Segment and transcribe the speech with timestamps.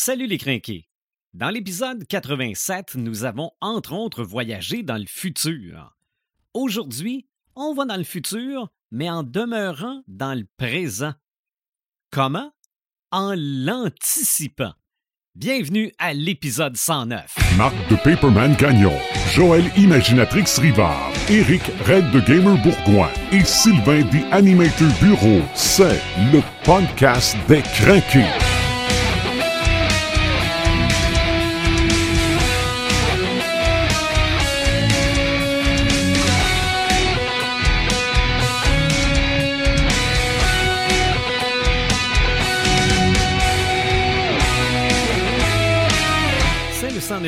[0.00, 0.88] Salut les crinqués!
[1.34, 5.96] Dans l'épisode 87, nous avons entre autres voyagé dans le futur.
[6.54, 11.14] Aujourd'hui, on va dans le futur, mais en demeurant dans le présent.
[12.12, 12.52] Comment?
[13.10, 14.72] En l'anticipant.
[15.34, 17.34] Bienvenue à l'épisode 109.
[17.56, 18.96] Marc de Paperman Gagnon,
[19.32, 26.00] Joël Imaginatrix Rivard, Eric Red de Gamer Bourgoin et Sylvain des Animator Bureau, c'est
[26.32, 28.57] le podcast des crinqués.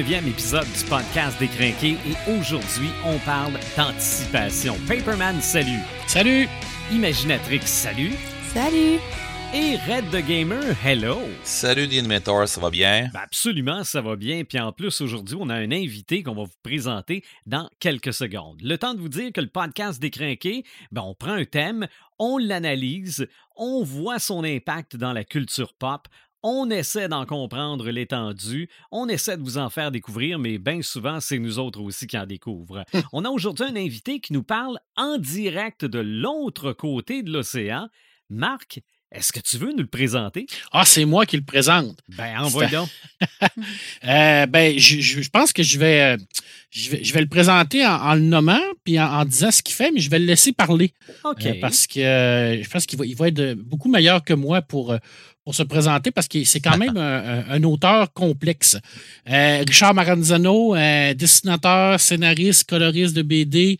[0.09, 4.74] épisode du podcast Décrinqué et aujourd'hui, on parle d'anticipation.
[4.88, 5.80] Paperman, salut!
[6.06, 6.48] Salut!
[6.91, 8.12] Imaginatrix, salut!
[8.55, 8.98] Salut!
[9.52, 11.18] Et Red the Gamer, hello!
[11.42, 13.10] Salut Dynamator, ça va bien?
[13.12, 14.44] Ben, absolument, ça va bien.
[14.44, 18.58] Puis en plus, aujourd'hui, on a un invité qu'on va vous présenter dans quelques secondes.
[18.62, 21.88] Le temps de vous dire que le podcast Décrinqué, ben on prend un thème,
[22.19, 26.08] on l'analyse, on voit son impact dans la culture pop,
[26.42, 31.20] on essaie d'en comprendre l'étendue, on essaie de vous en faire découvrir, mais bien souvent,
[31.20, 32.84] c'est nous autres aussi qui en découvrent.
[33.12, 37.88] on a aujourd'hui un invité qui nous parle en direct de l'autre côté de l'océan.
[38.30, 38.80] Marc,
[39.12, 40.47] est-ce que tu veux nous le présenter?
[40.72, 41.98] Ah, c'est moi qui le présente.
[42.16, 42.88] Ben, envoie donc.
[44.04, 46.16] Euh, ben, je, je- je pense que je vais,
[46.70, 49.62] je vais, je vais le présenter en, en le nommant puis en, en disant ce
[49.62, 50.92] qu'il fait, mais je vais le laisser parler.
[51.25, 51.44] OK.
[51.47, 54.32] Euh, parce que euh, je pense qu'il va, il va être euh, beaucoup meilleur que
[54.32, 54.97] moi pour,
[55.44, 58.77] pour se présenter parce que c'est quand même un, un- auteur complexe.
[59.28, 63.78] Euh, Richard Maranzano, euh, dessinateur, scénariste, coloriste de BD,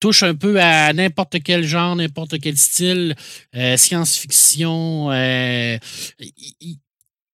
[0.00, 3.14] touche un peu à n'importe quel genre, n'importe quel style,
[3.56, 5.10] euh, science-fiction.
[5.10, 5.78] euh,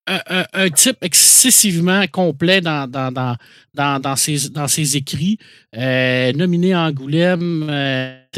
[0.07, 3.37] un, un- un type excessivement complet dans, dans, dans,
[3.73, 5.39] dans, dans ses, dans ses écrits.
[5.77, 7.67] Euh, nominé à Angoulême,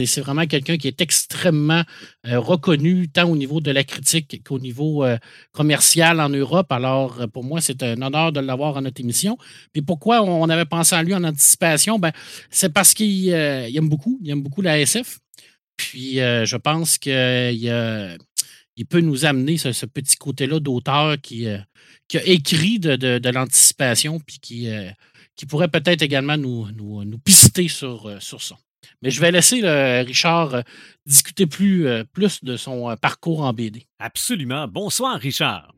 [0.05, 1.83] c'est- vraiment quelqu'un qui est extrêmement
[2.27, 5.17] euh, reconnu tant au niveau de la critique qu'au niveau euh,
[5.53, 6.71] commercial en Europe.
[6.73, 9.39] Alors, euh, pour moi, c'est un honneur de l'avoir à notre émission.
[9.73, 11.99] Puis pourquoi on avait pensé à lui en anticipation?
[11.99, 12.13] Ben,
[12.51, 15.19] c'est parce qu'il il aime beaucoup, il aime beaucoup la SF.
[15.77, 21.65] Puis je pense qu'il peut nous amener ce, ce petit côté-là d'auteur qui, a
[22.25, 24.69] écrit de, l'anticipation, puis qui,
[25.49, 28.57] pourrait peut-être également nous, pister sur, sur ça.
[29.03, 30.63] Mais je vais laisser le Richard euh,
[31.07, 33.87] discuter plus, euh, plus de son euh, parcours en BD.
[33.99, 34.69] Absolument.
[34.69, 35.75] Bonsoir, Richard.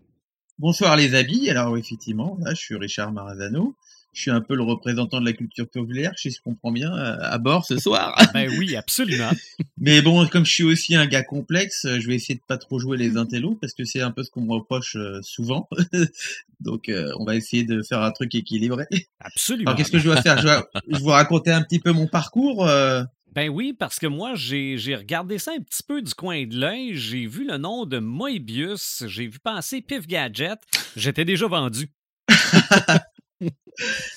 [0.59, 1.51] Bonsoir les amis.
[1.51, 3.75] Alors effectivement, là, je suis Richard Marazano.
[4.19, 7.19] Je suis un peu le représentant de la culture populaire, si je comprends bien, euh,
[7.21, 8.17] à bord ce soir.
[8.35, 9.31] Ben oui, absolument.
[9.79, 12.81] Mais bon, comme je suis aussi un gars complexe, je vais essayer de pas trop
[12.81, 15.69] jouer les intellos parce que c'est un peu ce qu'on me reproche euh, souvent.
[16.61, 18.87] Donc, euh, on va essayer de faire un truc équilibré.
[19.21, 19.69] Absolument.
[19.71, 20.39] Alors, qu'est-ce que je dois faire?
[20.39, 20.59] Je vais,
[20.89, 22.67] je vais vous raconter un petit peu mon parcours.
[22.67, 23.05] euh,
[23.37, 26.57] Ben oui, parce que moi, j'ai j'ai regardé ça un petit peu du coin de
[26.59, 26.97] l'œil.
[26.97, 29.05] J'ai vu le nom de Moebius.
[29.07, 30.59] J'ai vu passer Pif Gadget.
[30.97, 31.87] J'étais déjà vendu.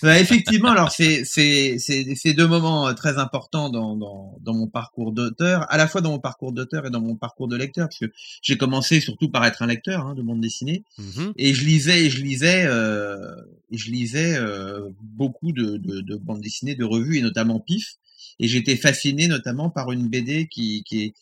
[0.02, 5.12] Bah, effectivement, alors c'est c'est deux moments euh, très importants dans dans dans mon parcours
[5.12, 8.00] d'auteur, à la fois dans mon parcours d'auteur et dans mon parcours de lecteur, parce
[8.00, 8.12] que
[8.42, 11.34] j'ai commencé surtout par être un lecteur hein, de bande dessinée, Mhm.
[11.38, 13.36] et je lisais et je lisais euh,
[13.72, 17.98] et je lisais euh, beaucoup de, de de bandes dessinées, de revues et notamment Pif,
[18.40, 21.14] et j'étais fasciné notamment par une BD qui qui est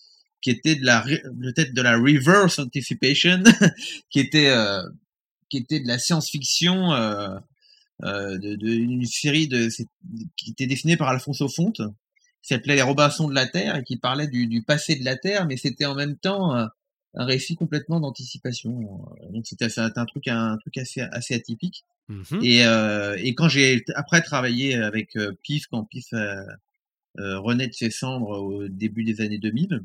[0.42, 3.44] qui était de la re- peut-être de la reverse anticipation,
[4.10, 4.82] qui était euh,
[5.50, 6.94] qui était de la science-fiction.
[6.94, 7.38] Euh,
[8.02, 9.88] de, de une série de c'est-
[10.38, 11.82] qui était dessinée par Alfonso Fonte.
[12.42, 15.18] Qui s'appelait Les Robinsons de la Terre et qui parlait du, du passé de la
[15.18, 16.70] Terre mais c'était en même temps un,
[17.16, 19.06] un récit complètement d'anticipation.
[19.24, 21.84] Euh, donc c'était un truc un truc assez assez atypique.
[22.08, 22.40] Mhm.
[22.42, 26.34] et euh, et quand j'ai après travaillé avec euh, Pif quand Pif euh,
[27.20, 29.82] euh, renaît de ses cendres au début des années 2000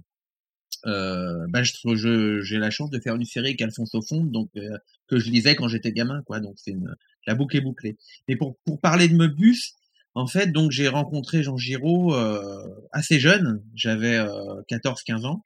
[0.86, 4.78] euh, bah, je j'ai la chance de faire une série avec Alfonso Fonte donc euh,
[5.08, 6.94] que je lisais quand j'étais gamin quoi donc c'est une
[7.26, 7.96] la boucle est bouclée.
[8.28, 9.74] Mais pour, pour parler de Möbius,
[10.14, 15.42] en fait, donc j'ai rencontré Jean Giraud euh, assez jeune, j'avais euh, 14-15 ans,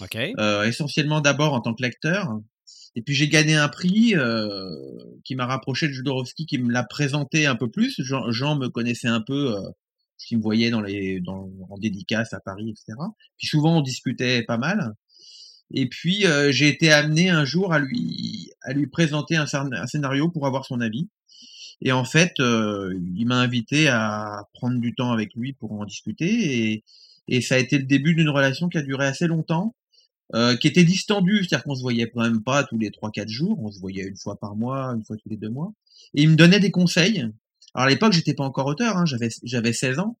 [0.00, 0.16] OK.
[0.66, 2.40] essentiellement d'abord en tant que lecteur.
[2.96, 4.70] Et puis j'ai gagné un prix euh,
[5.24, 7.96] qui m'a rapproché de Jodorowsky, qui me l'a présenté un peu plus.
[7.98, 9.60] Jean, Jean me connaissait un peu, euh,
[10.26, 12.98] qu'il me voyait dans les, dans, en dédicace à Paris, etc.
[13.38, 14.94] Puis souvent on discutait pas mal.
[15.72, 19.74] Et puis euh, j'ai été amené un jour à lui à lui présenter un, scén-
[19.74, 21.08] un scénario pour avoir son avis.
[21.80, 25.84] Et en fait, euh, il m'a invité à prendre du temps avec lui pour en
[25.84, 26.72] discuter.
[26.72, 26.84] Et,
[27.28, 29.74] et ça a été le début d'une relation qui a duré assez longtemps.
[30.34, 33.28] euh, qui était distendu, c'est-à-dire qu'on se voyait quand même pas tous les trois quatre
[33.28, 35.72] jours, on se voyait une fois par mois, une fois tous les deux mois,
[36.14, 37.26] et il me donnait des conseils.
[37.74, 40.16] Alors à l'époque, j'étais pas encore auteur, hein, j'avais j'avais 16 ans,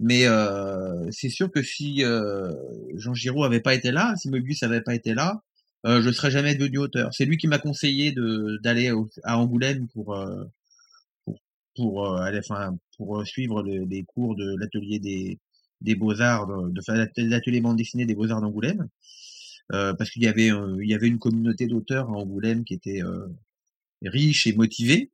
[0.00, 2.52] mais euh, c'est sûr que si euh,
[2.96, 5.42] Jean Giraud avait pas été là, si Moebius avait pas été là,
[5.86, 7.14] euh, je serais jamais devenu auteur.
[7.14, 8.14] C'est lui qui m'a conseillé
[8.62, 8.92] d'aller
[9.24, 10.44] à Angoulême pour euh,
[11.76, 15.38] pour aller, enfin pour suivre les cours de l'atelier des
[15.80, 18.88] des beaux-arts, de, l'atelier bande dessinée des beaux-arts d'Angoulême,
[19.70, 23.02] parce qu'il y avait il y avait une communauté d'auteurs à Angoulême qui était
[24.02, 25.10] riche et motivée.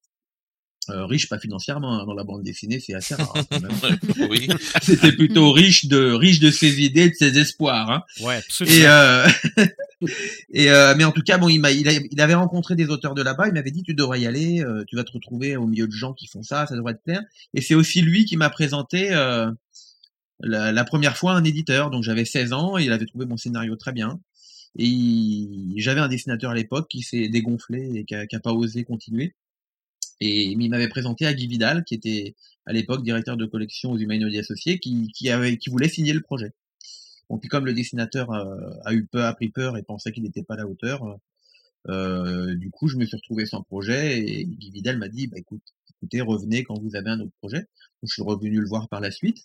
[0.90, 3.34] Euh, riche pas financièrement hein, dans la bande dessinée, c'est assez rare.
[3.50, 3.98] Quand même.
[4.30, 4.48] oui.
[4.82, 7.90] C'était plutôt riche de riche de ses idées, de ses espoirs.
[7.90, 8.02] Hein.
[8.22, 8.76] Ouais, absolument.
[8.76, 9.28] Et, euh,
[10.52, 12.88] et euh, mais en tout cas, bon, il, m'a, il, a- il avait rencontré des
[12.88, 13.48] auteurs de là-bas.
[13.48, 14.62] Il m'avait dit, tu devrais y aller.
[14.62, 16.66] euh, tu vas te retrouver au milieu de gens qui font ça.
[16.66, 17.22] Ça devrait te plaire.
[17.54, 19.50] Et c'est aussi lui qui m'a présenté euh,
[20.40, 21.90] la, la première fois un éditeur.
[21.90, 22.78] Donc j'avais 16 ans.
[22.78, 24.20] Et il avait trouvé mon scénario très bien.
[24.78, 28.40] Et il- j'avais un dessinateur à l'époque qui s'est dégonflé et qui a, qui a
[28.40, 29.34] pas osé continuer.
[30.20, 32.34] Et il m'avait présenté à Guy Vidal, qui était
[32.66, 36.20] à l'époque directeur de collection aux Humanoïdes Associés, qui, qui, avait, qui voulait signer le
[36.22, 36.52] projet.
[37.30, 40.22] Bon, puis comme le dessinateur euh, a eu peur, a pris peur et pensait qu'il
[40.22, 41.18] n'était pas à la hauteur,
[41.88, 45.36] euh, du coup, je me suis retrouvé sans projet et Guy Vidal m'a dit, bah,
[45.38, 45.62] écoute,
[45.96, 47.60] écoutez, revenez quand vous avez un autre projet.
[47.60, 49.38] Donc, je suis revenu le voir par la suite.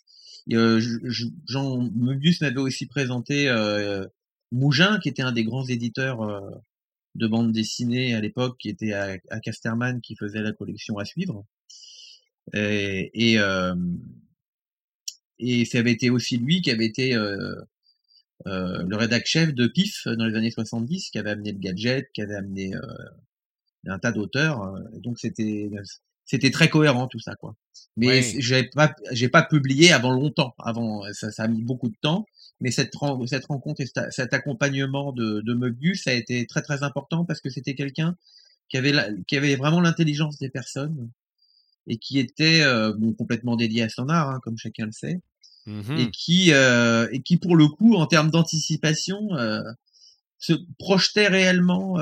[0.52, 4.06] Euh, je- je- Jean Möbius m'avait aussi présenté euh,
[4.52, 6.40] Mougin, qui était un des grands éditeurs euh,
[7.14, 11.04] de bande dessinée à l'époque, qui était à, à Casterman, qui faisait la collection à
[11.04, 11.44] suivre.
[12.52, 13.74] Et, et, euh,
[15.38, 17.54] et ça avait été aussi lui qui avait été euh,
[18.46, 22.08] euh, le rédac chef de PIF dans les années 70, qui avait amené le gadget,
[22.12, 22.80] qui avait amené euh,
[23.86, 24.62] un tas d'auteurs.
[24.62, 25.70] euh, donc c'était
[26.24, 27.56] c'était très cohérent tout ça quoi.
[27.96, 30.54] Mais j'ai pas j'ai pas publié avant longtemps.
[30.58, 32.26] Avant ça, ça a mis beaucoup de temps.
[32.60, 36.82] Mais cette, ren- cette rencontre et cet, accompagnement de, de Möbius a été très très
[36.82, 38.16] important parce que c'était quelqu'un
[38.68, 41.10] qui avait la- qui avait vraiment l'intelligence des personnes
[41.86, 45.20] et qui était euh, bon, complètement dédié à son art, hein, comme chacun le sait
[45.66, 45.96] Mhm.
[45.98, 49.62] et qui euh, et qui pour le coup en termes d'anticipation euh,
[50.38, 51.98] se projetait réellement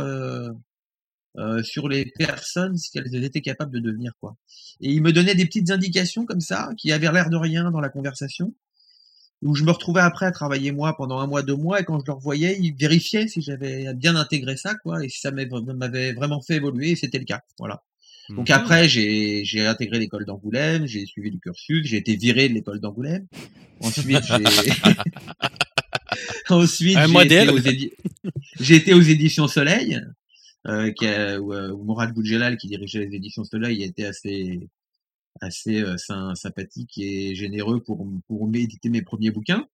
[1.63, 4.37] sur les personnes ce qu'elles étaient capables de devenir quoi
[4.81, 7.81] et il me donnait des petites indications comme ça qui avaient l'air de rien dans
[7.81, 8.53] la conversation
[9.43, 11.99] où je me retrouvais après à travailler moi pendant un mois deux mois et quand
[12.01, 16.13] je le revoyais il vérifiait si j'avais bien intégré ça quoi et si ça m'avait
[16.13, 17.83] vraiment fait évoluer et c'était le cas voilà
[18.31, 18.57] donc Mhm.
[18.57, 22.81] après, j'ai j'ai intégré l'école d'Angoulême, j'ai suivi le cursus, j'ai été viré de l'école
[22.81, 23.27] d'Angoulême.
[23.81, 24.45] Ensuite, j'ai
[26.49, 27.93] ensuite j'ai été aux édi-
[28.61, 30.01] j'ai été aux éditions Soleil,
[30.67, 34.61] euh, qui a- où, euh, où Mourad Boudjelal, qui dirigeait les éditions Soleil, était assez
[35.43, 39.67] assez euh, sym- sympathique et généreux pour pour m'éditer mes premiers bouquins.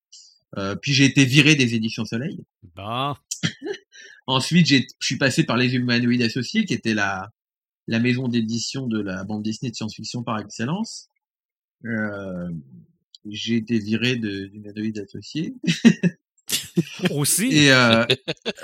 [0.56, 2.40] Euh, puis j'ai été viré des éditions Soleil.
[2.74, 3.14] Bon.
[4.26, 7.30] Ensuite, j'ai, je suis passé par les Humanoïdes Associés, qui était la,
[7.86, 11.08] la maison d'édition de la bande dessinée de science-fiction par excellence.
[11.84, 12.48] Euh,
[13.26, 15.54] j'ai été viré de d'Humanoïdes Associés.
[17.10, 17.46] Aussi.
[17.48, 18.04] Et euh,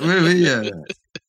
[0.01, 0.47] oui, oui.
[0.49, 0.71] euh,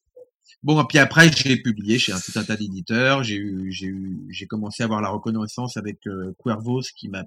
[0.66, 3.22] Bon, puis après, j'ai publié chez un tout un tas d'éditeurs.
[3.24, 7.24] J'ai eu, j'ai eu, j'ai commencé à avoir la reconnaissance avec euh, Cuervos, qui m'a,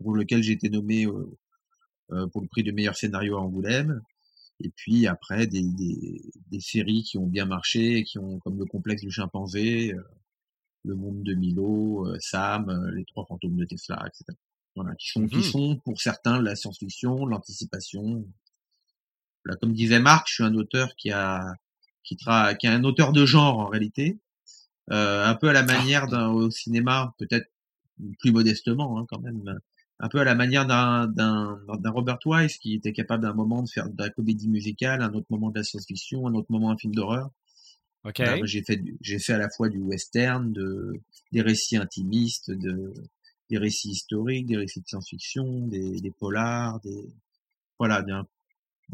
[0.00, 1.30] pour lequel j'ai été nommé euh,
[2.10, 4.02] euh, pour le prix de meilleur scénario à Angoulême.
[4.58, 8.66] Et puis après, des, des, des séries qui ont bien marché, qui ont comme le
[8.66, 10.02] complexe du chimpanzé, euh,
[10.84, 14.36] le monde de Milo, euh, Sam, euh, les trois fantômes de Tesla, etc.
[14.74, 15.42] Voilà, qui sont, qui Mhm.
[15.42, 18.26] sont pour certains la science-fiction, l'anticipation.
[19.44, 21.54] Voilà, comme disait Marc, je suis un auteur qui a
[22.04, 24.18] qui, tra qui est un auteur de genre en réalité,
[24.90, 27.48] euh, un peu à la manière d'un au cinéma, peut-être
[28.18, 29.60] plus modestement hein, quand même,
[30.00, 31.58] un peu à la manière d'un
[31.90, 35.28] Robert Wise qui était capable d'un moment de faire de la comédie musicale, un autre
[35.30, 37.30] moment de la science-fiction, un autre moment un film d'horreur.
[38.46, 42.92] J'ai fait j'ai fait à la fois du western, de des récits intimistes, de
[43.48, 47.04] des récits historiques, des récits de science-fiction, des, des polars, des
[47.78, 48.26] voilà, d'un-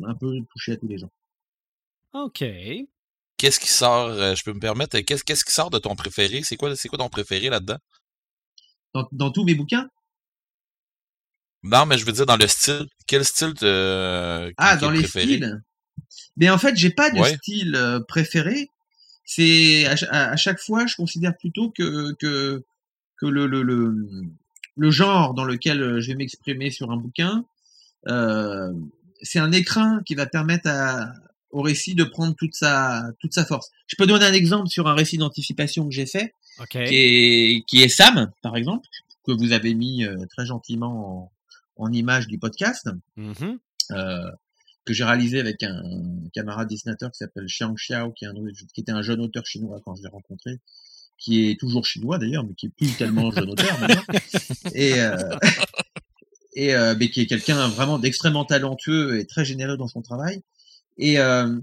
[0.05, 1.11] un peu touché à tous les gens.
[2.13, 2.43] OK.
[3.39, 6.43] Qu'est-ce qui sort, euh, je peux me permettre, qu'est-ce qu'est-ce qui sort de ton préféré?
[6.43, 7.79] C'est quoi, c'est quoi ton préféré là-dedans?
[8.93, 9.89] Dans, dans tous mes bouquins,
[11.63, 12.87] Non, mais je veux dire dans le style.
[13.07, 15.27] Quel style te, Ah, dans les préféré?
[15.37, 15.63] styles?
[16.37, 17.37] Mais en fait, j'ai pas de Ouais.
[17.37, 18.71] style euh, préféré.
[19.25, 22.65] C'est à, cha- à- à chaque fois, je considère plutôt que que
[23.19, 23.95] que le le le,
[24.77, 27.45] le genre dans lequel euh, je vais m'exprimer sur un bouquin,
[28.09, 28.73] euh,
[29.23, 31.15] c'est un écrin qui va permettre à,
[31.51, 33.71] au récit de prendre toute sa toute sa force.
[33.87, 36.35] Je peux donner un exemple sur un récit d'anticipation que j'ai fait,
[36.71, 38.87] qui est qui est Sam, par exemple,
[39.25, 41.33] que vous avez mis euh, très gentiment
[41.77, 42.89] en, en image du podcast.
[43.17, 43.59] Mhm.
[43.93, 44.31] Euh,
[44.85, 45.83] que j'ai réalisé avec un
[46.33, 48.35] camarade dessinateur qui s'appelle Xiang Xiao, qui, est un,
[48.73, 50.61] qui était un jeune auteur chinois quand je l'ai rencontré,
[51.19, 54.03] qui est toujours chinois d'ailleurs, mais qui est plus tellement jeune auteur maintenant,
[54.75, 55.37] et, euh,
[56.55, 60.43] et mais qui est quelqu'un vraiment d'extrêmement talentueux et très généreux dans son travail.
[60.99, 61.59] Et euh,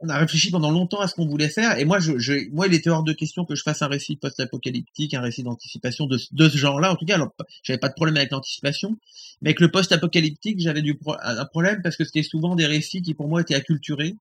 [0.00, 1.78] on a réfléchi pendant longtemps à ce qu'on voulait faire.
[1.78, 4.16] Et moi, je, je, moi, il était hors de question que je fasse un récit
[4.16, 6.92] post-apocalyptique, un récit d'anticipation de, ce genre-là.
[6.92, 8.98] En tout cas, alors, j'avais pas de problème avec l'anticipation,
[9.40, 13.14] mais avec le post-apocalyptique, j'avais du un problème parce que c'était souvent des récits qui,
[13.14, 14.16] pour moi, étaient acculturés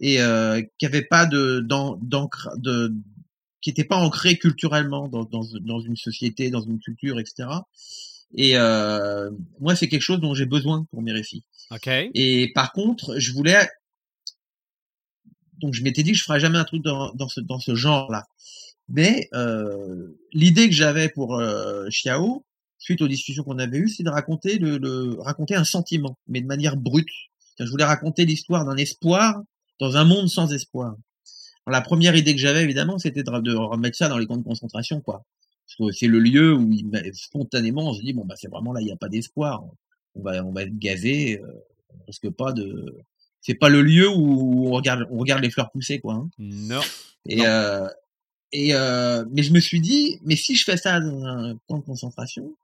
[0.00, 2.92] et euh, qui n'avaient pas de, d'encre, de,
[3.62, 7.48] qui n'étaient pas ancrés culturellement dans, dans, dans, une société, dans une culture, etc.
[8.34, 11.44] Et euh, moi, c'est quelque chose dont j'ai besoin pour mes récits.
[12.14, 13.66] Et par contre, je voulais
[15.58, 17.74] donc je m'étais dit que je ferais jamais un truc dans, dans ce, dans ce
[17.74, 18.26] genre-là.
[18.88, 22.44] Mais euh, l'idée que j'avais pour euh, Xiao,
[22.78, 26.46] suite aux discussions qu'on avait eues, c'est de raconter le, raconter un sentiment, mais de
[26.46, 27.08] manière brute.
[27.58, 29.42] Je voulais raconter l'histoire d'un espoir
[29.80, 30.94] dans un monde sans espoir.
[31.66, 34.44] La première idée que j'avais, évidemment, c'était de, de, remettre ça dans les camps de
[34.44, 35.24] concentration, quoi.
[35.66, 36.70] Parce que c'est le lieu où
[37.12, 39.64] spontanément on se dit bon bah c'est vraiment là il n'y a pas d'espoir.
[40.16, 41.64] On va on va être gavé, euh,
[42.00, 43.04] on risque pas de
[43.46, 46.14] c'est pas le lieu où on regarde, on regarde les fleurs pousser, quoi.
[46.14, 46.30] Hein.
[46.38, 46.80] Non.
[47.26, 47.88] Et, Euh,
[48.52, 51.78] et euh, mais je me suis dit, mais si je fais ça dans un camp
[51.78, 52.56] de concentration,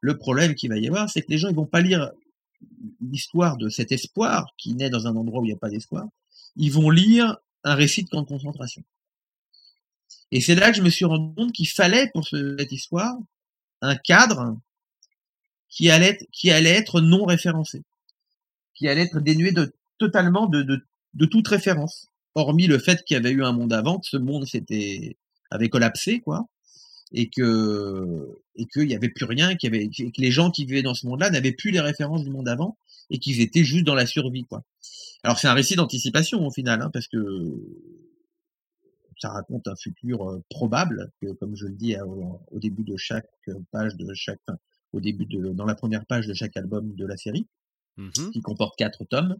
[0.00, 2.10] le problème qu'il va y avoir, c'est que les gens ils vont pas lire
[3.00, 6.06] l'histoire de cet espoir qui naît dans un endroit où il n'y a pas d'espoir.
[6.56, 8.82] Ils vont lire un récit de camp de concentration.
[10.30, 13.16] Et c'est là que je me suis rendu compte qu'il fallait pour cette histoire
[13.80, 14.56] un cadre
[15.70, 17.82] qui allait, qui allait être non référencé,
[18.74, 20.84] qui allait être dénué de totalement de, de,
[21.14, 24.16] de toute référence, hormis le fait qu'il y avait eu un monde avant, que ce
[24.16, 25.16] monde s'était
[25.50, 26.46] avait collapsé, quoi,
[27.12, 30.64] et que et qu'il y avait plus rien, qu'il y avait que les gens qui
[30.64, 32.76] vivaient dans ce monde-là n'avaient plus les références du monde avant
[33.08, 34.62] et qu'ils étaient juste dans la survie, quoi.
[35.22, 37.18] Alors c'est un récit d'anticipation au final, hein, parce que
[39.18, 43.28] ça raconte un futur probable, que, comme je le dis au, au, début de chaque
[43.70, 44.40] page de chaque,
[44.92, 47.46] au début de dans la première page de chaque album de la série,
[47.96, 49.36] mmh qui comporte quatre tomes.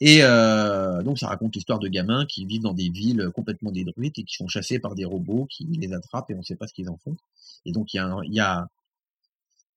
[0.00, 4.18] Et euh, donc ça raconte l'histoire de gamins qui vivent dans des villes complètement détruites
[4.18, 6.66] et qui sont chassés par des robots qui les attrapent et on ne sait pas
[6.66, 7.16] ce qu'ils en font.
[7.64, 8.66] Et donc il y a, il y a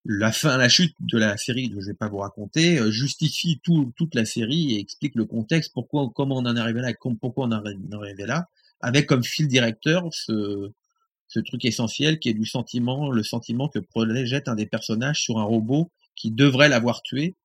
[0.05, 3.91] la fin, la chute de la série, que je vais pas vous raconter, justifie tout,
[3.95, 7.45] toute la série et explique le contexte, pourquoi, comment on en est arrivé là, pourquoi
[7.45, 8.47] on en est arrivé là,
[8.79, 10.71] avec comme fil directeur ce,
[11.27, 15.39] ce truc essentiel qui est du sentiment, le sentiment que projette un des personnages sur
[15.39, 17.35] un robot qui devrait l'avoir tué,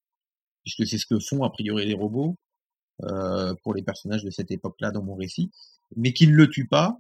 [0.62, 2.36] puisque c'est ce que font a priori les robots,
[3.04, 5.50] euh, pour les personnages de cette époque-là dans mon récit,
[5.96, 6.98] mais qui ne le tue pas.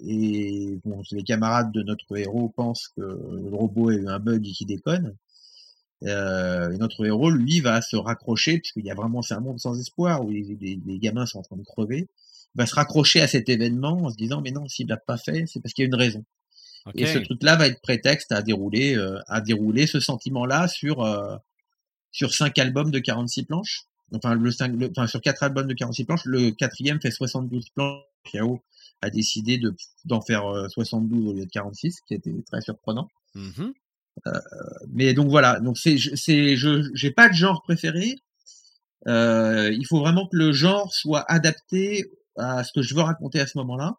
[0.00, 4.46] Et bon, les camarades de notre héros pensent que le robot a eu un bug
[4.46, 5.14] et qui déconne.
[6.04, 9.60] Euh, et notre héros, lui, va se raccrocher, puisqu'il y a vraiment, c'est un monde
[9.60, 12.08] sans espoir, où les, gamins sont en train de crever,
[12.56, 15.44] va se raccrocher à cet événement en se disant, mais non, s'il l'a pas fait,
[15.46, 16.24] c'est parce qu'il y a une raison.
[16.86, 17.02] Okay.
[17.02, 21.36] Et ce truc-là va être prétexte à dérouler, euh, à dérouler ce sentiment-là sur, euh,
[22.12, 23.84] sur cinq albums de 46 planches.
[24.14, 27.70] Enfin, le 5, le, enfin, sur quatre albums de 46 planches, le quatrième fait 72
[27.70, 28.02] planches.
[28.32, 28.60] Yao
[29.02, 33.08] a décidé de, d'en faire 72 au lieu de 46, qui était très surprenant.
[33.34, 33.72] Mmh mh.
[34.26, 34.30] Euh,
[34.88, 38.16] mais donc voilà, donc c'est, c'est, je, j'ai pas de genre préféré.
[39.06, 43.40] Euh, il faut vraiment que le genre soit adapté à ce que je veux raconter
[43.40, 43.98] à ce moment-là.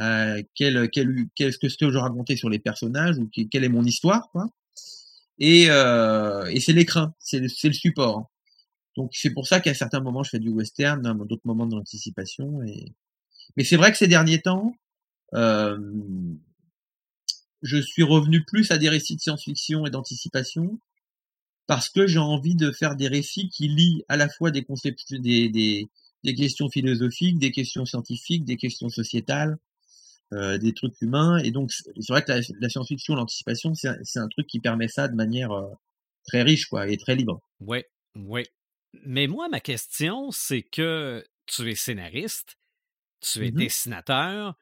[0.00, 3.68] Euh, quel, quel, qu'est-ce que ce que je veux sur les personnages ou quelle est
[3.68, 4.48] mon histoire, quoi.
[5.38, 8.30] Et, euh, c'est l'écran, c'est, le support.
[8.96, 12.60] Donc c'est pour ça qu'à certains moments je fais du western, d'autres moments de l'anticipation.
[13.56, 14.76] Mais c'est vrai que ces derniers temps,
[15.34, 15.78] euh,
[17.62, 20.78] je suis revenu plus à des récits de science-fiction et d'anticipation
[21.66, 25.14] parce que j'ai envie de faire des récits qui lient à la fois des concepts,
[25.14, 25.88] des, des,
[26.24, 29.58] des questions philosophiques, des questions scientifiques, des questions sociétales,
[30.32, 31.38] euh, des trucs humains.
[31.38, 34.88] Et donc c'est vrai que la, la science-fiction, l'anticipation, c'est un, un, truc qui permet
[34.88, 35.68] ça de manière euh,
[36.26, 37.40] très riche quoi et très libre.
[37.60, 38.46] Ouais, ouais.
[39.04, 42.56] Mais moi, ma question, c'est que tu es scénariste,
[43.20, 44.56] tu es Mmh dessinateur,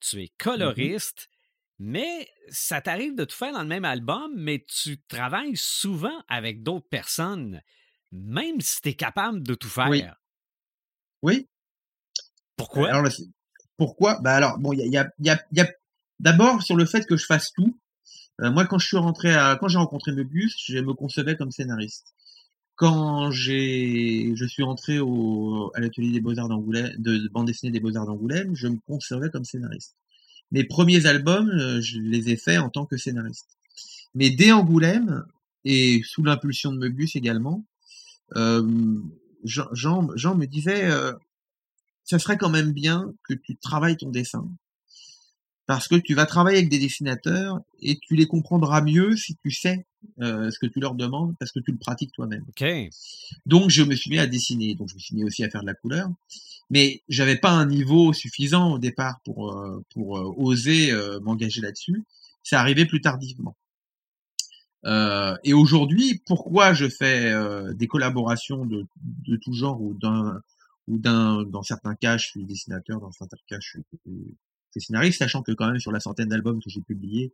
[0.00, 1.30] tu es coloriste,
[1.78, 6.62] mais ça t'arrive de tout faire dans le même album, mais tu travailles souvent avec
[6.62, 7.62] d'autres personnes,
[8.12, 9.88] même si tu es capable de tout faire.
[9.88, 10.02] Oui.
[11.26, 11.48] Oui.
[12.56, 12.88] Pourquoi?
[12.88, 13.12] Alors,
[13.76, 14.20] pourquoi?
[14.22, 15.68] Bah alors, bon, il y a, y a, y a
[16.20, 17.76] d'abord sur le fait que je fasse tout.
[18.40, 21.50] Euh, moi, quand je suis rentré à, quand j'ai rencontré Möbius, je me concevais comme
[21.50, 22.14] scénariste
[22.76, 27.72] quand j'ai, je suis entré au, à l'atelier des beaux-arts d'Angoulême, de, de, bande dessinée
[27.72, 29.96] des beaux-arts d'Angoulême, je me concevais comme scénariste.
[30.52, 33.48] Mes premiers albums, je les ai faits en tant que scénariste.
[34.14, 35.24] Mais dès Angoulême,
[35.64, 37.64] et sous l'impulsion de Möbius également,
[38.36, 38.62] euh,
[39.46, 41.12] Jean, Jean, Jean me disait, euh,
[42.04, 44.46] ça serait quand même bien que tu travailles ton dessin.
[45.66, 49.50] Parce que tu vas travailler avec des dessinateurs et tu les comprendras mieux si tu
[49.50, 49.84] sais
[50.20, 52.44] euh, ce que tu leur demandes parce que tu le pratiques toi-même.
[52.48, 52.64] OK.
[53.46, 55.62] Donc je me suis mis à dessiner, donc je me suis mis aussi à faire
[55.62, 56.08] de la couleur,
[56.70, 61.60] mais j'avais pas un niveau suffisant au départ pour euh, pour euh, oser euh, m'engager
[61.60, 62.04] là-dessus.
[62.44, 63.56] C'est arrivé plus tardivement.
[64.86, 68.86] Euh, et aujourd'hui, pourquoi je fais euh, des collaborations de,
[69.26, 70.40] de tout genre ou d'un
[70.88, 74.10] ou d'un dans certains cas je suis dessinateur, dans certains cas je suis je
[74.80, 77.32] suis scénariste, sachant que quand même sur la centaine d'albums que j'ai publiés,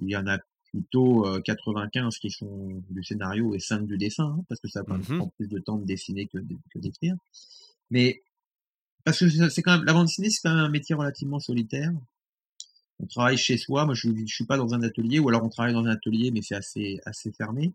[0.00, 0.38] il y en a
[0.72, 4.84] plutôt euh, 95 qui sont du scénario et 5 du dessin, hein, parce que ça
[4.84, 5.30] prend Mhm.
[5.36, 6.38] plus de temps de dessiner que
[6.72, 7.16] que d'écrire.
[7.90, 8.22] Mais
[9.04, 11.40] parce que c'est c'est quand même la bande dessinée, c'est quand même un métier relativement
[11.40, 11.92] solitaire.
[13.00, 13.84] On travaille chez soi.
[13.84, 16.30] Moi, je, je suis pas dans un atelier, ou alors on travaille dans un atelier,
[16.30, 17.72] mais c'est assez assez fermé.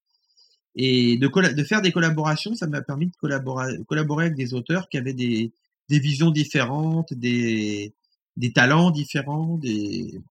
[0.75, 4.90] Et de, de faire des collaborations, ça m'a permis de collaborer, collaborer avec des auteurs
[4.90, 5.51] qui avaient des,
[5.90, 7.94] des visions différentes, des,
[8.38, 10.22] des talents différents, des,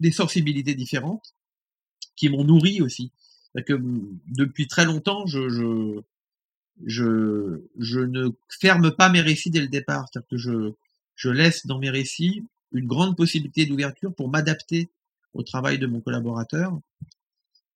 [0.00, 1.34] des sensibilités différentes,
[2.16, 3.12] qui m'ont nourri aussi.
[3.66, 6.00] Que mm, depuis très longtemps, je, je,
[6.86, 10.08] je, je ne ferme pas mes récits dès le départ.
[10.10, 10.72] C'est-à-dire que je,
[11.14, 14.90] je laisse dans mes récits une grande possibilité d'ouverture pour m'adapter
[15.32, 16.78] au travail de mon collaborateur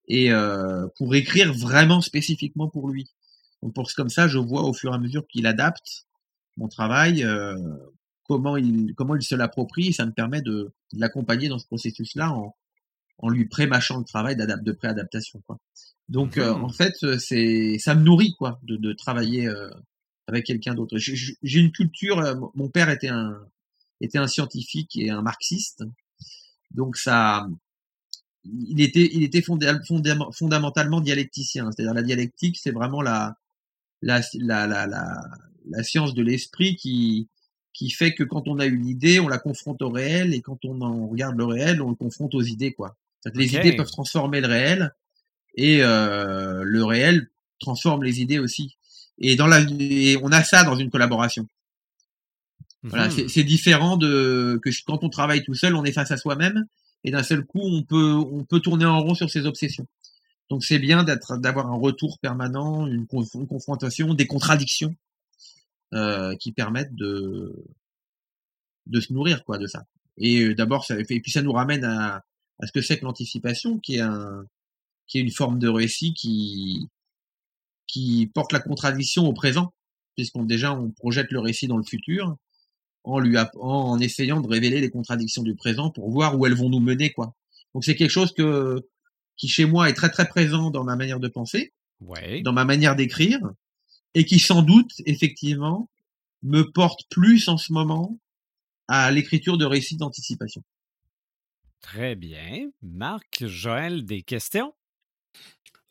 [0.07, 3.11] et euh, pour écrire vraiment spécifiquement pour lui.
[3.63, 6.07] Donc pour comme ça, je vois au fur et à mesure qu'il adapte
[6.57, 7.57] mon travail, euh,
[8.25, 9.93] comment il comment il se l'approprie.
[9.93, 12.55] Ça me permet de, de l'accompagner dans ce processus-là en,
[13.19, 15.43] en lui prémâchant le travail de préadaptation.
[15.47, 15.59] Quoi.
[16.09, 16.65] Donc euh, Mhm.
[16.65, 19.49] en fait, c'est ça me nourrit quoi de, de travailler
[20.27, 20.97] avec quelqu'un d'autre.
[20.99, 22.23] J'ai- une culture.
[22.55, 23.37] mon père était un
[24.01, 25.85] était un scientifique et un marxiste,
[26.71, 27.47] donc ça
[28.45, 31.71] il était, il était fondam- fondamentalement dialecticien.
[31.71, 33.37] C'est-à-dire la dialectique, c'est vraiment la,
[34.03, 37.29] la, la, la, la, science de l'esprit qui,
[37.73, 40.65] qui fait que quand on a une idée, on la confronte au réel, et quand
[40.65, 42.97] on en regarde le réel, on le confronte aux idées, quoi.
[43.35, 44.95] Les idées peuvent transformer le réel,
[45.55, 48.77] et euh, le réel transforme les idées aussi.
[49.19, 51.49] Et dans la, et on a ça dans une collaboration.
[52.85, 53.29] Voilà, Mhm.
[53.29, 56.65] c'est- différent de que quand on travaille tout seul, on est face à soi-même
[57.05, 59.87] et d'un seul coup, on peut on peut tourner en rond sur ses obsessions.
[60.51, 64.95] Donc c'est bien d'être d'avoir un retour permanent, une, conf- une confrontation, des contradictions
[65.95, 67.53] euh, qui permettent de
[68.87, 69.85] de se nourrir quoi de ça.
[70.17, 72.23] Et euh, d'abord ça et puis ça nous ramène à
[72.61, 74.45] à ce que c'est que l'anticipation, qui est un
[75.07, 76.89] qui est une forme de récit qui
[77.87, 79.73] qui porte la contradiction au présent,
[80.17, 82.37] puisqu'on déjà on projette le récit dans le futur
[83.05, 86.69] en lui en essayant de révéler les contradictions du présent pour voir où elles vont
[86.69, 87.35] nous mener quoi.
[87.75, 88.87] Donc c'est quelque chose que
[89.37, 92.43] qui chez moi est très très présent dans ma manière de penser, Ouais.
[92.43, 93.41] dans ma manière d'écrire
[94.15, 95.89] et qui sans doute effectivement
[96.43, 98.19] me porte plus en ce moment
[98.89, 100.63] à l'écriture de récits d'anticipation.
[101.81, 102.71] Très bien.
[102.83, 104.75] Marc, Joël, des questions?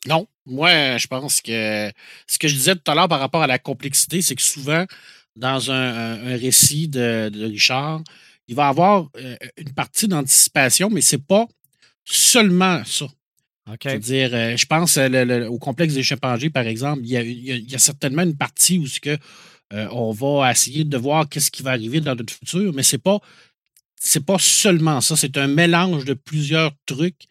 [0.06, 1.90] Non, moi, je pense que
[2.26, 4.86] ce que je disais tout à l'heure par rapport à la complexité, c'est que souvent,
[5.38, 8.02] dans un, récit de, de Richard,
[8.48, 11.46] il va avoir euh, une partie d'anticipation, mais c'est pas
[12.04, 13.06] seulement ça.
[13.90, 17.16] C'est-à-dire, euh, je pense euh, le- le- au complexe des chimpanzés, par exemple, il y
[17.18, 19.16] a, il y a- il y a certainement une partie où ce que,
[19.74, 22.98] euh, on va essayer de voir qu'est-ce qui va arriver dans notre futur, mais c'est
[22.98, 23.18] pas
[24.00, 27.26] c'est pas seulement ça, c'est un mélange de plusieurs trucs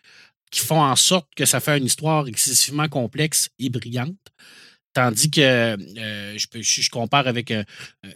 [0.52, 4.16] qui font en sorte que ça fait une histoire excessivement complexe et brillante.
[4.98, 7.64] Tandis que euh, je, compare avec euh,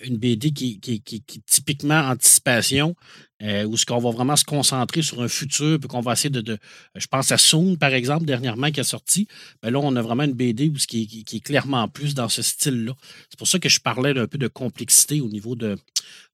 [0.04, 2.96] une BD qui, est typiquement anticipation,
[3.44, 6.32] euh, où ce qu'on va vraiment se concentrer sur un futur, puis qu'on va essayer
[6.32, 6.58] de,
[6.96, 9.28] Je pense à Soon, par exemple, dernièrement, qui est sorti.
[9.62, 12.42] Ben là, on a vraiment une BD où ce qui, est- clairement plus dans ce
[12.42, 12.94] style-là.
[13.30, 15.78] C'est pour ça que je parlais d'un peu de complexité au niveau de,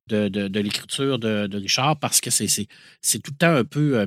[0.10, 3.98] l'écriture de, Richard, parce que c'est tout le temps un peu.
[4.00, 4.06] euh,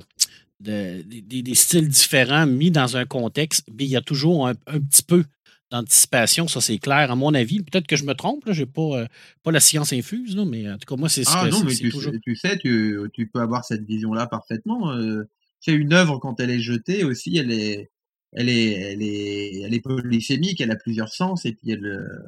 [0.61, 5.03] de- des, styles différents mis dans un contexte, mais il y a toujours un petit
[5.03, 5.25] peu
[5.71, 7.63] d'anticipation, ça c'est clair, à mon avis.
[7.63, 9.07] Peut-être que je me trompe, je n'ai pas, euh,
[9.43, 11.63] pas la science infuse, là, mais en tout cas, moi, c'est ce Ah que non,
[11.65, 12.13] mais tu, toujours.
[12.13, 14.93] sais, tu sais, tu, tu peux avoir cette vision-là parfaitement.
[14.93, 15.25] Euh,
[15.61, 17.91] c'est une œuvre quand elle est jetée aussi, elle est,
[18.33, 22.23] elle est, elle est, elle est polysémique, elle a plusieurs sens et puis elle, euh,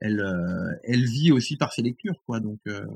[0.00, 2.40] elle, euh, elle vit aussi par ses lectures, quoi.
[2.40, 2.86] Donc, euh,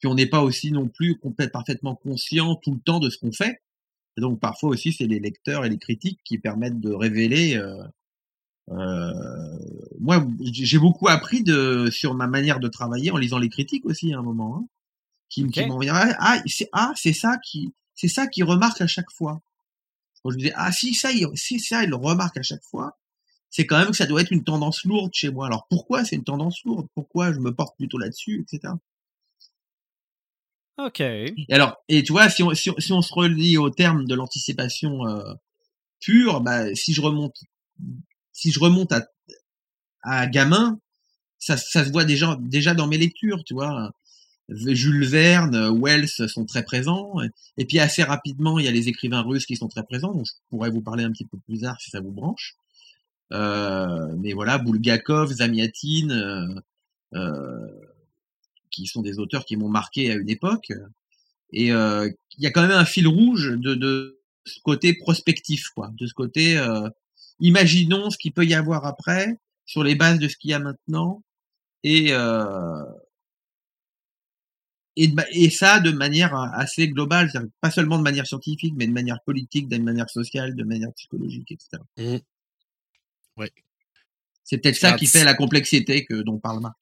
[0.00, 3.18] puis on n'est pas aussi non plus complètement parfaitement conscient tout le temps de ce
[3.18, 3.62] qu'on fait.
[4.16, 7.60] Et donc parfois aussi, c'est les lecteurs et les critiques qui permettent de révéler.
[8.70, 9.12] Euh,
[10.00, 14.12] moi, j'ai beaucoup appris de sur ma manière de travailler en lisant les critiques aussi
[14.12, 14.66] à un moment, hein,
[15.28, 15.52] qui, Ok.
[15.52, 19.40] qui ah ah, c'est ah c'est ça qui c'est ça qui remarque à chaque fois.
[20.22, 22.98] Quand je disais ah si ça il, si ça il le remarque à chaque fois,
[23.50, 25.46] c'est quand même que ça doit être une tendance lourde chez moi.
[25.46, 26.88] Alors pourquoi c'est une tendance lourde?
[26.94, 28.74] Pourquoi je me porte plutôt là-dessus, etc.
[30.78, 31.00] OK.
[31.00, 34.14] Et alors, et tu vois, si on, si, si on se relie au terme de
[34.14, 35.34] l'anticipation euh,
[36.00, 37.34] pure, bah, si je remonte,
[38.38, 38.92] si je remonte
[40.02, 40.78] à, gamin,
[41.38, 43.92] ça, se voit déjà, dans mes lectures, tu vois.
[44.48, 47.16] Jules Verne, Wells sont très présents.
[47.56, 50.14] Et puis assez rapidement, il y a les écrivains russes qui sont très présents.
[50.14, 52.54] Donc je pourrais vous parler un petit peu plus tard si ça vous branche.
[53.32, 56.60] Euh, mais voilà, Bulgakov, Zamiatine, euh,
[57.14, 57.68] euh,
[58.70, 60.72] qui sont des auteurs qui m'ont marqué à une époque.
[61.52, 65.90] Et il y a quand même un fil rouge de, de ce côté prospectif, quoi,
[65.98, 66.56] de ce côté
[67.40, 70.58] imaginons ce qu'il peut y avoir après sur les bases de ce qu'il y a
[70.58, 71.22] maintenant
[71.82, 72.84] et euh,
[74.96, 79.68] et, ça de manière assez globale, pas seulement de manière scientifique, mais de manière politique,
[79.68, 81.82] de manière sociale, de manière psychologique, etc.
[81.96, 82.16] Mmh.
[83.36, 83.46] Oui.
[84.42, 86.76] C'est peut-être ça qui fait la complexité que dont parle Marc.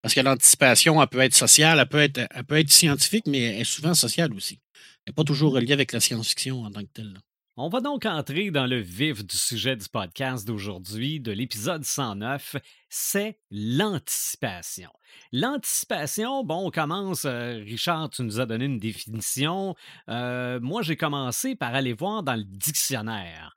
[0.00, 3.40] Parce que l'anticipation, elle peut être sociale, elle peut être, elle peut être scientifique, mais
[3.40, 4.58] elle est souvent sociale aussi.
[5.04, 7.12] Elle n'est pas toujours reliée avec la science-fiction en tant que telle.
[7.12, 7.20] là.
[7.58, 12.56] On va donc entrer dans le vif du sujet du podcast d'aujourd'hui, de l'épisode 109,
[12.88, 14.88] c'est l'anticipation.
[15.32, 19.74] L'anticipation, bon, on commence, euh, Richard, tu nous as donné une définition.
[20.08, 23.54] Euh, moi, j'ai commencé par aller voir dans le dictionnaire.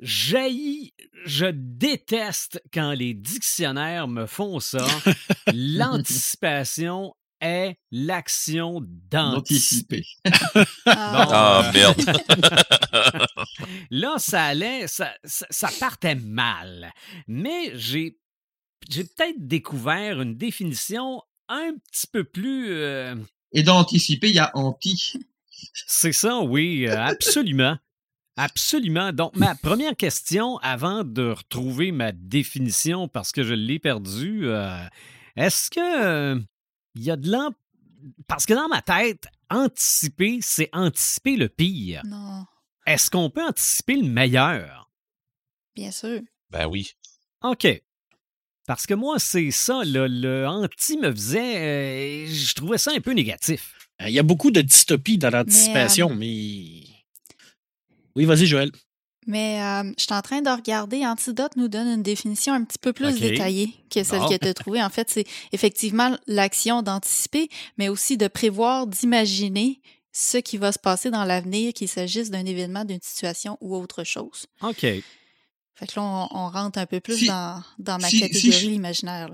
[0.00, 0.92] Jaillit,
[1.24, 4.84] je déteste quand les dictionnaires me font ça.
[5.54, 10.04] L'anticipation est l'action d'anticiper.
[10.24, 10.64] D'anticiper.
[10.86, 12.00] Ah, merde.
[13.90, 16.92] Là, ça allait, ça, ça, ça partait mal.
[17.26, 18.18] Mais j'ai,
[18.88, 22.70] j'ai peut-être découvert une définition un petit peu plus.
[22.70, 23.14] euh,
[23.52, 25.14] Et dans anticiper, il y a anti.
[25.74, 27.76] c'est ça, oui, euh, absolument.
[28.36, 29.12] Absolument.
[29.12, 34.82] Donc, ma première question, avant de retrouver ma définition parce que je l'ai perdue, euh,
[35.36, 35.80] est-ce que
[36.36, 36.40] euh,
[36.94, 37.50] il y a de l'an...
[38.26, 42.02] Parce que dans ma tête, anticiper, c'est anticiper le pire.
[42.06, 42.44] Non,
[42.86, 44.90] Est-ce qu'on peut anticiper le meilleur?
[45.74, 46.20] bien sûr.
[46.50, 46.92] Ben oui.
[47.42, 47.66] OK.
[48.66, 52.26] Parce que moi, c'est ça, le, le anti me faisait.
[52.26, 53.74] euh, je trouvais ça un peu négatif.
[54.02, 56.82] Euh, Il y a beaucoup de dystopie dans l'anticipation, mais.
[58.16, 58.70] Oui, vas-y, Joël.
[59.26, 61.04] Mais euh, je suis en train de regarder.
[61.06, 64.28] Antidote nous donne une définition un petit peu plus détaillée que celle Bon.
[64.28, 64.82] que tu as trouvée.
[64.82, 69.80] En fait, c'est effectivement l'action d'anticiper, mais aussi de prévoir, d'imaginer
[70.12, 74.04] ce qui va se passer dans l'avenir, qu'il s'agisse d'un événement, d'une situation ou autre
[74.04, 74.46] chose.
[74.62, 74.80] OK.
[74.80, 78.20] Fait que là, on, on rentre un peu plus Si- dans, dans ma si- si
[78.50, 79.28] catégorie je- là.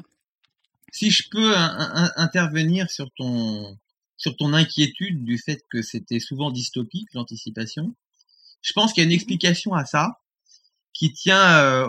[0.93, 3.77] Si je peux un- un- intervenir sur ton
[4.19, 7.95] sur ton inquiétude du fait que c'était souvent dystopique l'anticipation,
[8.67, 10.19] je pense qu'il y a une explication à ça
[10.93, 11.89] qui tient euh,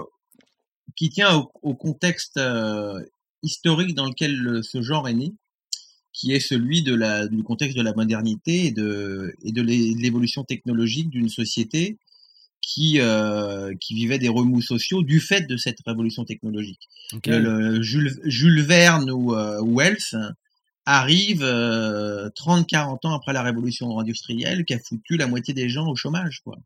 [0.95, 3.01] qui tient au, au contexte euh,
[3.43, 5.33] historique dans lequel le- ce genre est né,
[6.13, 11.09] qui est celui de la du contexte de la modernité et de et l'évolution technologique
[11.09, 11.97] d'une société
[12.61, 16.89] qui euh, qui vivait des remous sociaux du fait de cette révolution technologique.
[17.31, 20.15] Le, le Jules, Jules Verne ou euh, Wells
[20.87, 25.87] arrive euh, 30-40 ans après la révolution industrielle qui a foutu la moitié des gens
[25.87, 26.57] au chômage quoi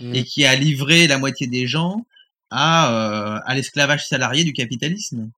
[0.00, 0.14] Mm.
[0.14, 2.06] et qui a livré la moitié des gens
[2.50, 5.30] à, euh, à l'esclavage salarié du capitalisme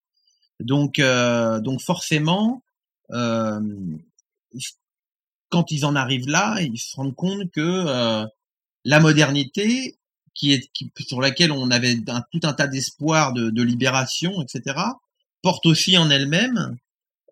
[0.60, 2.62] donc euh, donc forcément
[3.10, 3.60] euh,
[5.48, 8.26] quand ils en arrivent là ils se rendent compte que euh,
[8.84, 9.96] la modernité
[10.34, 14.42] qui est qui, sur laquelle on avait un, tout un tas d'espoirs de, de libération,
[14.42, 14.76] etc.,
[15.42, 16.76] porte aussi en elle-même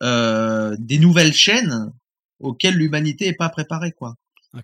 [0.02, 1.92] euh, des nouvelles chaînes
[2.40, 4.16] auxquelles l'humanité est pas préparée, quoi.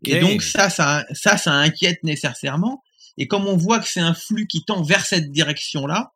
[0.05, 2.83] Et donc ça, ça, ça, ça inquiète nécessairement.
[3.16, 6.12] Et comme on voit que c'est un flux qui tend vers cette direction-là,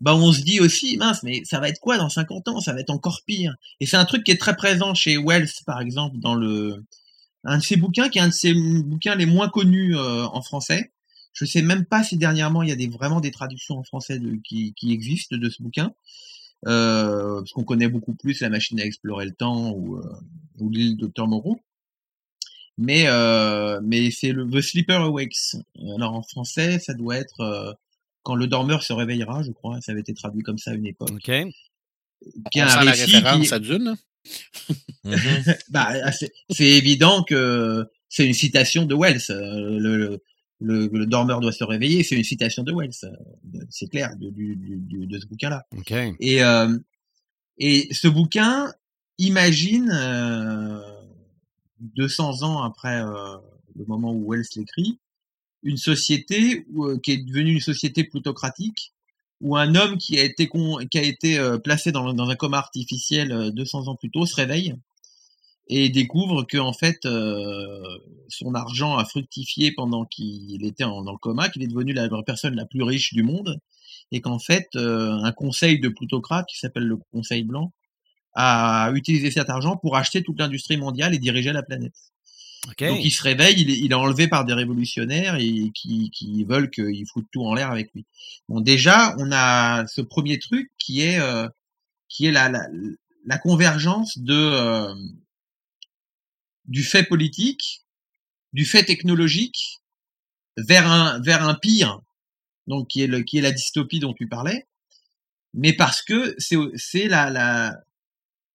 [0.00, 2.60] bah on se dit aussi, mince, mais ça va être quoi dans 50 ans?
[2.60, 3.54] Ça va être encore pire.
[3.80, 6.82] Et c'est un truc qui est très présent chez Wells, par exemple, dans le
[7.44, 10.42] un de ses bouquins, qui est un de ses bouquins les moins connus euh, en
[10.42, 10.92] français.
[11.34, 14.18] Je sais même pas si dernièrement il y a des, vraiment des traductions en français
[14.18, 15.92] de, qui, qui existent de ce bouquin.
[16.66, 20.02] Euh, parce qu'on connaît beaucoup plus La machine à explorer le temps ou, euh,
[20.58, 21.60] ou l'île Docteur Moreau.
[22.78, 25.56] Mais, euh, mais c'est le The Sleeper Awakes.
[25.96, 27.72] Alors en français, ça doit être euh,
[28.22, 29.80] Quand le dormeur se réveillera, je crois.
[29.80, 31.10] Ça avait été traduit comme ça à une époque.
[31.10, 31.22] OK.
[32.50, 33.94] Qui est On un sent la référence qui- à Dune.
[35.68, 35.92] bah,
[36.50, 39.22] c'est évident que c'est une citation de Wells.
[39.28, 40.22] Le, le,
[40.64, 42.90] le, le dormeur doit se réveiller, c'est une citation de Wells.
[43.04, 45.64] Euh, C'est clair, de, du, du, du- de ce bouquin-là.
[45.76, 45.92] OK.
[46.20, 46.76] Et, euh,
[47.58, 48.72] et ce bouquin
[49.18, 50.80] imagine, euh,
[51.80, 53.36] 200 ans après euh,
[53.76, 54.98] le moment où Wells l'écrit,
[55.62, 58.92] une société où, qui est devenue une société plutocratique,
[59.40, 62.58] où un homme qui a été, con- qui a été placé dans, dans un coma
[62.58, 64.74] artificiel euh, 200 ans plus tôt se réveille
[65.66, 67.98] et découvre que en fait euh,
[68.28, 72.08] son argent a fructifié pendant qu'il était en, dans le coma, qu'il est devenu la
[72.24, 73.58] personne la plus riche du monde
[74.12, 77.72] et qu'en fait euh, un conseil de plutocrates qui s'appelle le Conseil blanc
[78.34, 81.94] a utilisé cet argent pour acheter toute l'industrie mondiale et diriger la planète.
[82.68, 82.88] OK.
[82.88, 86.44] Donc il se réveille, il est, il est enlevé par des révolutionnaires et qui, qui
[86.44, 88.06] veulent qu'il foute tout en l'air avec lui.
[88.48, 91.48] Bon, déjà, on a ce premier truc qui est euh,
[92.08, 92.66] qui est la, la,
[93.26, 94.94] la convergence de euh,
[96.66, 97.82] du fait politique,
[98.52, 99.80] du fait technologique
[100.56, 102.00] vers un vers un pire,
[102.66, 104.66] donc qui est le qui est la dystopie dont tu parlais,
[105.54, 107.76] mais parce que c'est la la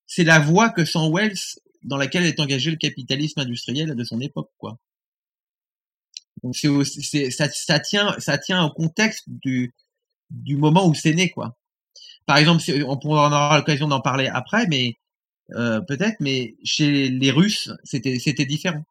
[0.08, 4.20] c'est la voie que sent Wells dans laquelle est engagé le capitalisme industriel de son
[4.22, 4.80] époque, quoi.
[6.44, 9.74] Donc c'est, ça, ça tient, ça tient au contexte du
[10.30, 11.58] du moment où c'est né, quoi.
[12.26, 14.98] Par exemple, on aura l'occasion d'en parler après, mais
[15.56, 18.84] euh, peut-être, mais chez les Russes, c'était c'était différent.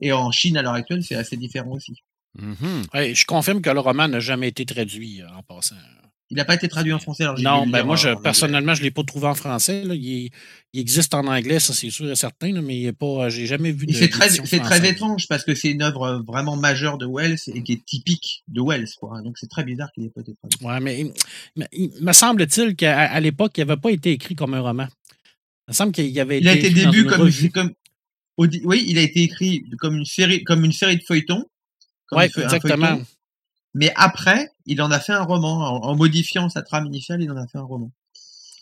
[0.00, 2.02] Et en Chine à l'heure actuelle, c'est assez différent aussi.
[2.38, 2.86] Mhm.
[2.92, 5.76] Ouais, je confirme que le roman n'a jamais été traduit euh, en passant.
[6.30, 7.24] Il n'a pas été traduit en français.
[7.24, 9.84] Alors Non, ben moi, je, personnellement, je ne l'ai pas trouvé en français.
[9.84, 9.94] là.
[9.94, 10.30] Il,
[10.72, 13.28] existe en anglais, ça c'est sûr et certain, là, mais il est pas.
[13.28, 13.92] J'ai jamais vu de.
[13.92, 17.74] C'est très, c'est étrange parce que c'est une œuvre vraiment majeure de Wells et qui
[17.74, 19.22] est typique de Wells, quoi.
[19.22, 20.66] Donc c'est très bizarre qu'il ait pas été traduit.
[20.66, 21.12] Ouais, mais,
[21.54, 24.88] mais il me semble-t-il qu'à à l'époque, il n'avait pas été écrit comme un roman.
[25.68, 27.30] Il me semble qu'il avait Il a été début comme,
[28.36, 31.44] oui, il a été écrit comme une série, comme une série de feuilletons.
[32.12, 32.86] Oui, exactement.
[32.86, 33.06] feuilleton.
[33.74, 37.30] Mais après, il en a fait un roman en, en modifiant sa trame initiale, il
[37.30, 37.90] en a fait un roman.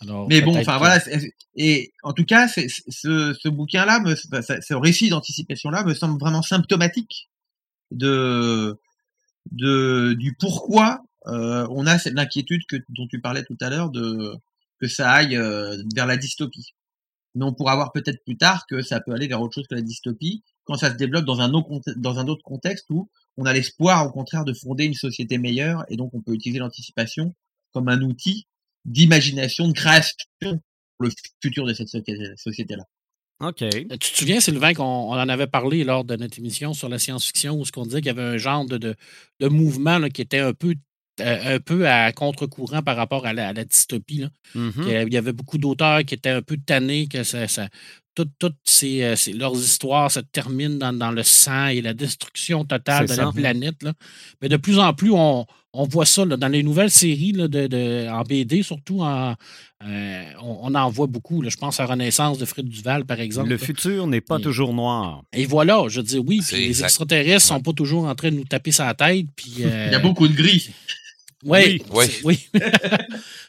[0.00, 1.00] Alors, Mais bon, enfin voilà.
[1.54, 7.28] Et en tout cas, ce, ce bouquin-là, ce récit d'anticipation-là, me semble vraiment symptomatique
[7.90, 8.78] de,
[9.50, 13.90] de du pourquoi euh, on a cette inquiétude que dont tu parlais tout à l'heure
[13.90, 14.34] de
[14.80, 16.74] que ça aille euh, vers la dystopie.
[17.34, 19.74] Mais on pourra voir peut-être plus tard que ça peut aller vers autre chose que
[19.74, 23.44] la dystopie quand ça se développe dans un autre dans un autre contexte où on
[23.46, 27.34] a l'espoir au contraire de fonder une société meilleure et donc on peut utiliser l'anticipation
[27.72, 28.46] comme un outil
[28.84, 30.58] d'imagination, de création pour
[31.00, 31.10] le
[31.42, 32.84] futur de cette société- société-là.
[33.40, 33.62] OK.
[33.62, 36.88] Euh, Tu te souviens, Sylvain, qu'on on en avait parlé lors de notre émission sur
[36.88, 38.94] la science-fiction, où ce qu'on disait qu'il y avait un genre de, de,
[39.40, 40.74] de mouvement là, qui était un peu,
[41.20, 44.18] euh, un peu à contre-courant par rapport à la, à la dystopie.
[44.18, 44.28] là.
[44.54, 44.72] Mhm.
[44.88, 47.68] Avait- Il y avait beaucoup d'auteurs qui étaient un peu tannés que ça, ça-
[48.14, 51.94] tout- toutes ces, euh, ces- leurs histoires se terminent dans, dans le sang et la
[51.94, 53.82] destruction totale de la planète.
[53.82, 53.92] là.
[54.40, 57.48] Mais de plus en plus, on, on voit ça là, dans les nouvelles séries là,
[57.48, 59.00] de, de- en BD, surtout.
[59.00, 59.34] En,
[59.84, 61.40] euh, on, on en voit beaucoup.
[61.42, 61.48] là.
[61.48, 63.48] Je pense à Renaissance de Fred Duval, par exemple.
[63.48, 65.22] Le futur n'est pas Et- toujours noir.
[65.32, 66.84] Et voilà, je dis oui, les exact.
[66.84, 69.26] extraterrestres sont pas toujours en train de nous taper sa tête.
[69.34, 70.70] Puis, euh, Il y a beaucoup de gris.
[71.44, 71.82] Oui,
[72.24, 72.38] Oui.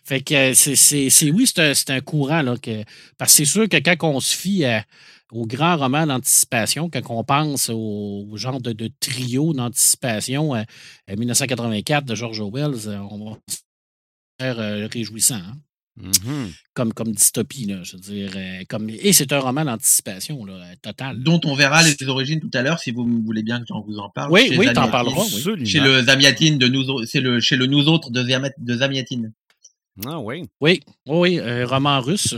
[0.03, 2.83] fait que euh, c'est, c'est, c'est- oui, c'est un, c'est un courant là, que,
[3.17, 4.83] parce que c'est sûr que quand on se fie à-
[5.31, 10.61] au grand roman d'anticipation, quand on pense au, au genre de, de trio d'anticipation euh,
[11.09, 13.57] euh, 1984 de George Orwell, euh, on va se
[14.39, 15.57] faire euh, réjouissant, hein,
[15.95, 16.51] Mhm.
[16.73, 18.31] comme, comme dystopie, là, je veux dire.
[18.35, 21.21] euh, comme, et c'est un roman d'anticipation là, euh, total.
[21.21, 23.97] dont on verra les origines tout à l'heure si vous voulez bien que j'en vous
[23.99, 24.31] en parle.
[24.31, 25.65] Oui, Chez oui, t'en parleras, oui.
[25.67, 29.33] Chez le Zamiatine de nous, c'est le chez le nous autres de, Zamiat- de Zamiatine.
[30.05, 30.45] Ah oui.
[30.61, 32.35] Oui, oui, un roman russe.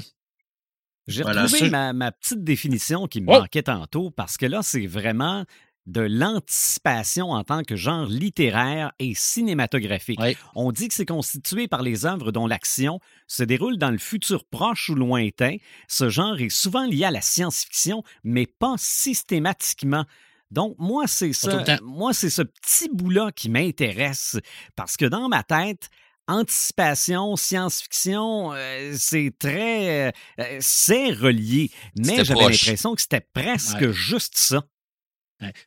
[1.07, 1.43] J'ai Voilà.
[1.43, 3.39] retrouvé ma petite définition qui me Oh!
[3.39, 5.45] manquait tantôt parce que là, c'est vraiment
[5.85, 10.19] de l'anticipation en tant que genre littéraire et cinématographique.
[10.55, 14.45] On dit que c'est constitué par les œuvres dont l'action se déroule dans le futur
[14.45, 15.57] proche ou lointain.
[15.87, 20.05] Ce genre est souvent lié à la science-fiction, mais pas systématiquement.
[20.51, 21.63] Donc, moi, c'est ça.
[21.83, 24.37] Moi, c'est ce petit bout-là qui m'intéresse
[24.75, 25.89] parce que dans ma tête,
[26.27, 30.07] anticipation, science-fiction, euh, c'est très.
[30.39, 31.71] euh, c'est relié.
[31.97, 33.93] Mais j'avais l'impression que c'était presque Ouais.
[33.93, 34.63] juste ça.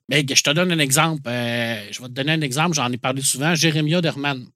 [0.09, 1.23] Mais je te donne un exemple.
[1.29, 3.55] euh, je vais te donner un exemple, j'en ai parlé souvent.
[3.55, 4.47] Jérémia Derman.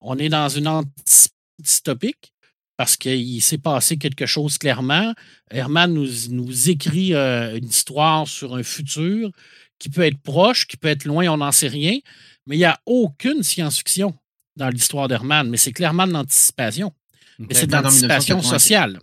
[0.00, 2.32] On est dans une anti- dystopique
[2.76, 5.12] parce qu'il s'est passé quelque chose clairement.
[5.50, 9.30] Herman nous, nous écrit euh, une histoire sur un futur
[9.78, 11.98] qui peut être proche, qui peut être loin, on n'en sait rien.
[12.46, 14.14] Mais il n'y a aucune science-fiction
[14.56, 15.48] dans l'histoire d'Herman.
[15.50, 16.92] Mais c'est clairement de l'anticipation.
[17.38, 18.60] Mais c'est de Ben, l'anticipation 1984.
[18.60, 19.00] sociale.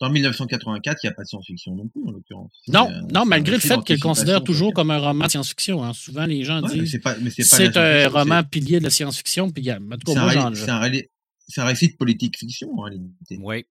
[0.00, 2.52] Dans 1984, il n'y a pas de science-fiction non plus, en l'occurrence.
[2.68, 5.84] Non, euh, non, malgré le fait qu'il considère toujours comme un roman de science-fiction.
[5.84, 5.92] hein.
[5.92, 6.98] Souvent, les gens Ouais, disent
[7.44, 9.50] c'est un roman pilier de la science-fiction.
[9.50, 11.12] Puis, en tout C'est cas, un, moi,
[11.48, 13.38] c'est récit de politique fiction, en réalité.
[13.40, 13.64] Oui.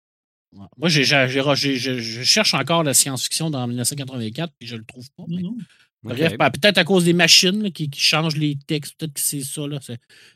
[0.78, 5.24] Moi, je je cherche encore la science-fiction dans 1984, puis je le trouve pas.
[5.28, 5.58] mais- Non, non.
[6.04, 6.38] Bref, Ok.
[6.38, 9.42] ben, peut-être à cause des machines là, qui, qui changent les textes, peut-être que c'est
[9.44, 9.80] ça, là,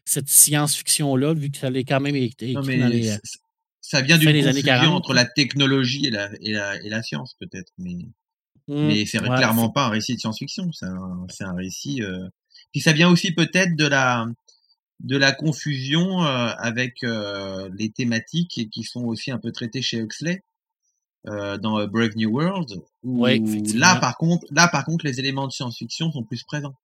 [0.06, 3.12] cette science-fiction-là, vu que ça l'est quand même écrit Non, dans les.
[3.82, 4.94] Ça vient d'une confusion 40.
[4.96, 7.72] entre la technologie et la, et la, et la science, peut-être.
[7.78, 7.98] Mais,
[8.68, 10.72] Hmm, mais c'est ouais, clairement pas un récit de science-fiction.
[10.72, 12.04] C'est un, récit.
[12.04, 12.28] euh,
[12.72, 14.28] Puis ça vient aussi peut-être de la
[15.00, 19.98] de la confusion euh, avec euh, les thématiques qui sont aussi un peu traitées chez
[19.98, 20.44] Huxley
[21.28, 22.70] euh, dans Brave New World.
[23.04, 23.42] Où Ouais,
[23.74, 26.76] là, par contre, là, par contre, les éléments de science-fiction sont plus présents.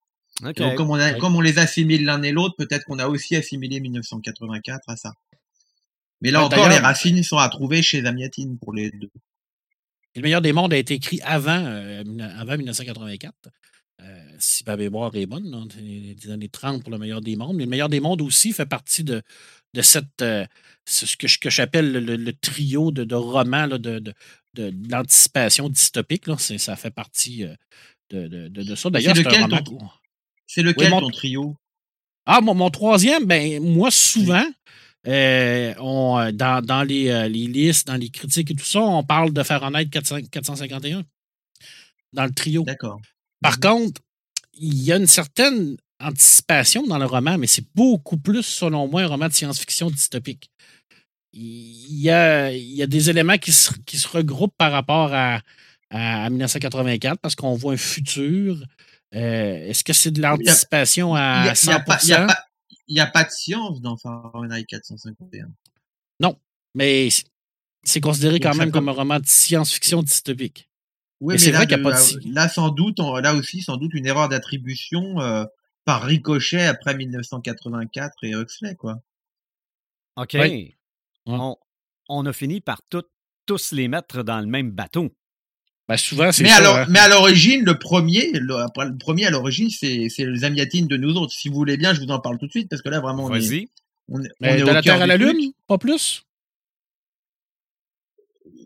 [0.43, 0.49] OK.
[0.59, 1.17] Et donc, comme on, a, Ouais.
[1.19, 5.13] comme on les assimile l'un et l'autre, peut-être qu'on a aussi assimilé 1984 à ça.
[6.21, 9.09] Mais là Ouais, encore, les racines sont à trouver chez Zamiatine pour les deux.
[10.15, 12.03] Le meilleur des mondes a été écrit avant, euh,
[12.37, 13.33] avant 1984.
[14.01, 17.35] Euh, si ma mémoire est bonne, dans les les années 30 pour le meilleur des
[17.35, 17.55] mondes.
[17.55, 19.21] Mais le meilleur des mondes aussi fait partie de,
[19.73, 20.45] de cette, euh,
[20.85, 26.27] ce que, que j'appelle le, trio de, de romans là, de, de, l'anticipation dystopique.
[26.27, 26.37] Là.
[26.37, 27.45] Ça fait partie
[28.11, 28.89] de, ça.
[28.89, 29.79] D'ailleurs, c'est lequel roman ton-
[30.47, 31.55] C'est lequel mon- ton trio?
[32.25, 34.45] Ah, mon, mon troisième, ben, moi, souvent,
[35.07, 38.81] euh, on, euh, dans, dans les, euh, les listes, dans les critiques et tout ça,
[38.81, 41.03] on parle de Fahrenheit 400 451
[42.13, 42.63] dans le trio.
[42.63, 42.99] D'accord.
[43.41, 43.59] Par Mhm.
[43.59, 44.01] contre,
[44.59, 49.01] il y a une certaine anticipation dans le roman, mais c'est beaucoup plus, selon moi,
[49.03, 50.49] un roman de science-fiction dystopique.
[51.33, 55.13] Il y a, il y a des éléments qui se, qui se regroupent par rapport
[55.13, 55.41] à,
[55.91, 58.63] à 1984 parce qu'on voit un futur.
[59.15, 61.71] Euh, Est-ce que c'est de l'anticipation à a, il y a 100
[62.03, 62.46] il y a pas-
[62.87, 65.47] il y a pas de science dans Fahrenheit 451.
[66.75, 67.09] Mais
[67.83, 70.69] c'est considéré Donc, quand même peut- comme un roman de science-fiction dystopique.
[71.21, 73.33] Oui, Mais c'est là, vrai qu'il y a pas de là, sans doute, on- là
[73.33, 75.45] aussi, sans doute une erreur d'attribution euh,
[75.85, 79.01] par ricochet après 1984 et Huxley, quoi.
[80.17, 80.35] OK.
[81.25, 81.55] On,
[82.09, 83.03] on a fini par tout-
[83.47, 85.09] tous les mettre dans le même bateau.
[85.87, 86.57] Ben, souvent, c'est Mais, ça.
[86.57, 86.85] alors, hein.
[86.89, 90.97] mais à l'origine, le premier, le, le premier à l'origine, c'est c'est les Amiatines de
[90.97, 91.33] nous autres.
[91.33, 93.25] Si vous voulez bien, je vous en parle tout de suite parce que là, vraiment,
[93.25, 93.69] on est, Vas-y.
[94.09, 95.15] on est, on est de au la Terre à la.
[95.17, 96.23] Lune, pas plus?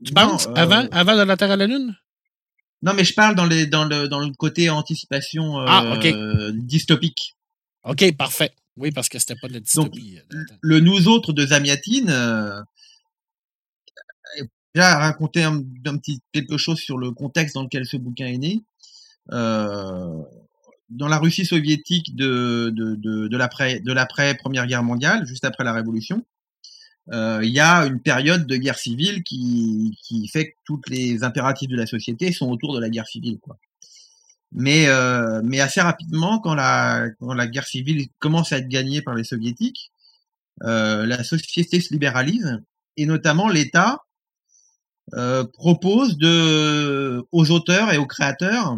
[0.04, 0.48] Tu Non, penses?
[0.48, 1.96] euh, Avant, avant de la Terre à la Lune?
[2.82, 6.56] Non, mais je parle dans, les, dans, le, dans le côté anticipation euh, Ah, ok.
[6.56, 7.36] dystopique.
[7.84, 8.52] OK, parfait.
[8.78, 10.18] Oui, parce que c'était pas de la dystopie.
[10.34, 12.62] euh, Le nous autres de Zamiatine, euh,
[14.74, 18.62] déjà raconter un, petit quelque chose sur le contexte dans lequel ce bouquin est né.
[19.32, 20.22] Euh,
[20.90, 25.46] dans la Russie soviétique de, de, de, de l'après de l'après Première Guerre mondiale, juste
[25.46, 26.26] après la Révolution,
[27.12, 31.24] euh, il y a une période de guerre civile qui, qui fait que toutes les
[31.24, 33.40] impératifs de la société sont autour de la guerre civile.
[33.40, 33.58] Quoi.
[34.52, 39.02] Mais, euh, mais assez rapidement, quand la, quand la guerre civile commence à être gagnée
[39.02, 39.92] par les soviétiques,
[40.64, 42.62] euh, la société se libéralise
[42.98, 44.02] et notamment l'État
[45.16, 48.78] euh, propose de, aux auteurs et aux créateurs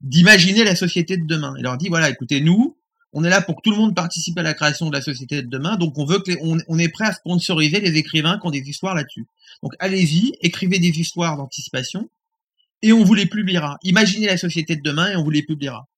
[0.00, 1.54] d'imaginer la société de demain.
[1.58, 2.76] Il leur dit voilà, écoutez, nous,
[3.12, 5.42] on est là pour que tout le monde participe à la création de la société
[5.42, 8.46] de demain, donc on veut que les- on, est prêt à sponsoriser les écrivains qui
[8.46, 9.26] ont des histoires là-dessus.
[9.62, 12.08] Donc allez-y, écrivez des histoires d'anticipation
[12.82, 13.78] et on vous les publiera.
[13.82, 15.88] Imaginez la société de demain et on vous les publiera.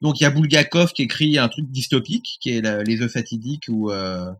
[0.00, 3.66] Donc il y a Bulgakov qui écrit un truc dystopique, qui est les œufs fatidiques
[3.68, 4.32] où euh,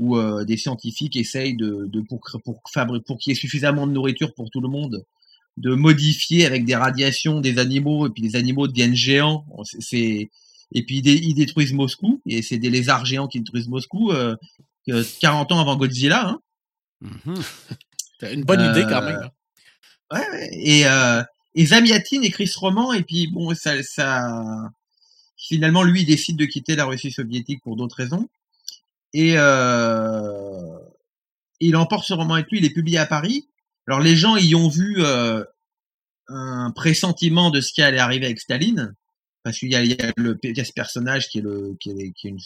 [0.00, 2.20] où euh, des scientifiques essayent de, de pour
[3.18, 5.04] qu'il y ait suffisamment de nourriture pour tout le monde,
[5.58, 9.44] de modifier avec des radiations des animaux et puis les animaux deviennent géants.
[9.64, 10.30] C'est-
[10.72, 14.10] et puis ils, dé- ils détruisent Moscou et c'est des lézards géants qui détruisent Moscou
[14.12, 14.36] euh,
[14.88, 16.28] euh, 40 ans avant Godzilla.
[16.28, 16.40] Hein.
[17.02, 17.42] Mhm.
[18.20, 19.30] C'est une bonne idée quand Euh, même.
[20.12, 20.18] hein.
[20.18, 20.48] Ouais.
[20.52, 21.22] Et, euh,
[21.54, 24.44] et Zamiatine écrit ce roman et puis bon, ça, ça,
[25.36, 28.28] finalement lui il décide de quitter la Russie soviétique pour d'autres raisons
[29.12, 30.78] et euh,
[31.60, 32.58] il emporte ce roman avec lui.
[32.58, 33.48] Il est publié à Paris.
[33.86, 35.44] Alors les gens y ont vu euh,
[36.28, 38.94] un pressentiment de ce qui allait arriver avec Staline
[39.42, 42.30] parce qu'il y y y a ce personnage qui est le qui est, qui est
[42.30, 42.38] une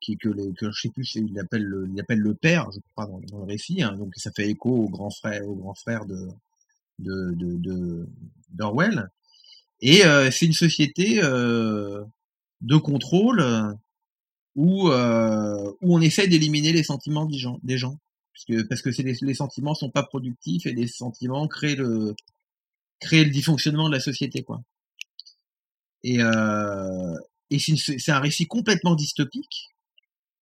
[0.00, 2.80] qui que, le, que je sais plus il appelle le, il appelle le père je
[2.92, 3.92] crois dans, le récit hein.
[3.96, 6.28] donc ça fait écho au grand frère au grand frère de
[6.98, 8.06] de de
[8.50, 9.08] d'Orwell
[9.80, 12.04] et euh, c'est une société euh,
[12.60, 13.42] de contrôle
[14.60, 17.98] où euh, où on essaie d'éliminer les sentiments des gens des gens.
[18.68, 22.14] Parce que les, les sentiments sont pas productifs et les sentiments créent le
[23.00, 24.60] créent le dysfonctionnement de la société quoi.
[26.04, 27.14] Et euh,
[27.48, 29.70] et c'est un récit complètement dystopique.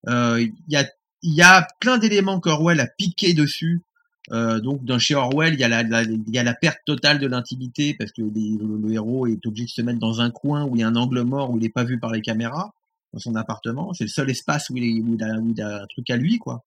[0.08, 0.84] Euh, il y a
[1.22, 3.82] y a plein d'éléments qu'Orwell a piqué dessus.
[4.30, 7.94] Donc dans chez Orwell, il y a la, y a la perte totale de l'intimité
[7.94, 10.80] parce que le, le héros est obligé de se mettre dans un coin où il
[10.80, 12.74] y a un angle mort où il n'est pas vu par les caméras
[13.12, 13.92] dans son appartement.
[13.94, 16.08] C'est le seul espace où il, est, où il, a, où il a un truc
[16.10, 16.64] à lui, quoi.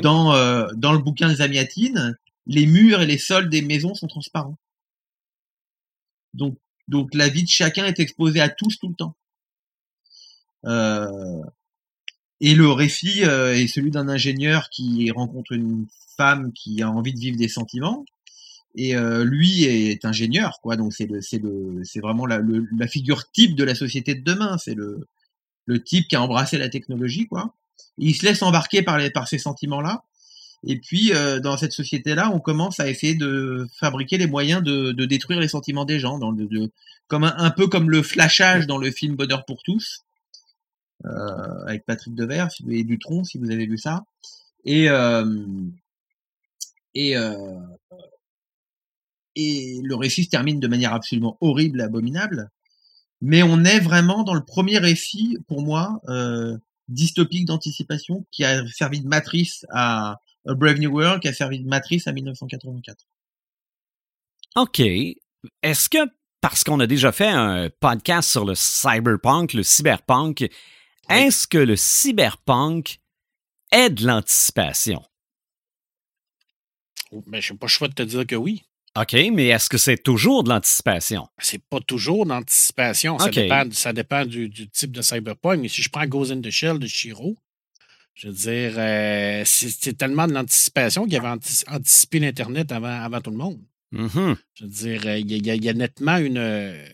[0.00, 2.16] Dans, euh, dans le bouquin de Zamiatine,
[2.46, 4.56] les murs et les sols des maisons sont transparents.
[6.34, 6.56] Donc,
[6.88, 9.14] donc la vie de chacun est exposée à tous tout le temps.
[10.64, 11.42] Euh,
[12.40, 17.12] et le récit euh, est celui d'un ingénieur qui rencontre une femme qui a envie
[17.12, 18.04] de vivre des sentiments.
[18.74, 20.76] Et euh, lui est ingénieur, quoi.
[20.76, 24.14] Donc c'est le, c'est le, c'est vraiment la, le- la figure type de la société
[24.14, 24.56] de demain.
[24.56, 25.06] C'est le,
[25.68, 27.54] le type qui a embrassé la technologie, quoi.
[27.98, 30.02] Il se laisse embarquer par les, ces sentiments-là.
[30.66, 34.92] Et puis euh, dans cette société-là, on commence à essayer de fabriquer les moyens de,
[35.04, 36.70] détruire les sentiments des gens, dans de,
[37.06, 40.04] comme un, peu comme le flashage dans le film Bonheur pour tous,
[41.04, 44.04] euh, avec Patrick Devers et Dutronc, si vous avez vu ça.
[44.64, 45.44] Et euh,
[46.94, 47.14] et
[49.36, 52.50] et le récit se termine de manière absolument horrible, abominable.
[53.20, 56.56] Mais on est vraiment dans le premier récit, pour moi, euh,
[56.88, 61.60] dystopique d'anticipation, qui a servi de matrice à A Brave New World, qui a servi
[61.60, 63.04] de matrice à 1984.
[64.56, 64.80] OK.
[64.80, 65.98] Est-ce que,
[66.40, 70.48] parce qu'on a déjà fait un podcast sur le cyberpunk, le cyberpunk,
[71.08, 73.00] est-ce que le cyberpunk
[73.72, 75.02] est de l'anticipation?
[77.12, 78.64] Ben, je n'ai pas le choix de te dire que oui.
[78.96, 81.28] OK, mais est-ce que c'est toujours de l'anticipation?
[81.38, 83.18] C'est pas toujours d'anticipation.
[83.18, 83.34] Ça OK.
[83.34, 85.60] dépend, ça dépend du, du type de cyberpunk.
[85.60, 87.36] Mais si je prends Ghost in the Shell de Shiro,
[88.14, 93.20] je veux dire, euh, c'est tellement de l'anticipation qu'il avait anti- anticipé l'Internet avant, avant
[93.20, 93.60] tout le monde.
[93.92, 94.36] Mhm.
[94.54, 96.84] Je veux dire, euh, il y, a- il y nettement une, euh,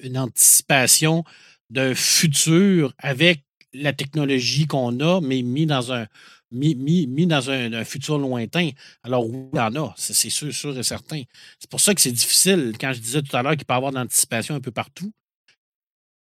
[0.00, 1.22] une anticipation
[1.70, 6.06] d'un futur avec la technologie qu'on a, mais mis dans un
[6.52, 8.70] mis, mis- mis dans un, futur lointain.
[9.02, 11.22] Alors oui, il y en a, c'est sûr, sûr et certain.
[11.58, 12.74] C'est pour ça que c'est difficile.
[12.80, 15.12] Quand je disais tout à l'heure qu'il peut y avoir de l'anticipation un peu partout,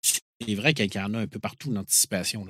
[0.01, 2.47] c'est vrai qu'il y en a un peu partout l'anticipation.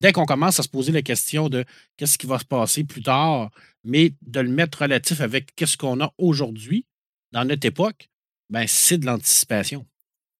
[0.00, 1.64] Dès qu'on commence à se poser la question de
[1.96, 3.50] qu'est-ce qui va se passer plus tard,
[3.84, 6.86] mais de le mettre relatif avec qu'est-ce qu'on a aujourd'hui,
[7.32, 8.08] dans notre époque,
[8.50, 9.86] ben c'est de l'anticipation.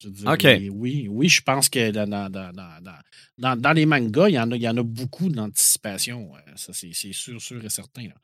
[0.02, 0.28] Je dire,
[0.70, 2.98] oui, Oui, je pense que dans, dans, dans, dans- dans-
[3.38, 6.32] dans- dans les mangas, il y en a, il y en a beaucoup d'anticipation.
[6.56, 8.02] Ça, c'est c'est sûr, sûr et certain.
[8.08, 8.14] là.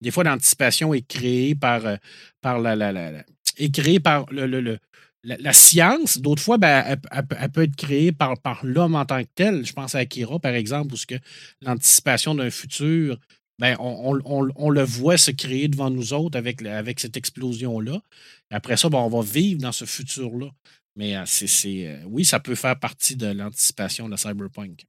[0.00, 1.96] Des fois, l'anticipation est créée par, euh,
[2.40, 3.24] par la, la- la- la-
[3.56, 4.78] est créée par le, le- le-
[5.24, 6.18] la, la science.
[6.18, 9.22] D'autres fois, ben, elle, elle peut- elle peut être créée par, par l'homme en tant
[9.22, 9.64] que tel.
[9.64, 11.14] Je pense à Akira, par exemple, où que
[11.62, 13.18] l'anticipation d'un futur,
[13.58, 17.16] ben, on, on- on- on le voit se créer devant nous autres avec, avec cette
[17.16, 18.02] explosion-là.
[18.50, 20.50] Après ça, ben, on va vivre dans ce futur-là.
[20.96, 24.84] Mais euh, c'est, c'est, euh, oui, ça peut faire partie de l'anticipation de cyberpunk.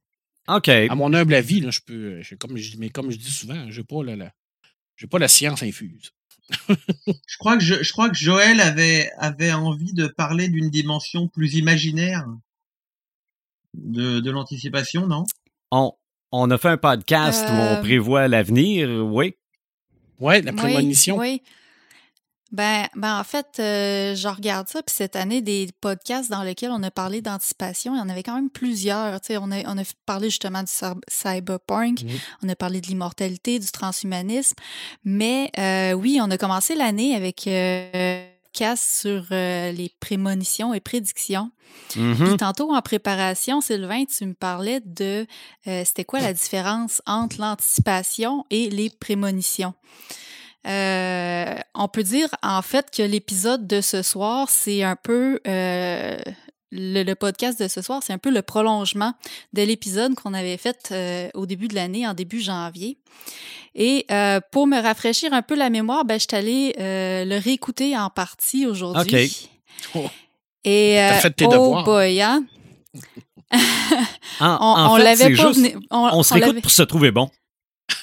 [0.48, 0.68] OK.
[0.68, 3.30] À mon humble avis, là, je peux, euh, je- comme je, mais comme je dis
[3.30, 4.30] souvent, je n'ai pas, la,
[5.10, 6.10] pas la science infuse.
[7.26, 11.26] Je crois que je, je crois que Joël avait avait envie de parler d'une dimension
[11.26, 12.26] plus imaginaire
[13.72, 15.24] de, de l'anticipation, non?
[15.70, 15.92] On,
[16.32, 19.36] on a fait un podcast où on Euh, prévoit l'avenir, oui.
[20.20, 21.16] Ouais, la Oui, prémonition.
[21.18, 21.40] Oui.
[22.54, 26.70] Ben, ben, en fait, euh, je regarde ça, puis cette année, des podcasts dans lesquels
[26.70, 29.18] on a parlé d'anticipation, il y en avait quand même plusieurs.
[29.30, 32.10] On, a, on a parlé justement du cyber- cyberpunk, Mhm.
[32.44, 34.54] on a parlé de l'immortalité, du transhumanisme,
[35.04, 40.72] mais euh, oui, on a commencé l'année avec euh, un podcast sur euh, les prémonitions
[40.74, 41.50] et prédictions.
[41.88, 45.26] Puis tantôt, en préparation, Sylvain, tu me parlais de
[45.66, 49.74] euh, c'était quoi la différence entre l'anticipation et les prémonitions?
[50.66, 56.16] Euh, on peut dire en fait que l'épisode de ce soir, c'est un peu euh,
[56.70, 59.12] le, le podcast de ce soir, c'est un peu le prolongement
[59.52, 62.98] de l'épisode qu'on avait fait euh, au début de l'année, en début janvier.
[63.74, 64.06] Et
[64.52, 68.66] pour me rafraîchir un peu la mémoire, ben, je suis allée le réécouter en partie
[68.66, 69.48] aujourd'hui.
[69.96, 70.08] Oh.
[70.64, 71.84] Et euh, fait tes oh devoirs.
[71.84, 72.44] boy, hein?
[73.52, 73.58] En,
[74.40, 77.30] On, en on l'avait pas juste, on, on se réécoute pour se trouver bon.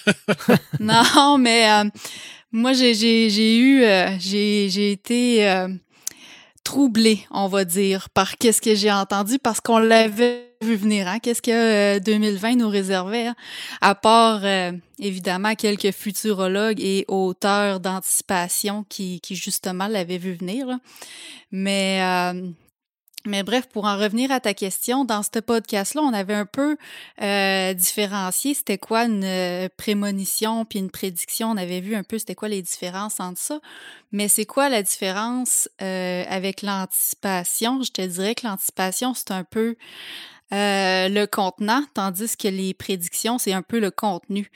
[0.80, 1.89] Non, mais euh,
[2.52, 5.68] moi, j'ai, eu, euh, j'ai, été euh,
[6.64, 11.08] troublée, on va dire, par qu'est-ce que j'ai entendu, parce qu'on l'avait vu venir.
[11.08, 11.20] Hein?
[11.20, 13.36] Qu'est-ce que euh, 2020 nous réservait, hein?
[13.82, 20.68] à part euh, évidemment quelques futurologues et auteurs d'anticipation qui, qui justement l'avaient vu venir.
[20.68, 20.80] là.
[21.52, 22.49] Mais euh,
[23.26, 26.78] mais bref, pour en revenir à ta question, dans ce podcast-là, on avait un peu
[27.22, 31.51] euh, différencié c'était quoi une euh, prémonition puis une prédiction.
[31.51, 33.59] On avait vu un peu c'était quoi les différences entre ça.
[34.11, 37.82] Mais c'est quoi la différence euh, avec l'anticipation?
[37.84, 39.76] Je te dirais que l'anticipation, c'est un peu
[40.53, 44.51] euh, le contenant, tandis que les prédictions, c'est un peu le contenu.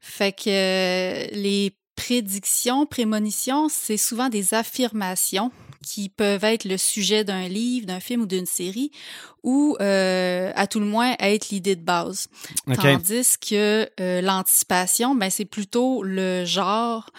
[0.00, 5.50] Fait que euh, les prédictions, prémonitions, c'est souvent des affirmations
[5.82, 8.90] qui peuvent être le sujet d'un livre, d'un film ou d'une série,
[9.42, 12.28] ou euh, à tout le moins être l'idée de base.
[12.74, 17.10] Tandis que euh, l'anticipation, ben, c'est plutôt le genre,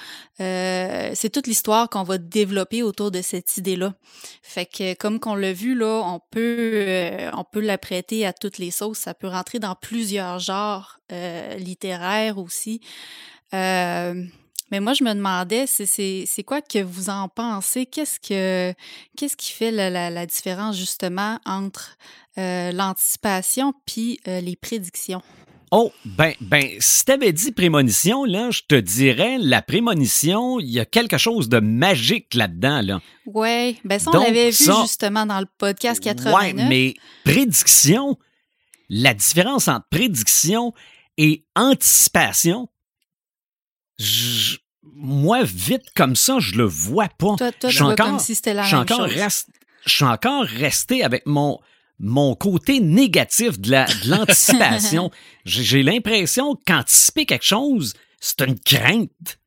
[0.41, 3.93] euh, c'est toute l'histoire qu'on va développer autour de cette idée-là.
[4.41, 8.57] Fait que comme qu'on l'a vu là, on peut on peut la prêter à toutes
[8.57, 8.99] les sauces.
[8.99, 10.99] Ça peut rentrer dans plusieurs genres
[11.57, 12.81] littéraires aussi.
[14.71, 17.85] Mais moi, je me demandais, c'est- quoi que vous en pensez?
[17.85, 18.73] Qu'est-ce que
[19.17, 21.97] qu'est-ce qui fait la, la- la différence justement entre
[22.37, 25.21] euh, l'anticipation puis euh, les prédictions?
[25.71, 30.79] Oh, ben, ben, si t'avais dit prémonition, là, je te dirais, la prémonition, il y
[30.79, 32.99] a quelque chose de magique là-dedans, là.
[33.27, 36.57] Ouais, ben ça, on l'avait vu ça- justement dans le podcast 89.
[36.57, 38.17] Ouais, mais prédiction,
[38.89, 40.73] la différence entre prédiction
[41.19, 42.67] et anticipation,
[43.99, 47.35] je- moi, vite comme ça, je le vois pas.
[47.37, 49.15] Toi, toi, je suis encore, comme si c'était la je suis même encore chose.
[49.15, 49.49] rest-
[49.85, 51.59] je suis encore resté avec mon,
[51.99, 55.11] mon côté négatif de la- de l'anticipation.
[55.45, 59.39] J'ai j'ai l'impression qu'anticiper quelque chose, c'est une crainte.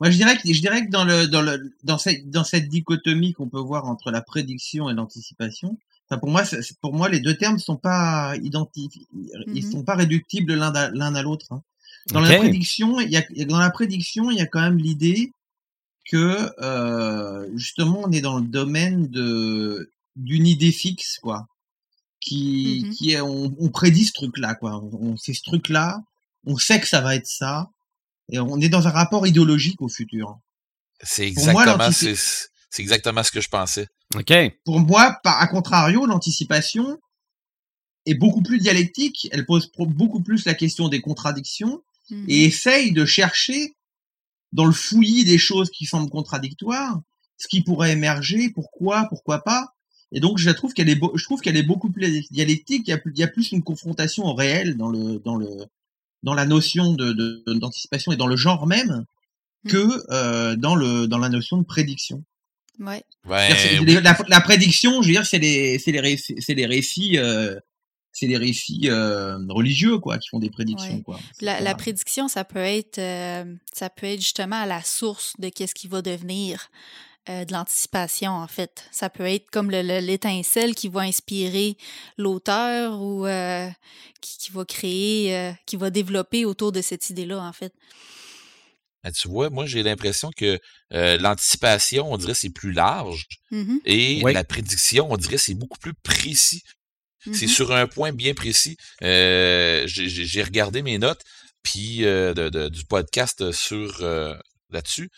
[0.00, 2.68] Moi, je dirais que je dirais que dans le dans le dans cette dans cette
[2.68, 5.78] dichotomie qu'on peut voir entre la prédiction et l'anticipation,
[6.10, 9.06] enfin pour moi c'est- pour moi les deux termes sont pas identifiés,
[9.54, 9.72] ils Mhm.
[9.72, 11.46] sont pas réductibles l'un à, l'un à l'autre.
[11.50, 11.62] hein.
[12.12, 15.32] Dans la prédiction, il y a dans la prédiction, il y a quand même l'idée
[16.10, 21.46] que euh, justement on est dans le domaine de d'une idée fixe quoi,
[22.20, 22.90] qui Mhm.
[22.94, 26.00] qui est on, on prédit ce truc là quoi, on, on sait ce truc là,
[26.44, 27.68] on sait que ça va être ça.
[28.30, 30.38] Et on est dans un rapport idéologique au futur.
[31.00, 33.86] C'est exactement, c'est c'est exactement ce que je pensais.
[34.14, 34.32] OK.
[34.64, 36.98] Pour moi, par, à contrario, l'anticipation
[38.04, 39.28] est beaucoup plus dialectique.
[39.32, 42.24] Elle pose beaucoup plus la question des contradictions Mhm.
[42.28, 43.74] et essaye de chercher
[44.52, 47.00] dans le fouillis des choses qui semblent contradictoires
[47.38, 49.74] ce qui pourrait émerger, pourquoi, pourquoi pas.
[50.12, 52.84] Et donc, je la trouve qu'elle est, je trouve qu'elle est beaucoup plus dialectique.
[52.86, 55.36] Il y a, plus- il y a plus une confrontation au réel dans le, dans
[55.36, 55.48] le,
[56.22, 59.04] dans la notion de, d'anticipation et dans le genre même
[59.64, 59.70] Mhm.
[59.72, 62.22] que euh, dans le, dans la notion de prédiction.
[62.78, 63.02] Ouais.
[63.24, 64.00] Oui.
[64.02, 67.58] la, la prédiction, je veux dire, c'est les, c'est les les récits, euh,
[68.18, 71.02] c'est les récits euh, religieux, quoi, qui font des prédictions, Ouais.
[71.02, 71.20] quoi.
[71.40, 73.44] La, prédiction, ça peut être, euh,
[73.74, 76.68] ça peut être justement à la source de qu'est-ce qui va devenir
[77.28, 78.84] euh, de l'anticipation, en fait.
[78.92, 81.76] Ça peut être comme le- le- l'étincelle qui va inspirer
[82.16, 83.68] l'auteur ou euh,
[84.20, 87.74] qui, qui va créer, euh, qui va développer autour de cette idée-là, en fait.
[89.04, 90.58] Ben, tu vois, moi, j'ai l'impression que
[90.92, 93.26] euh, l'anticipation, on dirait, c'est plus large.
[93.50, 94.32] Mhm, Et Oui.
[94.32, 96.62] la prédiction, on dirait, c'est beaucoup plus précis.
[97.32, 97.52] C'est mhm.
[97.52, 98.76] sur un point bien précis.
[99.02, 101.22] Euh, j'ai regardé mes notes
[101.62, 104.34] puis euh, de- de- du podcast sur euh,
[104.70, 105.10] là-dessus,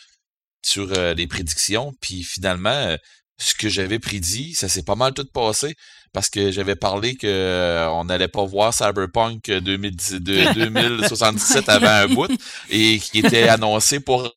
[0.64, 1.92] sur les prédictions.
[2.00, 2.96] Puis finalement,
[3.39, 5.74] ce que j'avais prédit, ça s'est pas mal tout passé
[6.12, 11.86] parce que j'avais parlé que euh, on n'allait pas voir Cyberpunk 2010 de- 2077 avant
[11.86, 12.30] un bout
[12.70, 14.34] et qui était annoncé pour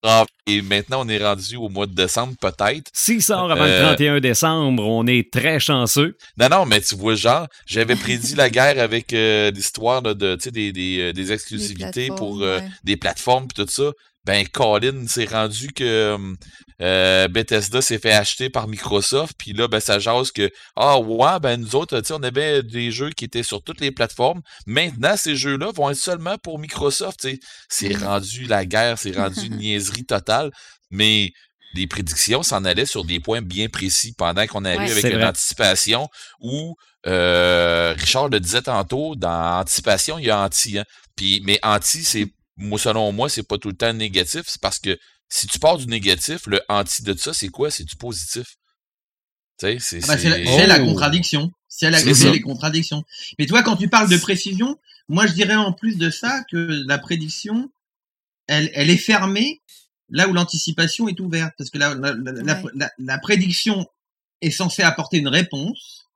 [0.48, 2.90] et maintenant on est rendu au mois de décembre peut-être.
[2.94, 6.18] S'il sort avant le Euh, 31 décembre, on est très chanceux.
[6.38, 10.44] Non, non, mais tu vois, genre, j'avais prédit la guerre avec euh, l'histoire de, tu
[10.44, 12.68] sais, des, des, euh, des exclusivités pour euh, ouais.
[12.84, 13.92] des plateformes et tout ça.
[14.26, 16.38] Ben, Colin s'est rendu que hum,
[16.82, 21.40] euh, Bethesda s'est fait acheter par Microsoft, puis là, ben, ça jase que, ah ouais,
[21.42, 24.42] ben, nous autres, tu sais, on avait des jeux qui étaient sur toutes les plateformes.
[24.68, 27.40] Maintenant, ces jeux-là vont être seulement pour Microsoft, tu sais.
[27.70, 28.04] C'est Mm.
[28.04, 30.52] rendu la guerre, c'est rendu une niaiserie totale,
[30.92, 31.32] mais
[31.74, 34.92] les prédictions s'en allaient sur des points bien précis pendant qu'on arrive Ouais.
[34.92, 35.28] avec une vrai.
[35.28, 36.10] anticipation
[36.42, 36.76] où
[37.08, 40.78] euh, Richard le disait tantôt, dans anticipation, il y a anti.
[40.78, 40.84] Hein.
[41.16, 42.28] Puis, mais anti, c'est
[42.58, 44.44] moi selon moi, c'est pas tout le temps négatif.
[44.46, 44.98] C'est parce que
[45.30, 47.72] si tu pars du négatif, le anti de ça, c'est quoi?
[47.72, 48.58] C'est du positif.
[49.58, 50.04] Tu sais, c'est.
[50.04, 50.86] Ah bah, c'est la, c'est la Oh.
[50.86, 51.52] contradiction.
[51.68, 53.04] C'est les contradictions.
[53.40, 54.78] Mais toi, quand tu parles de précision,
[55.08, 57.72] moi, je dirais en plus de ça que la prédiction,
[58.48, 59.62] elle, elle est fermée
[60.10, 61.54] là où l'anticipation est ouverte.
[61.58, 62.72] Parce que la, Ouais.
[62.76, 63.88] la- la prédiction
[64.42, 66.08] est censée apporter une réponse,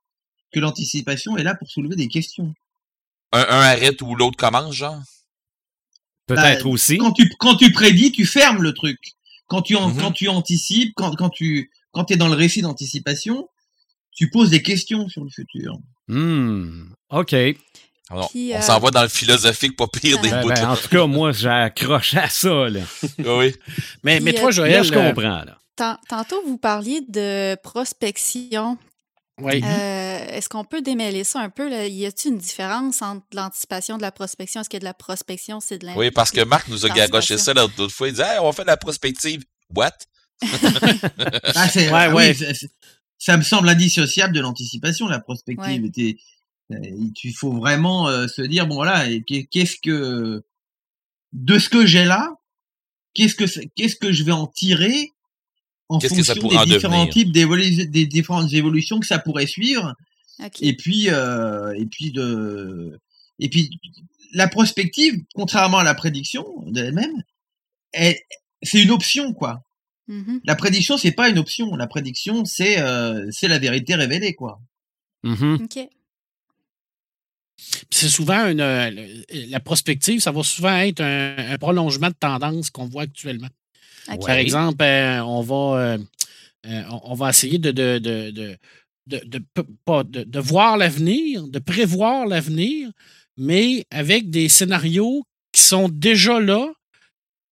[0.52, 2.52] que l'anticipation est là pour soulever des questions.
[3.32, 5.00] un, un arrête ou l'autre commence, genre?
[6.26, 6.98] Peut-être Bah, aussi.
[6.98, 8.98] Quand tu, quand tu prédis, tu fermes le truc.
[9.46, 9.98] Quand tu, en- Mhm.
[10.00, 13.48] quand tu anticipes, quand, quand tu, quand es dans le récit d'anticipation,
[14.12, 15.78] tu poses des questions sur le futur.
[16.08, 17.34] Hmm, OK.
[18.10, 20.48] On, Puis, on euh, s'en va dans le philosophique, pas pire des Ben, bouts.
[20.48, 22.68] ben, en tout cas, moi, j'accroche à ça.
[22.68, 22.80] Là.
[23.18, 23.54] oui.
[24.04, 25.44] Mais, Puis, mais euh, toi, Là, Joël, je euh, comprends.
[25.44, 25.58] Là.
[25.76, 28.78] Tant- Tantôt, vous parliez de prospection.
[29.40, 29.60] Oui.
[29.64, 31.68] Euh, Est-ce qu'on peut démêler ça un peu?
[31.68, 31.86] Là?
[31.86, 34.60] Y a-t-il une différence entre l'anticipation de la prospection?
[34.62, 37.52] Est-ce que de la prospection, c'est de Oui, parce que Marc nous a garoché ça
[37.54, 38.08] l'autre fois.
[38.08, 39.42] Il disait, hey, on fait de la prospective.
[39.74, 39.92] What?
[41.54, 42.34] Ah, c'est- Ouais, ah ouais.
[42.34, 42.70] c'est-
[43.18, 45.82] ça me semble indissociable de l'anticipation, la prospective.
[45.96, 46.16] Ouais.
[46.72, 46.78] Euh,
[47.24, 49.06] Il faut vraiment euh, se dire, bon voilà,
[49.50, 50.42] qu'est-ce que
[51.32, 52.30] de ce que j'ai là,
[53.14, 55.12] qu'est-ce que qu'est-ce que je vais en tirer
[55.88, 59.94] en que ça fonction en des différents types des différentes évolutions que ça pourrait suivre
[60.66, 62.98] et puis euh, et puis de
[63.38, 63.70] et puis
[64.32, 67.22] la prospective contrairement à la prédiction d'elle-même
[67.92, 68.18] elle-
[68.62, 69.62] c'est une option quoi
[70.08, 70.40] Mhm.
[70.44, 74.60] la prédiction c'est pas une option la prédiction c'est euh, c'est la vérité révélée quoi
[75.24, 75.58] Mhm.
[75.64, 75.88] OK.
[77.90, 78.90] C'est souvent une, euh,
[79.48, 83.48] la prospective, ça va souvent être un, un prolongement de tendance qu'on voit actuellement.
[84.26, 85.98] Par exemple, euh, on va euh,
[86.66, 89.20] euh, on va essayer de, de, de, de,
[90.24, 92.90] de, voir l'avenir, de prévoir l'avenir,
[93.36, 96.72] mais avec des scénarios qui sont déjà là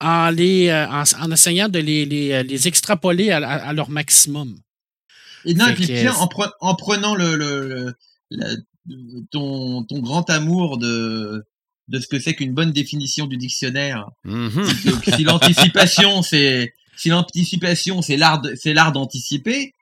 [0.01, 4.57] en, les, en, en essayant de les, les, les extrapoler à, à- à leur maximum.
[5.45, 7.93] et non et puis en, pre- en prenant le, le,
[8.31, 8.57] le-
[9.31, 11.45] ton ton grand amour de
[11.87, 14.67] de ce que c'est qu'une bonne définition du dictionnaire Mhm.
[14.85, 19.73] Donc, si l'anticipation c'est si l'anticipation c'est l'art de- c'est l'art d'anticiper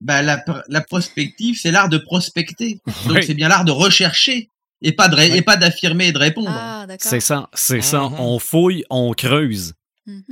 [0.00, 3.24] bah la, pr- la prospective c'est l'art de prospecter donc Oui.
[3.26, 4.50] c'est bien l'art de rechercher
[4.82, 5.36] et pas de Ouais.
[5.38, 6.86] et pas d'affirmer et de répondre Ah.
[7.00, 8.02] C'est ça, c'est ça.
[8.10, 8.14] Mhm.
[8.20, 9.74] On fouille, on creuse.
[10.06, 10.22] Mhm.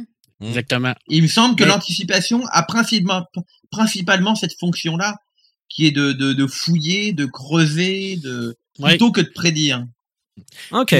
[0.41, 0.47] Mm.
[0.47, 0.95] Exactement.
[1.09, 3.25] il me semble que Mais- l'anticipation a principalement
[3.71, 5.17] principalement cette fonction là
[5.69, 9.85] qui est de, de, de fouiller de creuser de plutôt que de prédire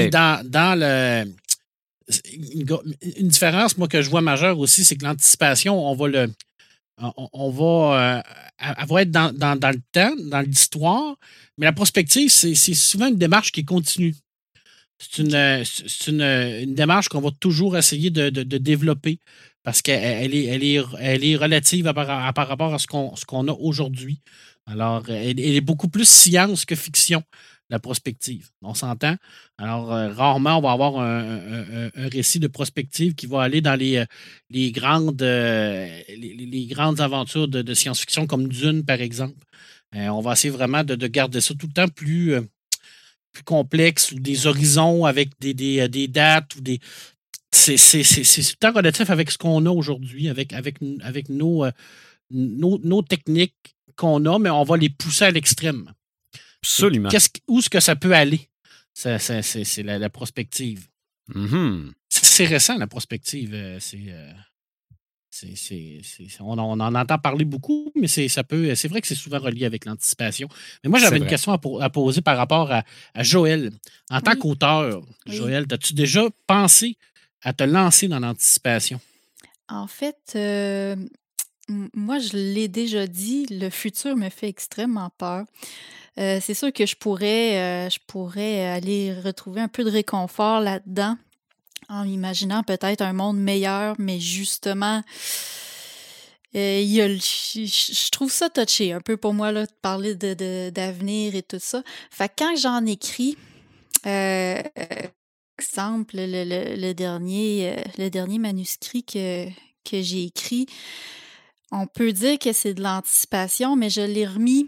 [0.09, 1.25] Dans, dans le.
[3.17, 6.33] Une, différence, moi, que je vois majeure aussi, c'est que l'anticipation, on va le.
[7.33, 8.19] On, va.
[8.19, 8.21] euh,
[8.59, 11.15] elle va être dans, dans- dans le temps, dans l'histoire,
[11.57, 14.15] mais la prospective, c'est souvent une démarche qui continue.
[14.97, 15.35] C'est une,
[16.07, 19.19] une, une démarche qu'on va toujours essayer de, de- développer
[19.63, 22.87] parce qu'elle elle est, elle est, elle est relative à par, par rapport à ce
[22.87, 24.21] qu'on a aujourd'hui.
[24.67, 27.23] Alors, elle est beaucoup plus science que fiction
[27.69, 28.49] la prospective.
[28.61, 29.15] On s'entend?
[29.57, 33.75] Alors, euh, rarement, on va avoir un, un- récit de prospective qui va aller dans
[33.75, 34.05] les, euh,
[34.49, 39.43] les, grandes, euh, les, grandes aventures de, science-fiction comme Dune, par exemple.
[39.93, 42.35] On va essayer vraiment de, de garder ça tout le temps plus,
[43.31, 46.81] plus complexe ou des horizons avec des, des, dates ou des.
[47.49, 51.65] C'est tout le temps relatif avec ce qu'on a aujourd'hui, avec, avec, avec nos,
[52.29, 55.93] nos, nos techniques qu'on a, mais on va les pousser à l'extrême.
[56.65, 57.09] Absolument.
[57.47, 58.49] Où est-ce que ça peut aller?
[58.93, 60.87] C'est la, la prospective.
[61.33, 61.93] Mhm.
[62.09, 63.51] C'est c'est récent, la prospective.
[63.53, 64.05] euh, C'est.
[64.09, 64.31] euh,
[65.31, 66.01] c'est-
[66.39, 68.73] on, en- on en entend parler beaucoup, mais c'est ça peut.
[68.75, 70.47] C'est vrai que c'est souvent relié avec l'anticipation.
[70.83, 73.71] Mais moi, j'avais une question à, po- à poser par rapport à, à Joël.
[74.09, 74.39] En tant Oui.
[74.39, 75.35] qu'auteur, Oui.
[75.35, 76.97] Joël, as-tu déjà pensé
[77.41, 78.99] à te lancer dans l'anticipation?
[79.67, 80.95] En fait, euh,
[81.67, 85.45] moi, je l'ai déjà dit, le futur me fait extrêmement peur.
[86.17, 90.61] Euh, c'est sûr que je pourrais, euh, je pourrais aller retrouver un peu de réconfort
[90.61, 91.17] là-dedans
[91.89, 95.03] en imaginant peut-être un monde meilleur, mais justement,
[96.55, 101.43] euh, je, trouve ça touché un peu pour moi là, de parler de, d'avenir et
[101.43, 101.83] tout ça.
[102.09, 103.37] Fait que quand j'en écris,
[105.57, 109.47] exemple, le, le- dernier, le dernier manuscrit que,
[109.83, 110.67] que j'ai écrit,
[111.71, 114.67] on peut dire que c'est de l'anticipation, mais je l'ai remis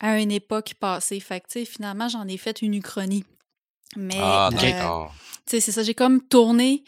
[0.00, 1.20] à une époque passée.
[1.20, 3.24] Fait que, finalement, j'en ai fait une uchronie.
[3.96, 5.14] Mais, Ah, euh, d'accord.
[5.46, 6.82] tu sais, c'est ça, j'ai comme tourné.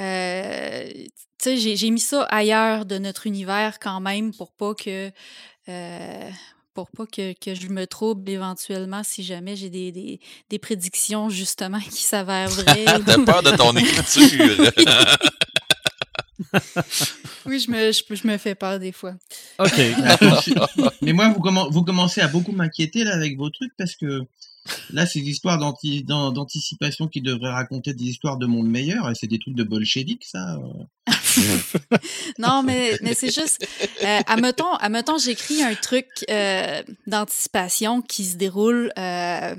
[0.00, 4.74] euh, tu sais, j'ai, j'ai mis ça ailleurs de notre univers quand même pour pas
[4.74, 5.10] que.
[5.68, 6.30] euh,
[6.74, 11.28] pour pas que, que je me trouble éventuellement si jamais j'ai des, des, des prédictions
[11.28, 12.84] justement qui s'avèrent vraies.
[13.06, 14.72] T'as peur de ton écriture.
[17.46, 19.14] Oui, je me, je, je me fais peur des fois.
[19.58, 19.80] OK.
[21.02, 24.22] Mais moi, vous, commen- vous commencez à beaucoup m'inquiéter là avec vos trucs parce que
[24.90, 29.14] là, ces histoires d'anti- d'an- d'anticipation qui devraient raconter des histoires de monde meilleur, et
[29.14, 30.56] c'est des trucs de bolchevique, ça.
[30.56, 30.84] euh.
[32.38, 33.66] Non, mais, mais c'est juste.
[34.04, 39.54] Euh, admettons, admettons, j'écris un truc euh, d'anticipation qui se déroule euh,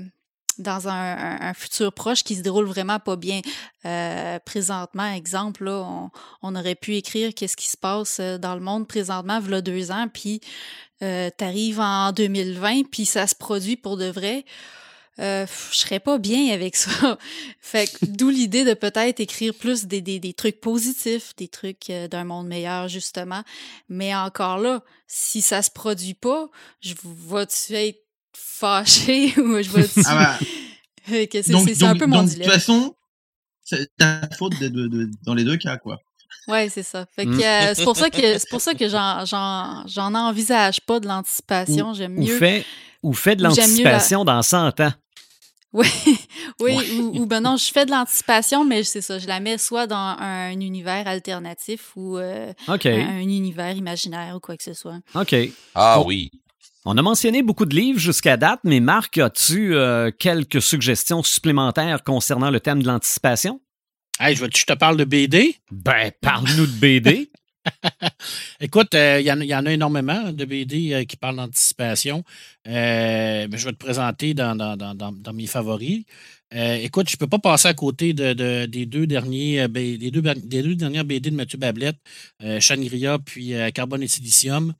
[0.58, 3.40] dans un, futur proche qui se déroule vraiment pas bien.
[3.84, 6.10] Euh, présentement, exemple, là,
[6.42, 9.90] on, aurait pu écrire qu'est-ce qui se passe euh, dans le monde présentement, voilà deux
[9.90, 10.40] ans, puis
[11.02, 14.44] euh, t'arrives en 2020, puis ça se produit pour de vrai.
[15.20, 17.18] Euh, je serais pas bien avec ça.
[17.60, 22.08] fait d'où l'idée de peut-être écrire plus des, des, des trucs positifs, des trucs euh,
[22.08, 23.42] d'un monde meilleur, justement.
[23.88, 26.48] Mais encore là, si ça se produit pas,
[26.80, 28.03] je vais-tu être
[28.36, 30.00] fâché ou je vais-tu...
[30.06, 30.38] Ah
[31.12, 32.50] Euh, que c'est donc, un donc- peu mon donc, de toute dilemme.
[32.54, 32.94] façon,
[33.62, 35.98] c'est ta faute de, de- de- dans les deux cas, quoi.
[36.48, 37.04] Oui, c'est ça.
[37.14, 40.80] Fait que, euh, c'est pour ça que c'est pour ça que j'en, j'en, j'en envisage
[40.80, 41.92] pas de l'anticipation.
[41.92, 42.38] J'aime Ou mieux.
[42.38, 42.64] fait,
[43.02, 44.92] ou fait de Ou mieux la- l'anticipation dans 100 ans.
[45.74, 45.88] Oui,
[46.60, 49.58] oui ou, ou ben non, je fais de l'anticipation, mais c'est ça, je la mets
[49.58, 52.86] soit dans un, univers alternatif ou euh, OK.
[52.86, 55.00] un, un univers imaginaire ou quoi que ce soit.
[55.16, 55.34] OK.
[55.74, 56.30] Ah oui.
[56.84, 62.02] On a mentionné beaucoup de livres jusqu'à date, mais Marc, as-tu euh, quelques suggestions supplémentaires
[62.02, 63.60] concernant le thème de l'anticipation?
[64.20, 65.56] Hey, je, veux- je te parle de BD.
[65.72, 67.30] Ben, parle-nous de BD.
[68.60, 71.16] Écoute, euh, il y, en a- il y en a énormément de BD euh, qui
[71.16, 72.22] parlent d'anticipation.
[72.66, 76.04] Mais je vais te présenter dans, dans- dans- dans- dans mes favoris.
[76.54, 79.96] Euh, écoute, je ne peux pas passer à côté de, de- des, deux derniers, B-
[79.98, 81.96] des, deux, des deux dernières BD de Mathieu Bablette,
[82.42, 82.60] euh,
[83.24, 84.74] puis euh, Carbone et Silicium,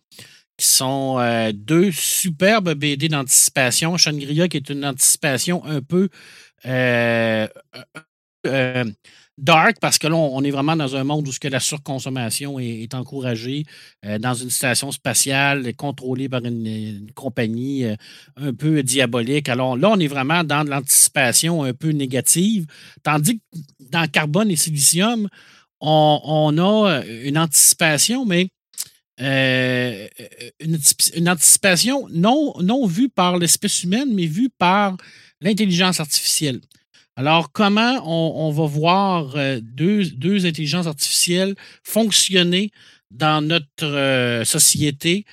[0.57, 3.97] qui sont euh, deux superbes BD d'anticipation.
[3.97, 6.09] Shangri-La qui est une anticipation un peu
[6.67, 7.49] euh,
[8.47, 8.85] euh,
[9.37, 12.61] dark parce que là, on est vraiment dans un monde où ce que la surconsommation
[12.61, 13.65] est, encouragée,
[14.21, 17.85] dans une station spatiale contrôlée par une, compagnie
[18.37, 19.49] un peu diabolique.
[19.49, 22.67] Alors là, on est vraiment dans de l'anticipation un peu négative,
[23.03, 23.59] tandis que
[23.91, 25.29] dans Carbone et Silicium,
[25.81, 28.49] on a une anticipation, mais
[29.21, 30.09] euh,
[30.61, 34.97] une, anticipation non, non vue par l'espèce humaine, mais vue par
[35.41, 36.61] l'intelligence artificielle.
[37.17, 41.55] Alors, comment on, on va voir euh, deux, deux intelligences artificielles
[41.85, 42.73] fonctionner
[43.13, 45.25] dans notre euh, société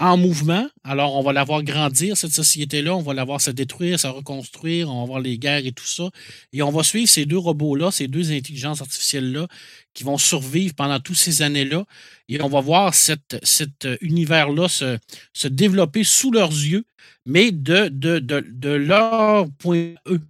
[0.00, 0.66] en mouvement?
[0.82, 4.06] Alors, on va la voir grandir, cette société-là, on va la voir se détruire, se
[4.06, 6.10] reconstruire, on va voir les guerres et tout ça.
[6.52, 9.46] Et on va suivre ces deux robots-là, ces deux intelligences artificielles-là,
[9.94, 11.84] qui vont survivre pendant toutes ces années-là.
[12.28, 14.98] Et on va voir cet univers-là se,
[15.32, 16.84] se développer sous leurs yeux,
[17.26, 20.20] mais de, de, de, de leur point de vue.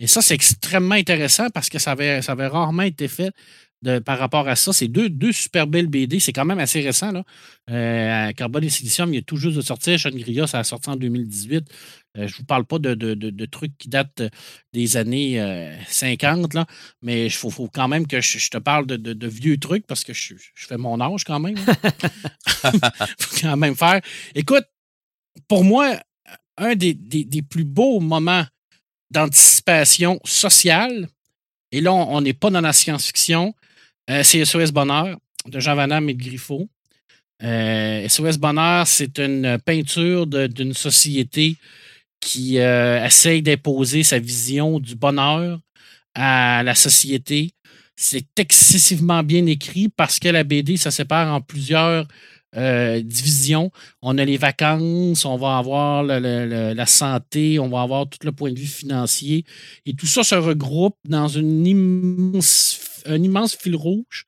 [0.00, 3.32] Et ça, c'est extrêmement intéressant parce que ça avait, ça avait rarement été fait
[3.82, 4.72] de, par rapport à ça.
[4.72, 6.20] C'est deux, deux super belles BD.
[6.20, 7.12] C'est quand même assez récent.
[7.12, 7.24] Là.
[7.70, 9.98] Euh, Carbone et Silicium, il est tout juste de sortir.
[9.98, 11.68] Shangri-La, ça a sorti en 2018.
[12.18, 14.22] Euh, je ne vous parle pas de, de, de, trucs qui datent
[14.72, 16.66] des années euh, 50, là,
[17.00, 19.86] mais il faut, faut, quand même que je, je te parle de, de, vieux trucs
[19.86, 21.54] parce que je, je fais mon âge quand même.
[21.56, 21.64] Il
[23.18, 24.02] faut quand même faire.
[24.34, 24.64] Écoute,
[25.48, 25.98] pour moi,
[26.58, 28.44] un des, des, des plus beaux moments
[29.10, 31.08] d'anticipation sociale.
[31.70, 33.54] Et là, on n'est pas dans la science-fiction.
[34.10, 36.68] Euh, c'est SOS Bonheur de Jean Van Damme et de Griffo.
[37.42, 41.56] Euh, SOS Bonheur, c'est une peinture d'une société
[42.20, 45.58] qui euh, essaye d'imposer sa vision du bonheur
[46.14, 47.52] à la société.
[47.96, 52.06] C'est excessivement bien écrit parce que la BD, ça sépare en plusieurs
[52.54, 53.72] divisions.
[54.02, 58.52] On a les vacances, on va avoir la santé, on va avoir tout le point
[58.52, 59.46] de vue financier.
[59.86, 64.26] Et tout ça se regroupe dans une immense, un immense fil rouge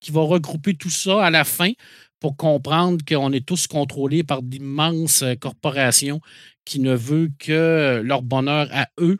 [0.00, 1.72] qui va regrouper tout ça à la fin
[2.20, 6.20] pour comprendre qu'on est tous contrôlés par d'immenses corporations
[6.64, 9.18] qui ne veulent que leur bonheur à eux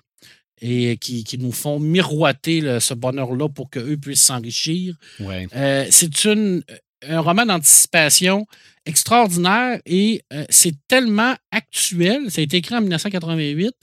[0.60, 4.94] et qui, qui nous font miroiter le, ce bonheur-là pour qu'eux puissent s'enrichir.
[5.20, 5.46] Ouais.
[5.54, 6.62] Euh, c'est une,
[7.08, 8.46] un roman d'anticipation
[8.86, 12.30] extraordinaire et euh, c'est tellement actuel.
[12.30, 13.74] Ça a été écrit en 1988.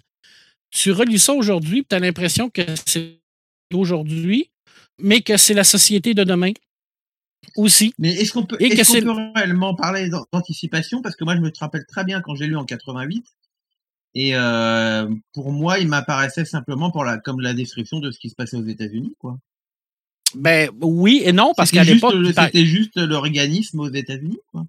[0.71, 3.19] Tu relis ça aujourd'hui, tu as l'impression que c'est
[3.69, 4.50] d'aujourd'hui,
[5.03, 6.51] mais que c'est la société de demain
[7.55, 7.93] aussi.
[7.97, 8.69] Mais est-ce qu'on peut, est
[9.01, 11.01] peut réellement parler d'an- d'anticipation?
[11.01, 13.25] Parce que moi, je me rappelle très bien quand j'ai lu en 88.
[14.13, 18.29] Et euh, pour moi, il m'apparaissait simplement pour la, comme la description de ce qui
[18.29, 19.37] se passait aux États-Unis, quoi.
[20.35, 22.13] Ben oui et non, parce qu'à l'époque,
[22.51, 24.65] c'était juste l'organisme aux États-Unis, quoi.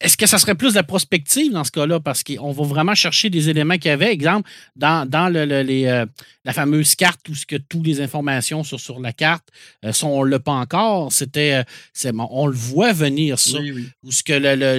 [0.00, 2.00] Est-ce que ça serait plus de la prospective dans ce cas-là?
[2.00, 4.12] Parce qu'on va vraiment chercher des éléments qu'il y avait.
[4.12, 6.06] Exemple, dans, dans le, le- les, euh,
[6.44, 9.48] la fameuse carte où ce que toutes les informations sur, sur la carte,
[9.84, 11.12] euh, ça, on ne l'a pas encore.
[11.12, 11.62] C'était,
[12.04, 13.58] euh, on le voit venir, ça.
[13.58, 13.88] Oui, oui.
[14.04, 14.32] Où ce que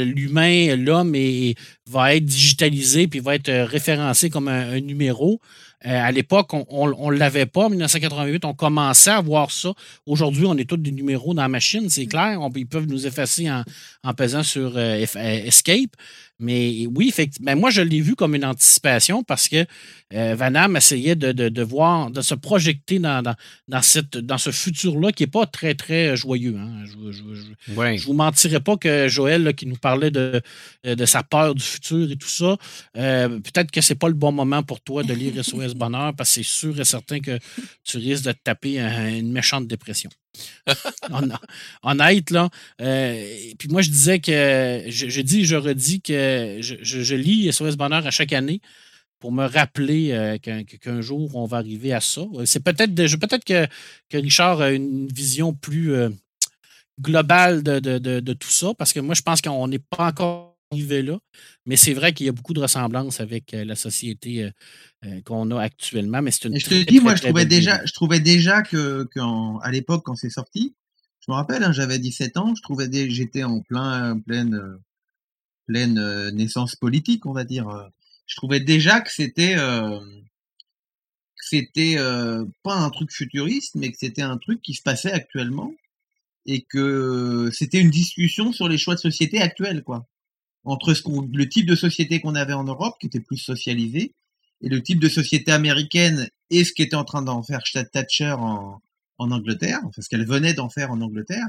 [0.03, 1.55] l'humain, l'homme est-
[1.89, 5.39] va être digitalisé puis va être euh, référencé comme un, un numéro.
[5.85, 7.65] Euh, à l'époque, on ne l'avait pas.
[7.65, 9.73] En 1988, on commençait à voir ça.
[10.05, 12.39] Aujourd'hui, on est tous des numéros dans la machine, c'est clair.
[12.39, 13.63] On- ils peuvent nous effacer en,
[14.03, 15.91] en pesant sur euh, euh, Escape.
[16.41, 19.65] Mais oui, effectivement, moi, je l'ai vu comme une anticipation parce que
[20.13, 23.35] euh, Van Damme essayait de, de- de voir, de se projeter dans, dans,
[23.67, 26.55] dans cette, dans ce futur-là qui n'est pas très, très joyeux.
[26.57, 26.83] hein.
[26.85, 27.97] Je- je- je- Ouais.
[27.97, 30.41] je vous mentirais pas que Joël, là, qui nous parlait de,
[30.87, 32.57] euh, de sa peur du futur et tout ça,
[32.97, 36.29] euh, peut-être que c'est pas le bon moment pour toi de lire SOS Bonheur parce
[36.29, 37.37] que c'est sûr et certain que
[37.83, 40.09] tu risques de te taper un- une méchante dépression.
[41.11, 41.29] Hon-
[41.83, 42.49] Honnête, là.
[42.81, 43.25] Euh,
[43.57, 48.05] puis moi, je disais que, je, je dis, je redis que je, lis SOS Bonheur
[48.05, 48.61] à chaque année
[49.19, 52.21] pour me rappeler euh, qu'un jour, on va arriver à ça.
[52.45, 53.67] C'est peut-être peut-être que,
[54.09, 56.09] que Richard a une vision plus euh,
[56.99, 60.07] global de, de, de, de tout ça, parce que moi, je pense qu'on n'est pas
[60.07, 61.19] encore arrivé là,
[61.65, 64.51] mais c'est vrai qu'il y a beaucoup de ressemblances avec euh, la société euh,
[65.05, 66.21] euh, qu'on a actuellement.
[66.21, 67.87] Mais c'est une Et je très, te dis, très, moi, je trouvais déjà, BD.
[67.87, 70.75] je trouvais déjà que, qu'en- à l'époque, quand c'est sorti,
[71.25, 74.77] je me rappelle, hein, j'avais 17 ans, je trouvais des, j'étais en plein, pleine,
[75.67, 77.89] pleine naissance politique, on va dire.
[78.25, 79.99] Je trouvais déjà que c'était, euh,
[81.35, 85.73] c'était euh, pas un truc futuriste, mais que c'était un truc qui se passait actuellement
[86.45, 90.07] et que c'était une discussion sur les choix de société actuels, quoi.
[90.63, 90.93] Entre
[91.33, 94.13] le type de société qu'on avait en Europe, qui était plus socialisé,
[94.61, 98.81] et le type de société américaine et ce qu'était en train d'en faire Thatcher en,
[99.17, 101.47] en Angleterre, enfin ce qu'elle venait d'en faire en Angleterre,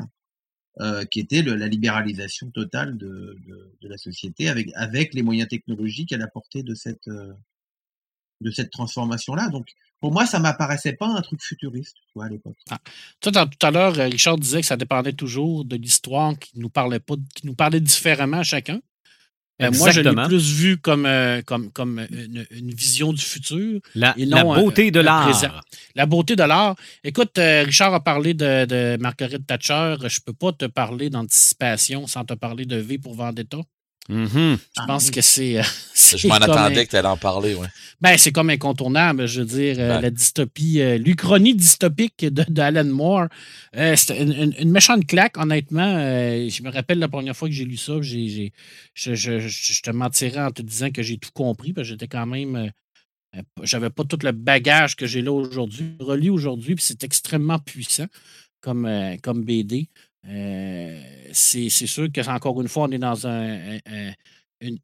[0.80, 3.38] euh, qui était la libéralisation totale de,
[3.82, 7.34] de, la société avec, avec les moyens technologiques à la portée de cette, euh,
[8.40, 9.50] de cette transformation-là.
[9.50, 9.66] Donc,
[10.00, 12.56] pour moi, ça m'apparaissait pas un truc futuriste, tu vois, à l'époque.
[12.68, 17.54] Dans- tout à l'heure, Richard disait que ça dépendait toujours de l'histoire qui qui nous
[17.54, 18.80] parlait différemment à chacun.
[19.62, 23.80] Euh, moi, je l'ai plus vu comme, euh, comme, comme une, une vision du futur.
[23.94, 25.62] La, Et la non, beauté euh, de l'art.
[25.94, 26.74] La beauté de l'art.
[27.04, 29.96] Écoute, euh, Richard a parlé de, de Margaret Thatcher.
[30.08, 33.58] Je peux pas te parler d'anticipation sans te parler de V pour Vendetta.
[34.08, 34.56] Mhm.
[34.58, 35.10] Je Ah, pense oui.
[35.12, 35.58] que c'est.
[35.58, 35.62] euh,
[36.16, 37.68] Je m'en attendais un- que tu allais en parler, ouais.
[38.00, 40.00] Ben, c'est comme incontournable, je veux dire, euh, Ben.
[40.00, 43.26] la dystopie, euh, l'Uchronie dystopique de, d'Alan Moore.
[43.76, 45.96] Euh, c'était une, une- une méchante claque, honnêtement.
[45.98, 48.48] Euh, je me rappelle la première fois que j'ai lu ça, je,
[48.94, 52.08] je- je- je te mentirais en te disant que j'ai tout compris, parce que j'étais
[52.08, 52.70] quand même.
[53.62, 55.94] j'avais pas tout le bagage que j'ai là aujourd'hui.
[56.00, 58.06] Je relis aujourd'hui, puis c'est extrêmement puissant
[58.60, 59.88] comme, euh, comme BD.
[60.28, 61.02] Euh,
[61.32, 64.12] c'est, sûr que, encore une fois, on est dans un, un- un-
[64.60, 64.78] une,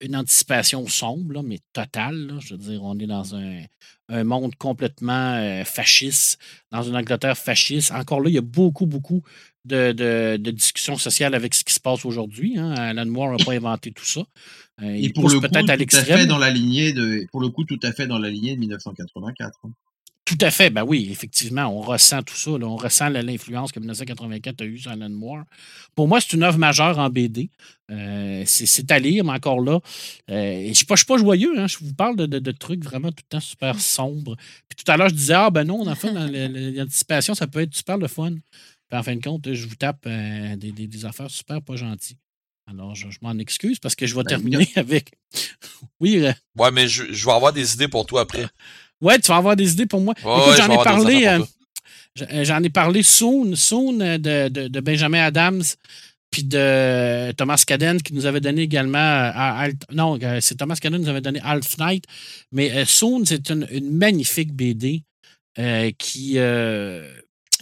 [0.00, 2.16] une anticipation sombre, là, mais totale.
[2.26, 2.34] là.
[2.40, 3.62] Je veux dire, on est dans un,
[4.08, 6.38] un monde complètement euh, fasciste,
[6.70, 7.92] dans une Angleterre fasciste.
[7.92, 9.22] Encore là, il y a beaucoup, beaucoup
[9.66, 12.58] de, de- de discussions sociales avec ce qui se passe aujourd'hui.
[12.58, 12.72] Hein.
[12.72, 14.22] Alan Moore n'a pas inventé tout ça.
[14.80, 16.26] Euh, Et il pour le coup, peut-être à tout à fait l'extrême.
[16.26, 19.58] dans la lignée de, pour le coup, tout à fait dans la lignée de 1984.
[19.64, 19.72] hein.
[20.38, 22.50] Tout à fait, ben oui, effectivement, on ressent tout ça.
[22.52, 22.66] là.
[22.66, 25.42] On ressent l'influence que 1984 a eue sur Alan Moore.
[25.96, 27.50] Pour moi, c'est une œuvre majeure en BD.
[27.90, 29.80] Euh, c'est à lire, mais encore là,
[30.30, 31.58] euh, je ne suis, pas- joyeux.
[31.58, 31.66] hein.
[31.66, 34.36] Je vous parle de, de- de trucs vraiment tout le temps super sombres.
[34.68, 37.60] Puis tout à l'heure, je disais, ah ben non, en fait, dans l'anticipation, ça peut
[37.60, 38.30] être super le fun.
[38.88, 41.74] Puis en fin de compte, je vous tape euh, des, des- des affaires super pas
[41.76, 42.18] gentilles.
[42.68, 45.10] Alors, je, je m'en excuse parce que je vais Ben, terminer avec.
[45.98, 46.22] oui,
[46.56, 48.46] Ouais, mais je, je vais avoir des idées pour toi après.
[49.00, 50.14] Ouais, tu vas avoir des idées pour moi.
[50.24, 51.14] Ouais, Écoute, ouais, j'en ai parlé.
[51.26, 51.38] euh,
[52.32, 55.62] euh, J'en ai parlé soon, soon euh, de, de- de Benjamin Adams,
[56.30, 58.98] puis de Thomas Caden qui nous avait donné également.
[58.98, 62.04] euh, non, c'est Thomas Caden qui nous avait donné Half Night.
[62.52, 65.02] Mais euh, Soon, c'est une, une magnifique BD
[65.58, 66.34] euh, qui,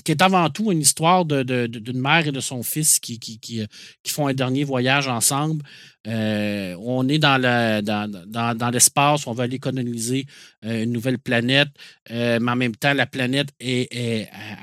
[0.09, 3.19] qui est avant tout une histoire de- de- d'une mère et de son fils qui,
[3.19, 3.67] qui, qui, euh,
[4.03, 5.63] qui font un dernier voyage ensemble.
[6.07, 10.25] Euh, on est dans, dans, dans, dans l'espace, on va aller coloniser
[10.65, 11.69] euh, une nouvelle planète,
[12.09, 13.95] mais en même temps, la planète est,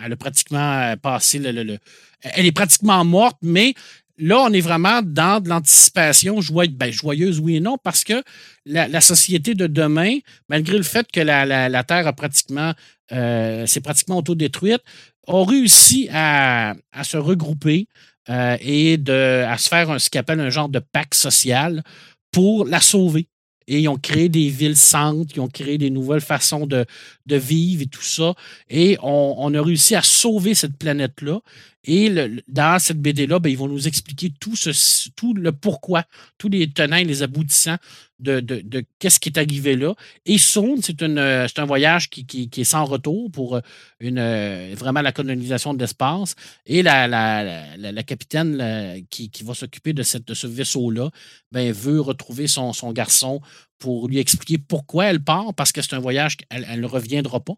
[0.03, 1.77] elle a pratiquement passé le, le- le-
[2.23, 3.75] Elle est pratiquement morte, mais
[4.17, 8.23] là, on est vraiment dans de l'anticipation joyeuse, ben, joyeuse, oui et non, parce que
[8.65, 10.17] la, société de demain,
[10.49, 12.73] malgré le fait que la, la- Terre a pratiquement
[13.11, 14.81] s'est pratiquement autodétruite,
[15.27, 17.87] a réussi à, se regrouper
[18.29, 21.83] euh, et à se faire ce qu'on appelle un genre de pacte social
[22.31, 23.27] pour la sauver.
[23.67, 26.85] Et ils ont créé des villes centres, ils ont créé des nouvelles façons de,
[27.27, 28.35] vivre et tout ça.
[28.69, 31.39] Et on, on a réussi à sauver cette planète-là.
[31.85, 32.09] Et
[32.47, 36.03] dans cette BD-là, ben, ils vont nous expliquer tout, ce, tout le pourquoi,
[36.37, 37.77] tous les tenants et les aboutissants
[38.19, 39.93] de, de, qu'est-ce qui est arrivé là.
[40.25, 43.61] Et Sound, euh, c'est un voyage qui, qui- est sans retour pour euh,
[43.99, 46.35] une, euh, vraiment la colonisation de l'espace.
[46.65, 47.43] Et la, la,
[47.77, 51.09] la- la- capitaine qui, qui va s'occuper de, de ce vaisseau-là
[51.51, 53.41] ben, veut retrouver son, son garçon
[53.79, 57.39] pour lui expliquer pourquoi elle part, parce que c'est un voyage qu'elle elle ne reviendra
[57.39, 57.53] pas.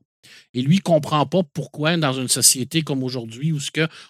[0.53, 3.59] Et lui ne comprend pas pourquoi, dans une société comme aujourd'hui, où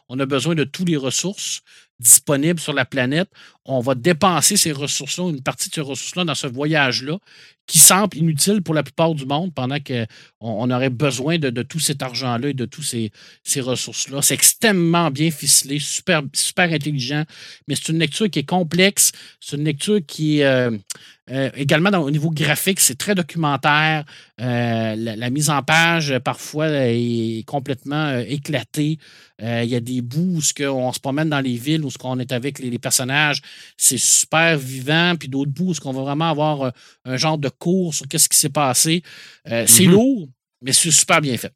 [0.09, 1.61] on a besoin de toutes les ressources
[1.99, 3.29] disponibles sur la planète,
[3.65, 7.19] on va dépenser ces ressources-là, une partie de ces ressources-là, dans ce voyage-là,
[7.67, 10.07] qui semble inutile pour la plupart du monde, pendant qu'on
[10.39, 13.11] on aurait besoin de, tout cet argent-là et de toutes ces,
[13.43, 14.21] ces ressources-là.
[14.21, 17.25] C'est extrêmement bien ficelé, super, super intelligent,
[17.67, 19.11] mais c'est une lecture qui est complexe,
[19.41, 20.71] c'est une lecture qui est euh,
[21.29, 24.05] euh, également au niveau graphique, c'est très documentaire.
[24.39, 28.97] Euh, la, mise en page, parfois, est complètement éclatée.
[29.39, 32.17] Il y a des bouts où on se promène dans les villes, où ce qu'on
[32.19, 33.41] est avec les, les personnages,
[33.75, 35.15] c'est super vivant.
[35.19, 36.71] Puis d'autres bouts où qu'on va vraiment avoir
[37.05, 39.01] un genre de cours sur qu'est-ce qui s'est passé.
[39.49, 39.91] Euh, C'est Mhm.
[39.91, 40.29] lourd,
[40.61, 41.51] mais c'est super bien fait.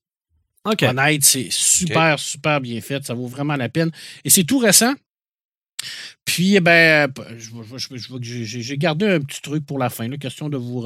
[0.65, 0.83] OK.
[0.83, 3.03] Honnête, c'est super, super bien fait.
[3.03, 3.91] Ça vaut vraiment la peine.
[4.23, 4.93] Et c'est tout récent.
[6.25, 10.07] Puis, eh ben, je, je- je- je- j'ai gardé un petit truc pour la fin.
[10.07, 10.83] Là, question de vous,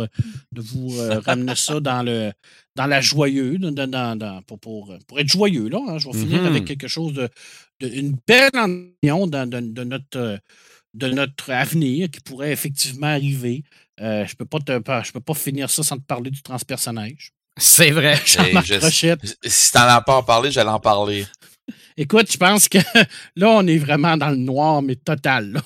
[0.54, 2.32] de vous euh, ramener ça dans, le,
[2.78, 5.68] dans la joyeuse, dans- dans- dans- pour, pour, pour être joyeux.
[5.68, 5.98] Là, hein.
[5.98, 6.48] Je vais finir Mhm.
[6.48, 7.28] avec quelque chose de,
[7.82, 10.40] de- une belle ambition de, de notre,
[10.94, 13.64] de notre avenir qui pourrait effectivement arriver.
[14.02, 16.42] Euh, je ne peux, pas te- je peux pas finir ça sans te parler du
[16.42, 17.32] transpersonnage.
[17.58, 18.20] C'est vrai.
[18.26, 19.38] Jean-Marc je- Rochette.
[19.46, 21.26] Si t'en as pas parlé, j'allais en parler.
[21.98, 22.78] Écoute, je pense que
[23.36, 25.54] là, on est vraiment dans le noir, mais total.
[25.54, 25.64] là.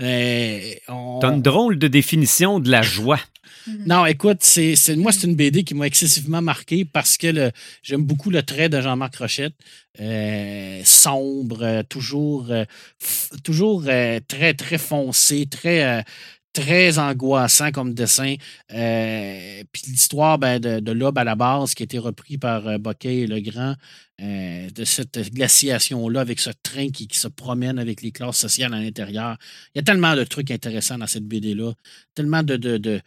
[0.00, 3.20] Euh, on- T'as une drôle de définition de la joie.
[3.66, 3.84] Mhm.
[3.86, 7.50] Non, écoute, c'est, c'est- moi, c'est une BD qui m'a excessivement marqué parce que le-
[7.82, 9.54] j'aime beaucoup le trait de Jean-Marc Rochette.
[10.00, 12.64] Euh, sombre, toujours, euh,
[13.44, 16.02] toujours euh, très, très foncé, très, euh,
[16.52, 18.34] très angoissant comme dessin.
[18.72, 22.78] Euh, Puis l'histoire ben, de, de à la base qui a été repris par euh,
[22.78, 23.74] Bocquet et Legrand,
[24.20, 28.80] euh, de cette glaciation-là avec ce train qui, se promène avec les classes sociales à
[28.80, 29.36] l'intérieur.
[29.74, 31.72] Il y a tellement de trucs intéressants dans cette BD-là,
[32.14, 33.00] tellement de, de, de,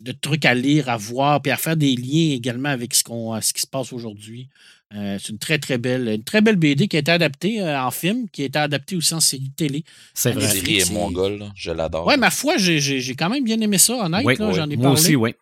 [0.00, 3.60] de trucs à lire, à voir, puis à faire des liens également avec ce qui
[3.60, 4.48] se passe aujourd'hui.
[4.94, 7.80] Euh, c'est une très, très belle, une très belle BD qui a été adaptée euh,
[7.80, 9.84] en film, qui a été adaptée aussi en série télé.
[10.12, 10.48] C'est La vrai.
[10.48, 12.06] série est mongole, je l'adore.
[12.06, 14.22] Ouais, ma foi, j'ai, j'ai, j'ai quand même bien aimé ça, honnête.
[14.24, 14.54] Oui, là, oui.
[14.54, 15.00] j'en ai Moi parlé.
[15.00, 15.34] aussi, oui.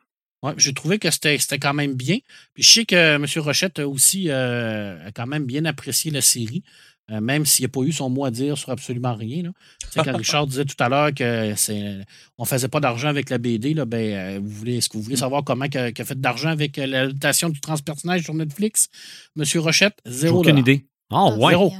[0.42, 2.16] Ouais, j'ai trouvé que c'était, c'était quand même bien.
[2.54, 3.26] Puis je sais que M.
[3.36, 6.62] Rochette a aussi euh, a quand même bien apprécié la série,
[7.10, 9.42] euh, même s'il n'a pas eu son mot à dire sur absolument rien.
[9.44, 9.50] Là.
[9.94, 11.98] Quand Richard disait tout à l'heure que c'est,
[12.38, 15.02] on faisait pas d'argent avec la BD, là, ben, euh, vous voulez, est-ce que vous
[15.02, 18.34] voulez savoir comment il a, qu'il a fait d'argent avec euh, l'adaptation du transpersonnage sur
[18.34, 18.88] Netflix?
[19.36, 19.44] M.
[19.56, 20.86] Rochette, J'ai zéro aucune idée.
[21.10, 21.50] Ah, Ah, ouais.
[21.50, 21.72] zéro.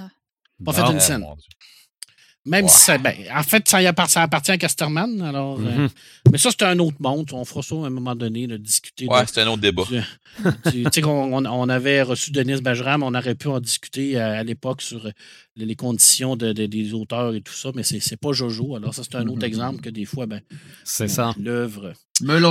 [0.65, 0.91] Pas fait Bon.
[0.91, 1.25] une Ah, scène.
[2.47, 5.21] Même si ça, ben, en fait, ça ça appartient à Casterman.
[5.21, 5.89] Alors, euh, Mhm.
[6.33, 7.29] mais ça, c'est un autre monde.
[7.33, 9.83] On fera ça à un moment donné, de discuter Ouais, c'est un autre débat.
[10.71, 14.43] tu sais qu'on on, avait reçu Denis Bajram, on aurait pu en discuter à, à
[14.43, 15.11] l'époque sur euh,
[15.57, 18.75] les, conditions de- de- des auteurs et tout ça, mais c'est pas Jojo.
[18.75, 19.45] Alors ça, c'est un autre Mhm.
[19.45, 20.41] exemple que des fois, ben,
[20.83, 21.35] C'est ça.
[21.39, 21.93] l'œuvre.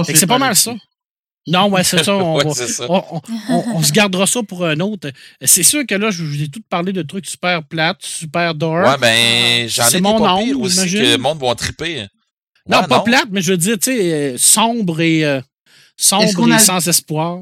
[0.06, 0.76] C'est pas mal ça.
[1.50, 2.16] Non, ouais, c'est ça.
[2.18, 2.86] On, Ouais, va- c'est ça.
[2.89, 5.10] on- on- on- on se gardera ça pour un autre.
[5.41, 8.88] C'est sûr que là, je vous ai tout parlé de trucs super plates, super dark.
[8.88, 12.08] Ouais, ben, j'en C'est ai des mon pas pires aussi que le monde va triper.
[12.68, 15.41] non, Ouais, pas plate, mais je veux dire, tu sais, euh, sombre et, euh,
[15.97, 17.39] sombre et a- sans espoir.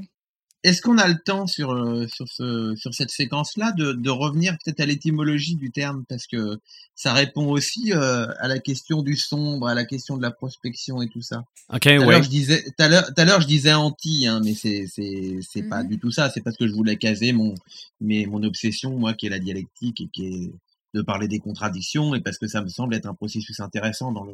[0.64, 4.58] Est-ce qu'on a le temps sur euh, sur ce sur cette séquence-là de, de revenir
[4.64, 6.04] peut-être à l'étymologie du terme?
[6.10, 6.58] Parce que
[6.96, 11.02] ça répond aussi euh, à la question du sombre, à la question de la prospection
[11.02, 11.44] et tout ça.
[11.72, 12.06] OK, Tout à ouais.
[12.06, 15.84] l'heure je disais tout à l'heure je disais anti hein, mais c'est c'est c'est pas
[15.84, 15.90] Mhm.
[15.90, 17.54] du tout ça, c'est parce que je voulais caser mon
[18.02, 20.52] mais mon obsession moi qui est la dialectique et qui est
[20.94, 24.24] de parler des contradictions et parce que ça me semble être un processus intéressant dans
[24.24, 24.34] le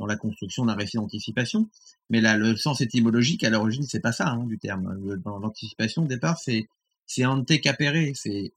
[0.00, 1.68] dans la construction d'un récit d'anticipation.
[2.08, 4.98] Mais là, le sens étymologique, à l'origine, c'est pas ça hein, du terme.
[5.04, 6.66] Le- Dans l'anticipation, au départ, c'est
[7.06, 8.52] c'est ante capere, c'est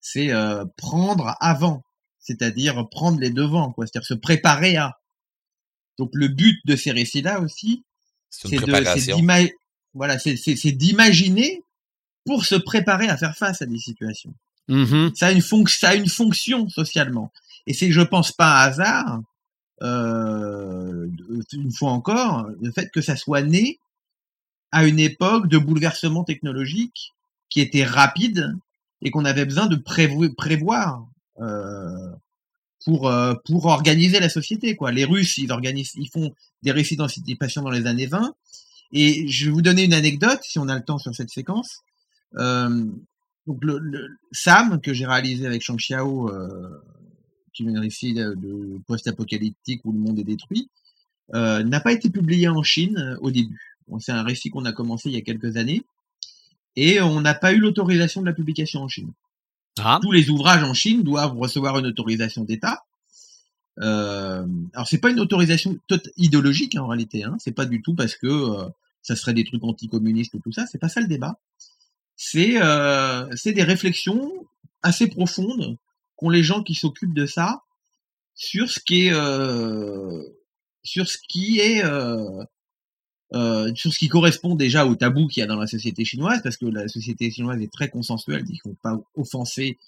[0.00, 1.82] c'est euh, prendre avant,
[2.18, 4.98] c'est-à-dire prendre les devants, quoi, c'est-à-dire se préparer à.
[5.98, 7.84] Donc le but de ces récits-là aussi,
[8.50, 8.56] C'est
[9.94, 10.18] voilà,
[10.72, 11.62] d'imaginer
[12.24, 14.34] pour se préparer à faire face à des situations
[14.68, 15.12] Mhm.
[15.14, 17.32] ça a une fonction, ça a une fonction socialement.
[17.66, 19.20] Et c'est, je pense pas un hasard,
[19.82, 21.08] euh,
[21.52, 23.78] une fois encore, le fait que ça soit né
[24.72, 27.14] à une époque de bouleversement technologique
[27.48, 28.54] qui était rapide
[29.02, 31.06] et qu'on avait besoin de prévo- prévoir
[31.40, 32.10] euh,
[32.84, 34.76] pour euh, pour organiser la société.
[34.76, 34.92] Quoi.
[34.92, 38.34] Les Russes, ils organisent, ils font des récits d'anticipation dans les années 20.
[38.92, 41.78] Et je vais vous donner une anecdote, si on a le temps sur cette séquence.
[42.36, 42.84] Euh,
[43.46, 46.82] donc le, le Sam que j'ai réalisé avec Shang Xiao, euh,
[47.52, 50.68] qui est un récit de, post-apocalyptique où le monde est détruit,
[51.34, 53.76] euh, n'a pas été publié en Chine euh, au début.
[53.88, 55.82] Bon, c'est un récit qu'on a commencé il y a quelques années
[56.76, 59.12] et on n'a pas eu l'autorisation de la publication en Chine.
[59.80, 62.84] Ah, Tous les ouvrages en Chine doivent recevoir une autorisation d'État.
[63.80, 64.44] Euh,
[64.74, 65.78] alors c'est pas une autorisation
[66.16, 67.36] idéologique hein, en réalité, hein.
[67.38, 68.68] c'est pas du tout parce que euh,
[69.02, 71.38] ça serait des trucs anticommunistes ou tout ça, c'est pas ça le débat.
[72.16, 74.32] C'est euh, c'est des réflexions
[74.82, 75.76] assez profondes
[76.18, 77.62] qu'ont les gens qui s'occupent de ça
[78.34, 80.22] sur ce qui est euh,
[80.82, 82.44] sur ce qui est euh,
[83.34, 86.40] euh, sur ce qui correspond déjà au tabou qu'il y a dans la société chinoise,
[86.42, 89.78] parce que la société chinoise est très consensuelle, il ne faut pas offenser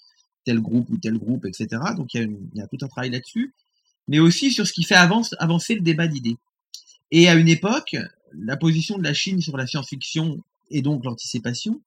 [0.45, 1.67] tel groupe ou tel groupe, etc.
[1.97, 3.53] Donc il y a, tout un travail là-dessus,
[4.07, 6.37] mais aussi sur ce qui fait avance, avancer le débat d'idées.
[7.11, 7.95] Et à une époque,
[8.33, 11.81] la position de la Chine sur la science-fiction et donc l'anticipation,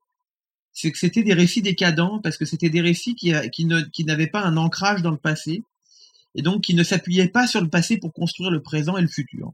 [0.74, 3.80] c'est que c'était des récits décadents, parce que c'était des récits qui, a- qui ne-
[3.82, 5.62] qui n'avaient pas un ancrage dans le passé,
[6.34, 9.08] et donc qui ne s'appuyaient pas sur le passé pour construire le présent et le
[9.08, 9.52] futur.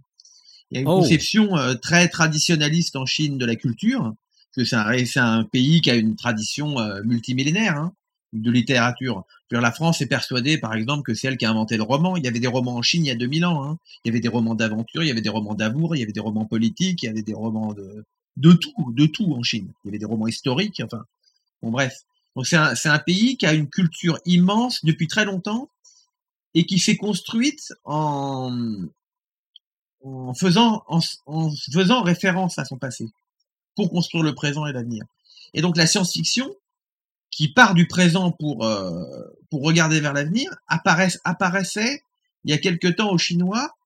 [0.70, 1.00] Il y a une Oh.
[1.00, 4.14] conception euh, très traditionnaliste en Chine de la culture,
[4.56, 7.92] que c'est un, c'est un pays qui a une tradition euh, multimillénaire hein,
[8.32, 9.24] de littérature.
[9.50, 12.16] la France est persuadée, par exemple, que c'est elle qui a inventé le roman.
[12.16, 13.64] Il y avait des romans en Chine il y a 2000 ans.
[13.64, 13.78] Hein.
[14.04, 16.12] Il y avait des romans d'aventure, il y avait des romans d'amour, il y avait
[16.12, 18.04] des romans politiques, il y avait des romans de,
[18.40, 19.70] de tout, de tout en Chine.
[19.84, 21.04] Il y avait des romans historiques, enfin.
[21.62, 21.94] Bon, bref.
[22.34, 25.68] Donc c'est un, un pays qui a une culture immense depuis très longtemps
[26.54, 28.50] et qui s'est construite en,
[30.04, 33.08] en faisant, en, en faisant référence à son passé
[33.76, 35.04] pour construire le présent et l'avenir.
[35.54, 36.48] Et donc la science-fiction,
[37.30, 39.04] qui part du présent pour, euh,
[39.50, 42.02] pour regarder vers l'avenir, apparaissait
[42.44, 43.76] il y a quelque temps aux Chinois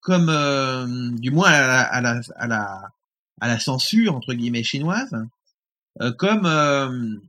[0.00, 2.90] comme, euh, du moins à la, à la, à la,
[3.42, 5.14] à la censure, entre guillemets, chinoise,
[6.00, 7.20] euh, comme,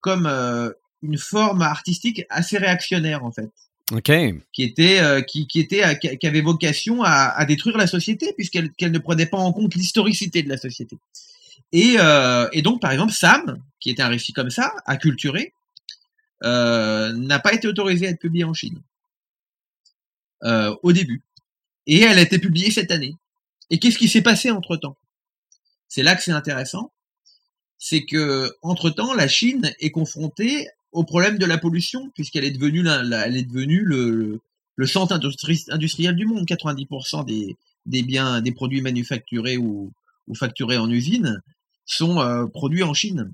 [0.00, 0.26] comme
[1.02, 3.50] une forme artistique assez réactionnaire, en fait.
[3.92, 4.10] Ok.
[4.52, 8.90] Qui était, qui, qui était, qui avait vocation à, à détruire la société puisqu'elle qu'elle
[8.90, 10.98] ne prenait pas en compte l'historicité de la société.
[11.72, 15.52] Et, euh, et, donc, par exemple, Sam, qui était un récit comme ça, acculturé,
[16.44, 18.80] euh, n'a pas été autorisé à être publié en Chine
[20.44, 21.22] euh, au début.
[21.86, 23.14] Et elle a été publiée cette année.
[23.70, 24.96] Et qu'est-ce qui s'est passé entre temps
[25.88, 26.92] C'est là que c'est intéressant.
[27.78, 32.50] C'est que entre temps, la Chine est confrontée au problème de la pollution, puisqu'elle est
[32.50, 34.40] devenue, la, elle est devenue le,
[34.86, 35.18] centre
[35.70, 36.46] industriel du monde.
[36.46, 37.56] 90% des,
[37.86, 39.92] des biens, des produits manufacturés ou,
[40.28, 41.42] ou facturés en usine
[41.84, 43.32] sont euh, produits en Chine.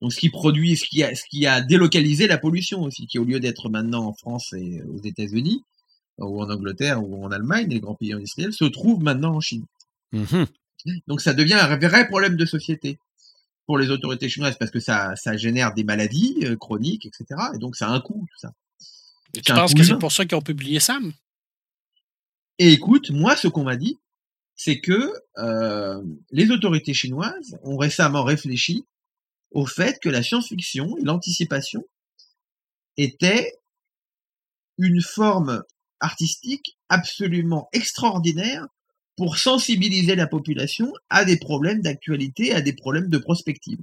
[0.00, 3.18] Donc ce qui produit, ce qui a, ce qui a délocalisé la pollution aussi, qui
[3.18, 5.62] au lieu d'être maintenant en France et aux États-Unis
[6.18, 9.64] ou en Angleterre ou en Allemagne, les grands pays industriels, se trouve maintenant en Chine.
[10.14, 10.44] Mmh
[11.06, 12.98] Donc ça devient un vrai problème de société
[13.66, 17.40] pour les autorités chinoises parce que ça, ça génère des maladies euh, chroniques, etc.
[17.54, 18.52] Et donc ça a un coût tout ça.
[19.34, 21.12] Et tu penses que c'est pour ça qu'ils ont publié Sam?
[22.58, 23.98] Et écoute, moi ce qu'on m'a dit,
[24.54, 28.84] c'est que euh, les autorités chinoises ont récemment réfléchi
[29.50, 31.84] au fait que la science-fiction et l'anticipation
[32.96, 33.54] étaient
[34.78, 35.64] une forme
[36.00, 38.66] artistique absolument extraordinaire
[39.16, 43.78] pour sensibiliser la population à des problèmes d'actualité, à des problèmes de prospective.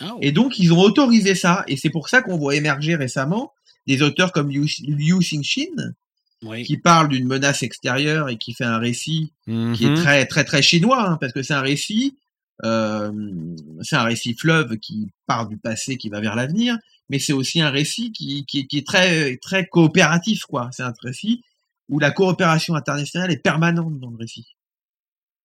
[0.00, 0.18] Oh.
[0.22, 3.52] Et donc, ils ont autorisé ça, et c'est pour ça qu'on voit émerger récemment
[3.86, 5.92] des auteurs comme Liu, Liu Xingxin,
[6.64, 9.94] qui parle d'une menace extérieure et qui fait un récit qui est mm-hmm.
[9.94, 12.16] très très très chinois, hein, parce que c'est un récit,
[12.64, 13.12] euh,
[13.82, 16.78] c'est un récit fleuve qui part du passé, qui va vers l'avenir,
[17.08, 20.70] mais c'est aussi un récit qui, qui, qui, est très très coopératif, quoi.
[20.72, 21.42] C'est un récit
[21.88, 24.56] où la coopération internationale est permanente dans le récit.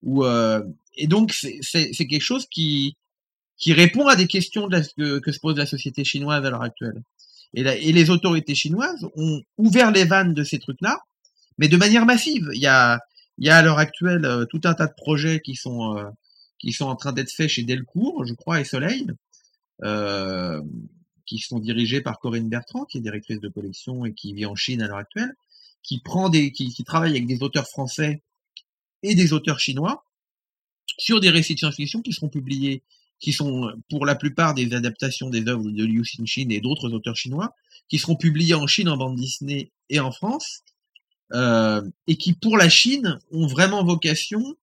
[0.03, 0.63] Où, euh,
[0.95, 2.95] et donc c'est quelque chose qui
[3.57, 6.61] qui répond à des questions de que, que se pose la société chinoise à l'heure
[6.61, 7.01] actuelle.
[7.53, 10.99] Et, les autorités chinoises ont ouvert les vannes de ces trucs-là,
[11.57, 12.49] mais de manière massive.
[12.53, 12.99] Il y a,
[13.37, 16.03] il y a à l'heure actuelle euh, tout un tas de projets qui sont euh,
[16.59, 19.07] qui sont en train d'être faits chez Delcourt, je crois, et Soleil,
[19.83, 20.61] euh,
[21.25, 24.55] qui sont dirigés par Corinne Bertrand, qui est directrice de collection et qui vit en
[24.55, 25.35] Chine à l'heure actuelle,
[25.87, 28.21] qui prend des, qui, travaille avec des auteurs français
[29.03, 30.03] et des auteurs chinois
[30.97, 32.83] sur des récits de science-fiction qui seront publiés
[33.19, 37.15] qui sont pour la plupart des adaptations des œuvres de Liu Xixin et d'autres auteurs
[37.15, 37.55] chinois,
[37.89, 40.61] qui seront publiés en Chine en bande Disney et en France,
[41.33, 44.55] euh, et qui pour la Chine ont vraiment vocation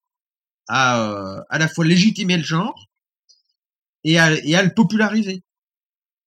[0.68, 2.88] à euh, à la fois légitimer le genre
[4.04, 5.42] et à, et à le populariser.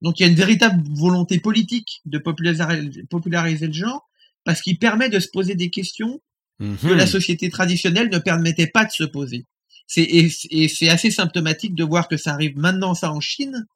[0.01, 4.07] Donc il y a une véritable volonté politique de populariser, populariser le genre,
[4.47, 6.21] parce qu'il permet de se poser des questions
[6.57, 7.11] que la mhm.
[7.11, 9.45] société traditionnelle ne permettait pas de se poser.
[9.87, 13.67] C'est, et, c'est assez symptomatique de voir que ça arrive maintenant ça en Chine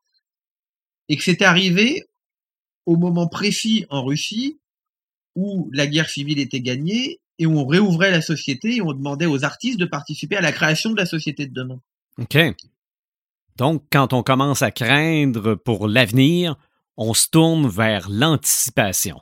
[1.10, 2.06] et que c'est arrivé
[2.86, 4.60] au moment précis en Russie
[5.36, 9.26] où la guerre civile était gagnée et où on réouvrait la société et on demandait
[9.26, 11.82] aux artistes de participer à la création de la société de demain.
[12.18, 12.38] OK.
[13.58, 16.56] Donc, quand on commence à craindre pour l'avenir,
[16.96, 19.20] on se tourne vers l'anticipation.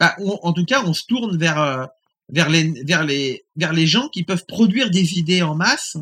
[0.00, 1.86] Bah, en tout cas, on se tourne vers, euh,
[2.28, 5.96] vers les, vers les, vers les gens qui peuvent produire des idées en masse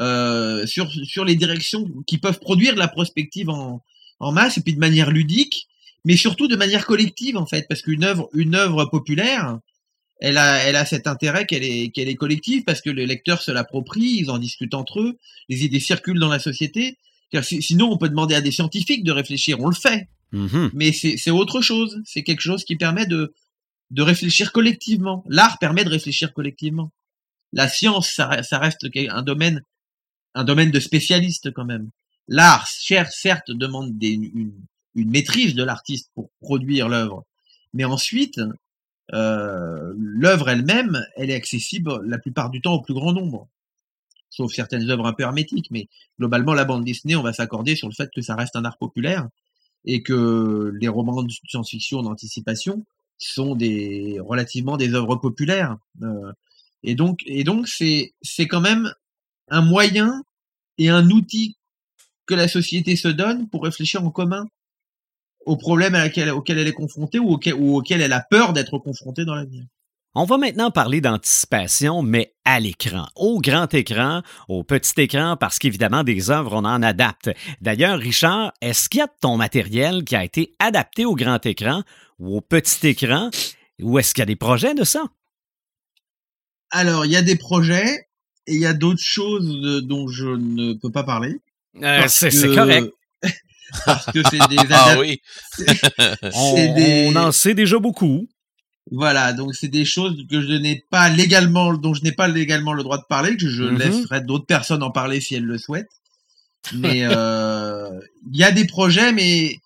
[0.00, 3.82] euh, sur, sur les directions qui peuvent produire de la prospective en,
[4.20, 5.68] en masse et puis de manière ludique,
[6.04, 9.58] mais surtout de manière collective en fait, parce qu'une œuvre, une œuvre populaire,
[10.20, 13.42] elle a, elle a cet intérêt qu'elle est, qu'elle est collective parce que les lecteurs
[13.42, 15.18] se l'approprient, ils en discutent entre eux,
[15.48, 16.98] les idées circulent dans la société.
[17.42, 20.08] Sinon, on peut demander à des scientifiques de réfléchir, on le fait.
[20.34, 20.70] Mm-hmm.
[20.74, 22.02] Mais c'est autre chose.
[22.04, 23.32] C'est quelque chose qui permet de,
[23.90, 25.24] de réfléchir collectivement.
[25.28, 26.90] L'art permet de réfléchir collectivement.
[27.52, 28.28] La science, ça,
[28.58, 29.62] reste un domaine,
[30.34, 31.90] un domaine de spécialistes quand même.
[32.26, 34.52] L'art, certes, demande une,
[34.96, 37.24] maîtrise de l'artiste pour produire l'œuvre,
[37.72, 38.40] mais ensuite,
[39.12, 43.48] euh, l'œuvre elle-même, elle est accessible la plupart du temps au plus grand nombre.
[44.30, 45.88] sauf certaines œuvres un peu hermétiques, mais
[46.18, 48.78] globalement, la bande dessinée, on va s'accorder sur le fait que ça reste un art
[48.78, 49.28] populaire
[49.84, 52.84] et que les romans de science-fiction d'anticipation
[53.18, 55.76] sont des relativement des œuvres populaires.
[56.02, 56.32] Euh,
[56.82, 58.92] et donc, et donc, c'est c'est quand même
[59.48, 60.22] un moyen
[60.78, 61.56] et un outil
[62.26, 64.46] que la société se donne pour réfléchir en commun
[65.46, 68.78] aux problèmes à laquelle, auxquels elle est confrontée ou auxquels, ou elle a peur d'être
[68.78, 69.66] confrontée dans l'avenir.
[70.16, 75.58] On va maintenant parler d'anticipation, mais à l'écran, au grand écran, au petit écran, parce
[75.58, 77.30] qu'évidemment, des œuvres, on en adapte.
[77.60, 81.82] D'ailleurs, Richard, est-ce qu'il y a ton matériel qui a été adapté au grand écran
[82.20, 83.30] ou au petit écran,
[83.82, 85.02] ou est-ce qu'il y a des projets de ça?
[86.70, 88.06] Alors, il y a des projets
[88.46, 91.40] et il y a d'autres choses dont je ne peux pas parler.
[91.82, 92.88] Euh, c'est correct.
[93.84, 95.20] parce que c'est des Ah oui.
[96.34, 98.28] on, des- on en sait déjà beaucoup.
[98.90, 102.74] Voilà, donc c'est des choses que je n'ai pas légalement, dont je n'ai pas légalement
[102.74, 103.78] le droit de parler, que je Mhm.
[103.78, 105.88] laisserai d'autres personnes en parler si elles le souhaitent.
[106.74, 107.98] Mais euh,
[108.30, 109.56] il y a des projets, mais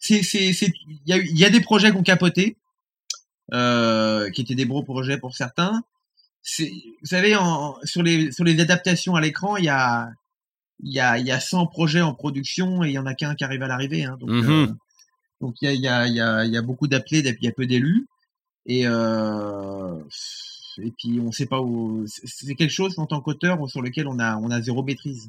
[0.00, 2.56] c'est c'est c'est il y a y a des projets qui ont capoté,
[3.52, 5.82] euh, qui étaient des gros projets pour certains.
[6.42, 10.08] C'est vous savez en, sur les sur les adaptations à l'écran, il y a
[10.82, 13.14] il y a il y a 100 projets en production et il y en a
[13.14, 14.04] qu'un qui arrive à l'arrivée.
[14.04, 14.50] Hein, donc Mhm.
[14.50, 14.66] euh,
[15.40, 17.20] donc il y a il y a il y a il y a beaucoup d'appelés,
[17.20, 18.06] il y a peu d'élus.
[18.66, 19.98] Et, euh,
[20.78, 22.04] et puis on sait pas où.
[22.06, 25.28] c'est- quelque chose en tant qu'auteur sur lequel on a on a zéro maîtrise.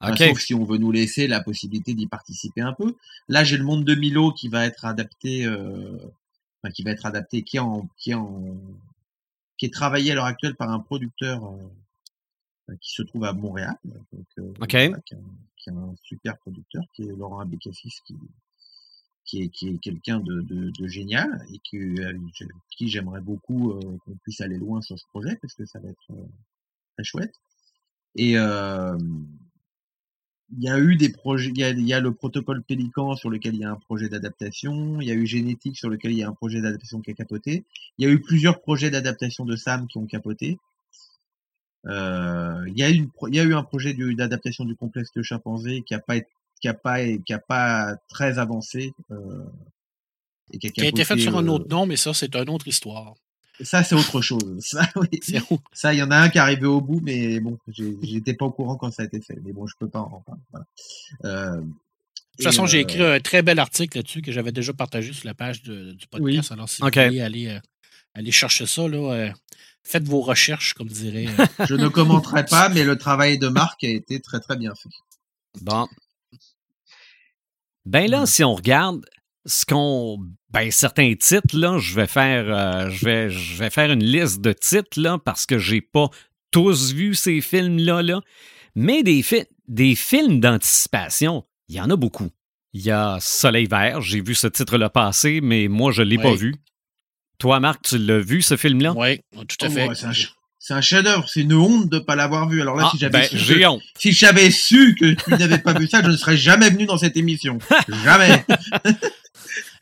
[0.00, 0.18] Enfin, OK.
[0.18, 2.94] sauf si on veut nous laisser la possibilité d'y participer un peu.
[3.28, 5.96] Là, j'ai le monde de Milo qui va être adapté, euh,
[6.62, 8.56] enfin, qui va être adapté, qui est en, qui est en,
[9.56, 11.44] qui est travaillé à l'heure actuelle par un producteur
[12.70, 13.76] euh, qui se trouve à Montréal.
[13.84, 14.72] Donc, euh, OK.
[14.72, 15.20] voilà, qui, est un,
[15.56, 18.14] qui est un super producteur, qui est Laurent Abécassis, qui,
[19.24, 21.78] qui est, quelqu'un de, génial et qui,
[22.70, 25.88] qui j'aimerais beaucoup euh, qu'on puisse aller loin sur ce projet parce que ça va
[25.88, 26.26] être euh,
[26.94, 27.34] très chouette.
[28.16, 28.96] Et euh,
[30.56, 33.60] il y a eu des projets, il y a, le protocole Pélican sur lequel il
[33.60, 36.28] y a un projet d'adaptation, il y a eu Génétique sur lequel il y a
[36.28, 37.64] un projet d'adaptation qui a capoté,
[37.98, 40.58] il y a eu plusieurs projets d'adaptation de Sam qui ont capoté.
[41.86, 42.90] Euh, il, y a
[43.44, 46.28] eu un projet d'adaptation du complexe de chimpanzé qui a pas été-
[46.64, 46.96] qui a pas
[47.26, 49.44] qui a pas très avancé euh,
[50.50, 52.14] et qui a, Qui a été fait capoté, sur un euh, autre nom, mais ça,
[52.14, 53.12] c'est une autre histoire.
[53.60, 55.20] ça c'est autre chose ça oui
[55.74, 58.46] ça il y en a un qui est arrivé au bout mais bon j'étais pas
[58.46, 60.66] au courant quand ça a été fait mais bon je peux pas en parler voilà.
[61.26, 65.12] Euh, De toute façon, j'ai écrit un très bel article là-dessus que j'avais déjà partagé
[65.12, 66.50] sur la page de- du podcast.
[66.50, 67.58] Alors, si vous voulez aller,
[68.14, 69.32] aller chercher ça, là,
[69.84, 71.26] faites vos recherches, comme dirait.
[71.68, 74.88] je ne commenterai pas mais le travail de Marc a été très très bien fait
[75.60, 75.86] Bon.
[77.86, 79.04] Ben là, si on regarde
[79.46, 80.18] ce qu'on.
[80.50, 82.44] Ben, certains titres, là, je vais faire.
[82.48, 86.08] euh, je, vais, je vais faire une liste de titres, là, parce que j'ai pas
[86.50, 88.20] tous vu ces films-là, là.
[88.76, 92.30] Mais des, fi- des films d'anticipation, il y en a beaucoup.
[92.72, 96.34] Il y a Soleil vert, j'ai vu ce titre-là passer, mais moi, je l'ai pas
[96.34, 96.54] vu.
[97.38, 98.94] Toi, Marc, tu l'as vu, ce film-là?
[98.96, 99.88] Oui, tout à Oh, fait.
[99.88, 99.94] ouais,
[100.66, 103.20] c'est un, chef-d'œuvre c'est une honte de pas l'avoir vu alors là Ah, si j'avais
[103.20, 103.64] ben, su,
[103.98, 106.96] si j'avais su que tu n'avais pas vu ça je ne serais jamais venu dans
[106.96, 107.58] cette émission
[108.04, 108.44] jamais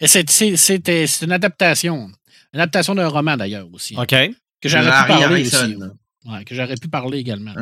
[0.01, 2.11] Et c'est, c'était- une adaptation.
[2.53, 3.95] Une adaptation d'un roman, d'ailleurs, aussi.
[3.97, 4.15] OK.
[4.61, 6.31] Que j'aurais pu Harry parler Harrison aussi.
[6.31, 7.55] Ouais, que j'aurais pu parler également.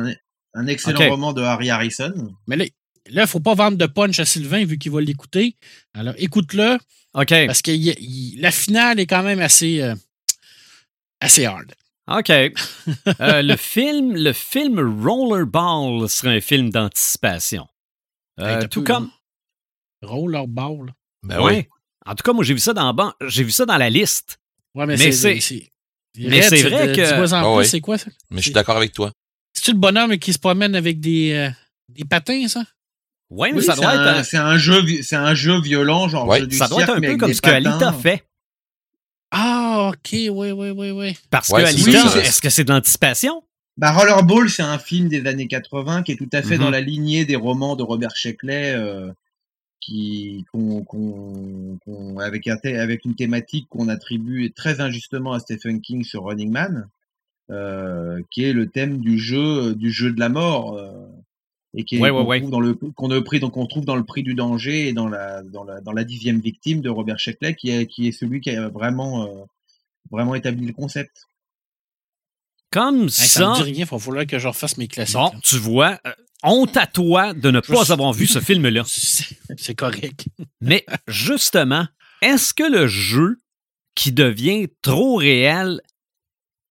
[0.53, 2.13] un excellent roman de Harry Harrison
[2.47, 2.65] Mais là,
[3.09, 5.55] il ne faut pas vendre de punch à Sylvain vu qu'il va l'écouter.
[5.93, 6.77] Alors, écoute-le,
[7.13, 7.33] OK.
[7.47, 7.71] parce que
[8.41, 9.95] la finale est quand même assez, euh,
[11.19, 11.71] assez hard.
[12.09, 12.29] OK.
[12.29, 17.67] Euh, le film, le film Rollerball serait un film d'anticipation.
[18.39, 19.11] Euh, Hey, tout peu, comme.
[20.01, 20.93] Rollerball.
[21.23, 21.55] Ben Ouais.
[21.57, 21.67] oui.
[22.05, 24.39] En tout cas, moi, j'ai vu ça dans ban- j'ai vu ça dans la liste.
[24.73, 25.35] Ouais, mais, Mais c'est.
[26.17, 27.65] mais c'est vrai que- en Ah ouais.
[27.65, 28.09] c'est quoi ça?
[28.31, 29.11] Mais je suis d'accord avec toi.
[29.53, 31.49] C'est-tu le bonhomme qui se promène avec des, euh,
[31.89, 32.63] des patins, ça?
[33.29, 34.25] Ouais, mais Oui, ça c'est doit un, être.
[34.25, 34.81] c'est un jeu
[35.15, 37.41] un jeu violent genre Ouais, jeu du Ça doit être un mais peu comme ce
[37.41, 38.25] que Alita fait.
[39.31, 41.17] Ah, ok, oui, oui, oui, oui.
[41.29, 43.43] Parce Ouais, que c'est Alita, est-ce que c'est de l'anticipation?
[43.77, 46.63] Bah, Rollerball, c'est un film des années 80 qui est tout à fait Mhm.
[46.63, 49.11] dans la lignée des romans de Robert Sheckley, euh,
[49.79, 55.81] qui, qu'on, qu'on, qu'on- avec, un avec une thématique qu'on attribue très injustement à Stephen
[55.81, 56.87] King sur Running Man,
[57.49, 60.91] euh, qui est le thème du jeu, du jeu de la mort, euh,
[61.75, 62.39] et qui est, Ouais, ouais, qu'on ouais.
[62.39, 64.93] trouve dans le, qu'on a pris, donc on trouve dans le prix du danger et
[64.93, 68.11] dans la, dans la, dans la dixième victime de Robert Sheckley, qui est, qui est
[68.11, 69.43] celui qui a vraiment, euh,
[70.09, 71.27] vraiment établi le concept.
[72.71, 73.49] Comme Hey, ça ça.
[73.49, 75.15] me dit rien, il falloir que je refasse mes classiques.
[75.15, 75.39] Bon, là.
[75.43, 76.11] tu vois, euh,
[76.43, 78.83] honte à toi de ne Je pas avoir vu ce film-là.
[79.57, 80.25] C'est correct.
[80.61, 81.87] Mais justement,
[82.21, 83.39] est-ce que le jeu
[83.95, 85.81] qui devient trop réel,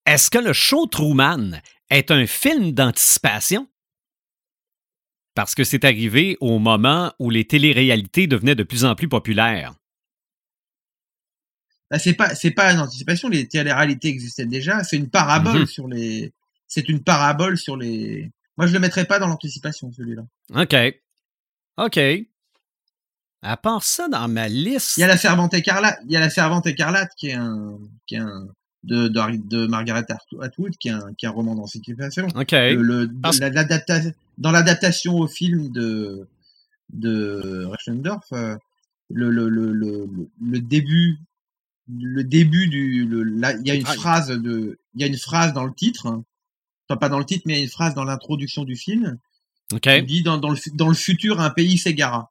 [0.07, 1.61] est-ce que le show Truman
[1.91, 3.69] est un film d'anticipation?
[5.35, 9.75] Parce que c'est arrivé au moment où les téléréalités devenaient de plus en plus populaires.
[11.91, 15.67] Bah, c'est pas c'est pas une anticipation, les télé-réalités existaient déjà, c'est une parabole Mhm.
[15.67, 16.33] sur les
[16.69, 20.23] c'est une parabole sur les Moi je le mettrais pas dans l'anticipation celui-là.
[20.55, 20.75] OK.
[21.79, 21.99] OK.
[23.43, 24.99] À part ça, dans ma liste.
[24.99, 27.79] Il y a la servante écarlate, il y a la servante écarlate qui est un
[28.07, 28.49] qui est un
[28.85, 30.07] de de, de Margaret
[30.41, 32.27] Atwood qui est un qui est un roman d'anticipation.
[32.35, 32.53] OK.
[32.53, 33.51] Le, le- Parce- la-
[34.39, 36.27] dans l'adaptation au film de
[36.93, 38.57] de Reichendorf, euh,
[39.11, 40.09] le, le, le, le,
[40.43, 41.19] le début
[41.93, 45.53] le début du il y a une Ah, phrase de il y a une phrase
[45.53, 46.25] dans le titre hein.
[46.89, 49.19] enfin pas dans le titre mais il y a une phrase dans l'introduction du film
[49.73, 49.81] OK.
[49.83, 52.31] qui dit dans, dans le dans le futur un pays s'égara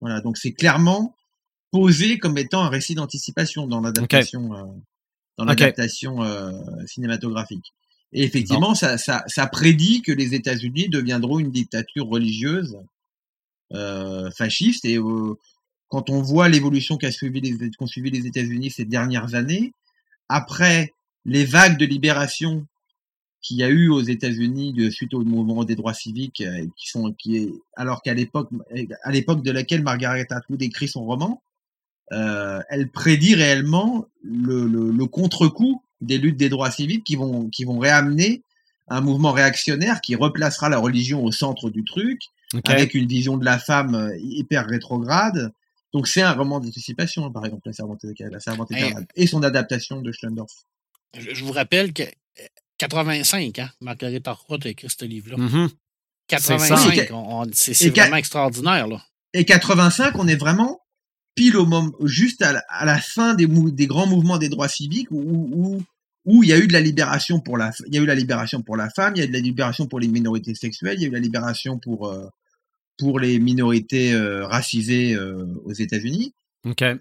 [0.00, 1.14] voilà donc c'est clairement
[1.70, 4.64] posé comme étant un récit d'anticipation dans l'adaptation euh,
[5.36, 6.52] dans l'adaptation euh,
[6.86, 7.72] cinématographique.
[8.12, 12.78] Et effectivement ça, ça ça prédit que les États-Unis deviendront une dictature religieuse
[13.74, 14.86] euh, fasciste.
[14.86, 15.34] Et euh,
[15.88, 19.72] quand on voit l'évolution qu'a suivi les qu'ont suivi les États-Unis ces dernières années
[20.28, 20.94] après
[21.26, 22.66] les vagues de libération
[23.42, 27.12] qu'il y a eu aux États-Unis suite au mouvement des droits civiques euh, qui sont
[27.12, 28.48] qui est alors qu'à l'époque
[29.02, 31.42] à l'époque de laquelle Margaret Atwood écrit son roman
[32.12, 37.48] euh, elle prédit réellement le, le, le contre-coup des luttes des droits civiques qui vont
[37.48, 38.42] qui vont réamener
[38.88, 42.20] un mouvement réactionnaire qui replacera la religion au centre du truc
[42.64, 45.52] avec une vision de la femme euh, hyper rétrograde.
[45.92, 48.84] Donc c'est un roman d'anticipation, hein, par exemple, La Servante, la Servante Hey.
[48.86, 50.52] écarlate, et son adaptation de Schlendorf.
[51.18, 52.46] Je, je vous rappelle que euh,
[52.78, 55.36] 85, hein, Marguerite Atwood a écrit ce livre-là.
[55.36, 55.68] Mhm.
[56.28, 58.86] 85, Oui, et- on- on- c'est vraiment extraordinaire.
[58.86, 59.02] Là.
[59.34, 60.80] Et 85, on est vraiment
[61.34, 64.48] pile au moment, juste à la, à la fin des, mou- des grands mouvements des
[64.48, 65.82] droits civiques où, où,
[66.24, 68.14] où il y a eu de la libération pour la, il y a eu la
[68.14, 70.96] libération pour la femme, il y a eu de la libération pour les minorités sexuelles,
[70.98, 72.26] il y a eu la libération pour, euh,
[72.98, 76.34] pour les minorités euh, racisées euh, aux États-Unis.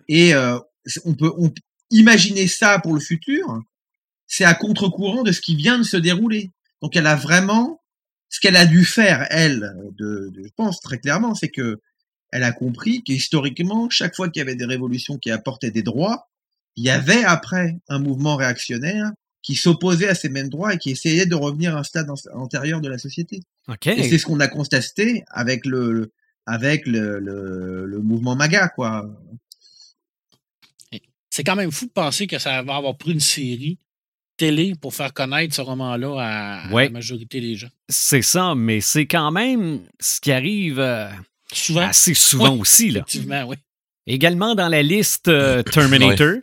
[0.07, 0.33] Et
[1.03, 1.51] on peut on,
[1.89, 3.59] imaginer ça pour le futur.
[4.27, 6.51] C'est à contre-courant de ce qui vient de se dérouler.
[6.81, 7.81] Donc elle a vraiment
[8.29, 11.79] ce qu'elle a dû faire elle, de, de- je pense très clairement, c'est que
[12.31, 16.29] elle a compris qu'historiquement, chaque fois qu'il y avait des révolutions qui apportaient des droits,
[16.75, 20.91] il y avait après un mouvement réactionnaire qui s'opposait à ces mêmes droits et qui
[20.91, 23.39] essayait de revenir à un stade an- antérieur de la société.
[23.69, 23.87] OK.
[23.87, 26.11] Et c'est ce qu'on a constaté avec le, le-
[26.45, 29.05] avec le, le, le mouvement MAGA, quoi.
[31.29, 33.77] C'est quand même fou de penser que ça va avoir pris une série
[34.37, 37.69] télé pour faire connaître ce roman-là à, la majorité des gens.
[37.89, 41.09] C'est ça, mais c'est quand même ce qui arrive euh,
[41.53, 42.91] Souvent, assez souvent aussi.
[42.91, 42.99] Là.
[42.99, 43.55] effectivement, oui.
[44.05, 46.35] Également dans la liste euh, Terminator.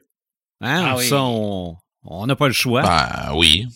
[0.61, 1.03] Hein, Ah.
[1.03, 1.77] Ça, on
[2.07, 2.83] on n'a pas le choix.
[2.83, 3.67] Ben oui.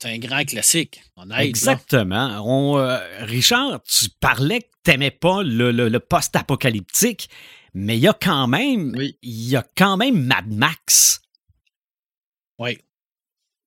[0.00, 1.02] C'est un grand classique.
[1.16, 1.44] On aide, là.
[1.44, 2.42] Exactement.
[2.44, 7.28] On, euh, Richard, tu parlais que t'aimais pas le, le- le post-apocalyptique,
[7.74, 9.16] mais il y a quand même, Oui.
[9.22, 11.20] il y a quand même Mad Max.
[12.58, 12.78] Oui.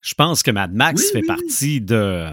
[0.02, 1.28] Je pense que Mad Max Oui, fait oui.
[1.28, 2.30] partie de,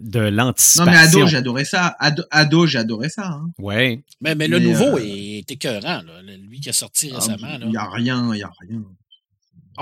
[0.00, 0.90] de Non, l'anticipation.
[0.90, 1.94] mais ado, j'adorais ça.
[1.98, 3.26] Ado, adoré ça.
[3.26, 3.50] Hein.
[3.58, 4.00] Ouais.
[4.20, 6.02] Mais, mais le Mais, nouveau euh, est écœurant.
[6.02, 6.22] Là.
[6.48, 7.58] Lui qui a sorti récemment.
[7.62, 8.82] Il y a rien, il y a rien.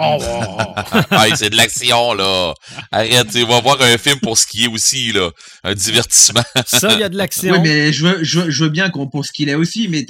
[0.01, 0.74] Oh, oh, oh.
[1.11, 2.55] Ah, c'est de l'action, là.
[2.93, 5.31] Arrête, tu vas voir un film pour ce qui est aussi, là.
[5.65, 6.43] Un divertissement.
[6.66, 7.53] Ça, il y a de l'action.
[7.55, 9.89] Oui, mais je veux, je veux, je veux bien qu'on pour ce qu'il est aussi,
[9.89, 10.07] mais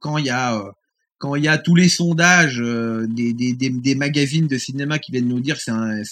[0.00, 0.70] quand il y a euh,
[1.18, 4.98] quand il y a tous les sondages euh, des, des, des, des magazines de cinéma
[4.98, 6.02] qui viennent nous dire que c'est un-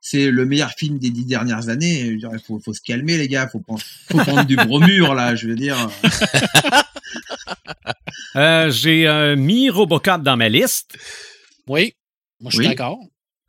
[0.00, 3.28] c'est le meilleur film des dix dernières années, je dirais, faut, faut se calmer les
[3.28, 3.80] gars, faut prendre,
[4.10, 5.76] faut prendre du bromure là, je veux dire.
[8.36, 10.96] Euh, J'ai euh, mis Robocop dans ma liste.
[11.66, 11.94] Oui,
[12.40, 12.68] moi je suis Oui.
[12.68, 12.98] d'accord.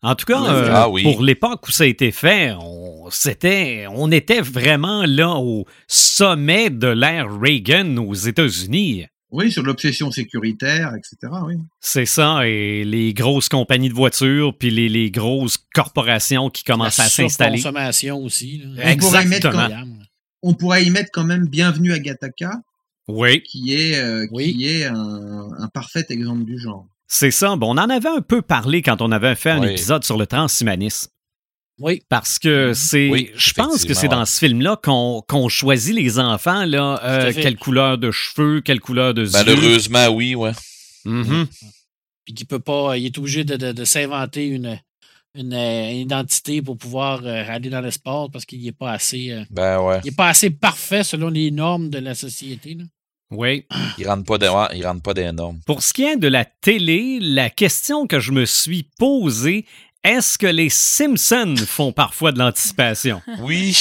[0.01, 0.47] En tout cas, Oui.
[0.49, 1.03] euh, Ah oui.
[1.03, 6.69] pour l'époque où ça a été fait, on, c'était, on était vraiment là au sommet
[6.69, 9.05] de l'ère Reagan aux États-Unis.
[9.31, 11.31] Oui, sur l'obsession sécuritaire, etc.
[11.45, 11.55] Oui.
[11.79, 16.97] C'est ça, et les grosses compagnies de voitures, puis les, les grosses corporations qui commencent
[16.97, 17.57] La à s'installer.
[17.57, 18.63] consommation aussi.
[18.65, 18.83] Là.
[18.93, 19.85] On pourrait y mettre Exactement.
[20.41, 22.53] On pourrait y mettre quand même Bienvenue à Gattaca,
[23.07, 24.53] Oui, qui est euh, Oui.
[24.55, 26.87] qui est un, un parfait exemple du genre.
[27.07, 27.55] c'est ça.
[27.55, 29.69] Bon, on en avait un peu parlé quand on avait fait un Oui.
[29.71, 31.11] épisode sur le transhumanisme.
[31.79, 33.09] Oui, Parce que c'est.
[33.09, 37.31] Oui, je pense que c'est dans ce film-là qu'on qu'on choisit les enfants, là, euh,
[37.33, 39.31] quelle couleur de cheveux, quelle couleur de yeux.
[39.31, 40.51] Malheureusement, oui, ouais.
[41.05, 41.47] Mhm.
[42.25, 44.77] puis qu'il peut pas, il est obligé de, de- de s'inventer une,
[45.35, 49.31] une, euh, identité pour pouvoir euh, aller dans le sport parce qu'il n'est pas assez,
[49.31, 49.99] euh, Ben ouais.
[50.03, 52.73] il est pas assez parfait selon les normes de la société.
[52.75, 52.83] là.
[53.31, 53.63] Oui.
[53.99, 55.59] Il rentre pas il rentre pas des normes.
[55.67, 59.65] Pour ce qui est de la télé, la question que je me suis posée,
[60.03, 63.21] est-ce que les Simpsons font parfois de l'anticipation?
[63.39, 63.77] Oui,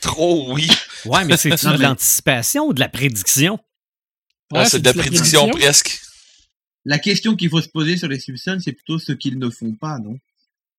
[0.00, 0.68] trop oui.
[1.06, 3.58] Ouais, mais c'est-tu Non, de l'anticipation ou de la prédiction?
[4.54, 6.00] Ah, c'est de la prédiction presque.
[6.84, 9.72] La question qu'il faut se poser sur les Simpsons, c'est plutôt ce qu'ils ne font
[9.72, 10.18] pas, non?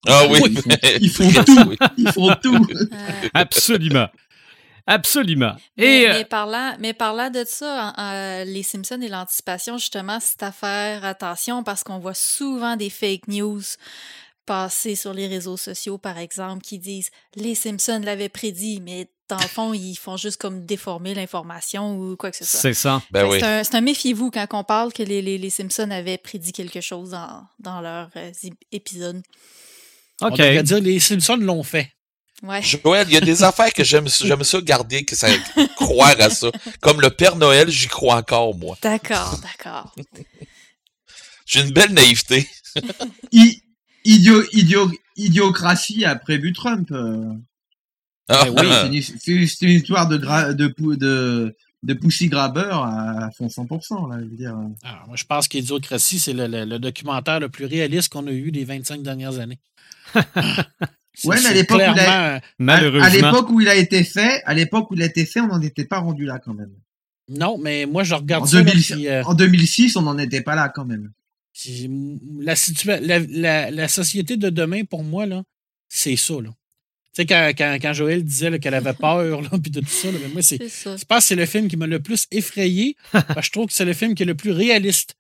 [0.08, 0.40] Ah oui.
[0.46, 1.70] Ils font, ils font Presque, tout.
[1.70, 1.78] oui.
[1.98, 2.68] Ils font tout.
[2.94, 4.08] Euh, Absolument.
[4.88, 5.56] Absolument.
[5.78, 10.20] Mais, Et euh, mais parlant, mais parlant de ça, en- les Simpsons et l'anticipation, justement,
[10.22, 13.64] c'est à faire attention parce qu'on voit souvent des fake news
[14.46, 19.38] passer sur les réseaux sociaux, par exemple, qui disent les Simpsons l'avaient prédit, mais dans
[19.40, 22.60] le fond, ils font juste comme déformer l'information ou quoi que ce soit.
[22.60, 23.02] c'est ça.
[23.12, 23.40] Ben oui.
[23.40, 27.10] C'est un, méfiez-vous quand on parle que les, les, les Simpsons avaient prédit quelque chose
[27.10, 29.24] dans, dans leur euh, zi- épisode.
[30.22, 30.38] On OK.
[30.38, 31.92] devrait dire les Simpsons l'ont fait.
[32.44, 32.62] Ouais.
[32.62, 35.28] Joël, il y a des affaires que j'aime j'aime ça garder, que ça
[35.78, 36.52] croire à ça.
[36.82, 38.78] Comme le Père Noël, j'y crois encore, moi.
[38.84, 39.96] D'accord, d'accord.
[41.48, 42.48] J'ai une belle naïveté.
[43.32, 43.62] I-
[44.06, 46.90] idio, idio, idiocratie a prévu Trump.
[46.92, 47.34] euh.
[48.30, 49.32] Ah, oui, C'est
[49.66, 54.10] une, histoire de, gra, de, de, de Pussy Grabber à fond 100%.
[54.10, 54.56] Là, je veux dire.
[54.84, 58.32] Alors, moi, je pense qu'Idiocratie, c'est le, le- le documentaire le plus réaliste qu'on a
[58.32, 59.60] eu les 25 dernières années.
[61.18, 63.06] C'est- Ouais, mais à l'époque où il a- clairement- À, Malheureusement.
[63.06, 65.48] à l'époque où il a été fait, à l'époque où il a été fait, on
[65.48, 66.72] n'en était pas rendu là quand même.
[67.30, 68.58] Non, mais moi, je regarde En, ça.
[68.58, 71.12] là, 2000 puis, euh, en 2006, on n'en était pas là quand même.
[71.58, 71.90] C'est-
[72.40, 75.44] la, situa- la, la- la société de demain, pour moi, là,
[75.90, 76.34] c'est ça.
[76.36, 76.50] Là.
[77.14, 79.88] Tu sais, quand, quand, quand Joël disait là, qu'elle avait peur, là, puis de tout
[79.88, 80.58] ça, là, mais moi, c'est.
[80.58, 80.98] C'est ça.
[80.98, 82.98] Je pense que c'est le film qui m'a le plus effrayé.
[83.12, 85.16] parce que je trouve que c'est le film qui est le plus réaliste.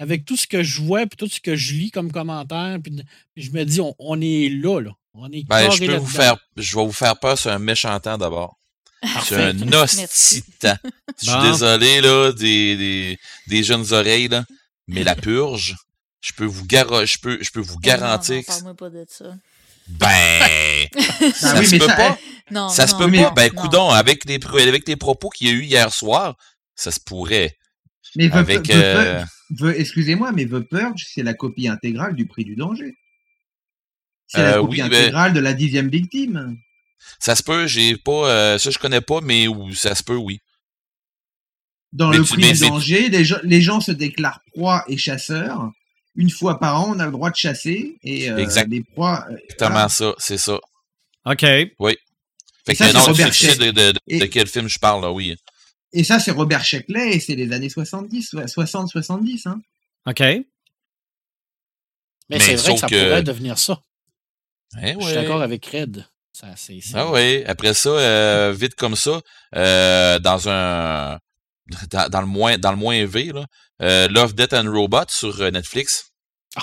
[0.00, 2.92] Avec tout ce que je vois, puis tout ce que je lis comme commentaire, puis,
[3.34, 4.90] puis je me dis, on, on est là, là.
[5.14, 7.98] On est Ben, je peux vous faire, je vais vous faire peur sur un méchant
[7.98, 8.56] temps d'abord.
[9.02, 9.36] Parfait.
[9.36, 10.04] un Merci.
[10.04, 10.76] hostie de temps.
[11.20, 14.44] Je suis désolé, là, des, des, des jeunes oreilles, là.
[14.88, 15.76] Mais la purge,
[16.20, 19.04] je peux vous garo- je peux, je peux vous garantir Non, non, que, pas de
[19.08, 19.36] ça.
[19.86, 20.88] ben,
[21.34, 22.18] ça Ah oui, se peut ça, pas.
[22.50, 23.30] Non, Ça se peut mais- pas.
[23.30, 26.36] Ben, coudon, avec les, avec les propos qu'il y a eu hier soir,
[26.74, 27.56] ça se pourrait.
[28.16, 29.24] Mais The- Avec, The- euh,
[29.58, 32.96] The- excusez-moi, mais The Purge, c'est la copie intégrale du prix du danger.
[34.26, 36.56] C'est Euh, la copie oui, ben- intégrale de la dixième victime.
[37.18, 40.16] ça se peut, j'ai pas, euh, ça je connais pas, mais ou- ça se peut,
[40.16, 40.40] oui.
[41.92, 45.70] Dans Mais le prix du danger, les gens, les gens se déclarent proies et chasseurs.
[46.16, 48.68] Une fois par an, on a le droit de chasser et euh, Exact.
[48.70, 49.24] les proies.
[49.30, 49.88] euh, Exactement voilà.
[49.88, 50.58] ça, c'est ça.
[51.24, 51.40] OK.
[51.40, 51.62] Fait
[52.72, 54.68] Et que ça, c'est non, tu Robert sais de, de, de, Et- de quel film
[54.68, 55.34] je parle, là, oui.
[55.94, 59.48] Et ça, c'est Robert Sheckley et c'est les années 70, 60-70.
[59.48, 59.60] Hein.
[60.06, 60.20] OK.
[60.20, 60.44] Mais,
[62.28, 63.80] Mais c'est vrai que ça que- pourrait devenir ça.
[64.82, 65.14] Eh Je suis ouais.
[65.14, 66.04] d'accord avec Red.
[66.32, 66.48] Ça,
[66.94, 67.42] Ah oui.
[67.46, 69.20] Après ça, euh, vite comme ça,
[69.56, 71.18] euh, dans un
[71.90, 73.46] dans, dans le moins dans le moins V, là,
[73.82, 76.10] euh, Love, Death and Robot sur euh, Netflix.
[76.60, 76.62] Oh.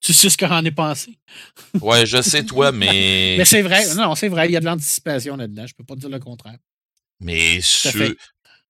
[0.00, 1.18] Tu sais ce qu'on en est pensé?
[1.80, 3.94] Ouais, je sais toi, mais Mais c'est vrai.
[3.94, 4.48] Non, c'est vrai.
[4.48, 5.66] Il y a de l'anticipation là-dedans.
[5.66, 6.58] Je peux pas dire le contraire.
[7.20, 7.60] mais.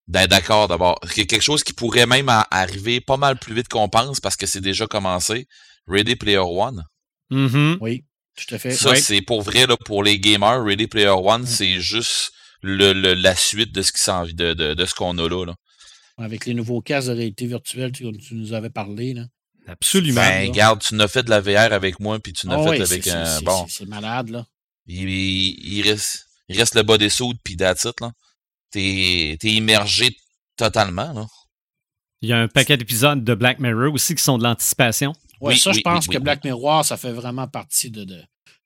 [0.07, 1.01] Ben, d'accord d'abord.
[1.01, 4.61] Quelque chose qui pourrait même arriver pas mal plus vite qu'on pense parce que c'est
[4.61, 5.49] déjà commencé.
[5.89, 6.85] Ready Player One.
[7.31, 7.79] Mhm.
[7.81, 8.05] Oui,
[8.37, 8.73] tout à fait.
[8.73, 9.01] Ça, Ouais.
[9.01, 10.63] c'est pour vrai là, pour les gamers.
[10.63, 12.33] Ready Player One, c'est juste
[12.65, 15.45] le, le- la suite de ce qui s'en de, de, de ce qu'on a là.
[15.45, 15.55] là.
[16.19, 19.15] Avec les nouveaux casques de réalité virtuelle, tu, tu nous avais parlé.
[19.15, 19.25] Là.
[19.67, 20.21] Absolument.
[20.21, 20.49] Ben, là.
[20.49, 23.07] regarde, tu n'as fait de la VR avec moi, puis tu n'as Ah fait avec
[23.09, 23.25] un.
[23.25, 24.47] c'est- Bon, c'est- malade, là.
[24.87, 28.13] il, il, il reste, il reste le bodysuit, puis that's it, là.
[28.71, 30.17] T'es, t'es immergé
[30.57, 31.27] totalement, là.
[32.23, 35.13] Il y a un paquet d'épisodes de Black Mirror aussi qui sont de l'anticipation.
[35.41, 38.07] Ouais, Oui, ça, je pense oui, que oui, Black Mirror, ça fait vraiment partie de.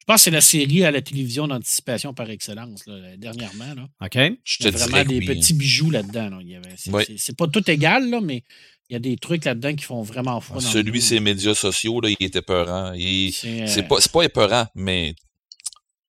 [0.09, 3.75] Pense que c'est la série à la télévision d'anticipation par excellence, là, dernièrement.
[3.75, 3.89] Là.
[4.05, 4.39] OK?
[4.45, 5.27] Je Il y a vraiment des oui.
[5.31, 5.35] hein.
[5.35, 6.31] petits bijoux là-dedans.
[6.31, 6.39] là.
[7.17, 8.43] C'est, pas tout égal, là, mais
[8.91, 10.61] il y a des trucs là-dedans qui font vraiment froid.
[10.61, 12.93] dans le Celui, ses médias sociaux, là, il était peurant.
[12.95, 15.15] Il, C'est, euh, pas, c'est pas épeurant, mais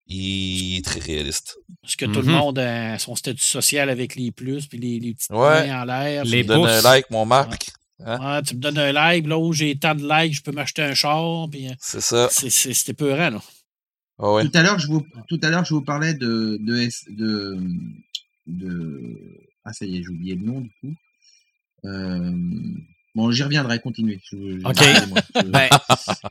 [0.06, 1.56] il est très réaliste.
[1.82, 5.14] Parce que tout le monde a son statut social avec les plus, puis les, les
[5.14, 5.68] petites Ouais.
[5.68, 6.24] mains en l'air.
[6.24, 7.70] Les Donne un like, mon Marc.
[8.00, 10.80] Ouais, tu me donnes un like, là où j'ai tant de likes, je peux m'acheter
[10.82, 12.28] un char, puis euh, C'est ça.
[12.30, 13.42] c'est, c'est, c'est épeurant, là.
[14.22, 14.42] Ah.
[14.42, 16.88] Tout à l'heure, je vous, tout à l'heure, je vous parlais de, de,
[18.46, 19.08] de,
[19.64, 20.94] ah, ça y est, j'ai oublié le nom, du coup.
[21.86, 22.32] Euh,
[23.14, 24.20] bon, j'y reviendrai, continuez.
[24.64, 24.76] Ok.
[24.82, 25.68] Je- Ben,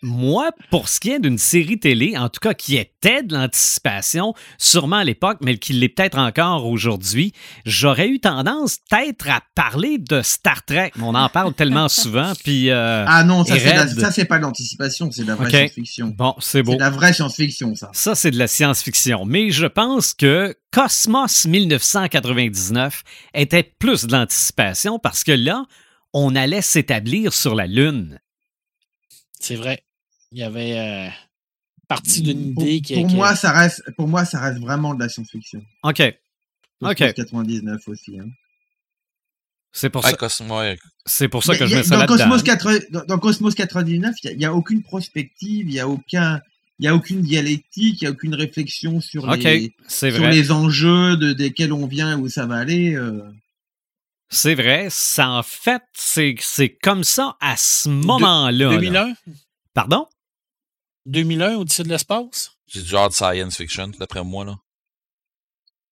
[0.01, 4.33] moi, pour ce qui est d'une série télé, en tout cas qui était de l'anticipation,
[4.57, 7.33] sûrement à l'époque, mais qui l'est peut-être encore aujourd'hui,
[7.65, 10.91] j'aurais eu tendance peut-être à parler de Star Trek.
[11.01, 14.43] On en parle tellement souvent, puis euh, ah non, ça, c'est, la- ça, pas de
[14.43, 16.13] l'anticipation, c'est de la vraie science-fiction.
[16.17, 16.71] bon, c'est beau.
[16.71, 17.89] C'est de la vraie science-fiction, ça.
[17.93, 19.25] Ça, c'est de la science-fiction.
[19.25, 23.03] Mais je pense que Cosmos 1999
[23.33, 25.65] était plus de l'anticipation parce que là,
[26.13, 28.19] on allait s'établir sur la Lune.
[29.39, 29.83] C'est vrai.
[30.31, 31.09] Il y avait euh,
[31.87, 34.93] partie d'une Pour, idée qui pour qui- moi, ça reste, pour moi, ça reste vraiment
[34.93, 35.61] de la science-fiction.
[35.83, 36.01] OK.
[36.81, 36.97] Ok.
[36.97, 38.19] Cosmos 99 aussi.
[38.19, 38.29] hein.
[39.71, 40.79] C'est pour, Ouais, ça- ouais.
[41.05, 42.05] c'est pour ça Mais que je mets ça dans.
[42.07, 46.41] Cosmos 80 dans, dans Cosmos 99, il n'y a, aucune prospective, il n'y a aucun,
[46.79, 50.51] il y a aucune dialectique, il n'y a aucune réflexion sur, OK, les, sur les
[50.51, 52.95] enjeux de, desquels on vient et où ça va aller.
[52.95, 53.21] euh.
[54.29, 54.87] C'est vrai.
[54.89, 58.51] Ça, en fait, c'est c'est comme ça à ce moment-là.
[58.51, 58.69] là.
[58.77, 59.13] 2001?
[59.73, 60.05] Pardon?
[61.05, 62.51] 2001, Odyssée de l'espace?
[62.67, 64.57] C'est du hard science fiction, d'après moi, là.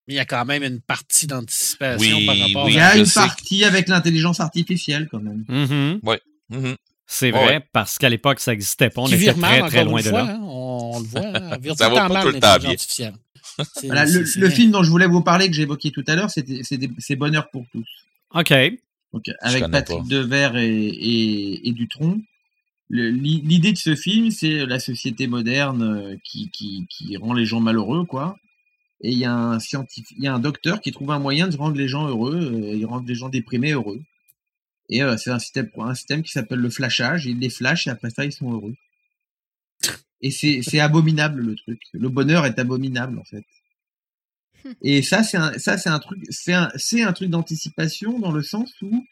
[0.08, 2.74] Mais il y a quand même une partie d'anticipation Oui, par rapport oui.
[2.74, 2.90] Il y à...
[2.90, 5.44] a une partie avec l'intelligence artificielle quand même.
[5.50, 6.00] Mhm.
[6.50, 6.76] Mhm.
[7.10, 7.68] C'est Ouais, vrai, ouais.
[7.74, 9.02] parce qu'à l'époque, ça n'existait pas.
[9.02, 10.32] On qui était très, très encore loin de fois, là.
[10.36, 11.22] hein, on, on le voit.
[11.36, 12.70] hein, Ça va pas tout le temps bien.
[12.72, 13.16] artificielle.
[13.74, 16.16] C'est- Voilà, c'est- le, c'est film dont je voulais vous parler, que j'évoquais tout à
[16.16, 16.46] l'heure, c'est
[17.00, 17.88] c'est Bonheur pour tous.
[18.34, 18.54] OK.
[19.14, 20.06] Donc, avec Patrick pas.
[20.08, 22.20] Devers et, et, et Dutronc.
[22.90, 27.60] L'idée de ce film, c'est la société moderne euh, qui, qui, qui rend les gens
[27.60, 28.38] malheureux, quoi.
[29.02, 31.48] Et il y a un scientifique, il y a un docteur qui trouve un moyen
[31.48, 34.02] de rendre les gens heureux, euh, il rend les gens déprimés heureux.
[34.90, 37.26] Et euh, c'est un système, un système qui s'appelle le flashage.
[37.26, 38.74] Il les flash et après ça, ils sont heureux.
[40.22, 41.80] Et c'est c'est abominable le truc.
[41.94, 43.44] Le bonheur est abominable en fait.
[44.82, 48.32] Et ça, c'est un, ça, c'est un truc, c'est un, c'est un truc d'anticipation dans
[48.32, 49.06] le sens où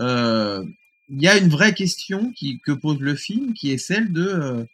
[0.00, 0.64] euh,
[1.08, 4.26] il y a une vraie question qui, que pose le film, qui est celle de
[4.26, 4.64] euh,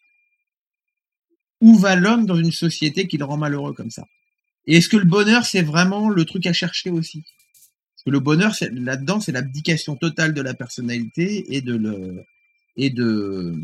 [1.60, 4.06] où va l'homme dans une société qui le rend malheureux comme ça?
[4.66, 7.22] Et est-ce que le bonheur, c'est vraiment le truc à chercher aussi?
[7.22, 12.24] Parce que le bonheur, là-dedans, c'est l'abdication totale de la personnalité et de le
[12.76, 13.60] et de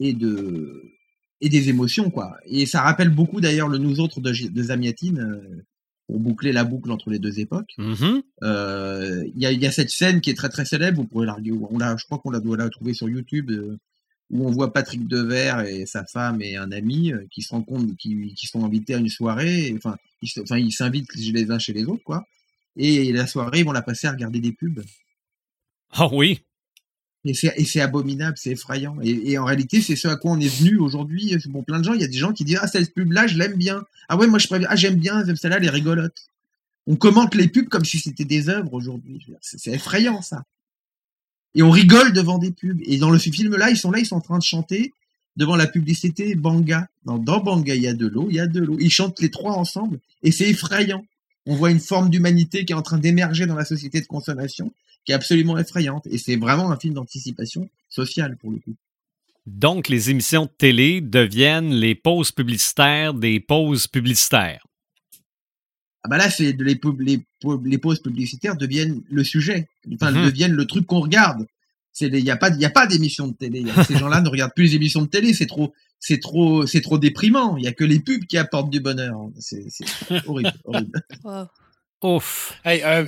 [0.00, 0.82] et de
[1.40, 2.36] et des émotions quoi.
[2.46, 5.64] Et ça rappelle beaucoup d'ailleurs le nous autres de, de Zamiatine euh,
[6.06, 7.72] pour boucler la boucle entre les deux époques.
[7.78, 8.22] Mhm.
[8.42, 10.98] Euh, Il y, a, y a cette scène qui est très très célèbre.
[11.00, 11.64] Vous pourrez la regarder.
[11.70, 13.78] On l'a, je crois qu'on la doit la trouver sur YouTube euh,
[14.30, 18.34] où on voit Patrick Devers et sa femme et un ami qui se rencontrent, qui,
[18.34, 19.66] qui sont invités à une soirée.
[19.68, 22.24] et, Enfin, ils, se- enfin, ils s'invitent les uns chez les autres quoi.
[22.76, 24.82] Et la soirée, ils vont la passer à regarder des pubs.
[25.92, 26.40] Ah oui.
[27.24, 28.96] Et c'est, abominable, c'est effrayant.
[29.02, 31.36] Et, en réalité, c'est ce à quoi on est venu aujourd'hui.
[31.48, 33.36] Bon, plein de gens, il y a des gens qui disent Ah, cette pub-là, je
[33.36, 33.84] l'aime bien.
[34.08, 34.68] Ah ouais, moi je préfère.
[34.70, 36.16] Ah, j'aime bien, j'aime celle-là, elle est rigolote.
[36.86, 39.26] On commente les pubs comme si c'était des œuvres aujourd'hui.
[39.42, 40.44] C'est effrayant, ça.
[41.54, 42.80] Et on rigole devant des pubs.
[42.84, 44.94] Et dans le film-là, ils sont là, ils sont en train de chanter
[45.36, 46.88] devant la publicité Banga.
[47.04, 48.78] Dans, dans Banga, il y a de l'eau, il y a de l'eau.
[48.80, 49.98] Ils chantent les trois ensemble.
[50.22, 51.04] Et c'est effrayant.
[51.44, 54.72] On voit une forme d'humanité qui est en train d'émerger dans la société de consommation
[55.10, 56.06] qui est absolument effrayante.
[56.08, 58.76] Et c'est vraiment un film d'anticipation sociale, pour le coup.
[59.46, 64.64] Donc, les émissions de télé deviennent les pauses publicitaires des pauses publicitaires.
[66.02, 70.12] Ah bah là, c'est les, pub- les, pub- les pauses publicitaires deviennent le sujet, enfin
[70.12, 70.24] Mhm.
[70.26, 71.46] deviennent le truc qu'on regarde.
[71.92, 73.64] C'est il y a pas il y a pas d'émissions de télé.
[73.86, 75.34] Ces gens-là ne regardent plus les émissions de télé.
[75.34, 77.56] C'est trop c'est trop c'est trop déprimant.
[77.56, 79.18] Il y a que les pubs qui apportent du bonheur.
[79.40, 79.84] C'est c'est
[80.26, 81.02] horrible, horrible.
[81.24, 81.46] Wow.
[82.02, 82.54] Ouf.
[82.64, 83.04] Hey, un,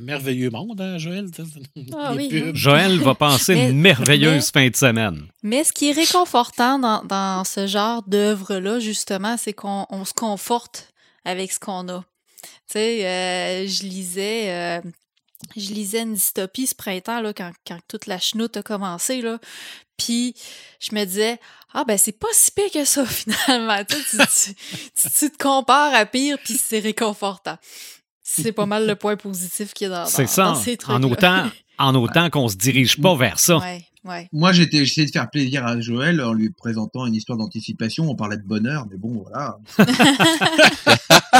[0.00, 1.26] merveilleux monde, hein, Joël?
[1.96, 2.50] Ah oui.
[2.54, 5.22] Joël va passer Mais- une merveilleuse fin de semaine.
[5.44, 10.14] Mais ce qui est réconfortant dans, dans ce genre d'œuvre-là, justement, c'est qu'on on se
[10.14, 10.92] conforte
[11.24, 12.00] avec ce qu'on a.
[12.66, 14.80] Tu sais, euh, je lisais.
[15.56, 19.38] Je lisais une dystopie ce printemps, là, quand, quand toute la chenoute a commencé, là.
[19.96, 20.34] Puis,
[20.80, 21.38] je me disais,
[21.74, 23.84] ah, ben, c'est pas si pire que ça, finalement.
[23.84, 24.54] Tu, sais, tu,
[25.00, 27.56] tu- tu te compares à pire, puis c'est réconfortant.
[28.24, 30.44] C'est pas mal le point positif qu'il y a dans, C'est dans- ça.
[30.44, 33.58] dans ces trucs En autant, en autant qu'on se dirige pas vers ça.
[33.58, 34.28] Ouais, ouais.
[34.32, 38.08] Moi, j'étais j'essayais de faire plaisir à Joël en lui présentant une histoire d'anticipation.
[38.08, 39.58] On parlait de bonheur, mais bon, voilà.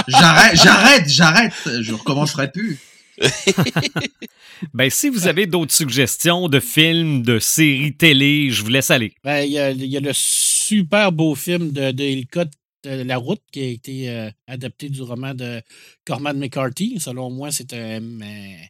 [0.09, 1.53] j'arrête, j'arrête, j'arrête.
[1.81, 2.79] Je recommencerai plus.
[4.75, 9.13] Ben, si vous avez d'autres suggestions de films, de séries télé, je vous laisse aller.
[9.25, 12.49] Ben, il y, y a le super beau film de, de Hillcott,
[12.87, 15.61] euh, La Route, qui a été euh, adapté du roman de
[16.05, 17.01] Cormac McCarthy.
[17.01, 18.63] Selon moi, c'est un, un-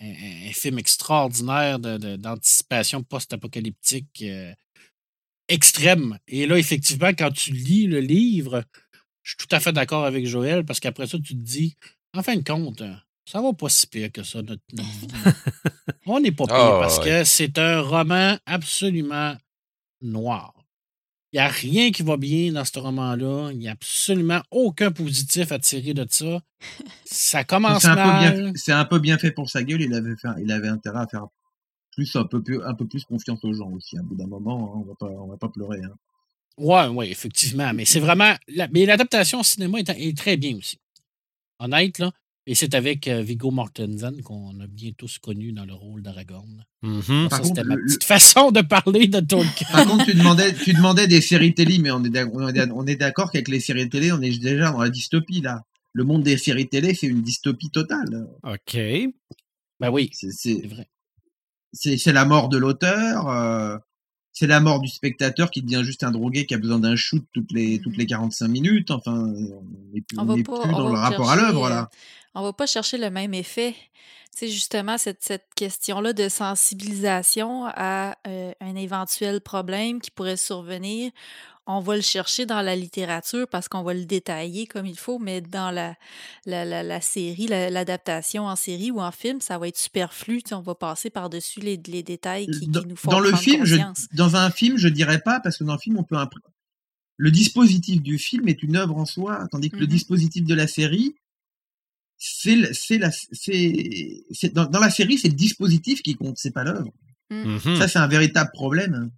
[0.00, 4.52] un- un film extraordinaire de- de- d'anticipation post-apocalyptique euh,
[5.48, 6.18] extrême.
[6.28, 8.62] Et là, effectivement, quand tu lis le livre,
[9.22, 11.76] je suis tout à fait d'accord avec Joël, parce qu'après ça, tu te dis,
[12.14, 12.82] en fin de compte,
[13.24, 15.36] ça va pas si pire que ça, notre, notre.
[16.06, 17.04] On n'est pas pire, Ah, parce ouais.
[17.04, 19.34] que c'est un roman absolument
[20.02, 20.52] noir.
[21.32, 23.50] Il n'y a rien qui va bien dans ce roman-là.
[23.50, 26.40] Il n'y a absolument aucun positif à tirer de ça.
[27.04, 28.42] Ça commence C'est un, peu mal.
[28.42, 29.82] bien, c'est un peu bien fait pour sa gueule.
[29.82, 31.26] Il avait, fait, il avait intérêt à faire
[31.92, 33.98] plus un peu plus, un peu plus confiance aux gens aussi.
[33.98, 35.80] À bout d'un moment, hein, on on va pas pleurer.
[35.82, 35.94] Hein.
[36.56, 37.72] Ouais, ouais, effectivement.
[37.74, 38.34] Mais c'est vraiment.
[38.46, 40.78] la- Mais l'adaptation au cinéma est, est très bien aussi.
[41.58, 42.12] Honnête, là.
[42.46, 46.64] Et c'est avec euh, Viggo Mortensen qu'on a bien tous connu dans le rôle d'Aragorn.
[46.82, 47.28] Mhm.
[47.30, 49.66] Par Ça, c'était ma le- petite façon de parler de Tolkien.
[49.72, 52.52] Par contre, tu demandais, tu demandais des séries télé, mais on est d'ac- on est
[52.52, 55.62] d'ac- on est d'accord qu'avec les séries télé, on est déjà dans la dystopie là.
[55.94, 58.26] le monde des séries télé, c'est une dystopie totale.
[58.42, 58.76] OK.
[59.80, 60.88] Ben oui, C'est- vrai.
[61.72, 63.78] c'est c'est la mort de l'auteur, euh,
[64.34, 67.24] c'est la mort du spectateur qui devient juste un drogué qui a besoin d'un shoot
[67.32, 68.90] toutes les toutes les 45 minutes.
[68.90, 71.34] Enfin, on n'est plus, On on va n'est pas- plus on dans le rapport à
[71.36, 71.90] chercher, l'œuvre euh, là.
[72.34, 73.74] on va pas chercher le même effet.
[74.36, 80.36] Tu sais, justement, cette, cette question-là de sensibilisation à euh, un éventuel problème qui pourrait
[80.36, 81.12] survenir,
[81.66, 85.18] on va le chercher dans la littérature parce qu'on va le détailler comme il faut,
[85.18, 85.96] mais dans la,
[86.44, 90.42] la, la, la série, la- l'adaptation en série ou en film, ça va être superflu.
[90.42, 93.64] Tu sais, on va passer par-dessus les, les détails qui, nous font dans le film,
[93.64, 93.76] je,
[94.12, 96.16] dans un film, je dirais pas parce que dans le film, on peut
[97.16, 99.88] le dispositif du film est une œuvre en soi, tandis que le Mhm.
[99.92, 101.14] dispositif de la série,
[102.18, 102.56] c'est
[102.98, 106.90] la c'est c'est- dans, dans la série, c'est le dispositif qui compte, c'est pas l'œuvre.
[107.30, 107.76] Mhm.
[107.76, 109.10] Ça, c'est un véritable problème.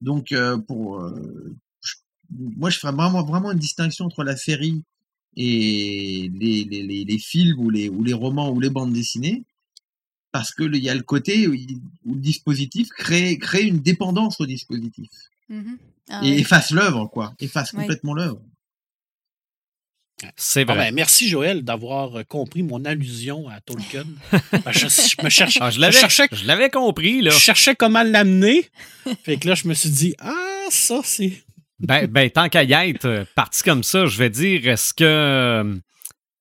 [0.00, 1.94] Donc, euh, pour, euh, je-
[2.30, 4.82] moi, je ferais vraiment, vraiment une distinction entre la série
[5.36, 9.44] et les, les, les, les films ou les, ou les romans ou les bandes dessinées,
[10.32, 13.62] parce que le- il y a le côté où, il- où le dispositif crée, crée
[13.64, 15.10] une dépendance au dispositif
[15.48, 15.78] Mhm.
[16.10, 16.38] Ah et oui.
[16.40, 17.80] efface l'œuvre, quoi, efface Oui.
[17.80, 18.40] complètement l'œuvre.
[20.36, 20.86] C'est Ah vrai.
[20.86, 24.04] ben, merci Joël d'avoir euh, compris mon allusion à Tolkien.
[24.52, 27.30] Ben, je, je me cherche, Ah, je je l'avais cherchais, je l'avais compris, là.
[27.30, 28.68] je cherchais comment l'amener.
[29.24, 30.32] fait que là, je me suis dit, ah,
[30.70, 31.32] ça, c'est.
[31.80, 35.04] Ben, ben, tant qu'à y être, euh, parti comme ça, je vais dire, est-ce que.
[35.04, 35.62] euh,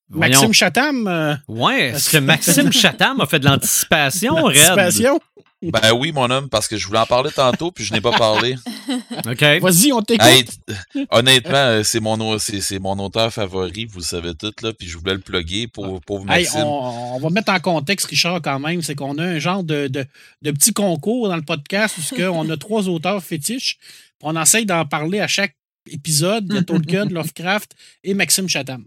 [0.10, 0.32] voyons.
[0.32, 4.56] Maxime Chatham, euh, Ouais, est-ce que Maxime Chatham a fait de l'anticipation, Red?
[4.56, 5.20] l'anticipation?
[5.64, 8.12] Ben oui, mon homme, parce que je voulais en parler tantôt, puis je n'ai pas
[8.12, 8.56] parlé.
[9.28, 9.42] OK.
[9.62, 10.28] Vas-y, on t'écoute.
[10.28, 10.46] Hey,
[11.10, 14.72] honnêtement, euh, c'est mon, au- c'est, c'est mon auteur favori, vous le savez tout, là,
[14.74, 16.62] puis je voulais le plugger pour pauvre Hey, Maxime.
[16.64, 18.82] on, on va mettre en contexte, Richard, quand même.
[18.84, 20.06] C'est qu'on a un genre de, de,
[20.44, 23.78] de petit concours dans le podcast où on a trois auteurs fétiches.
[23.80, 23.90] puis
[24.22, 25.56] On essaye d'en parler à chaque
[25.90, 26.54] épisode.
[26.54, 27.72] A Tolkien, Lovecraft
[28.04, 28.84] et Maxime Chatham.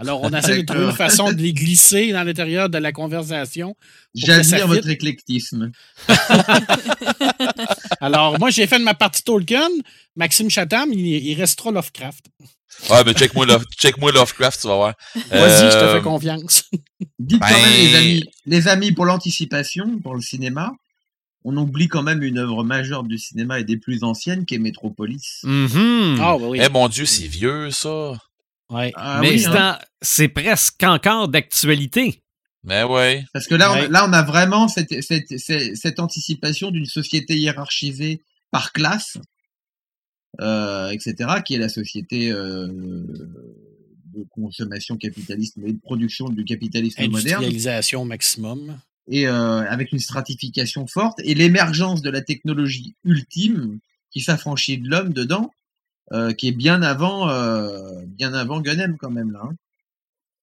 [0.00, 3.76] Alors, on essaie de trouver une façon de les glisser dans l'intérieur de la conversation.
[4.14, 5.70] J'admire votre éclectisme.
[8.00, 9.68] Alors, moi, j'ai fait de ma partie Tolkien.
[10.16, 12.26] Maxime Chatham, il, il restera Lovecraft.
[12.88, 14.94] Ouais, ben check-moi, Love- check-moi Lovecraft, tu vas voir.
[15.30, 16.64] Vas-y, je te Euh, fais confiance.
[17.18, 20.72] Dites quand Ben- même, les amis, les amis, pour l'anticipation, pour le cinéma,
[21.44, 24.58] on oublie quand même une œuvre majeure du cinéma et des plus anciennes qui est
[24.58, 25.40] Métropolis.
[25.44, 26.16] Mhm.
[26.20, 26.60] Ah, bah oui.
[26.62, 28.12] Eh mon Dieu, c'est vieux, ça.
[28.70, 28.92] Ouais.
[28.96, 29.78] Ah Mais oui, c'est hein.
[30.00, 32.22] c'est presque encore d'actualité.
[32.64, 33.24] Mais ouais.
[33.32, 33.86] Parce que là, Ouais.
[33.86, 39.16] on, là, on a vraiment cette, cette, cette, cette anticipation d'une société hiérarchisée par classe,
[40.40, 41.14] euh, etc.,
[41.44, 48.04] qui est la société euh, de consommation capitaliste et de production du capitalisme moderne, Industrialisation
[48.04, 48.78] maximum.
[49.08, 53.78] et euh, avec une stratification forte, et l'émergence de la technologie ultime
[54.10, 55.52] qui s'affranchit de l'homme dedans,
[56.12, 59.40] euh, qui est bien avant, euh, bien avant Gunham quand même là.
[59.44, 59.54] hein.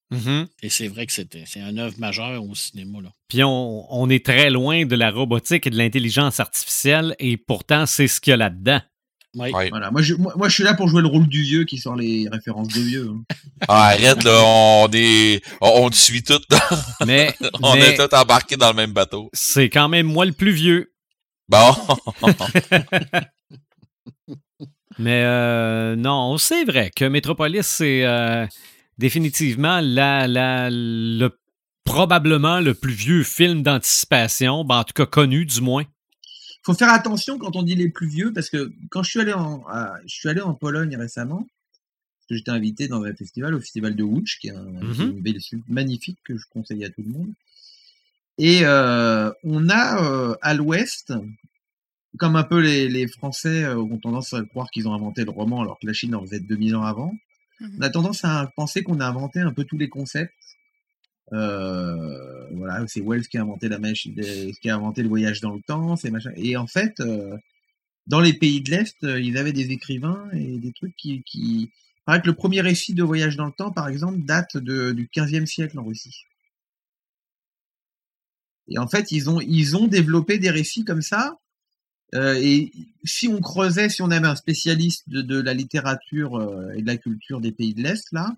[0.10, 0.48] Mhm.
[0.64, 3.02] Et c'est vrai que c'était c'est un œuvre majeure au cinéma.
[3.02, 3.10] Là.
[3.28, 7.86] Puis on, on est très loin de la robotique et de l'intelligence artificielle, et pourtant,
[7.86, 8.80] c'est ce qu'il y a là-dedans.
[9.36, 9.52] Ouais.
[9.70, 11.78] Voilà, moi je, moi, moi, je suis là pour jouer le rôle du vieux qui
[11.78, 13.10] sort les références de vieux.
[13.14, 13.24] hein.
[13.68, 15.42] Ah, arrête, là, on est.
[15.60, 16.40] On, on te suit tout.
[17.06, 19.30] Mais, On mais est tous embarqués dans le même bateau.
[19.34, 20.94] c'est quand même moi le plus vieux.
[21.50, 21.76] Bon.
[25.00, 28.46] Mais euh, non, c'est vrai que Metropolis, c'est euh,
[28.98, 31.30] définitivement la, la, le,
[31.84, 35.86] probablement le plus vieux film d'anticipation, ben, en tout cas connu du moins.
[36.64, 39.34] faut faire attention quand on dit les plus vieux parce que quand je suis allé
[39.34, 41.48] en, à- je suis allé en Pologne récemment,
[42.30, 45.24] j'étais invité dans un festival, au festival de Łódź, qui est un, qui est une
[45.24, 47.30] ville magnifique que je conseille à tout le monde.
[48.40, 51.14] Et euh, on a euh, à l'ouest,
[52.18, 55.32] comme un peu les, les Français euh, ont tendance à croire qu'ils ont inventé le
[55.32, 57.14] roman alors que la Chine en faisait 2000 ans avant,
[57.60, 57.78] Mhm.
[57.80, 60.34] on a tendance à penser qu'on a inventé un peu tous les concepts.
[61.34, 64.16] Euh, voilà, c'est Wells qui a inventé la machine,
[64.62, 66.32] qui a inventé le voyage dans le temps, c'est machin.
[66.36, 67.36] Et en fait, euh,
[68.06, 71.72] dans les pays de l'Est, ils avaient des écrivains et des trucs qui, qui...
[72.06, 75.08] paraît que le premier récit de voyage dans le temps, par exemple, date de, du
[75.08, 76.24] 15e siècle en Russie.
[78.70, 81.38] Et en fait, ils ont, ils ont développé des récits comme ça.
[82.16, 82.72] Euh, et
[83.04, 86.88] si on creusait, si on avait un spécialiste de, de la littérature euh, et de
[86.88, 88.34] la culture des pays de l'Est, là,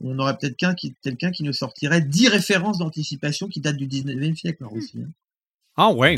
[0.00, 3.86] on aurait peut-être quelqu'un qui, quelqu'un qui nous sortirait 10 références d'anticipation qui datent du
[3.86, 5.00] 19e siècle en Russie.
[5.04, 5.10] hein.
[5.76, 6.16] Ah ouais.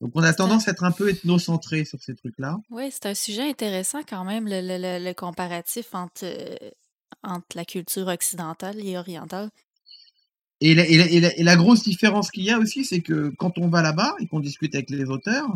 [0.00, 2.58] Donc on a tendance à être un peu ethnocentré sur ces trucs-là.
[2.70, 6.56] Oui, c'est un sujet intéressant quand même, le, le- le- le comparatif entre, euh,
[7.22, 9.48] entre la culture occidentale et orientale.
[10.60, 13.00] Et la, et la- et la- et la grosse différence qu'il y a aussi, c'est
[13.00, 15.48] que quand on va là-bas et qu'on discute avec les auteurs,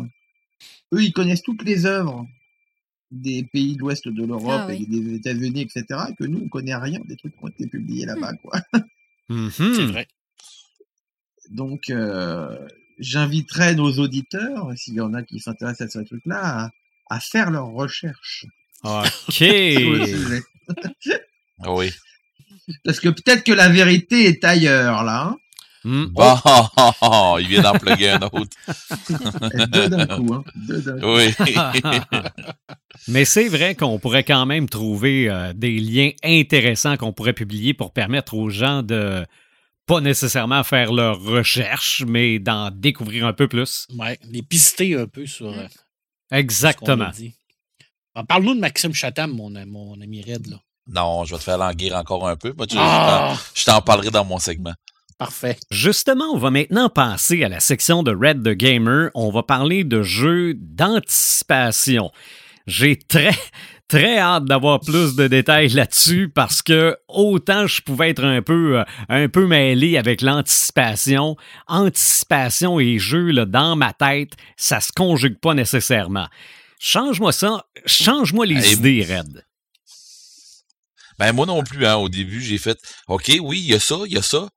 [0.93, 2.27] eux, ils connaissent toutes les œuvres
[3.09, 4.83] des pays de l'ouest de l'Europe Ah oui.
[4.83, 7.67] et des États-Unis, etc., et que nous, on connaît rien des trucs qui ont été
[7.67, 8.59] publiés là-bas, quoi.
[9.29, 9.49] Mhm.
[9.51, 10.07] C'est vrai.
[11.49, 12.67] Donc, euh,
[12.99, 16.71] j'inviterai nos auditeurs, s'il y en a qui s'intéressent à ce truc-là, à,
[17.09, 18.45] à faire leurs recherches
[18.83, 19.43] OK.
[21.63, 21.91] Ah Oui.
[22.83, 25.35] Parce que peut-être que la vérité est ailleurs, là.
[25.83, 28.55] Bon, il vient d'en plugger un autre.
[29.71, 30.43] Deux d'un coup, hein.
[30.55, 31.15] Deux d'un coup.
[31.17, 31.33] Oui.
[33.07, 37.73] Mais c'est vrai qu'on pourrait quand même trouver euh, des liens intéressants qu'on pourrait publier
[37.73, 39.25] pour permettre aux gens de
[39.87, 43.87] pas nécessairement faire leurs recherches, mais d'en découvrir un peu plus.
[43.97, 45.49] Ouais, les pister un peu sur.
[45.49, 45.65] euh,
[46.29, 47.09] Exactement.
[48.27, 50.45] Parle-nous de Maxime Chatham, mon, mon ami Red.
[50.45, 50.57] Là.
[50.87, 52.53] Non, je vais te faire languir encore un peu.
[52.57, 54.73] Moi, tu- Ah, Je t'en parlerai dans mon segment.
[55.17, 55.57] parfait.
[55.69, 59.11] Justement, on va maintenant passer à la section de Red the Gamer.
[59.13, 62.11] On va parler de jeux d'anticipation.
[62.65, 63.29] J'ai très,
[63.87, 68.79] très hâte d'avoir plus de détails là-dessus parce que autant je pouvais être un peu,
[68.79, 71.35] euh, un peu mêlé avec l'anticipation,
[71.67, 76.27] anticipation et jeu là, dans ma tête, ça se conjugue pas nécessairement.
[76.79, 79.43] Change-moi ça, change-moi les idées, Red.
[81.21, 81.97] Ben moi non plus, hein.
[81.97, 84.49] Au début, j'ai fait OK, oui, il y a ça, il y a ça.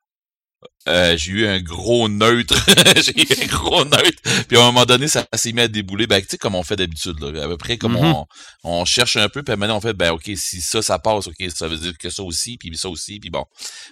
[0.89, 2.57] Euh, j'ai eu un gros neutre.
[3.03, 4.23] j'ai eu un gros neutre.
[4.49, 6.07] Puis à un moment donné, ça s'est mis à débouler.
[6.07, 7.45] Ben, tu sais, comme on fait d'habitude, là.
[7.45, 8.05] À peu près comme Mhm.
[8.15, 8.27] on,
[8.65, 11.37] on cherche un peu, puis maintenant on fait, ben OK, si ça, ça passe, OK,
[11.55, 13.45] ça veut dire que ça aussi, puis ça aussi, puis bon.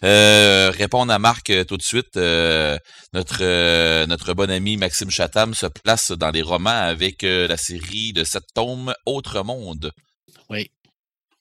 [0.02, 2.78] Euh, répondre à Marc euh, tout de suite, euh,
[3.12, 8.24] notre notre bon ami Maxime Chatham se place dans les romans avec la série de
[8.24, 9.92] sept tomes Autre Monde.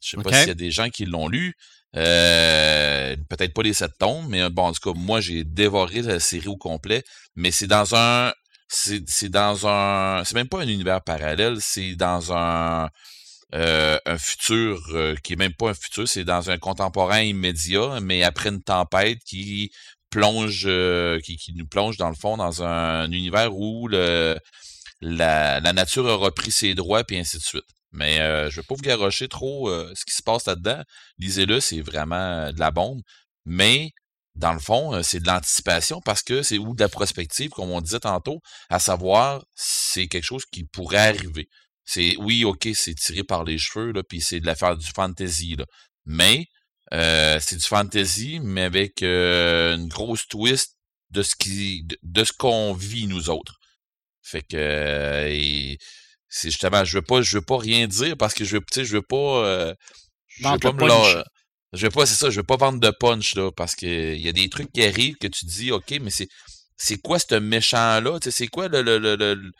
[0.02, 1.56] Je sais pas s'il y a des gens qui l'ont lu.
[1.96, 6.20] Euh, peut-être pas les sept tomes, mais bon, en tout cas, moi, j'ai dévoré la
[6.20, 7.04] série au complet.
[7.36, 8.34] Mais c'est dans un.
[8.68, 10.24] C'est c'est dans un.
[10.26, 12.90] C'est même pas un univers parallèle, c'est dans un.
[13.54, 18.00] euh, un futur euh, qui est même pas un futur, c'est dans un contemporain immédiat,
[18.02, 19.72] mais après une tempête qui
[20.10, 24.38] plonge, euh, qui, qui nous plonge dans le fond dans un univers où le,
[25.02, 27.66] la, la nature a repris ses droits, puis ainsi de suite.
[27.92, 30.82] Mais euh, je vais pas vous garocher trop euh, ce qui se passe là-dedans.
[31.18, 33.02] Lisez-le, c'est vraiment euh, de la bombe.
[33.46, 33.92] Mais
[34.36, 37.72] dans le fond, euh, c'est de l'anticipation parce que c'est ou de la prospective, comme
[37.72, 38.40] on disait tantôt,
[38.70, 41.48] à savoir c'est quelque chose qui pourrait arriver.
[41.86, 45.56] C'est oui, ok, c'est tiré par les cheveux, là, puis c'est de l'affaire du fantasy,
[45.58, 45.66] là.
[46.06, 46.46] Mais
[46.94, 50.78] euh, c'est du fantasy, mais avec euh, une grosse twist
[51.10, 53.60] de ce qui de, ce qu'on vit nous autres.
[54.22, 55.76] Fait que
[56.32, 58.82] c'est justement, je veux pas, je veux pas rien dire parce que je veux, je
[58.96, 59.74] veux pas, euh,
[60.28, 61.24] je veux Vendre pas me
[61.74, 63.86] je veux pas, c'est ça, je veux pas vendre de punch là parce que
[64.16, 66.28] il y a des trucs qui arrivent que tu te dis, ok, mais c'est,
[66.78, 69.52] c'est quoi ce méchant là, tu sais, c'est quoi le le le, le, le-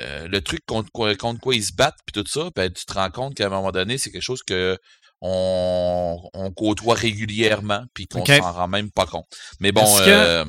[0.00, 2.84] euh, le truc contre quoi, contre quoi ils se battent puis tout ça, puis tu
[2.84, 4.78] te rends compte qu'à un moment donné, c'est quelque chose que
[5.20, 8.28] on, on côtoie régulièrement puis qu'on Ok.
[8.28, 9.26] s'en rend même pas compte.
[9.60, 10.44] Mais bon, Est-ce que- euh,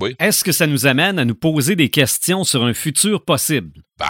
[0.00, 0.16] oui?
[0.18, 3.72] Est-ce que ça nous amène à nous poser des questions sur un futur possible?
[3.98, 4.06] Ben,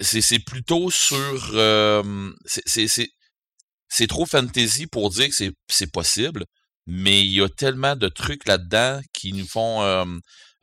[0.00, 1.50] c'est plutôt sur.
[2.46, 5.34] c'est- trop fantasy pour dire que
[5.68, 6.44] c'est possible,
[6.86, 9.82] mais il y a tellement de trucs là-dedans qui nous font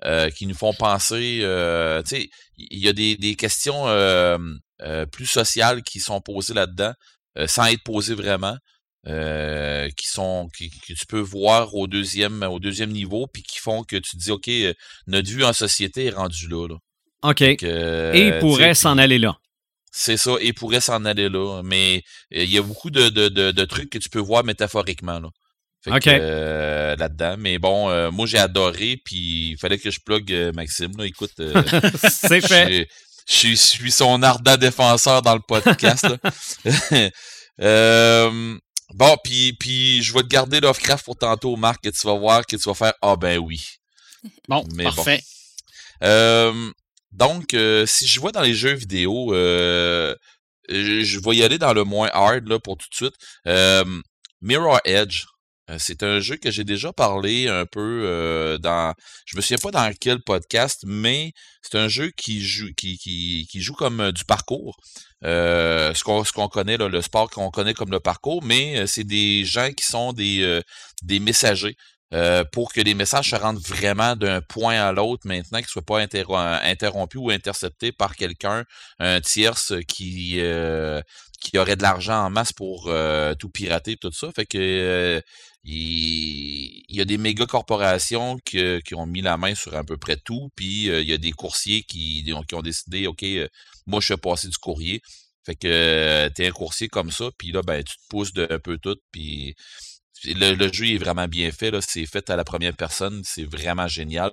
[0.05, 1.39] euh, qui nous font penser.
[1.43, 4.38] euh, tu sais, il y a des, questions euh,
[5.11, 6.93] plus sociales qui sont posées là-dedans,
[7.47, 8.57] sans être posées vraiment.
[9.05, 13.97] qui sont que tu peux voir au deuxième au deuxième niveau puis qui font que
[13.97, 14.49] tu te dis ok
[15.07, 16.75] notre vue en société est rendue là, là.
[17.23, 17.41] OK.
[17.41, 19.35] Euh, Et tu pourrait s'en aller là.
[19.91, 21.61] c'est ça, et pourrait s'en aller là.
[21.63, 24.43] Mais euh, il y a beaucoup de, de, de, de trucs que tu peux voir
[24.43, 25.29] métaphoriquement là.
[25.83, 26.07] Fait OK.
[26.07, 27.35] euh, là-dedans.
[27.37, 30.91] Mais bon, euh, moi j'ai adoré, puis il fallait que je plug Maxime.
[30.97, 31.05] Là.
[31.05, 31.31] Écoute,
[32.09, 32.87] C'est fait.
[33.29, 36.07] je, suis son ardent défenseur dans le podcast.
[36.07, 37.09] là.
[38.93, 42.45] Bon, puis, puis je vais te garder Lovecraft pour tantôt, Marc, que tu vas voir
[42.45, 43.65] que tu vas faire Ah ben oui.
[44.47, 44.91] Bon, Mais bon.
[44.91, 45.21] parfait.
[46.03, 46.71] Euh,
[47.14, 50.15] donc, euh, si je vois dans les jeux vidéo, euh,
[50.69, 53.15] je, je vais y aller dans le moins hard là, pour tout de suite.
[53.48, 53.85] Euh,
[54.41, 55.26] Mirror Edge.
[55.69, 58.94] Euh, C'est un jeu que j'ai déjà parlé un peu euh, dans.
[59.26, 61.31] Je me souviens pas dans quel podcast, mais
[61.61, 64.76] c'est un jeu qui joue qui, joue comme euh, du parcours.
[65.23, 69.45] Euh, ce qu'on connaît, le sport qu'on connaît comme le parcours, mais euh, c'est des
[69.45, 70.61] gens qui sont euh,
[71.03, 71.76] des messagers.
[72.14, 75.72] Euh, pour que les messages se rendent vraiment d'un point à l'autre maintenant, qu'ils ne
[75.72, 78.65] soient pas interro- interrompus ou interceptés par quelqu'un,
[78.99, 81.02] un tierce qui, euh,
[81.41, 84.31] qui aurait de l'argent en masse pour euh, tout pirater tout ça.
[84.35, 85.22] Fait que
[85.64, 90.18] il, y a des méga corporations qui ont mis la main sur à peu près
[90.18, 93.26] tout, puis il y a des coursiers qui, ont décidé, OK,
[93.88, 95.02] moi je vais passer du courrier.
[95.45, 98.60] Fait que t'es un coursier comme ça, puis là, ben, tu te pousses de un
[98.60, 99.56] peu tout, puis
[100.25, 101.71] le, le jeu est vraiment bien fait.
[101.81, 103.21] C'est fait à la première personne.
[103.23, 104.31] C'est vraiment génial.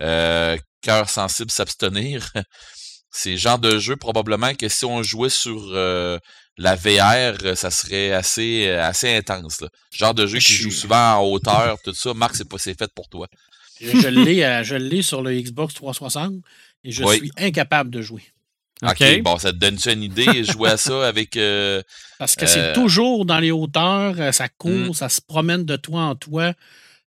[0.00, 2.30] Euh, cœur sensible s'abstenir.
[3.16, 6.18] C'est le genre de jeu probablement que si on jouait sur euh,
[6.58, 9.60] la VR, ça serait assez, assez intense.
[9.60, 9.68] Là.
[9.92, 12.12] Genre de jeu qui joue souvent en hauteur, tout ça.
[12.12, 13.28] Marc, c'est pas c'est fait pour toi.
[13.80, 16.34] Je l'ai, je l'ai sur le Xbox 360
[16.82, 18.22] et je suis incapable de jouer.
[18.82, 21.36] OK, bon, ça te donne-tu une idée, jouer à ça avec...
[21.36, 21.82] Euh,
[22.18, 24.92] Parce que c'est euh, toujours dans les hauteurs, euh, ça court, Hmm.
[24.94, 26.52] ça se promène de toi en toi.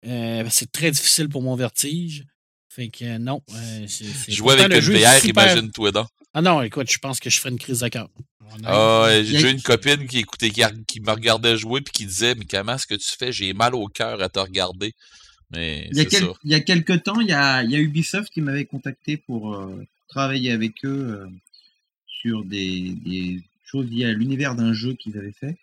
[0.02, 2.24] c'est très difficile pour mon vertige.
[2.68, 3.42] Fait que non.
[3.88, 6.06] c'est- Jouer avec le une VR, super- imagine-toi donc.
[6.34, 8.08] Ah non, écoute, je pense que je ferais une crise de cœur.
[8.64, 12.44] Ah, j'ai une copine qui écoutait, qui, qui me regardait jouer puis qui disait Mais
[12.44, 13.32] comment est-ce que tu fais?
[13.32, 14.94] J'ai mal au cœur à te regarder.
[15.50, 16.32] Mais Il y, a quel- ça.
[16.44, 19.16] il y a quelques temps, il y a, il y a Ubisoft qui m'avait contacté
[19.16, 20.88] pour euh, travailler avec eux
[21.22, 21.26] euh,
[22.20, 25.56] sur des, des choses liées à l'univers d'un jeu qu'ils avaient fait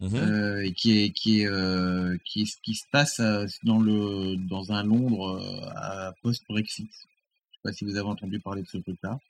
[0.00, 0.16] Mhm.
[0.16, 4.72] euh, et qui est qui est euh, qui, qui se passe à- dans le dans
[4.72, 6.88] un Londres euh, à post Brexit.
[6.90, 9.20] Je sais pas si vous avez entendu parler de ce truc-là.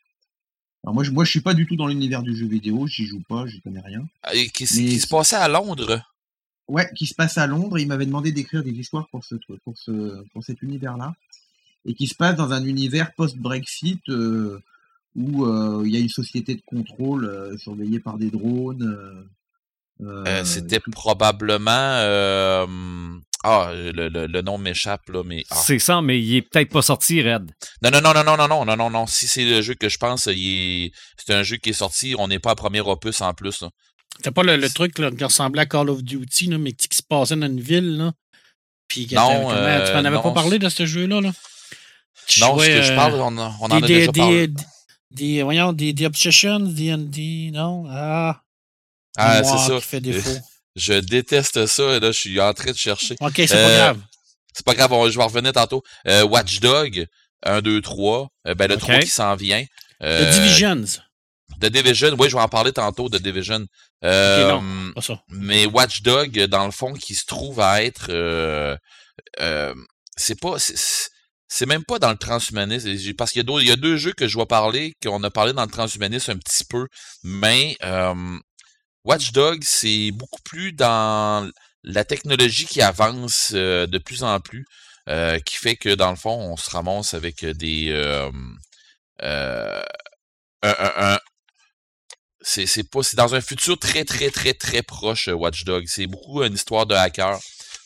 [0.82, 3.04] Alors moi je moi je suis pas du tout dans l'univers du jeu vidéo, j'y
[3.04, 4.08] joue pas, j'y connais rien.
[4.22, 6.02] Ah, Et qui, Mais qui se passait à Londres?
[6.68, 7.78] Ouais, qui se passe à Londres.
[7.78, 9.34] Il m'avait demandé d'écrire des histoires pour ce
[9.64, 11.14] pour ce pour cet univers-là,
[11.84, 14.58] et qui se passe dans un univers post-Brexit euh,
[15.14, 19.26] où euh, il y a une société de contrôle euh, surveillée par des drones.
[20.00, 21.70] euh, C'était tout- probablement.
[21.70, 22.66] euh,
[23.44, 25.42] Ah, le, le- le nom m'échappe, là, mais.
[25.50, 25.56] ah.
[25.56, 27.50] C'est ça, mais il est peut-être pas sorti, Red.
[27.82, 29.06] Non, non, non, non, non, non, non, non, non, non.
[29.08, 32.14] Si c'est le jeu que je pense, il est- c'est un jeu qui est sorti.
[32.16, 33.60] On n'est pas à premier opus en plus.
[33.62, 33.70] là.
[34.16, 36.86] C'était pas le, le truc là, qui ressemblait à Call of Duty, là, mais qui,
[36.86, 37.96] qui se passait dans une ville.
[37.96, 38.12] Là.
[38.86, 41.20] Puis Non, comment- euh, tu m'en avais non, pas parlé de ce jeu-là?
[41.20, 41.32] Là?
[42.28, 44.46] Tu Non, ce que je parle, on, en- on en des, a des, déjà parlé.
[44.46, 44.62] des,
[45.14, 47.84] des- voyons, des, Obsessions, non?
[47.88, 48.40] Ah,
[49.16, 49.76] Ah, c'est ça.
[49.76, 50.30] qui fait défaut.
[50.76, 51.96] Je déteste ça.
[51.96, 53.14] Et là, je suis en train de chercher.
[53.20, 54.00] OK, c'est Euh, pas grave.
[54.54, 55.82] C'est pas grave, on- je vais revenir tantôt.
[56.08, 57.06] Euh, Watch Dog,
[57.42, 58.28] 1, 2, 3.
[58.46, 58.80] Euh, ben, le Ok.
[58.80, 59.62] 3 qui s'en vient.
[60.00, 60.84] The Euh, Divisions.
[61.60, 63.66] The Division, oui, je vais en parler tantôt de Division.
[64.02, 64.58] Euh,
[64.94, 65.22] Pas ça.
[65.28, 68.06] mais Watch Dog, dans le fond, qui se trouve à être.
[68.08, 68.74] euh,
[69.40, 69.74] euh,
[70.16, 70.56] c'est pas.
[71.54, 72.88] C'est- même pas dans le transhumanisme.
[73.14, 75.70] Parce qu'il y, a deux jeux que je vais parler, qu'on a parlé dans le
[75.70, 76.86] transhumanisme un petit peu.
[77.24, 78.38] Mais euh,
[79.04, 81.50] Watch Dog, c'est beaucoup plus dans
[81.84, 84.64] la technologie qui avance euh, de plus en plus.
[85.08, 87.90] euh, qui fait que dans le fond, on se ramasse avec des.
[90.62, 91.18] un- un- un,
[92.42, 92.66] c'est
[93.16, 95.86] dans un futur très très très très proche Watch Dogs.
[95.88, 97.38] C'est beaucoup une histoire de hacker.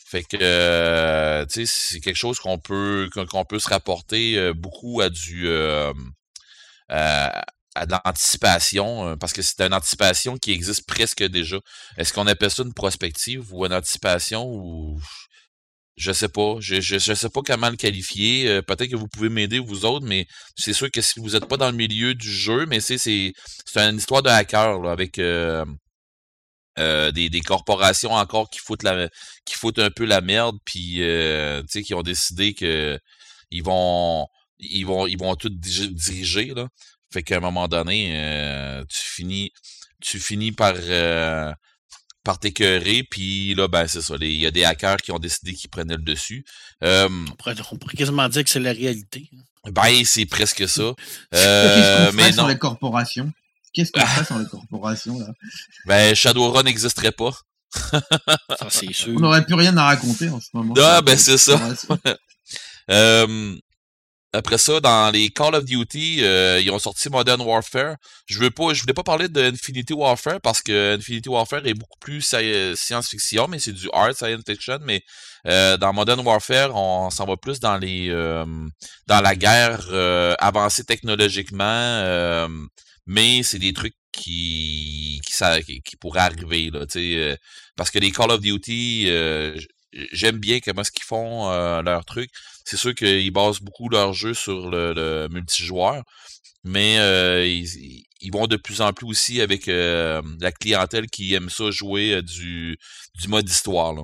[0.09, 5.09] Fait que euh, c'est quelque chose qu'on peut qu'on peut se rapporter euh, beaucoup à
[5.09, 5.91] du euh,
[6.87, 7.43] à,
[7.85, 11.57] de l'anticipation parce que c'est une anticipation qui existe presque déjà.
[11.97, 14.97] Est-ce qu'on appelle ça une prospective ou une anticipation ou
[15.97, 18.61] je sais pas, je, je, sais pas comment le qualifier.
[18.61, 20.25] Peut-être que vous pouvez m'aider vous autres, mais
[20.55, 23.33] c'est sûr que si vous n'êtes pas dans le milieu du jeu, mais c'est
[23.75, 25.19] une histoire de hacker là, avec
[26.79, 29.09] euh, des, des corporations encore qui foutent la
[29.45, 32.99] qui foutent un peu la merde, puis euh, tu sais qui ont décidé que
[33.51, 34.27] ils vont
[34.59, 36.67] ils vont ils vont tout diriger là.
[37.11, 39.51] Fait qu'à un moment donné, euh, tu finis
[40.01, 40.75] tu finis par
[42.23, 44.15] par t'écœurer, puis là, ben c'est ça.
[44.19, 46.45] Il y a des hackers qui ont décidé qu'ils prenaient le dessus.
[46.81, 49.29] On pourrait, on pourrait quasiment dire que c'est la réalité.
[49.71, 50.93] ben, c'est presque ça.
[51.33, 53.31] Euh, mais non, les corporations
[53.77, 55.27] Qu'est-ce qu'on ferait sans les corporations là?
[55.85, 57.31] Ben, Shadowrun n'existerait pas.
[57.71, 59.13] Ça, c'est sûr.
[59.15, 60.73] On n'aurait plus rien à raconter en ce moment.
[60.81, 61.59] Ah, ben, c'est ça.
[62.89, 63.53] Euh,
[64.31, 67.95] après ça, dans les Call of Duty, euh, ils ont sorti Modern Warfare.
[68.27, 71.73] Je veux pas, je voulais pas parler de Infinity Warfare parce que Infinity Warfare est
[71.73, 74.77] beaucoup plus sci- science-fiction, mais c'est du hard science fiction.
[74.83, 75.01] Mais
[75.47, 78.45] euh, dans Modern Warfare, on s'en va plus dans les euh,
[79.07, 82.47] dans la guerre euh, avancée technologiquement, euh,
[83.07, 87.35] mais c'est des trucs qui qui, qui, pourraient arriver là, euh,
[87.75, 89.59] parce que les Call of Duty, euh,
[90.11, 92.29] j'aime bien comment est-ce qu'ils font euh, leur truc.
[92.65, 96.03] C'est sûr qu'ils basent beaucoup leur jeu sur le, le multijoueur,
[96.63, 101.33] mais euh, ils, ils vont de plus en plus aussi avec euh, la clientèle qui
[101.33, 102.77] aime ça jouer euh, du,
[103.15, 103.93] du mode histoire.
[103.93, 104.03] Là.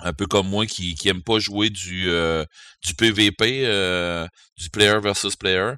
[0.00, 2.44] Un peu comme moi qui, qui aime pas jouer du, euh,
[2.84, 4.26] du PVP, euh,
[4.56, 5.72] du player versus player.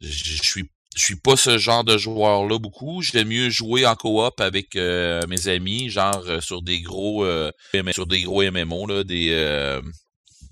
[0.00, 3.02] Je suis je suis pas ce genre de joueur-là beaucoup.
[3.02, 7.50] J'aime mieux jouer en coop avec euh, mes amis, genre euh, sur des gros euh,
[7.92, 9.80] sur des gros MMO, là, des,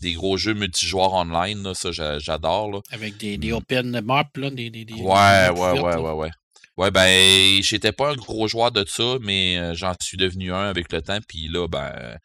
[0.00, 1.62] des gros jeux multijoueurs online.
[1.62, 2.82] Là, ça, j'a- j'adore.
[2.90, 6.30] Avec des, des open maps, là, des, des, des- Ouais, ouais, ouais, ouais, ouais.
[6.76, 10.90] Ouais, ben, j'étais pas un gros joueur de ça, mais j'en suis devenu un avec
[10.92, 12.16] le temps, puis là, ben,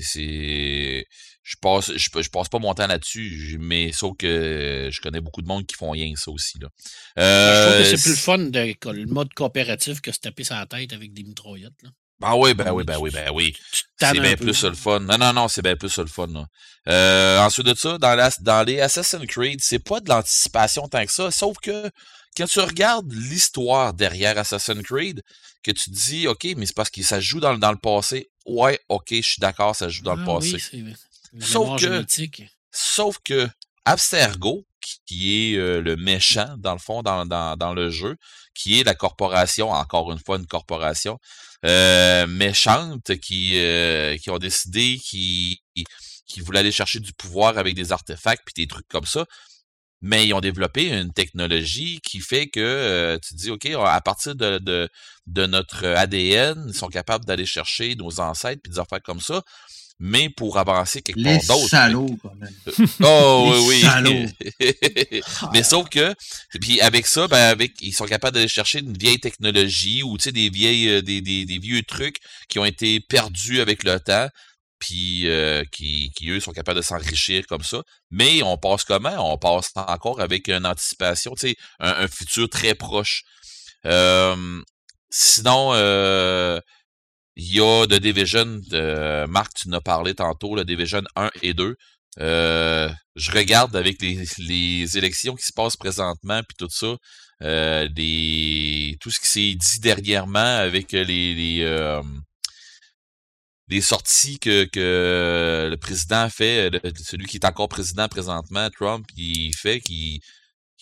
[0.00, 1.04] c'est.
[1.50, 5.40] Je passe, je, je passe pas mon temps là-dessus, mais sauf que je connais beaucoup
[5.40, 6.58] de monde qui font rien ça aussi.
[6.60, 6.68] Là.
[7.16, 10.44] je trouve que Euh, c'est plus le fun de, le mode coopératif que se taper
[10.44, 11.72] sur la tête avec des mitraillettes.
[11.82, 11.88] Là.
[12.20, 13.56] Ah oui, ben oui, oui, ben oui, ben oui.
[13.72, 15.00] Tu te C'est bien plus le fun.
[15.00, 16.26] Non, non, non, c'est bien plus le fun.
[16.26, 16.46] Là.
[16.88, 21.06] Euh, ensuite de ça, dans, la- dans les Assassin's Creed, c'est pas de l'anticipation tant
[21.06, 21.88] que ça, sauf que
[22.36, 25.22] quand tu regardes l'histoire derrière Assassin's Creed,
[25.62, 27.78] que tu te dis, OK, mais c'est parce que ça joue dans, le- dans le
[27.78, 28.28] passé.
[28.46, 30.56] Ouais, OK, je suis d'accord, ça joue dans le Ah passé.
[30.72, 30.94] oui,
[31.40, 31.84] Sauf que-.
[32.72, 33.48] Sauf que
[33.84, 34.66] Abstergo,
[35.06, 38.16] qui- est euh, le méchant, dans le fond, dans, dans, dans le jeu,
[38.54, 41.18] qui est la corporation, encore une fois, une corporation
[41.64, 45.60] euh, méchante, qui, euh, qui ont décidé qui,
[46.26, 49.24] qui voulaient aller chercher du pouvoir avec des artefacts puis des trucs comme ça.
[50.00, 54.36] Mais ils ont développé une technologie qui fait que tu te dis, OK, à partir
[54.36, 54.88] de, de,
[55.26, 59.42] de notre ADN, ils sont capables d'aller chercher nos ancêtres puis des affaires comme ça.
[60.00, 61.68] Mais pour avancer quelque Les part d'autre.
[61.68, 62.54] salauds, quand même.
[63.02, 65.20] Oh Les oui, oui.
[65.52, 66.14] Mais sauf que,
[66.60, 70.24] puis avec ça, ben avec, ils sont capables d'aller chercher une vieille technologie ou tu
[70.24, 72.18] sais des vieilles, euh, des, des, des vieux trucs
[72.48, 74.28] qui ont été perdus avec le temps,
[74.78, 77.82] puis euh, qui, qui eux sont capables de s'enrichir comme ça.
[78.12, 79.32] Mais on passe comment?
[79.32, 83.24] On passe encore avec une anticipation, tu sais, un, un futur très proche.
[83.86, 84.62] Euh,
[85.10, 86.60] sinon, euh,
[87.38, 91.54] il y a The Division, euh, Marc, tu as parlé tantôt, le Division 1 et
[91.54, 91.76] 2.
[92.20, 96.96] Euh, je regarde avec les, élections qui se passent présentement, puis tout ça,
[97.44, 97.86] euh,
[99.00, 101.34] tout ce qui s'est dit dernièrement avec les,
[103.68, 106.70] les, sorties que, que le président fait,
[107.04, 110.20] celui qui est encore président présentement, Trump, il fait, qui,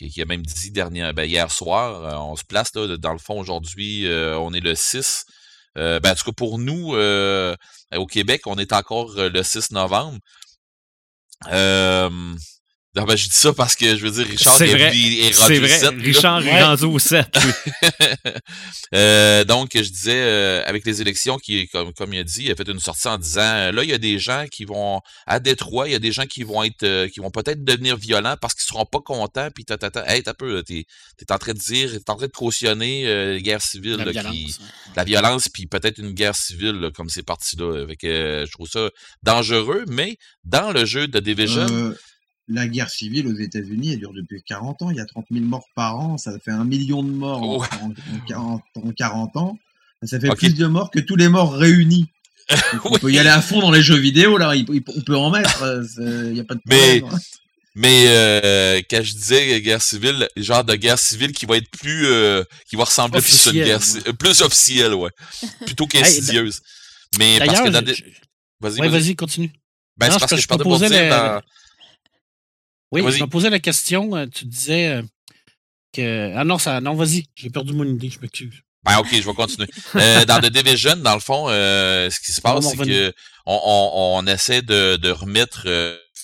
[0.00, 4.54] a même dit ben, hier soir, on se place là, dans le fond aujourd'hui, on
[4.54, 5.26] est le 6.
[5.76, 7.54] Euh, ben, en tout cas, pour nous, euh,
[7.94, 10.18] au Québec, on est encore euh, le 6 novembre.
[11.48, 12.34] Euh,
[12.96, 14.96] non, ben, je dis ça parce que, je veux dire, Richard est, vrai.
[14.96, 16.02] est rendu vrai, 7, là.
[16.02, 16.48] Richard Ouais.
[16.48, 17.26] est rendu au 7.
[18.94, 22.50] Euh, donc, je disais, euh, avec les élections, qui, comme, comme il a dit, il
[22.52, 25.00] a fait une sortie en disant, euh, là, il y a des gens qui vont,
[25.26, 27.96] à Détroit, il y a des gens qui vont être, euh, qui vont peut-être devenir
[27.96, 30.04] violents parce qu'ils seront pas contents, puis ta, ta, ta.
[30.06, 30.84] Hey, t'as peu, t'es,
[31.18, 34.04] t'es en train de dire, t'es en train de cautionner euh, les guerres civiles, La
[34.06, 34.32] là, violence.
[34.34, 34.56] qui,
[34.94, 37.82] la violence, puis peut-être une guerre civile, là, comme c'est parti là.
[37.82, 38.88] Avec, euh, je trouve ça
[39.24, 41.94] dangereux, mais dans le jeu de Division, Euh,
[42.48, 44.90] la guerre civile aux États-Unis, elle dure depuis 40 ans.
[44.90, 46.16] Il y a 30 000 morts par an.
[46.18, 49.58] Ça fait un million de morts en- en, en 40, en 40 ans.
[50.04, 52.06] Ça fait plus de morts que tous les morts réunis.
[52.72, 52.98] Donc, On Oui.
[53.00, 54.54] peut y aller à fond dans les jeux vidéo, là.
[54.54, 55.62] il- il- On peut en mettre.
[55.62, 55.82] euh,
[56.28, 57.18] Il n'y a pas de Mais- problème.
[57.18, 57.22] hein.
[57.78, 62.06] Mais euh, quand je disais guerre civile, genre de guerre civile qui va être plus
[62.06, 63.84] euh, qui va ressembler plus à une Officielle, guerre ouais.
[63.84, 65.10] ci- euh, plus officielle, ouais.
[65.66, 66.62] Plutôt qu'insidieuse.
[67.18, 67.94] Mais parce que dans des...
[67.94, 68.04] je-
[68.60, 69.14] Vas-y, ouais, vas-y.
[69.14, 69.52] continue.
[69.98, 71.42] Ben, c'est je parce peux- que je je parlais pour dire dans...
[72.92, 74.14] Oui, je me posais la question.
[74.16, 75.02] euh, Tu disais euh,
[75.92, 76.32] que.
[76.36, 78.54] Ah non, ça, non vas-y, j'ai perdu mon idée, je m'excuse.
[78.84, 79.68] Ben ok, je vais continuer.
[79.96, 83.12] Euh, dans The Division, dans le fond, euh, ce qui se passe, c'est que
[83.46, 85.62] on, on, on essaie de, de remettre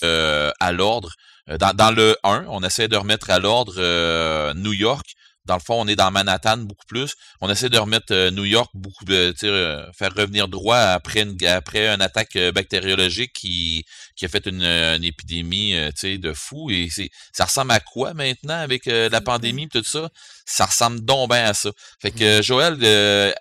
[0.04, 1.12] euh, à l'ordre.
[1.58, 5.04] Dans, dans le 1, on essaie de remettre à l'ordre New York.
[5.44, 7.14] Dans le fond, on est dans Manhattan beaucoup plus.
[7.40, 11.36] On essaie de remettre euh, New York beaucoup, euh, euh, faire revenir droit après une
[11.46, 13.84] après une attaque bactériologique qui
[14.16, 16.70] qui a fait une, une épidémie, de fou.
[16.70, 20.08] Et c'est ça ressemble à quoi maintenant avec la pandémie et tout ça?
[20.46, 21.70] Ça ressemble donc bien à ça.
[22.00, 23.32] Fait que Joël, euh,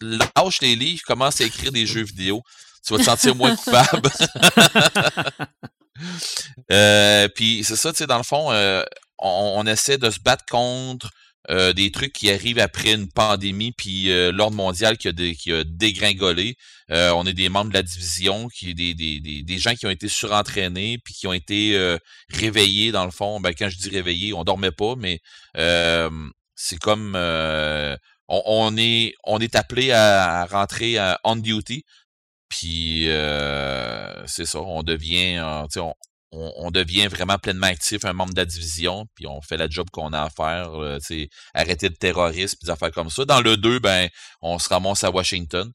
[0.00, 2.42] lâche les livres, commence à écrire des jeux vidéo.
[2.86, 4.10] Tu vas te sentir moins coupable.
[6.72, 8.84] euh, Puis c'est ça, tu sais, dans le fond, euh,
[9.18, 11.10] on, on essaie de se battre contre
[11.50, 15.52] euh, des trucs qui arrivent après une pandémie, puis euh, l'ordre mondial qui a, qui
[15.52, 16.56] a dégringolé.
[16.90, 19.90] Euh, on est des membres de la division, qui des, des, des, gens qui ont
[19.90, 21.98] été surentraînés, puis qui ont été euh,
[22.30, 23.40] réveillés, dans le fond.
[23.40, 25.20] Ben, quand je dis réveillés, on dormait pas, mais
[25.56, 26.10] euh,
[26.54, 27.96] c'est comme euh,
[28.28, 31.84] on, on est on est appelé à, à rentrer à on duty.
[32.48, 33.08] Puis
[34.26, 35.38] c'est ça, on devient
[35.76, 35.94] on,
[36.32, 39.68] on, on devient vraiment pleinement actif, un membre de la division, puis on fait la
[39.68, 40.98] job qu'on a à faire, euh,
[41.54, 43.24] arrêter le terrorisme, puis des affaires comme ça.
[43.24, 44.08] Dans le 2, ben,
[44.42, 45.70] on se ramasse à Washington.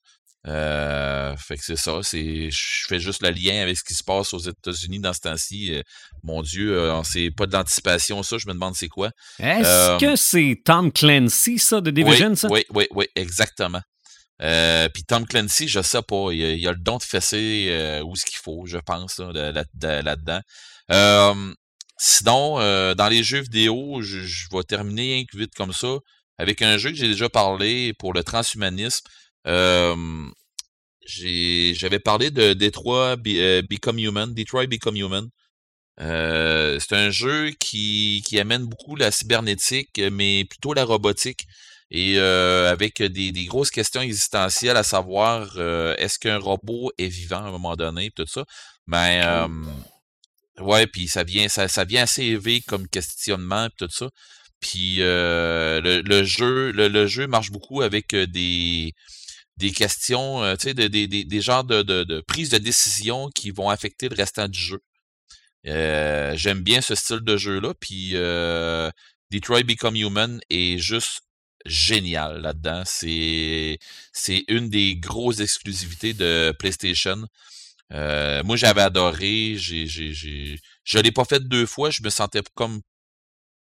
[0.45, 4.03] Euh, fait que c'est ça, c'est je fais juste le lien avec ce qui se
[4.03, 5.73] passe aux États-Unis dans ce temps-ci.
[5.73, 5.81] Euh,
[6.21, 9.09] mon Dieu, euh, c'est pas de l'anticipation, ça, je me demande c'est quoi.
[9.39, 12.47] Est-ce Euh, que c'est Tom Clancy, ça, de Division, oui, ça?
[12.51, 13.81] Oui, oui, oui, exactement.
[14.43, 18.15] Euh, Puis Tom Clancy, je sais pas, il, a- le don de fesser euh, où
[18.15, 19.51] ce qu'il faut, je pense, là, de-
[19.81, 20.41] là- là-dedans.
[20.91, 21.53] Euh,
[21.97, 24.19] sinon, euh, dans les jeux vidéo, je,
[24.51, 25.97] vais terminer vite comme ça
[26.37, 29.07] avec un jeu que j'ai déjà parlé pour le transhumanisme.
[31.05, 35.29] J'avais parlé de Detroit Be- Become Human, Detroit Become Human.
[35.99, 41.45] C'est un jeu qui amène beaucoup la cybernétique, mais plutôt la robotique.
[41.95, 47.07] Et euh, avec des, des grosses questions existentielles à savoir euh, est-ce qu'un robot est
[47.07, 48.45] vivant à un moment donné, tout ça.
[48.87, 54.09] Ben euh, ouais, puis ça vient, ça, ça vient assez élevé comme questionnement, tout ça.
[54.59, 58.93] Puis euh, le, le jeu, le, le jeu marche beaucoup avec euh, des
[59.57, 63.29] des questions, euh, tu sais, des, des, des, genres de, de, de prise de décision
[63.35, 64.79] qui vont affecter le restant du jeu.
[65.67, 68.89] Euh, J'aime bien ce style de jeu-là, puis euh,
[69.31, 71.21] Detroit Become Human est juste
[71.65, 72.83] génial là-dedans.
[72.85, 73.79] C'est
[74.11, 77.25] c'est une des grosses exclusivités de PlayStation.
[77.91, 79.55] Euh, moi, j'avais adoré.
[79.57, 81.89] J'ai, j'ai, j'ai, je l'ai pas fait deux fois.
[81.89, 82.81] Je me sentais comme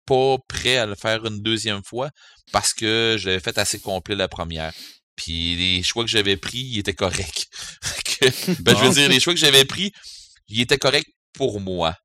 [0.05, 2.09] pas prêt à le faire une deuxième fois
[2.51, 4.73] parce que je l'avais fait assez complet la première.
[5.15, 7.47] Puis les choix que j'avais pris, ils étaient corrects.
[8.59, 9.93] Ben, je veux dire, les choix que j'avais pris,
[10.49, 11.95] ils étaient corrects pour moi.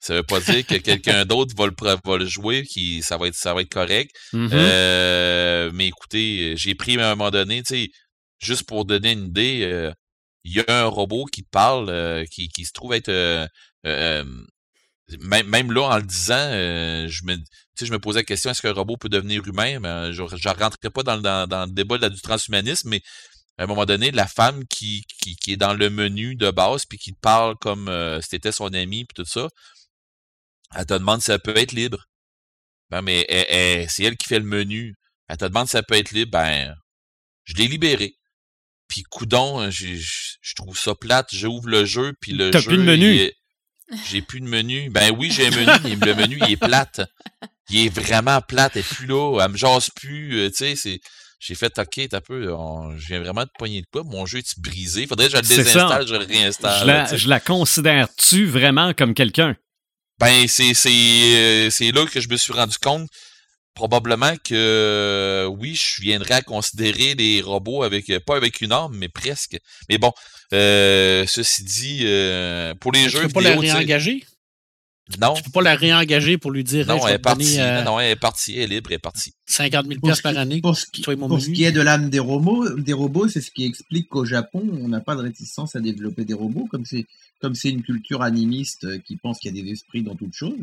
[0.00, 3.16] Ça veut pas dire que quelqu'un d'autre va le, pre- va le jouer, qui ça
[3.16, 4.14] va être ça va être correct.
[4.32, 4.50] Mhm.
[4.52, 7.90] Euh, mais écoutez, j'ai pris à un moment donné, tu sais,
[8.38, 9.92] juste pour donner une idée, euh,
[10.44, 13.10] il y a un robot qui parle, euh, qui, qui se trouve être
[15.20, 16.50] même, même là, en le disant,
[17.08, 17.36] je me
[17.80, 19.78] je me posais la question est-ce qu'un robot peut devenir humain?
[19.80, 23.00] Mais je ne rentrerai pas dans, le- dans, dans le débat du transhumanisme, mais
[23.56, 26.84] à un moment donné, la femme qui, qui, qui est dans le menu de base,
[26.86, 27.90] puis qui parle comme
[28.22, 29.48] si t'étais son ami, puis tout ça,
[30.76, 32.04] elle te demande si elle peut être libre.
[32.90, 33.26] Ben, mais
[33.88, 34.94] c'est elle qui fait le menu.
[35.28, 36.30] Elle te demande si elle peut être libre.
[36.32, 36.74] Ben,
[37.44, 38.14] je l'ai libéré.
[38.88, 41.28] Puis, coudon, j'ai- je je trouve ça plate.
[41.32, 42.68] J'ouvre le jeu, puis le T'as jeu...
[42.68, 43.30] plus de menu.
[44.10, 44.88] J'ai plus de menu.
[44.90, 47.00] Ben oui, j'ai un menu, mais le menu, il est plate.
[47.70, 48.76] Il est vraiment plate.
[48.76, 49.40] Elle est plus là.
[49.42, 50.38] Elle me jase plus.
[50.38, 51.00] euh, tu sais, c'est...
[51.40, 54.02] J'ai fait, OK, t'as peu, on- je viens vraiment de poigner de quoi.
[54.04, 55.06] Mon jeu est brisé.
[55.06, 55.56] Faudrait que je le ça.
[55.56, 56.80] désinstalle, je le réinstalle.
[56.80, 59.54] Je la, je la considère-tu vraiment comme quelqu'un?
[60.18, 63.08] Ben, c'est, c'est, euh, c'est là que je me suis rendu compte,
[63.74, 68.72] probablement que euh, oui, je viendrais à considérer les robots avec, euh, pas avec une
[68.72, 69.56] arme, mais presque.
[69.88, 70.12] Mais bon,
[70.52, 74.24] euh, ceci dit, euh, pour les Tu jeux peux pas vidéo, sais- réengager?
[75.20, 77.58] Non, Tu peux pas la réengager pour lui dire non, elle est partie.
[77.58, 79.32] euh, Non, elle est partie, elle est libre, elle est partie.
[79.46, 80.60] 50 000 Pour ce par année.
[80.60, 81.56] Pour ce qui, Toi et mon pour ce menu.
[81.56, 84.88] qui est de l'âme des robots, des robots, c'est ce qui explique qu'au Japon, on
[84.88, 87.06] n'a pas de réticence à développer des robots, comme c'est
[87.40, 90.34] comme c'est une culture animiste euh, qui pense qu'il y a des esprits dans toute
[90.34, 90.58] chose.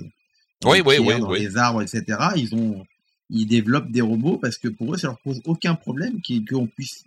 [0.61, 1.39] Dans Oui, les oui, oui, Dans oui.
[1.39, 2.03] les arbres, etc.
[2.35, 2.85] Ils ont,
[3.29, 6.19] ils développent des robots parce que pour eux, ça leur pose aucun problème
[6.49, 7.03] qu'on puisse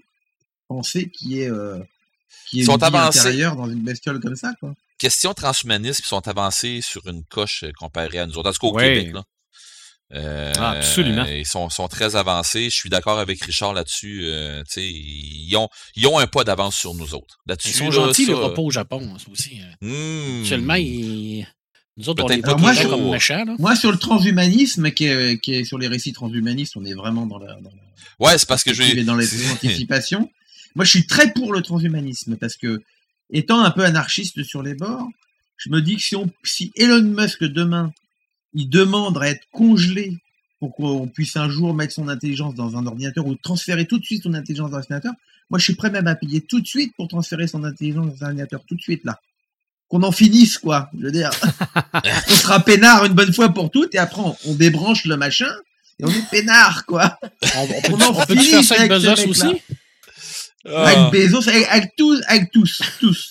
[0.68, 1.78] penser qu'il y ait, euh,
[2.48, 4.74] qu'il y ait Ils sont une vie intérieure dans une bestiole comme ça, quoi.
[4.98, 8.50] Question transhumanisme, ils sont avancés sur une coche euh, comparée à nous autres.
[8.50, 8.94] En tout cas, au Ouais.
[8.94, 9.22] Québec, là.
[10.14, 11.24] Euh, Ah, absolument.
[11.26, 12.64] Ils sont, sont très avancés.
[12.70, 14.22] Je suis d'accord avec Richard là-dessus.
[14.24, 17.38] euh, ils ont, ils ont un pas d'avance sur nous autres.
[17.46, 19.60] Là-dessus, Ils sont là, gentils, ça, les repos au Japon, ça aussi.
[19.82, 19.86] euh.
[19.86, 20.40] hmm.
[20.42, 21.46] Actuellement, ils-
[21.98, 22.90] nous autres, on Peut-être les pas voit toujours.
[22.92, 23.44] comme méchants.
[23.44, 23.54] Là.
[23.58, 27.26] Moi, sur le transhumanisme, qui est, qui est sur les récits transhumanistes, on est vraiment
[27.26, 27.76] dans la, dans la
[28.26, 30.30] Ouais, c'est parce que je dans les anticipations.
[30.76, 32.80] Moi, je suis très pour le transhumanisme parce que,
[33.30, 35.08] étant un peu anarchiste sur les bords,
[35.56, 37.92] je me dis que si, on, si Elon Musk demain,
[38.54, 40.16] il demande à être congelé
[40.60, 44.04] pour qu'on puisse un jour mettre son intelligence dans un ordinateur ou transférer tout de
[44.04, 45.12] suite son intelligence dans un ordinateur,
[45.50, 48.24] moi, je suis prêt même à payer tout de suite pour transférer son intelligence dans
[48.24, 49.20] un ordinateur tout de suite là.
[49.88, 50.90] Qu'on en finisse, quoi.
[50.98, 51.30] Je veux dire,
[51.94, 55.50] on sera peinard une bonne fois pour toutes et après on, on débranche le machin
[55.98, 57.18] et on est peinard, quoi.
[57.56, 58.92] On, on peut, On en on peut-tu finit faire ça avec
[59.34, 59.46] ce?
[60.66, 60.86] Ah.
[60.86, 63.30] Avec Bezos, avec, avec tous, avec tous, tous.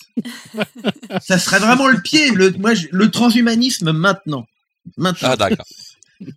[1.21, 4.45] ça serait vraiment le pied, le, moi, je- le transhumanisme maintenant.
[4.97, 5.29] Maintenant.
[5.31, 5.65] Ah, d'accord.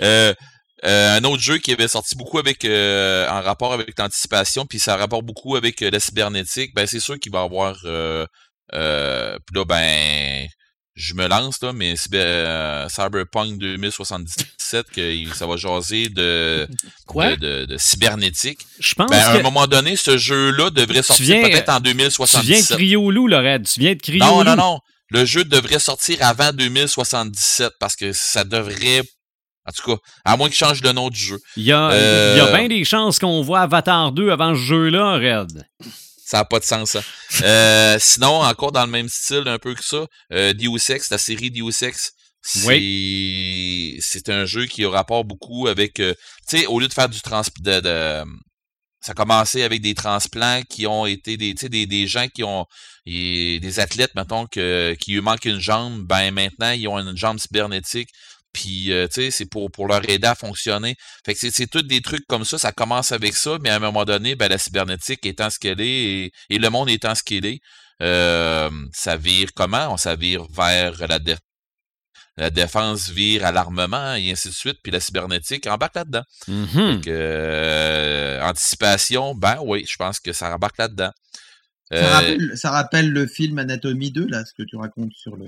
[0.00, 0.34] Euh,
[0.84, 4.78] euh, un autre jeu qui avait sorti beaucoup avec euh, en rapport avec l'anticipation, puis
[4.78, 8.26] ça rapporte beaucoup avec euh, la cybernétique, ben c'est sûr qu'il va y avoir euh,
[8.72, 10.48] euh, puis là ben
[11.00, 16.68] je me lance là, mais euh, Cyberpunk 2077 que ça va jaser de,
[17.06, 17.36] Quoi?
[17.36, 18.58] de, de- de cybernétique.
[18.78, 21.84] Je pense Ben, à un moment donné, ce jeu-là devrait sortir viens- peut-être en tu
[21.84, 22.76] viens de 2077.
[22.76, 23.64] crier au loup, Lorette.
[23.64, 24.44] Tu viens de crier au Non, loup.
[24.50, 24.78] non, non.
[25.10, 29.02] Le jeu devrait sortir avant 2077 parce que ça devrait.
[29.68, 31.38] En tout cas, à moins qu'il change le nom du jeu.
[31.56, 34.54] Il y a, Euh, il y a bien des chances qu'on voit Avatar 2 avant
[34.54, 35.64] ce jeu-là, Red.
[36.30, 37.02] Ça n'a pas de sens, ça.
[37.42, 41.18] Euh, sinon, encore dans le même style, un peu que ça, euh, Deus Ex, la
[41.18, 42.12] série Deus Ex,
[42.44, 45.98] c'est un jeu qui a rapport beaucoup avec...
[45.98, 46.14] euh,
[46.48, 47.42] tu sais, au lieu de faire du trans...
[47.58, 48.24] De, de-
[49.00, 52.64] ça a commencé avec des transplants qui ont été des, des, des gens qui ont...
[53.06, 57.40] des athlètes, mettons, que, qui lui manquent une jambe, ben maintenant, ils ont une jambe
[57.40, 58.10] cybernétique.
[58.52, 60.96] Puis euh, tu sais, c'est pour, pour leur aider à fonctionner.
[61.24, 63.76] Fait que c'est, c'est tous des trucs comme ça, ça commence avec ça, mais à
[63.76, 65.86] un moment donné, ben, la cybernétique étant ce qu'elle est
[66.26, 67.60] et, et le monde étant ce qu'il est,
[68.02, 69.92] euh, ça vire comment?
[69.92, 71.36] On ça vire vers la, dé-
[72.36, 76.22] la défense vire à l'armement et ainsi de suite, puis la cybernétique embarque là-dedans.
[76.48, 76.66] Mhm.
[76.68, 81.10] Fait que, euh, anticipation, ben oui, je pense que ça embarque là-dedans.
[81.92, 85.36] Ça, Euh, rappelle, ça rappelle le film Anatomie 2, là, ce que tu racontes sur,
[85.36, 85.46] le,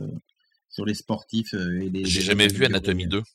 [0.72, 2.04] sur les sportifs euh, et les.
[2.04, 3.22] j'ai jamais vu Anatomie bureau.
[3.22, 3.26] 2.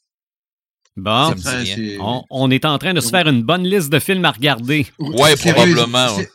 [0.97, 1.75] Bon, Ça me dit Après, rien.
[1.75, 4.31] c'est- on, on est en train de se faire une bonne liste de films à
[4.31, 4.87] regarder.
[4.97, 6.29] Ouais, c'est probablement, c'est-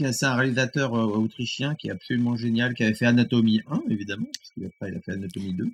[0.00, 3.82] est- c'est un réalisateur euh, autrichien qui est absolument génial, qui avait fait Anatomie 1,
[3.90, 5.68] évidemment, parce qu'après il a fait Anatomie 2.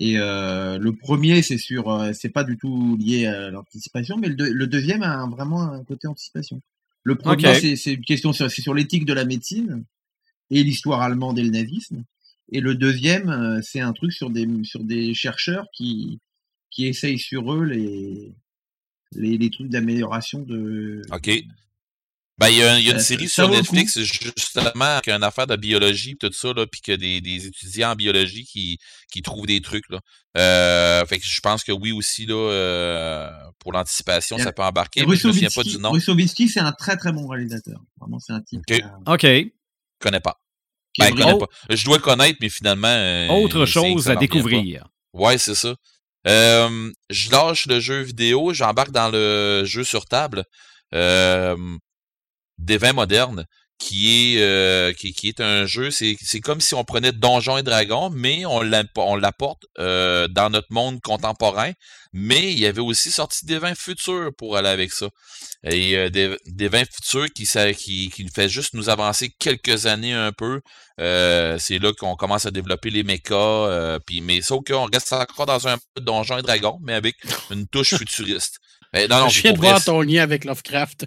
[0.00, 4.28] Et euh, le premier, c'est sur, euh, c'est pas du tout lié à l'anticipation, mais
[4.28, 6.60] le, deux- le deuxième a un- vraiment un côté anticipation.
[7.04, 7.42] Le premier,
[7.76, 9.84] c'est- une question sur, c'est sur l'éthique de la médecine
[10.50, 12.02] et l'histoire allemande et le nazisme.
[12.50, 16.20] Et le deuxième, euh, c'est un truc sur des, sur des chercheurs qui,
[16.70, 18.34] qui essayent sur eux les,
[19.12, 21.30] les, les trucs d'amélioration de, OK.
[22.38, 25.08] Ben, il y a, il y a une Euh, série ça sur Netflix, justement, avec
[25.08, 28.78] une affaire de biologie, tout ça, là, puis que des, des étudiants en biologie qui,
[29.10, 29.98] qui trouvent des trucs, là.
[30.36, 35.04] Euh, fait que je pense que oui aussi, là, euh, pour l'anticipation, ça peut embarquer,
[35.04, 35.92] mais je me souviens pas du nom.
[35.98, 37.80] C'est un très très bon réalisateur.
[38.00, 38.60] Vraiment, c'est un type
[39.06, 39.24] Ok.
[39.24, 39.50] Je
[39.98, 40.38] connais pas.
[40.98, 41.46] Ben, je connais pas.
[41.76, 42.88] Je dois connaître, mais finalement.
[42.88, 44.86] euh, Autre chose à découvrir.
[45.12, 45.74] Ouais, c'est ça.
[46.26, 50.44] Euh, je lâche le jeu vidéo, j'embarque dans le jeu sur table.
[50.94, 51.56] Euh,
[52.58, 53.44] des vins modernes,
[53.78, 57.58] qui est euh, qui, qui est un jeu, c'est c'est comme si on prenait Donjons
[57.58, 61.72] et Dragons, mais on l'apporte euh, dans notre monde contemporain.
[62.12, 65.08] Mais il y avait aussi sorti des vins futurs pour aller avec ça.
[65.62, 69.30] Et euh, des, des vins futurs qui, ça, qui, qui nous fait juste nous avancer
[69.38, 70.60] quelques années un peu.
[71.00, 73.34] Euh, c'est là qu'on commence à développer les mechas.
[73.34, 76.94] euh, puis, mais sauf qu'on reste encore dans un peu de Donjons et Dragons, mais
[76.94, 77.16] avec
[77.50, 78.58] une touche futuriste.
[78.92, 81.04] Ben, non, non, je viens de voir ton lien avec Lovecraft.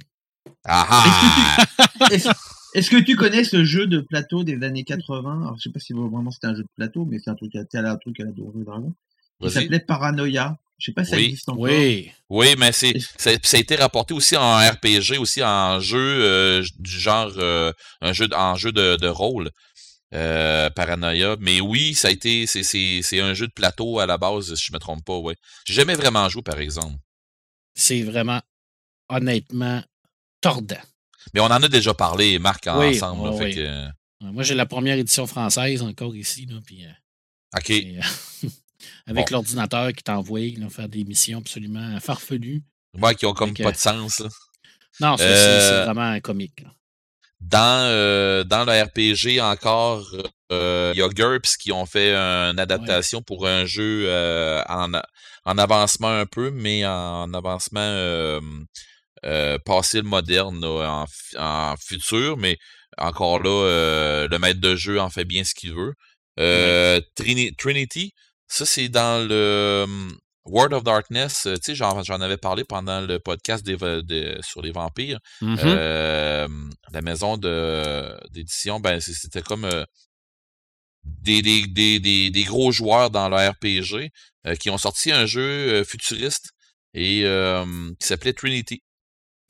[0.66, 1.66] Ah ah!
[2.74, 5.80] Est-ce que tu connais ce jeu de plateau des années 80 Alors, je sais pas
[5.80, 8.24] si vraiment c'était un jeu de plateau, mais c'est un truc à, un truc à
[8.26, 8.94] la Donjons et Dragons.
[9.40, 9.52] Qui Vas-y.
[9.54, 10.58] s'appelait Paranoia.
[10.78, 11.26] Je sais pas si ça Oui.
[11.26, 11.62] existe encore.
[11.64, 12.12] Oui.
[12.30, 16.64] Oui, mais c'est ça, ça a été rapporté aussi en RPG, aussi en jeu euh,
[16.80, 17.72] du genre euh,
[18.02, 19.52] un jeu de- en jeu de, de rôle.
[20.14, 21.38] Euh, Paranoia.
[21.40, 24.54] Mais oui, ça a été c'est, c'est, c'est un jeu de plateau à la base,
[24.56, 25.36] si je me trompe pas, ouais.
[25.66, 26.96] J'ai jamais vraiment joué, par exemple.
[27.76, 28.42] C'est vraiment,
[29.08, 29.82] honnêtement,
[30.42, 30.76] tordant.
[31.34, 33.30] Mais on en a déjà parlé, Marc, Oui, ensemble.
[33.30, 33.88] là, fait que, euh,
[34.22, 36.46] Moi, j'ai la première édition française encore ici.
[36.46, 36.90] Là, puis, euh,
[37.58, 37.70] OK.
[37.72, 38.48] euh,
[39.08, 39.36] avec Bon.
[39.38, 40.40] l'ordinateur qui t'envoie
[40.70, 42.64] faire des missions absolument farfelues.
[43.00, 44.20] Ouais, qui ont comme pas de sens.
[44.20, 44.30] là.
[45.00, 46.62] Non, c'est, Euh, vraiment comique.
[46.62, 46.70] là.
[47.40, 50.06] Dans, euh, dans le RPG encore,
[50.52, 54.08] euh, il y a GURPS qui ont fait une adaptation pour un jeu
[54.70, 54.92] en,
[55.46, 58.40] en avancement un peu, mais en avancement
[59.26, 61.06] euh, passé le moderne, là,
[61.38, 62.58] en, en futur, mais
[62.98, 65.94] encore là, euh, le maître de jeu en fait bien ce qu'il veut.
[66.40, 68.14] Euh, Trini- Trinity,
[68.48, 73.02] ça c'est dans le hum, World of Darkness, euh, tu sais, j'en, avais parlé pendant
[73.02, 75.20] le podcast des, de- sur les vampires.
[75.42, 75.58] Mhm.
[75.64, 76.48] Euh,
[76.92, 79.86] la maison d'édition, ben c'était comme euh,
[81.04, 84.12] des, des, des, des, des gros joueurs dans le RPG
[84.48, 86.52] euh, qui ont sorti un jeu euh, futuriste
[86.94, 87.66] et euh,
[88.00, 88.82] qui s'appelait Trinity.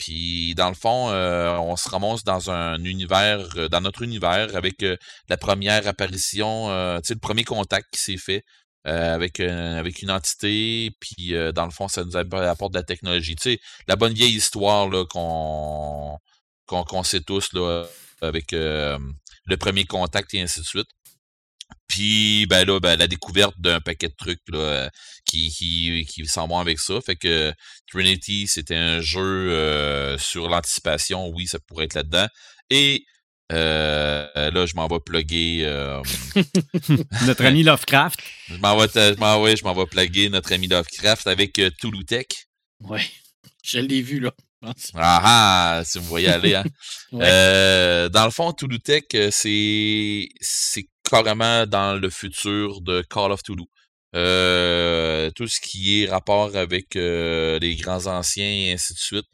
[0.02, 4.56] Puis dans le fond, euh, on se ramasse dans un univers, euh, dans notre univers,
[4.56, 4.98] avec euh,
[5.30, 8.44] la première apparition, euh, le premier contact qui s'est fait
[8.84, 13.36] avec, avec une entité, puis dans le fond, ça nous apporte de la technologie.
[13.36, 16.18] Tu sais, la bonne vieille histoire qu'on
[16.66, 17.86] qu'on qu'on sait tous là,
[18.22, 20.88] avec le premier contact et ainsi de suite.
[21.88, 24.90] Puis ben là, ben, la découverte d'un paquet de trucs là, euh,
[25.26, 27.02] qui, qui, qui s'en vont avec ça.
[27.06, 27.54] Fait que
[27.90, 29.20] Trinity, c'était un jeu
[29.52, 32.28] euh, sur l'anticipation, oui, ça pourrait être là-dedans.
[32.70, 33.04] Et
[33.52, 35.64] euh, là, je m'en vais plugger.
[35.66, 36.02] euh,
[37.26, 38.20] Notre ami Lovecraft.
[38.48, 41.70] je m'en vais, je m'en- ouais, je m'en vais plugger notre ami Lovecraft avec euh,
[41.80, 42.28] Toulouse Tech.
[42.80, 43.04] Ouais.
[43.64, 44.32] Je l'ai vu, là.
[44.96, 46.64] Ah ah, si vous voyez aller, hein.
[47.12, 48.10] Ouais.
[48.10, 53.44] Dans le fond, Toulouse Tech, euh, c'est c'est carrément dans le futur de Call of
[53.44, 53.68] Toulouse.
[54.16, 59.26] Euh, tout ce qui est rapport avec euh, les grands anciens et ainsi de suite,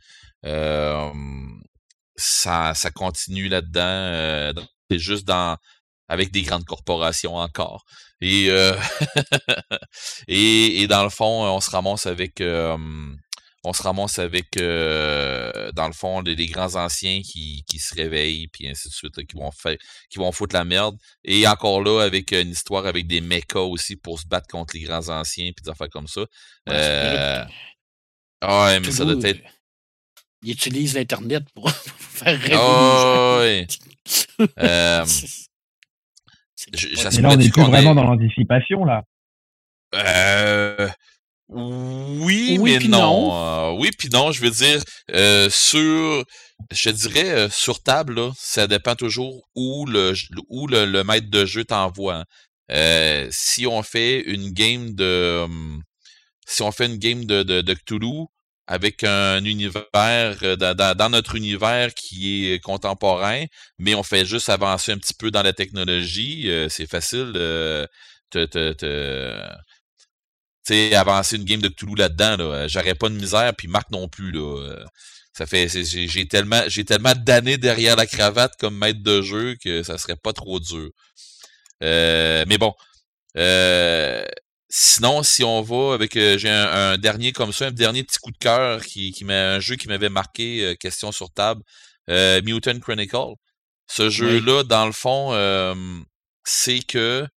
[0.46, 1.10] euh,
[2.16, 4.54] ça, ça continue là-dedans.
[4.54, 5.58] dans- c'est juste dans
[6.10, 7.84] avec des grandes corporations encore.
[8.22, 8.48] Et,
[10.28, 12.42] et, et dans le fond, on se ramasse avec
[13.68, 17.94] on se ramasse avec, euh, dans le fond, les, les grands anciens qui, qui se
[17.96, 19.76] réveillent, puis ainsi de suite, là, qui vont faire,
[20.10, 20.98] qui vont foutre la merde.
[21.24, 24.84] Et encore là, avec une histoire avec des mechas aussi pour se battre contre les
[24.84, 26.22] grands anciens, puis des affaires comme ça.
[26.22, 26.28] Ouais,
[26.70, 27.44] Euh,
[28.42, 29.42] c'est- ouais, mais ça doit être.
[30.44, 33.68] Il utilise l'Internet pour faire rêver Oh, les ouais.
[34.40, 34.46] gens.
[34.60, 35.06] Euh,
[36.74, 39.04] je- ça se là, on n'est plus vraiment dans l'anticipation, là.
[39.96, 40.90] Euh,
[41.50, 43.32] oui, Oui mais puis non.
[43.34, 46.26] Euh, oui, puis non, je veux dire, euh, sur,
[46.72, 50.14] je dirais, euh, sur table, là, ça dépend toujours où le,
[50.50, 52.16] où le, le maître de jeu t'envoie.
[52.16, 52.26] hein.
[52.72, 55.82] Euh, si on fait une game de, hum,
[56.48, 58.26] si on fait une game de, de, de Cthulhu
[58.68, 59.86] avec un univers,
[60.58, 63.46] dans, dans- dans notre univers qui est contemporain,
[63.80, 67.32] mais on fait juste avancer un petit peu dans la technologie, euh, c'est facile.
[68.32, 69.67] te, te, te, tu
[70.74, 73.90] sais, avancer une game de Cthulhu là-dedans, là, euh, j'aurais pas de misère, puis Marc
[73.92, 74.40] non plus, là.
[74.62, 74.86] euh,
[75.34, 79.84] Ça fait, j'ai tellement, j'ai tellement d'années derrière la cravate comme maître de jeu que
[79.84, 80.90] ça serait pas trop dur.
[81.84, 82.74] Euh, mais bon,
[83.38, 84.26] euh,
[84.70, 88.20] sinon, si on va avec, euh, j'ai un, un dernier comme ça, un dernier petit
[88.20, 91.62] coup de cœur qui, qui m'a, un jeu qui m'avait marqué, euh, question sur table,
[92.10, 93.36] euh, Mutant Chronicle.
[93.88, 95.76] Ce jeu-là, dans le fond, euh,
[96.44, 97.28] c'est que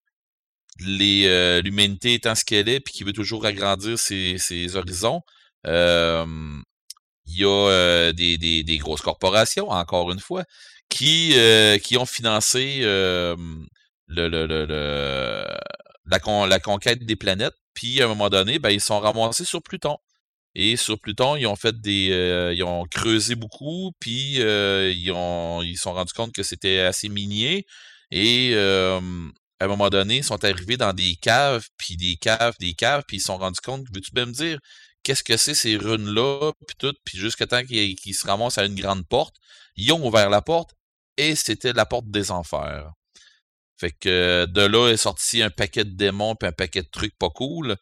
[0.82, 5.22] euh, l'humanité étant ce qu'elle est, puis qui veut toujours agrandir ses, ses horizons,
[5.66, 6.26] euh,
[7.26, 10.44] il y a euh, des, des, des grosses corporations, encore une fois,
[10.88, 13.36] qui, euh, qui ont financé euh,
[14.08, 15.44] le, le, le, le-
[16.06, 19.44] la, con- la conquête des planètes, puis à un moment donné, ben, ils sont ramassés
[19.44, 19.98] sur Pluton.
[20.56, 25.12] Et sur Pluton, ils ont fait des, euh, ils ont creusé beaucoup, puis euh, ils
[25.12, 27.66] ont, ils sont rendus compte que c'était assez minier.
[28.10, 29.00] Et euh,
[29.60, 33.04] à un moment donné, ils sont arrivés dans des caves, puis des caves, des caves,
[33.06, 34.58] puis ils se sont rendus compte, veux-tu bien me dire,
[35.02, 38.74] qu'est-ce que c'est ces runes-là, puis tout, puis jusqu'à temps qu'ils se ramassent à une
[38.74, 39.36] grande porte,
[39.76, 40.74] ils ont ouvert la porte,
[41.16, 42.92] et c'était la porte des enfers.
[43.80, 47.16] Fait que de là est sorti un paquet de démons, puis un paquet de trucs
[47.18, 47.76] pas cool.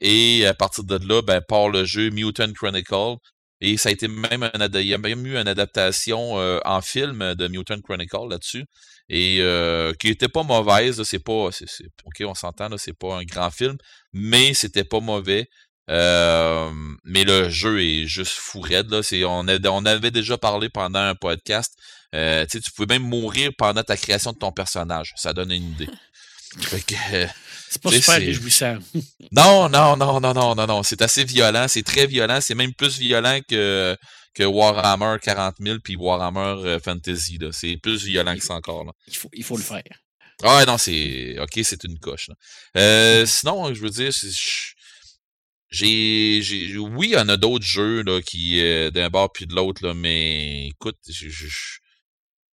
[0.00, 3.16] Et à partir de là, ben, part le jeu Mutant Chronicle.
[3.60, 6.80] Et ça a été même un, il y a même eu une adaptation euh, en
[6.82, 8.64] film de Mutant Chronicle là-dessus.
[9.08, 11.32] Et euh, qui était pas mauvaise, c'est pas.
[12.04, 13.76] ok, on s'entend, c'est pas un grand film,
[14.12, 15.46] mais c'était pas mauvais.
[15.88, 16.70] Euh,
[17.04, 19.02] mais le jeu est juste fou raide, là.
[19.04, 21.72] C'est, on, a- on avait déjà parlé pendant un podcast.
[22.14, 25.12] Euh, tu pouvais même mourir pendant ta création de ton personnage.
[25.16, 25.88] Ça donne une idée.
[27.12, 27.26] Euh,
[27.68, 28.78] C'est pas super réjouissant.
[29.32, 30.82] non, non, non, non, non, non, non.
[30.82, 31.66] C'est assez violent.
[31.68, 32.40] C'est très violent.
[32.40, 33.96] C'est même plus violent que,
[34.36, 37.38] que Warhammer 40 000 puis Warhammer euh, Fantasy.
[37.52, 38.84] C'est plus violent que ça encore.
[38.84, 38.92] Là.
[39.06, 39.82] Il faut, il faut le faire.
[40.42, 41.38] Ah non, c'est.
[41.40, 42.28] Ok, c'est une coche.
[42.28, 42.34] là.
[42.76, 44.10] Euh, sinon, je veux dire,
[45.70, 46.76] j'ai.
[46.78, 49.90] Oui, il y en a d'autres jeux là, qui euh, d'un bord puis de l'autre,
[49.94, 50.98] mais écoute,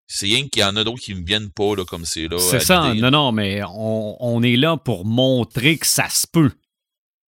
[0.07, 2.39] c'est rien qu'il y en a d'autres qui me viennent pas là, comme c'est là.
[2.39, 2.95] C'est ça.
[2.95, 6.53] Non, non, mais on, on est là pour montrer que ça se peut.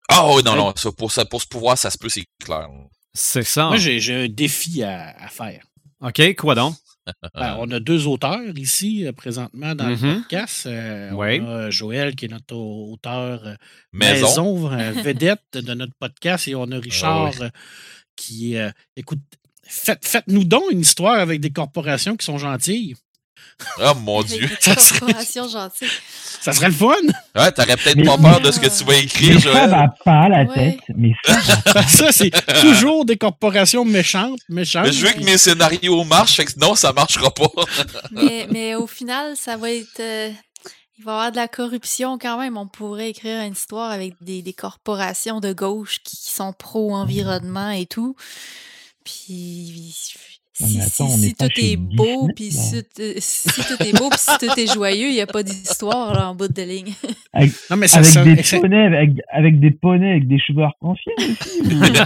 [0.10, 2.70] Ah oui, non, non, ça, pour, ça, pour ce pouvoir, ça se peut, c'est clair.
[3.14, 3.68] C'est ça.
[3.68, 5.64] Moi, j'ai j'ai un défi à, à faire.
[6.02, 6.76] OK, quoi donc?
[7.36, 10.22] Ben, on a deux auteurs ici, euh, présentement, dans le Mhm.
[10.22, 10.66] podcast.
[10.68, 11.42] Euh, Ouais.
[11.42, 13.56] On a Joël, qui est notre auteur euh,
[13.92, 14.28] Maison.
[14.28, 14.68] maison,
[15.04, 17.50] vedette de notre podcast, et on a Richard, Ah
[18.16, 19.20] qui, euh, écoute,
[19.68, 22.96] faites- faites-nous donc une histoire avec des corporations qui sont gentilles.
[23.80, 24.48] Ah mon dieu.
[24.48, 25.88] des Ça serait- corporations gentilles.
[26.42, 26.90] Ça serait le fun!
[27.36, 29.70] Ouais, t'aurais peut-être Mais- pas peur de ce que tu vas écrire, Mais ça Joël.
[29.70, 30.54] va pas à la Ouais.
[30.54, 30.80] tête.
[30.98, 34.86] Mais ça ça, c'est toujours des corporations méchantes, méchantes.
[34.88, 37.48] Mais je veux que mes scénarios marchent, fait que non, ça marchera pas.
[38.12, 40.00] Mais, mais au final, ça va être.
[40.00, 40.30] euh,
[41.00, 42.56] il va y avoir de la corruption quand même.
[42.58, 47.72] On pourrait écrire une histoire avec des, des corporations de gauche qui, qui sont pro-environnement
[47.72, 48.16] et tout.
[49.04, 50.14] Puis.
[50.56, 51.08] Si, attends,
[51.40, 55.22] tout est beau, puis si, tout est beau, puis si tout est joyeux, il n'y
[55.22, 56.94] a pas d'histoire là, en bout de ligne.
[57.72, 60.62] Non, mais ça, avec ça- des ça- poneys, avec, avec des poneys avec des cheveux
[60.64, 61.62] arc-en-ciel aussi.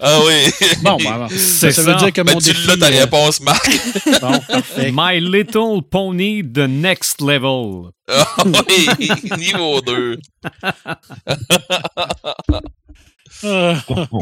[0.00, 0.50] Ah oui.
[0.82, 0.96] Bon,
[1.28, 2.68] C'est ça, ça veut dire que Ben, mon tu défi...
[2.68, 3.68] l'as ta euh, réponse, Marc.
[4.20, 4.92] bon, parfait.
[4.94, 7.90] My Little Pony The Next Level.
[8.08, 8.26] Ah
[8.68, 10.18] oui, niveau 2.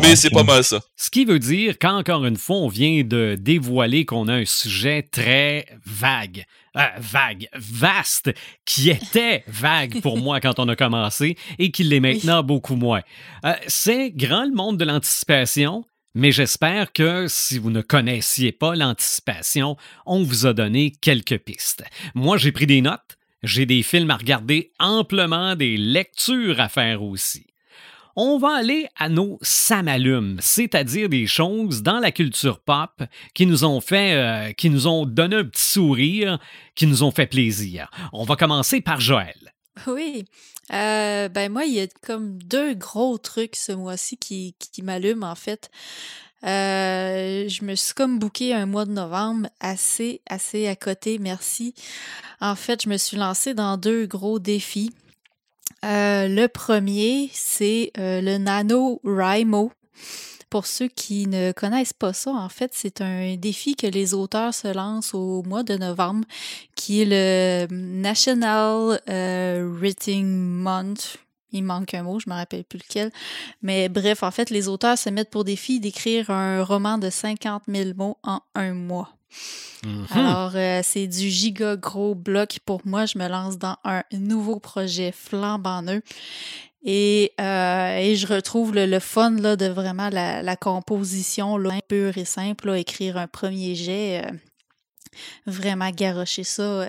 [0.03, 0.81] Mais c'est pas mal ça.
[0.97, 5.03] Ce qui veut dire qu'encore une fois, on vient de dévoiler qu'on a un sujet
[5.03, 6.45] très vague.
[6.77, 8.33] Euh, vague, vaste,
[8.65, 13.03] qui était vague pour moi quand on a commencé et qui l'est maintenant beaucoup moins.
[13.45, 15.85] Euh, c'est grand le monde de l'anticipation,
[16.17, 21.85] mais j'espère que si vous ne connaissiez pas l'anticipation, on vous a donné quelques pistes.
[22.17, 27.05] Moi, j'ai pris des notes, j'ai des films à regarder amplement, des lectures à faire
[27.05, 27.47] aussi.
[28.17, 33.03] On va aller à nos samalumes, c'est-à-dire des choses dans la culture pop
[33.35, 36.39] qui nous ont fait, euh, qui nous ont donné un petit sourire,
[36.75, 37.91] qui nous ont fait plaisir.
[38.13, 39.55] On va commencer par Joël.
[39.87, 40.25] Oui.
[40.73, 45.31] Euh, ben moi, il y a comme deux gros trucs ce mois-ci qui, qui m'allument
[45.31, 45.71] en fait.
[46.45, 51.75] Euh, je me suis comme booké un mois de novembre assez, assez à côté, merci.
[52.41, 54.91] En fait, je me suis lancée dans deux gros défis.
[55.85, 59.71] Euh, le premier, c'est euh, le Nano Rimo.
[60.49, 64.55] Pour ceux qui ne connaissent pas ça, en fait, c'est un défi que les auteurs
[64.55, 66.25] se lancent au mois de novembre,
[66.77, 71.19] qui est le National euh, Writing Month.
[71.51, 73.11] Il manque un mot, je ne me rappelle plus lequel.
[73.63, 77.65] Mais bref, en fait, les auteurs se mettent pour défi d'écrire un roman de 50
[77.69, 79.14] 000 mots en un mois.
[79.85, 80.07] Mhm.
[80.11, 83.07] Alors, euh, c'est du giga gros bloc pour moi.
[83.07, 86.03] Je me lance dans un nouveau projet flambant neuf.
[86.87, 91.81] Et, euh, et je retrouve le, le fun là, de vraiment la, la composition là,
[91.89, 94.31] pure et simple, écrire un premier jet, euh,
[95.47, 96.87] vraiment garrocher ça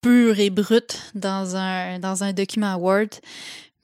[0.00, 3.08] pur et brut dans un document Word.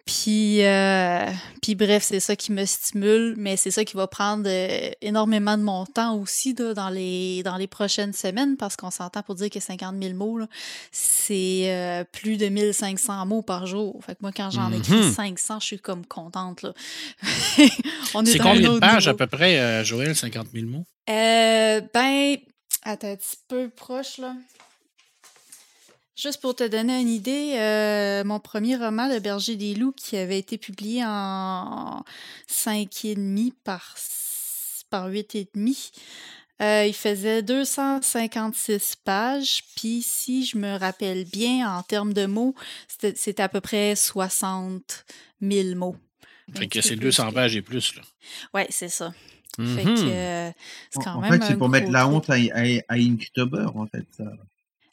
[0.07, 1.27] Puis, euh,
[1.63, 5.59] puis bref, c'est ça qui me stimule, mais c'est ça qui va prendre euh, énormément
[5.59, 9.35] de mon temps aussi là, dans, les, dans les prochaines semaines, parce qu'on s'entend pour
[9.35, 10.39] dire que 50 000 mots,
[10.93, 13.99] c'est euh, plus de 1500 mots par jour.
[14.07, 15.13] Fait que moi, quand j'en écris Mhm.
[15.13, 16.63] 500, je suis comme contente.
[16.63, 16.73] Là.
[18.15, 20.85] On est combien de pages à peu près, euh, Joël, 50 000 mots?
[21.11, 22.37] Euh, ben,
[22.85, 24.35] attends un petit peu proche, là.
[26.17, 30.17] Juste pour te donner une idée, euh, mon premier roman, Le Berger des Loups, qui
[30.17, 32.03] avait été publié en
[32.51, 33.95] 5,5 par,
[34.89, 35.91] par 8,5,
[36.63, 39.63] euh, il faisait 256 pages.
[39.77, 42.55] Puis, si je me rappelle bien, en termes de mots,
[42.89, 45.05] c'était à peu près 60
[45.43, 45.97] 000 mots.
[46.55, 47.35] Fait que c'est peu 200 plus.
[47.35, 47.95] pages et plus.
[47.97, 48.03] Là.
[48.55, 49.13] Ouais, c'est ça.
[49.57, 49.95] Fait Mhm.
[49.97, 50.51] que euh,
[50.91, 53.67] c'est En, quand en même fait, c'est pour mettre la honte à, à, à Inktober,
[53.75, 54.07] en fait.
[54.17, 54.25] Ça.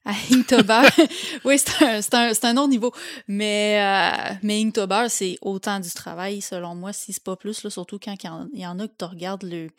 [0.06, 0.82] À Inktober,
[1.46, 2.92] oui, c'est un, c'est un, c'est un autre niveau.
[3.30, 7.70] Mais, euh, mais Inktober, c'est autant du travail, selon moi, si c'est pas plus, là,
[7.70, 9.70] surtout quand il y en, a que tu regardes le,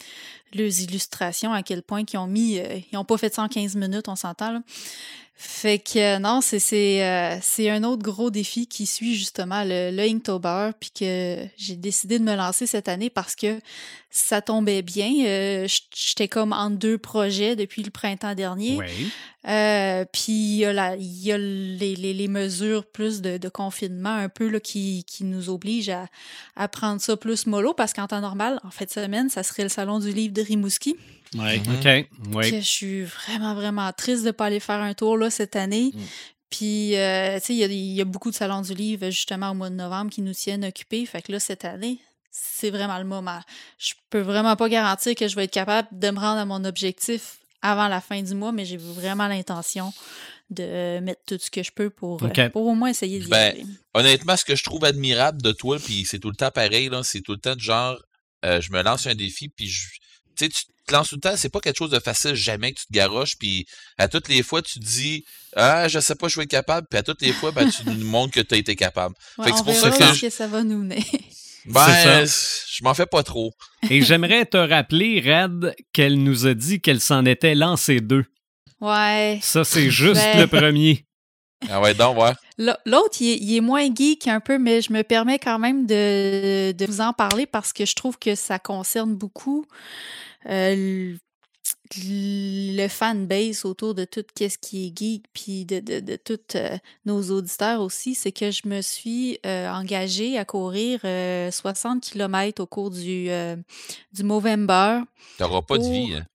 [0.55, 2.59] leurs illustrations, à quel point qu'ils ont mis.
[2.59, 4.61] euh, ils ont pas fait ça en 15 minutes, on s'entend, là.
[5.37, 9.65] Fait que euh, non, c'est c'est euh, c'est un autre gros défi qui suit justement
[9.65, 13.59] le, le Inktober, puis que j'ai décidé de me lancer cette année parce que
[14.11, 15.11] ça tombait bien.
[15.27, 18.77] Euh, J'étais comme en deux projets depuis le printemps dernier.
[18.79, 19.11] Oui.
[19.47, 23.37] Euh, puis il y a, la- il y a les, les- les mesures plus de,
[23.37, 26.07] de confinement un peu là, qui, qui nous obligent à,
[26.57, 29.65] à prendre ça plus mollo parce qu'en temps normal, en fin de semaine, ça serait
[29.65, 30.97] le salon du livre de Rimouski.
[31.35, 31.59] Ouais.
[31.59, 31.77] Mhm.
[31.77, 32.35] OK.
[32.35, 32.51] Oui.
[32.51, 35.57] Que je suis vraiment, vraiment triste de ne pas aller faire un tour là, cette
[35.57, 35.91] année.
[35.95, 36.01] Mm.
[36.51, 39.11] Puis, euh, tu sais, il y a, il y a beaucoup de salons du livre
[39.11, 41.05] justement au mois de novembre qui nous tiennent occupés.
[41.05, 41.99] Fait que là, cette année,
[42.31, 43.41] c'est vraiment le moment.
[43.79, 46.65] Je peux vraiment pas garantir que je vais être capable de me rendre à mon
[46.65, 49.93] objectif avant la fin du mois, mais j'ai vraiment l'intention
[50.51, 53.53] de mettre tout ce que je peux pour, euh, pour au moins essayer d'y Ben,
[53.53, 53.65] aller.
[53.95, 57.03] Honnêtement, ce que je trouve admirable de toi, puis c'est tout le temps pareil, là,
[57.03, 57.99] c'est tout le temps de genre,
[58.45, 59.89] euh, je me lance un défi, puis je,
[60.37, 62.73] tu sais, tu te lances tout le temps, c'est pas quelque chose de facile jamais
[62.73, 63.67] que tu te garoches, puis
[63.99, 65.25] à toutes les fois, tu te dis,
[65.57, 67.89] ah, je sais pas, je vais être capable, puis à toutes les fois, ben, tu
[67.89, 69.15] nous montres que tu as été capable.
[69.39, 70.79] Ouais, fait que on c'est pour verra ça que où je- que ça va nous
[70.83, 71.05] mener.
[71.67, 73.55] Ben, je m'en fais pas trop.
[73.91, 78.27] Et j'aimerais te rappeler, Red, qu'elle nous a dit qu'elle s'en était lancée deux.
[78.83, 79.39] ouais.
[79.43, 81.07] Ça, c'est juste Ben- le premier.
[81.71, 82.33] Ah ouais, donc, ouais.
[82.59, 85.59] L- L'autre, il, est- il est moins geek un peu, mais je me permets quand
[85.59, 89.65] même de, de vous en parler parce que je trouve que ça concerne beaucoup
[90.51, 91.15] euh,
[91.97, 96.77] le fanbase autour de tout ce qui est geek, puis de, de, de tous euh,
[97.07, 98.15] nos auditeurs aussi.
[98.15, 103.29] C'est que je me suis euh, engagée à courir euh, 60 km au cours du,
[104.13, 105.01] du Movember.
[105.39, 106.15] T'auras pas de vie.
[106.17, 106.27] hein.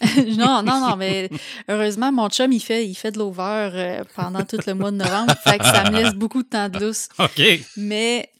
[0.36, 1.28] non, non, non, mais
[1.68, 4.96] heureusement, mon chum, il fait, il fait de l'over euh, pendant tout le mois de
[4.96, 5.34] novembre.
[5.44, 7.08] fait que ça me laisse beaucoup de temps de lousse.
[7.18, 7.42] OK.
[7.76, 8.30] Mais,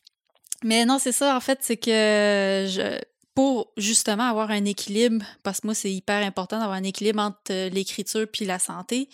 [0.62, 1.90] mais non, c'est ça, en fait, c'est que
[2.68, 3.00] je,
[3.34, 7.38] pour justement avoir un équilibre, parce que moi, c'est hyper important d'avoir un équilibre entre
[7.50, 9.08] euh, l'écriture puis la santé.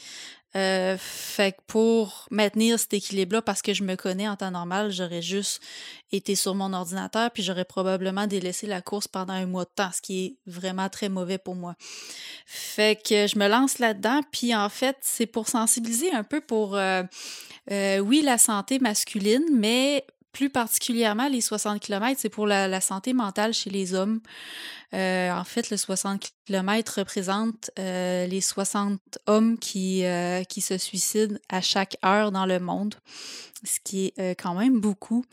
[0.56, 4.90] Euh, fait que pour maintenir cet équilibre-là, parce que je me connais en temps normal,
[4.90, 5.62] j'aurais juste
[6.10, 9.90] été sur mon ordinateur, puis j'aurais probablement délaissé la course pendant un mois de temps,
[9.94, 11.76] ce qui est vraiment très mauvais pour moi.
[12.46, 16.76] Fait que je me lance là-dedans, puis en fait, c'est pour sensibiliser un peu pour,
[16.76, 17.04] euh,
[17.70, 23.12] euh, oui, la santé masculine, mais plus particulièrement les 60 km, c'est pour la, santé
[23.12, 24.20] mentale chez les hommes.
[24.94, 30.78] Euh, en fait, le 60 km représente euh, les 60 hommes qui, euh, qui se
[30.78, 32.94] suicident à chaque heure dans le monde,
[33.64, 35.24] ce qui est quand même beaucoup.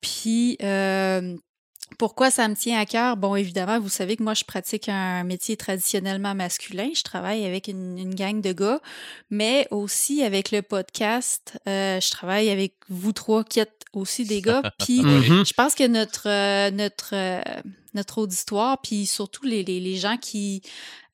[0.00, 0.56] Puis,
[1.98, 3.16] pourquoi ça me tient à cœur?
[3.16, 6.90] Bon, évidemment, vous savez que moi, je pratique un métier traditionnellement masculin.
[6.94, 8.80] Je travaille avec une, gang de gars,
[9.30, 11.58] mais aussi avec le podcast.
[11.66, 14.62] je travaille avec vous trois qui êtes aussi des gars.
[14.78, 15.44] Puis, Mhm.
[15.46, 17.40] je pense que notre, euh, notre, euh,
[17.94, 20.62] notre auditoire, puis surtout les, les, les gens qui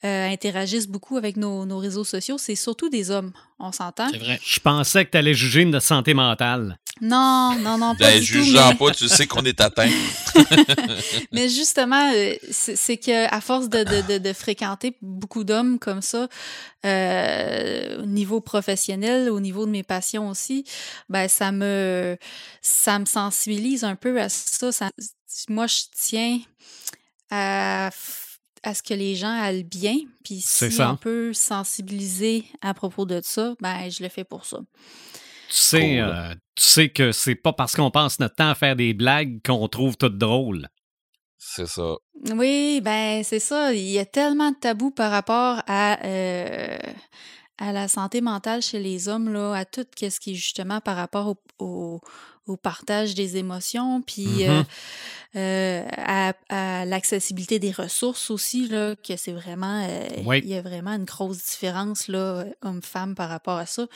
[0.04, 3.32] euh, interagissent beaucoup avec nos, nos réseaux sociaux, c'est surtout des hommes.
[3.58, 4.08] On s'entend?
[4.10, 4.38] C'est vrai.
[4.44, 6.78] Je pensais que tu allais juger notre santé mentale.
[7.00, 8.42] Non, non, non, pas Ben, du tout.
[8.44, 9.88] jugeant mais- pas, tu sais qu'on est atteint.
[11.32, 15.78] Mais justement, euh, c'est c'est que à force de, de, de, de fréquenter beaucoup d'hommes
[15.78, 16.28] comme ça,
[16.84, 20.64] euh, au niveau professionnel, au niveau de mes passions aussi,
[21.08, 22.16] ben ça me
[22.62, 24.70] ça me sensibilise un peu à ça.
[24.72, 24.90] Ça-
[25.48, 26.40] moi, je tiens
[27.30, 27.90] à,
[28.62, 29.96] à ce que les gens aillent bien.
[30.24, 30.90] Puis si ça.
[30.92, 34.58] on peut sensibiliser à propos de ça, ben je le fais pour ça.
[35.48, 35.98] Tu sais, Cool.
[36.00, 39.40] euh, tu sais que c'est pas parce qu'on passe notre temps à faire des blagues
[39.44, 40.68] qu'on trouve tout drôle.
[41.38, 41.94] C'est ça.
[42.34, 43.74] Oui, ben c'est ça.
[43.74, 46.78] Il y a tellement de tabous par rapport à, euh,
[47.58, 50.96] à la santé mentale chez les hommes, là, à tout ce qui est justement par
[50.96, 52.00] rapport au, au,
[52.46, 54.64] au partage des émotions, puis euh, Mhm.
[55.36, 60.40] euh, à, à l'accessibilité des ressources aussi, là, que c'est vraiment, euh, Oui.
[60.44, 63.86] il y a vraiment une grosse différence, là, homme-femme par rapport à ça.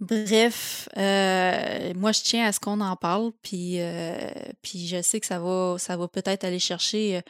[0.00, 4.16] Bref, euh, moi, je tiens à ce qu'on en parle, puis, euh,
[4.62, 7.20] puis je sais que ça va, ça va peut-être aller chercher euh,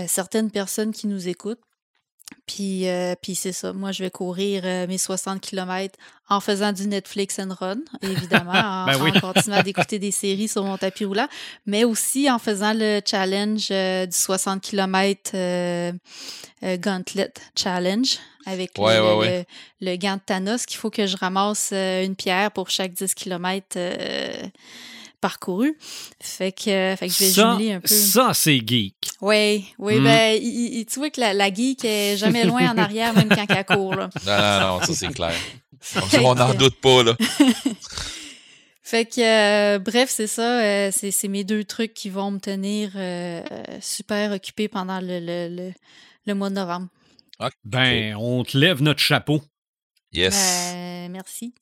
[0.00, 1.60] euh, certaines personnes qui nous écoutent.
[2.46, 3.72] Puis, euh, puis c'est ça.
[3.72, 5.96] Moi, je vais courir euh, mes 60 km
[6.28, 9.10] en faisant du Netflix and Run, évidemment, en, Ben oui.
[9.16, 11.28] en continuant d'écouter des séries sur mon tapis roulant,
[11.66, 15.32] mais aussi en faisant le challenge euh, du 60 km
[16.62, 19.46] Gauntlet Challenge avec le- Ouais, le, ouais, ouais.
[19.80, 22.92] le- le gant de Thanos qu'il faut que je ramasse euh, une pierre pour chaque
[22.92, 23.76] 10 km
[25.20, 25.76] parcouru.
[26.20, 27.88] Fait que, fait que je vais ça, jumeler un peu.
[27.88, 28.94] ça c'est geek.
[29.20, 30.04] Oui, oui, Mm.
[30.04, 33.28] ben, il- il- tu vois que la, la geek est jamais loin en arrière, même
[33.28, 33.94] quand elle court.
[33.94, 34.10] Là.
[34.26, 34.36] Non,
[34.70, 35.34] non, non, ça c'est clair.
[36.24, 37.16] On n'en doute pas, là.
[38.82, 40.60] Fait que, euh, bref, c'est ça.
[40.62, 43.42] euh, c'est c'est mes deux trucs qui vont me tenir euh,
[43.80, 45.72] super occupée pendant le, le, le,
[46.26, 46.86] le mois de novembre.
[47.64, 49.42] Ben, on te lève notre chapeau.
[50.12, 50.34] Yes.
[50.72, 51.52] Ben, merci.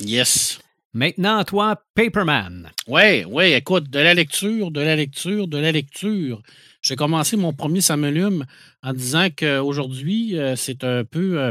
[0.00, 0.58] Yes.
[0.94, 2.70] Maintenant, toi, Paperman.
[2.86, 6.40] Oui, oui, écoute, de la lecture, de la lecture, de la lecture.
[6.82, 8.44] J'ai commencé mon premier samolume
[8.82, 11.40] en disant qu'aujourd'hui, euh, c'est un peu.
[11.40, 11.50] euh,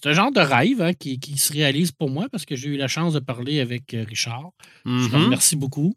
[0.00, 2.68] c'est un genre de rêve hein, qui, qui se réalise pour moi parce que j'ai
[2.68, 4.50] eu la chance de parler avec euh, Richard.
[4.84, 5.24] Je le Mhm.
[5.24, 5.96] remercie beaucoup.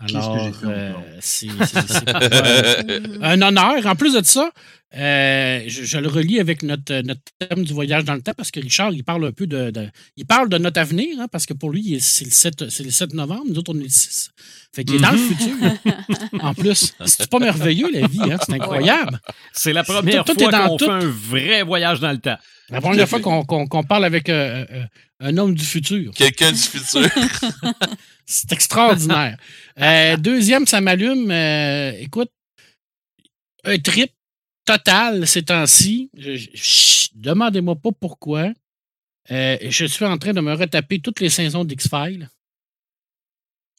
[0.00, 1.48] Alors, euh, c'est
[3.22, 3.84] un honneur.
[3.86, 4.50] En plus de ça,
[4.96, 8.50] euh, je, je le relie avec notre, notre thème du voyage dans le temps parce
[8.52, 9.70] que Richard, il parle un peu de.
[9.70, 12.84] de- il parle de notre avenir, hein, parce que pour lui, c'est le, 7 c'est
[12.84, 14.30] le 7 novembre, nous autres, on est le 6.
[14.72, 15.28] Fait qu'il est dans le Mhm.
[15.34, 16.42] futur.
[16.42, 18.38] en plus, c'est pas merveilleux, la vie, hein?
[18.46, 19.20] c'est incroyable.
[19.52, 20.84] C'est la première Tout- tout fois qu'on tout.
[20.84, 22.38] fait un vrai voyage dans le temps.
[22.70, 24.84] La première fois qu'on parle avec euh, euh,
[25.20, 26.12] un homme du futur.
[26.14, 27.00] Quelqu'un du futur.
[28.30, 29.36] C'est extraordinaire.
[29.80, 31.30] Euh, deuxième, ça m'allume.
[31.30, 32.32] euh, écoute,
[33.62, 34.10] un trip
[34.64, 36.10] total ces temps-ci.
[37.14, 38.52] Demandez-moi pas pourquoi.
[39.30, 42.28] Euh, je suis en train de me retaper toutes les saisons d'X-Files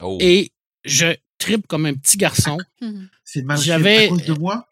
[0.02, 0.18] Oh.
[0.22, 0.54] et
[0.86, 2.58] je tripe comme un petit garçon.
[2.82, 3.10] Mhm.
[3.26, 4.70] C'est mal J'avais- à cause de moi?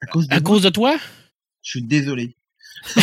[0.00, 0.42] À cause de À moi?
[0.48, 0.98] cause de toi?
[1.62, 2.34] Je suis désolé.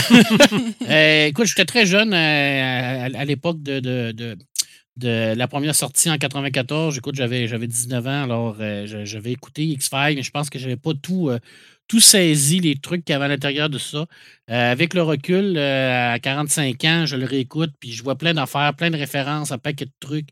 [0.89, 4.37] Euh, écoute, j'étais très jeune à, à l'époque de, de, de-
[4.97, 6.97] de la première sortie en 94.
[6.97, 10.57] Écoute, j'avais, j'avais 19 ans, alors euh, je- j'avais écouté X-Files, mais je pense que
[10.59, 11.39] j'avais pas tout, euh,
[11.87, 14.05] tout saisi, les trucs qu'il y avait à l'intérieur de ça.
[14.49, 18.73] Euh, avec le recul, à 45 ans, je le réécoute, puis je vois plein d'affaires,
[18.75, 20.29] plein de références, un paquet de trucs.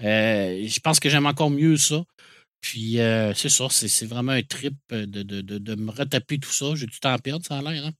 [0.00, 2.02] Je pense que j'aime encore mieux ça.
[2.62, 6.38] Puis euh, c'est ça, c'est, c'est vraiment un trip de, de, de, de me retaper
[6.38, 6.66] tout ça.
[6.76, 7.84] J'ai du temps à perdre, ça a l'air.
[7.86, 7.90] Hein?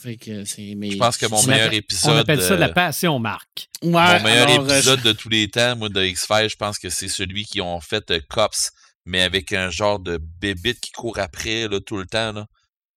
[0.00, 2.14] Fait que c'est, mais Je pense que mon meilleur la- épisode.
[2.14, 3.68] On appelle ça la euh, passion, Marc.
[3.82, 6.78] Ouais, Mon meilleur alors, euh, épisode de tous les temps, moi, de X-Files, je pense
[6.78, 8.70] que c'est celui qui ont fait euh, Cops,
[9.06, 12.32] mais avec un genre de bébite qui court après là, tout le temps.
[12.32, 12.46] Là.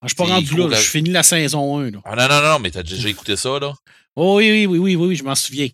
[0.03, 1.89] je suis pas rendu là, je finis la saison 1.
[1.89, 1.99] Là.
[2.05, 3.73] Ah non, non, non, mais t'as déjà écouté ça, là?
[4.15, 5.69] Oh oui, oui, oui, oui, oui, oui, je m'en souviens.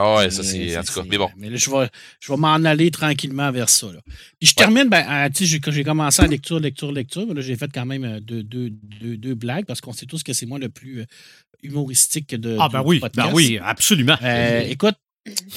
[0.00, 0.78] Ah ouais, ça c'est.
[0.78, 1.28] En tout cas, mais bon.
[1.36, 1.88] Mais là, je vais,
[2.20, 3.88] je vais m'en aller tranquillement vers ça.
[3.92, 4.00] Là.
[4.38, 7.34] Puis je termine, ben, euh, tu sais, j'ai- quand j'ai commencé à lecture, lecture, lecture.
[7.34, 10.22] Là, j'ai fait quand même euh, deux, deux, deux, deux blagues parce qu'on sait tous
[10.22, 11.04] que c'est moi le plus euh,
[11.64, 12.56] humoristique de.
[12.60, 13.28] Ah, ben oui, podcast.
[13.28, 14.16] ben oui, absolument.
[14.22, 14.94] Euh, écoute,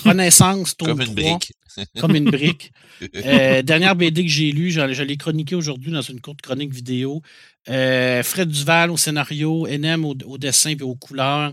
[0.04, 1.54] Renaissance, tome Comme une 3, brique.
[2.00, 2.72] Comme une brique.
[3.16, 6.72] Euh, dernière BD que j'ai lue, je, je l'ai chroniquée aujourd'hui dans une courte chronique
[6.72, 7.24] vidéo.
[7.68, 11.52] Euh, Fred Duval au scénario, NM au, au dessin et aux couleurs.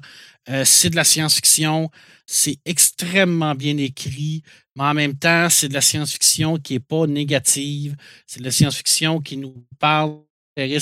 [0.51, 1.91] Euh, c'est de la science-fiction.
[2.31, 4.43] C'est extrêmement bien écrit,
[4.77, 7.97] mais en même temps, c'est de la science-fiction qui n'est pas négative.
[8.27, 10.19] C'est de la science-fiction qui nous parle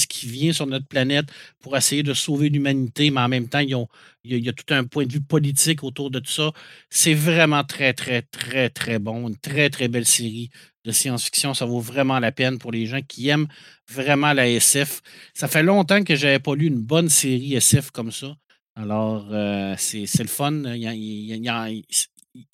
[0.08, 1.26] qui vient sur notre planète
[1.60, 3.88] pour essayer de sauver l'humanité, mais en même temps, ils ont-
[4.24, 6.32] il y, a, il y a tout un point de vue politique autour de tout
[6.32, 6.50] ça.
[6.88, 9.28] C'est vraiment très, très, très, très bon.
[9.28, 10.48] Une très, très belle série
[10.86, 11.52] de science-fiction.
[11.52, 13.48] Ça vaut vraiment la peine pour les gens qui aiment
[13.90, 15.02] vraiment la SF.
[15.34, 18.34] Ça fait longtemps que je n'avais pas lu une bonne série SF comme ça.
[18.76, 20.62] Alors, euh, c'est le fun.
[20.74, 21.84] Il,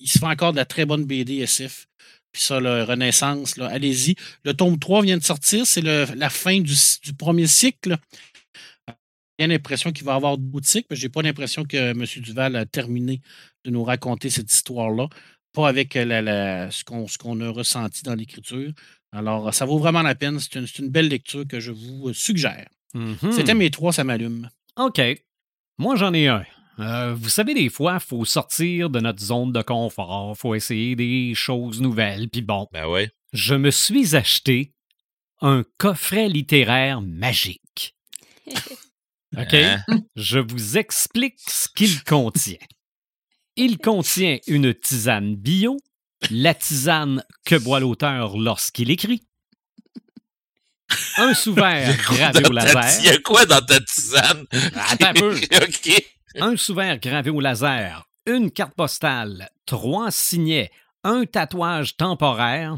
[0.05, 1.87] se fait encore de la très bonne BD SF.
[2.31, 4.15] Puis ça, le Renaissance, là, allez-y.
[4.43, 5.67] Le tome 3 vient de sortir.
[5.67, 6.73] C'est la fin du,
[7.03, 7.97] du premier cycle.
[9.39, 12.05] J'ai l'impression qu'il va y avoir d'autres cycles, mais je n'ai pas l'impression que M.
[12.17, 13.21] Duval a terminé
[13.65, 15.07] de nous raconter cette histoire-là.
[15.53, 18.71] Pas avec la- la- ce qu'on ce qu'on a ressenti dans l'écriture.
[19.11, 20.39] Alors, ça vaut vraiment la peine.
[20.39, 22.67] C'est une, belle lecture que je vous euh, suggère.
[22.93, 23.31] Mhm.
[23.31, 24.49] C'était mes trois, ça m'allume.
[24.77, 25.01] OK.
[25.77, 26.45] Moi, j'en ai un.
[26.79, 30.95] Euh, vous savez, des fois, il faut sortir de notre zone de confort, faut essayer
[30.95, 33.11] des choses nouvelles, puis bon, Ben ouais.
[33.31, 34.73] je me suis acheté
[35.41, 37.95] un coffret littéraire magique.
[39.37, 39.53] OK?
[39.53, 39.83] Hein?
[40.15, 42.57] Je vous explique ce qu'il contient.
[43.55, 45.77] Il contient une tisane bio,
[46.31, 49.23] la tisane que boit l'auteur lorsqu'il écrit,
[51.17, 52.99] un sous-verre gravé Dans au laser.
[52.99, 54.45] Il y a quoi dans ta tisane?
[54.89, 55.35] Attends un peu.
[55.61, 56.05] OK.
[56.39, 60.71] un sous-verre gravé au laser, une carte postale, trois signets,
[61.03, 62.77] un tatouage temporaire.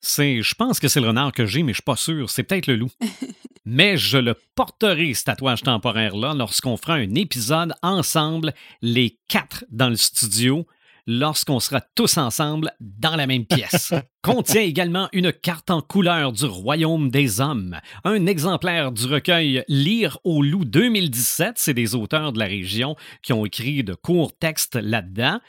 [0.00, 2.28] C'est, je pense que c'est le renard que j'ai, mais je suis pas sûr.
[2.28, 2.90] C'est peut-être le loup.
[3.64, 9.88] mais je le porterai, ce tatouage temporaire-là, lorsqu'on fera un épisode ensemble, les quatre dans
[9.88, 10.66] le studio,
[11.06, 13.92] lorsqu'on sera tous ensemble dans la même pièce.
[14.22, 20.18] Contient également une carte en couleur du Royaume des Hommes, un exemplaire du recueil Lire
[20.24, 24.76] au loup 2017, c'est des auteurs de la région qui ont écrit de courts textes
[24.76, 25.40] là-dedans,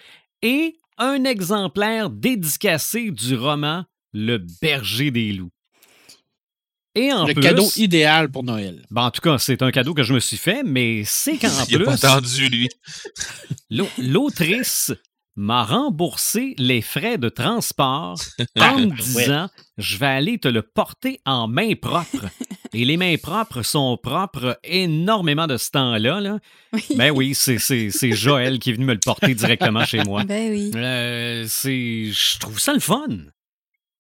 [0.42, 5.52] et un exemplaire dédicacé du roman Le berger des loups.
[6.96, 8.86] Et en le plus, cadeau idéal pour Noël.
[8.92, 11.48] ben, en tout cas, c'est un cadeau que je me suis fait, mais c'est qu'en
[11.70, 12.70] Il a pas plus, entendu, lui.
[13.72, 14.92] l'au- l'autrice
[15.36, 18.20] m'a remboursé les frais de transport
[18.60, 22.26] en me disant je vais aller te le porter en main propre.
[22.76, 26.20] Et les mains propres sont propres énormément de ce temps-là.
[26.22, 26.40] Là.
[26.74, 26.84] Oui.
[26.96, 30.24] Ben oui, c'est- c'est c'est Joël qui est venu me le porter directement chez moi.
[30.24, 30.72] Ben oui.
[30.76, 33.08] Euh, c'est, je trouve ça le fun.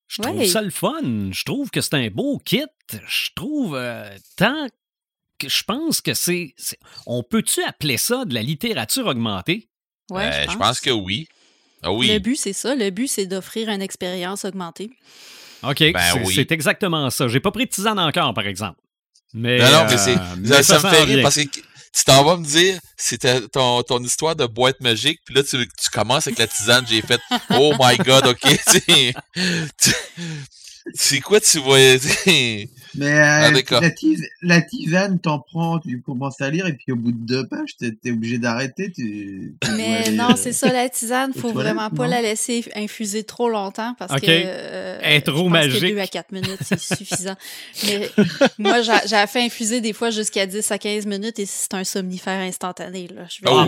[0.07, 0.47] Je trouve Ouais.
[0.47, 1.29] ça le fun.
[1.31, 2.65] Je trouve que c'est un beau kit.
[3.07, 4.67] Je trouve euh, tant
[5.37, 6.55] que je pense que c'est-
[7.05, 9.69] on peut-tu appeler ça de la littérature augmentée?
[10.13, 11.27] Ouais, Euh, je pense que oui.
[11.81, 12.19] Ah Le oui.
[12.19, 12.75] but, c'est ça.
[12.75, 14.89] Le but, c'est d'offrir une expérience augmentée.
[15.63, 16.33] OK, Ben c'est, oui.
[16.35, 17.27] c'est exactement ça.
[17.27, 18.79] J'ai pas pris de tisane encore, par exemple.
[19.33, 21.41] Mais, Non, non, mais euh, mais Ça, ça me fait rire parce que
[21.95, 25.57] tu t'en vas me dire, c'était ton, ton histoire de boîte magique, puis là, tu,
[25.57, 27.19] tu commences avec la tisane, j'ai fait,
[27.51, 28.57] oh my god, ok,
[30.93, 31.77] C'est quoi tu vois?
[32.95, 36.91] Mais Ah, euh, la, tis- la tisane, t'en prends, tu commences à lire, et puis
[36.91, 38.91] au bout de deux pages, t'es t'es obligé d'arrêter.
[38.91, 42.09] Tu, Mais aller, non, euh, c'est ça, la tisane, faut vraiment pas non?
[42.11, 44.21] la laisser infuser trop longtemps parce OK.
[44.21, 44.25] que.
[44.29, 45.81] euh, Elle est trop je pense magique.
[45.81, 47.35] Que 2 à 4 minutes, c'est suffisant.
[47.87, 48.09] Mais
[48.59, 51.83] moi, j'ai j'ai fait infuser des fois jusqu'à 10 à 15 minutes et c'est un
[51.83, 53.07] somnifère instantané.
[53.13, 53.23] Là.
[53.29, 53.65] Je Oh.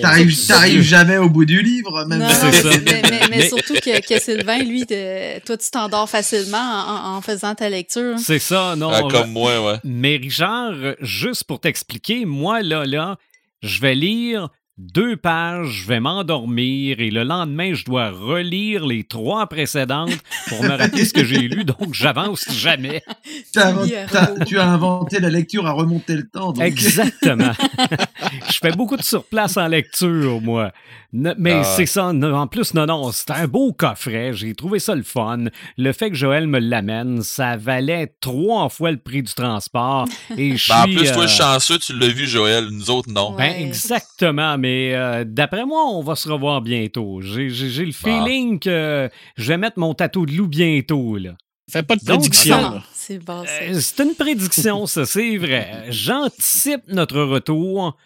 [0.00, 2.18] T'arrives jamais au bout du livre, même.
[2.20, 2.78] Non, si- non, C'est ça.
[2.84, 7.16] mais, mais- mais surtout que, que Sylvain, lui, te- toi, tu t'endors facilement en, en-
[7.16, 8.18] en faisant ta lecture.
[8.18, 8.90] C'est ça, non.
[8.92, 9.78] Ah, comme moi, ouais.
[9.84, 13.16] Mais Richard, juste pour t'expliquer, moi, là, là,
[13.62, 19.04] je vais lire deux pages, je vais m'endormir et le lendemain, je dois relire les
[19.04, 20.10] trois précédentes
[20.48, 23.02] pour me rappeler ce que j'ai lu, donc j'avance jamais.
[23.52, 26.52] Tu as inventé la lecture à remonter le temps.
[26.52, 27.52] donc- Exactement.
[28.50, 30.72] je fais beaucoup de surplace en lecture, moi.
[31.12, 31.62] Mais Ah.
[31.62, 32.06] c'est ça.
[32.08, 34.32] En plus, non, non, c'est un beau coffret.
[34.32, 35.44] J'ai trouvé ça le fun.
[35.78, 40.08] Le fait que Joël me l'amène, ça valait trois fois le prix du transport.
[40.36, 42.66] Et je Ben, en plus, toi, euh, chanceux, tu l'as vu, Joël.
[42.72, 43.30] Nous autres, non.
[43.36, 47.20] Ben, exactement, mais euh, d'après moi, on va se revoir bientôt.
[47.20, 47.92] J'ai le Bah.
[48.24, 51.16] feeling que je vais mettre mon tatou de loup bientôt.
[51.18, 51.34] Là.
[51.70, 52.80] Fais pas de prédiction.
[52.94, 53.44] C'est bon.
[53.46, 55.84] Euh, c'est une prédiction, ça, c'est vrai.
[55.90, 57.96] J'anticipe notre retour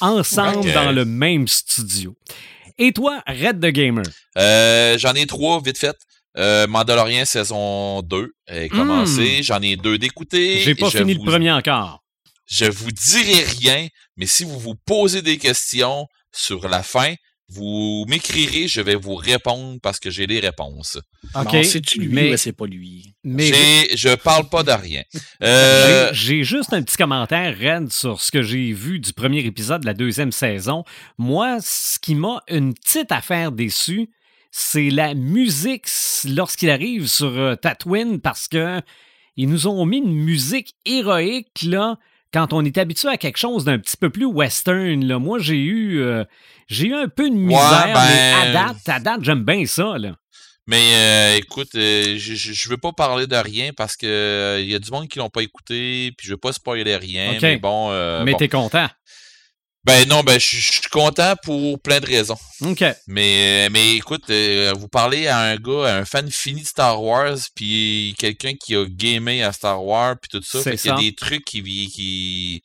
[0.00, 2.16] ensemble dans le même studio.
[2.78, 4.04] Et toi, Red the Gamer?
[4.38, 5.96] Euh, J'en ai trois, vite fait.
[6.36, 9.42] Euh, Mandalorian saison 2 est commencé.
[9.42, 10.56] J'en ai deux d'écouter.
[10.56, 10.60] Hmm.
[10.64, 12.02] J'ai pas fini vous- le premier encore.
[12.46, 13.88] Je vous dirai rien,
[14.18, 17.14] mais si vous vous posez des questions sur la fin,
[17.50, 20.98] Vous m'écrirez, je vais vous répondre parce que j'ai les réponses.
[21.34, 21.64] OK.
[21.64, 23.14] C'est-tu lui mais, c'est pas lui?
[23.24, 23.50] mais
[23.96, 25.02] Je parle pas de rien.
[25.42, 29.80] Euh, j'ai juste un petit commentaire, Red, sur ce que j'ai vu du premier épisode
[29.82, 30.84] de la deuxième saison.
[31.16, 34.10] Moi, ce qui m'a une petite affaire déçue,
[34.50, 35.86] c'est la musique
[36.28, 38.82] lorsqu'il arrive sur euh, Tatooine parce que
[39.36, 41.96] ils nous ont mis une musique héroïque là.
[42.32, 45.56] Quand on est habitué à quelque chose d'un petit peu plus western, là, moi j'ai
[45.56, 46.24] eu euh,
[46.68, 49.96] j'ai eu un peu de misère, mais à ben- date, à date, j'aime bien ça.
[49.96, 50.14] Là.
[50.68, 54.68] Mais euh, écoute, euh, je, je veux pas parler de rien parce que euh, il
[54.68, 57.38] y a du monde qui l'ont pas écouté, puis je veux pas spoiler rien.
[57.40, 57.90] Mais bon,
[58.22, 58.38] mais bon.
[58.38, 58.86] t'es content.
[59.88, 62.36] Ben non, ben je suis- content pour plein de raisons.
[62.62, 62.84] OK.
[63.06, 67.02] Mais mais écoute, euh, vous parlez à un gars, à un fan fini de Star
[67.02, 70.90] Wars, puis quelqu'un qui a gamé à Star Wars, puis tout ça, C'est fait qu'il
[70.90, 72.62] y a des trucs qui qui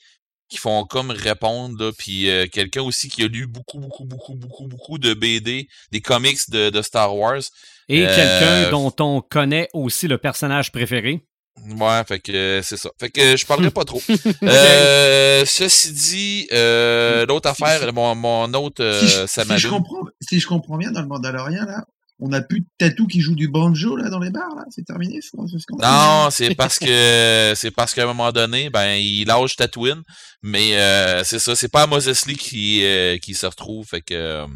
[0.49, 4.35] qui font comme répondre là, puis euh, quelqu'un aussi qui a lu beaucoup beaucoup beaucoup
[4.35, 7.41] beaucoup beaucoup de BD, des comics de, de Star Wars.
[7.89, 11.25] Et Euh, quelqu'un dont on connaît aussi le personnage préféré.
[11.65, 12.89] Ouais, fait que euh, c'est ça.
[12.99, 14.01] Fait que je parlerai pas trop.
[14.43, 19.67] Euh, ceci dit, euh, l'autre affaire, mon, mon autre, si, je, euh, ça si je
[19.67, 21.85] comprends, si je comprends bien dans le Mandalorian là,
[22.19, 24.85] on a plus de tatou qui joue du banjo là dans les bars là, c'est
[24.85, 25.35] terminé ce.
[25.81, 30.03] Non, c'est parce que c'est parce qu'à un moment donné, ben il lâche Tatooine,
[30.41, 34.13] mais euh, c'est ça, c'est pas Moses Lee qui euh, qui se retrouve, fait que
[34.13, 34.47] euh,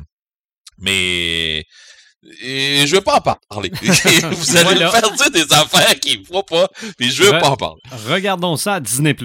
[0.77, 1.65] mais
[2.41, 3.71] et je veux pas en parler.
[3.81, 4.85] Vous allez Voilà.
[4.87, 7.81] me faire dire des affaires qui ne font pas, mais je veux pas en parler.
[8.07, 9.15] Regardons ça à Disney+.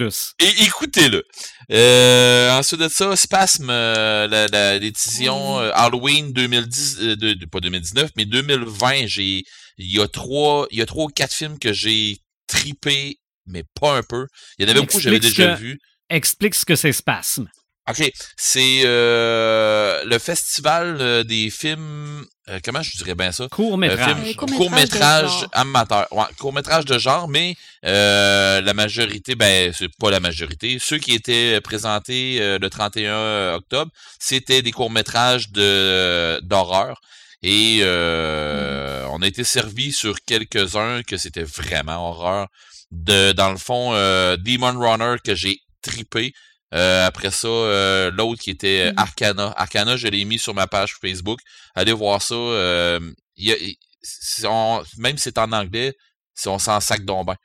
[0.40, 1.24] Et écoutez-le.
[1.70, 7.46] Euh, ensuite de ça, Spasm, euh, la, la- l'édition euh, Halloween 2010, euh, de, de-
[7.46, 9.44] pas 2019, mais 2020, j'ai,
[9.78, 13.16] il y a trois, il y a trois ou quatre films que j'ai tripé,
[13.46, 14.26] mais pas un peu.
[14.58, 15.78] Il y en avait beaucoup que j'avais déjà que- vu.
[16.10, 17.48] Explique ce que c'est Spasme.
[17.90, 22.24] Ok, c'est euh, le festival euh, des films.
[22.48, 23.48] euh, comment je dirais bien ça?
[23.50, 23.98] Court-métrage.
[24.08, 25.48] Euh, film- court-métrage de court-métrage genre.
[25.52, 26.06] amateur.
[26.12, 30.78] Ouais, court-métrage de genre, mais euh, la majorité, ben, c'est pas la majorité.
[30.80, 37.00] Ceux qui étaient présentés euh, le 31 octobre, c'était des courts-métrages de d'horreur.
[37.42, 42.46] Et euh, on a été servi sur quelques-uns que c'était vraiment horreur.
[42.92, 46.32] De, dans le fond, euh, Demon Runner que j'ai tripé.
[46.74, 48.98] Euh, après ça, euh, l'autre qui était euh, Mhm.
[48.98, 49.52] Arcana.
[49.56, 51.38] Arcana, je l'ai mis sur ma page Facebook.
[51.74, 52.34] Allez voir ça.
[52.34, 52.98] euh,
[53.36, 53.56] il y a-
[54.02, 55.94] c'est- on- même si c'est en anglais,
[56.34, 57.36] si on s'en sac donc ben.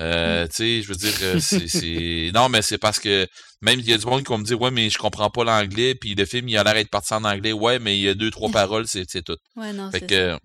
[0.00, 3.26] Euh, Tu sais, je veux dire, c'est, Non, mais c'est parce que
[3.62, 5.42] même il y a du monde qui va me dire Ouais, mais je comprends pas
[5.44, 7.52] l'anglais, puis le film, il a l'air d'être parti en anglais.
[7.52, 9.36] Ouais, mais il y a deux, trois paroles, c'est, tout.
[9.56, 10.38] Ouais, non, Fait c'est que, c'est-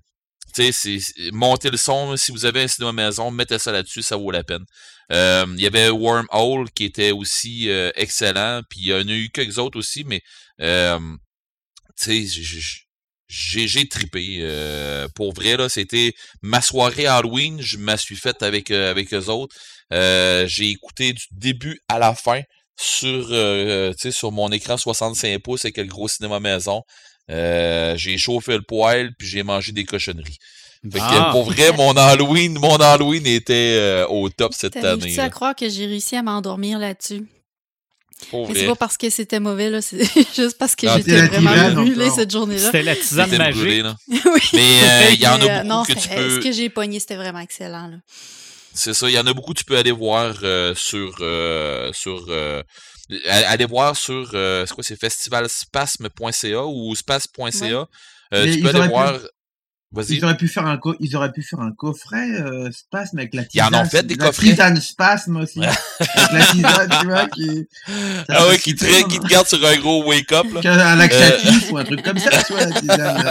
[1.34, 2.16] montez le son.
[2.18, 4.64] Si vous avez un cinéma maison, mettez ça là-dessus, ça vaut la peine.
[5.12, 8.62] Euh, Il y avait Wormhole qui était aussi euh, excellent.
[8.70, 10.22] Puis il y en a eu quelques autres aussi, mais
[10.62, 11.00] euh,
[13.28, 14.40] j'ai tripé.
[14.42, 17.62] euh, pour vrai, là, c'était ma soirée Halloween.
[17.62, 19.56] Je me suis faite avec, euh, avec eux autres.
[19.92, 22.42] J'ai écouté du début à la fin
[22.80, 23.28] sur,
[24.12, 26.82] sur mon écran 65 pouces avec le gros cinéma maison.
[27.30, 30.38] Euh, j'ai chauffé le poêle puis j'ai mangé des cochonneries.
[30.92, 31.30] Fait que, Ah.
[31.32, 34.98] pour vrai, mon Halloween, mon Halloween était euh, au top cette année.
[35.00, 37.24] T'arrives-tu à croire que j'ai réussi à m'endormir là-dessus?
[38.54, 40.04] C'est pas parce que c'était mauvais, là, c'est
[40.36, 41.52] juste parce que j'étais vraiment
[41.82, 42.16] encore.
[42.16, 42.66] cette journée-là.
[42.66, 43.60] C'était la tisane C'était magique.
[43.62, 43.96] brûlé, là.
[44.10, 44.42] oui.
[44.54, 46.36] Mais euh, il y en a beaucoup non, que tu peux.
[46.36, 47.92] Ce que j'ai pogné, c'était vraiment excellent.
[48.74, 51.92] C'est ça, il y en a beaucoup que tu peux aller voir euh, sur euh,
[51.94, 52.26] sur
[53.12, 57.66] euh, a- aller voir sur euh, c'est quoi c'est festivalspasme.ca ou space.ca.
[57.74, 57.86] Euh,
[58.34, 59.20] Mais tu ils peux aller auraient pu- voir
[59.94, 60.14] Vas-y.
[60.16, 63.34] Ils auraient pu faire un co- ils auraient pu faire un coffret euh, spasme avec
[63.34, 63.76] la Ils en tisane.
[63.86, 64.52] ont fait des la coffrets.
[64.52, 65.60] tisane spasme aussi.
[65.62, 67.68] avec la tisane, tu vois, qui.
[68.30, 69.20] Ah ouais, qui hein.
[69.20, 70.62] te garde sur un gros là.
[70.62, 73.28] Qui a un laxatif ou un truc comme ça, tu vois, la tisane.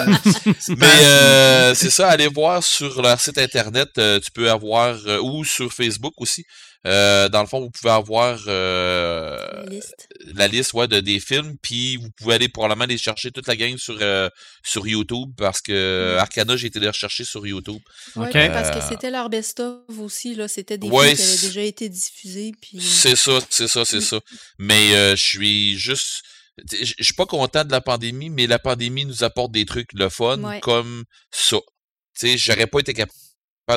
[0.46, 0.52] euh.
[0.76, 5.18] Mais euh, c'est ça, allez voir sur leur site internet, euh, tu peux avoir euh,
[5.22, 6.44] ou sur Facebook aussi.
[6.86, 10.08] Euh, dans le fond, vous pouvez avoir euh, la liste.
[10.34, 13.56] la liste ouais, de des films, puis vous pouvez aller probablement les chercher toute la
[13.56, 14.30] gang sur euh,
[14.64, 17.80] sur YouTube parce que Arcana, j'ai été les rechercher sur YouTube.
[18.16, 20.34] Ben, parce que Euh, c'était leur best-of aussi.
[20.34, 20.48] là.
[20.48, 22.52] C'était des Ouais, films qui avaient déjà été diffusés.
[22.62, 22.80] Puis...
[22.80, 24.00] C'est ça, c'est ça, c'est Mm.
[24.00, 24.20] ça.
[24.58, 26.22] Mais euh, je suis juste.
[26.72, 29.92] Je je suis pas content de la pandémie, mais la pandémie nous apporte des trucs
[29.92, 30.60] le fun Ouais.
[30.60, 31.58] comme ça.
[32.18, 33.12] Tu sais, j'aurais pas été capable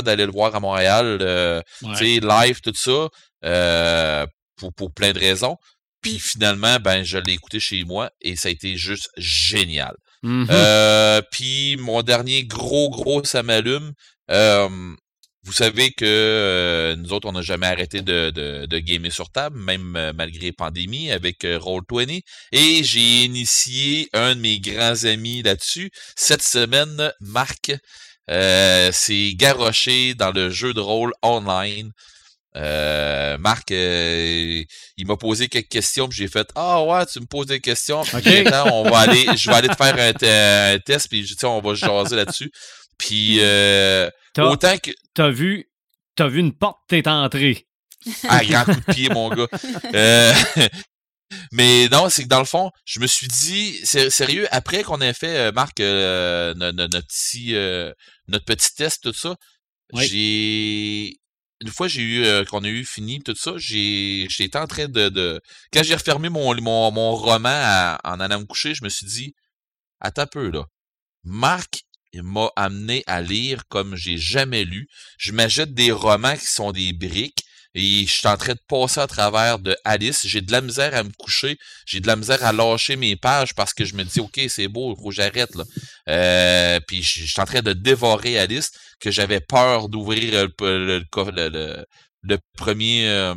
[0.02, 2.20] d'aller le voir à Montréal, euh, Ouais.
[2.20, 3.10] live, tout ça,
[3.46, 4.26] euh,
[4.58, 5.58] pour, pour plein de raisons.
[6.02, 9.96] Puis finalement, ben, je l'ai écouté chez moi et ça a été juste génial.
[10.24, 10.48] Mhm.
[10.50, 13.94] Euh, puis mon dernier gros, gros, ça m'allume.
[15.46, 19.30] Vous savez que euh, nous autres, on n'a jamais arrêté de, de, de, gamer sur
[19.30, 22.22] table, même euh, malgré pandémie, avec euh, Roll20.
[22.54, 25.92] Et j'ai initié un de mes grands amis là-dessus.
[26.16, 27.74] Cette semaine, Marc
[28.28, 31.92] s'est garoché dans le jeu de rôle online.
[33.40, 34.68] Marc, il
[35.06, 38.02] m'a posé quelques questions, puis j'ai fait Ah ouais, tu me poses des questions.
[38.72, 42.52] on va aller, je vais aller te faire un, test, puis on va jaser là-dessus.
[42.98, 43.40] Puis
[44.38, 44.92] autant que.
[45.14, 45.70] T'as vu,
[46.16, 47.68] t'as vu une porte, t'es entré.
[48.28, 49.48] Ah, grand coup de pied, mon gars.
[49.96, 50.34] Euh,
[51.52, 55.14] mais non, c'est que dans le fond, je me suis dit, sérieux, après qu'on ait
[55.14, 57.54] fait, euh, Marc, euh, notre, petit,
[58.28, 59.36] notre petit test, tout ça,
[59.96, 61.18] j'ai
[61.62, 65.08] une fois j'ai eu qu'on a eu fini tout ça, j'ai j'étais en train de,
[65.08, 65.40] de...
[65.72, 69.34] quand j'ai refermé mon, mon, mon roman en allant me coucher, je me suis dit
[70.02, 70.66] attends un peu là.
[71.24, 71.84] Marc
[72.22, 74.88] m'a amené à lire comme j'ai jamais lu.
[75.18, 77.44] Je m'achète des romans qui sont des briques
[77.76, 80.28] et je suis en train de passer à travers de Alice.
[80.28, 81.58] J'ai de la misère à me coucher.
[81.86, 84.68] J'ai de la misère à lâcher mes pages parce que je me dis, OK, c'est
[84.68, 85.56] beau, faut que j'arrête.
[85.56, 85.64] Là.
[86.10, 91.04] Euh, puis je suis en train de dévorer Alice, que j'avais peur d'ouvrir le,
[92.24, 93.08] le, premier...
[93.08, 93.36] Euh,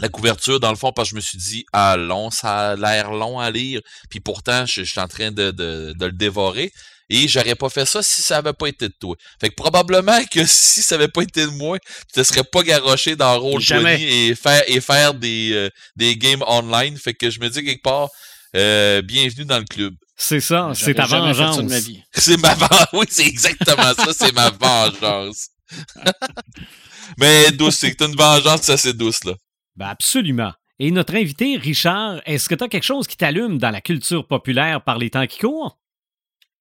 [0.00, 2.76] la couverture, dans le fond, parce que je me suis dit, ah, long, ça a
[2.76, 6.70] l'air long à lire, puis pourtant, je, suis en train de, de, de le dévorer.
[7.10, 9.16] Et j'aurais pas fait ça si ça avait pas été de toi.
[9.40, 12.62] Fait que probablement que si ça avait pas été de moi, tu te serais pas
[12.62, 13.62] garoché dans Roll
[13.98, 16.96] et faire et faire des, euh, des games online.
[16.96, 18.08] Fait que je me dis quelque part,
[18.56, 19.94] euh, bienvenue dans le club.
[20.16, 21.60] C'est ça, c'est ta vengeance.
[22.12, 22.88] C'est ma vengeance.
[22.92, 25.50] Oui, c'est exactement ça, c'est ma vengeance.
[27.18, 29.34] Mais douce, c'est une vengeance, ça c'est douce là.
[29.76, 30.52] Ben absolument.
[30.78, 34.26] Et notre invité, Richard, est-ce que tu as quelque chose qui t'allume dans la culture
[34.26, 35.78] populaire par les temps qui courent?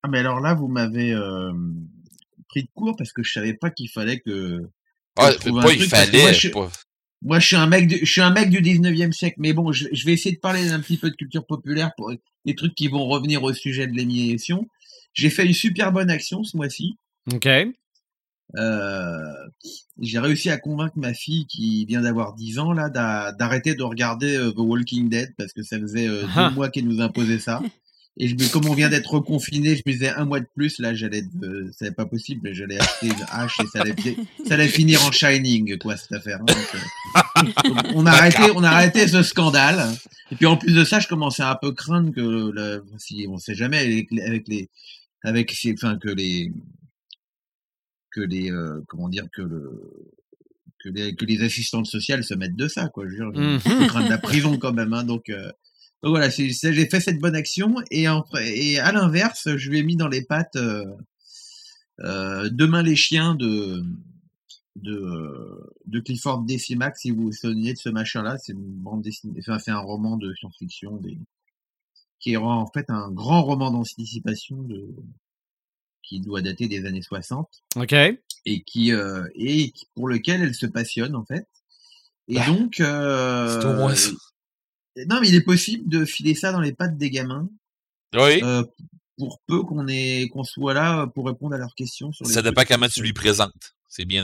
[0.03, 1.51] Ah, mais alors là, vous m'avez euh,
[2.49, 4.61] pris de court parce que je savais pas qu'il fallait que.
[5.17, 6.31] Ah, pas il fallait.
[7.23, 9.71] Moi je, suis un mec, du, je suis un mec du 19e siècle, mais bon,
[9.71, 12.11] je, vais essayer de parler un petit peu de culture populaire pour
[12.45, 14.67] les trucs qui vont revenir au sujet de l'émission.
[15.13, 16.97] J'ai fait une super bonne action ce mois-ci.
[17.33, 17.47] Ok.
[18.55, 19.33] Euh,
[19.99, 24.37] j'ai réussi à convaincre ma fille qui vient d'avoir 10 ans là d'arrêter de regarder
[24.37, 26.47] euh, The Walking Dead parce que ça faisait euh, ah.
[26.47, 27.61] deux mois qu'elle nous imposait ça.
[28.19, 30.79] Et je me, comme on vient d'être reconfiné, je me disais un mois de plus,
[30.79, 33.95] là, j'allais, euh, c'est pas possible, j'allais acheter une hache et ça allait,
[34.47, 36.39] ça allait finir en Shining, quoi, cette affaire.
[36.41, 39.91] Hein, euh, on a arrêté, on a arrêté ce scandale.
[40.31, 43.27] Et puis en plus de ça, je commençais à un peu craindre que, le, si
[43.29, 44.69] on sait jamais avec les, avec les,
[45.23, 46.51] avec, enfin que les,
[48.11, 49.93] que les, euh, comment dire, que le,
[50.79, 53.05] que les, que les assistantes sociales se mettent de ça, quoi.
[53.07, 55.31] Je veux dire, mm craindre la prison quand même, hein, donc.
[56.03, 56.51] Euh, donc voilà, j'ai
[56.89, 60.23] fait cette bonne action et, en, et à l'inverse, je lui ai mis dans les
[60.23, 60.85] pattes euh,
[62.01, 63.83] euh, Demain les chiens de
[64.75, 69.39] de, de Clifford Decimax, si vous vous souvenez de ce machin-là, c'est une bande dessinée,
[69.39, 71.17] enfin, c'est un roman de science-fiction des,
[72.19, 74.93] qui est en fait un grand roman d'anticipation de
[76.03, 77.49] qui doit dater des années 60.
[77.75, 77.93] Ok.
[78.45, 81.47] Et qui euh, et pour lequel elle se passionne en fait.
[82.29, 83.89] Et bah, donc, euh,
[85.05, 87.49] non, mais il est possible de filer ça dans les pattes des gamins.
[88.13, 88.41] Oui.
[88.43, 88.63] Euh,
[89.17, 92.11] pour peu qu'on ait qu'on soit là pour répondre à leurs questions.
[92.11, 93.75] Sur ça dépend comment tu lui présentes.
[93.89, 94.23] C'est bien.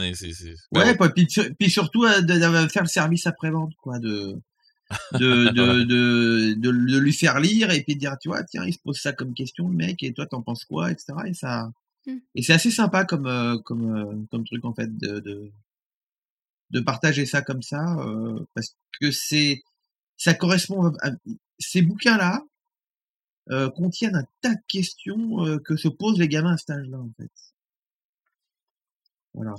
[0.72, 1.26] Ouais, puis,
[1.58, 4.38] puis, surtout euh, de, faire le service après-vente, quoi, de
[5.12, 5.18] de,
[5.50, 8.78] de, de, de, lui faire lire et puis de dire, tu vois, tiens, il se
[8.78, 11.14] pose ça comme question, le mec, et toi, t'en penses quoi, etc.
[11.26, 11.72] Et ça,
[12.06, 12.12] mmh.
[12.34, 15.50] et c'est assez sympa comme, euh, comme, comme truc, en fait, de, de,
[16.70, 17.96] de partager ça comme ça,
[18.54, 19.62] parce que c'est,
[20.16, 21.10] ça correspond à,
[21.58, 22.42] ces bouquins-là
[23.50, 26.98] euh, contiennent un tas de questions euh, que se posent les gamins à cet âge-là,
[26.98, 27.30] en fait.
[29.34, 29.54] Voilà.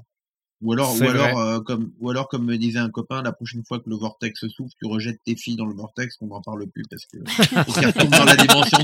[0.62, 3.64] Ou alors, ou alors, euh, comme, ou alors, comme me disait un copain, la prochaine
[3.64, 6.66] fois que le vortex s'ouvre, tu rejettes tes filles dans le vortex, qu'on n'en parle
[6.68, 7.18] plus parce que
[7.74, 8.78] qu'elles retournent dans la dimension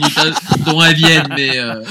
[0.66, 1.82] dont elles viennent, mais euh...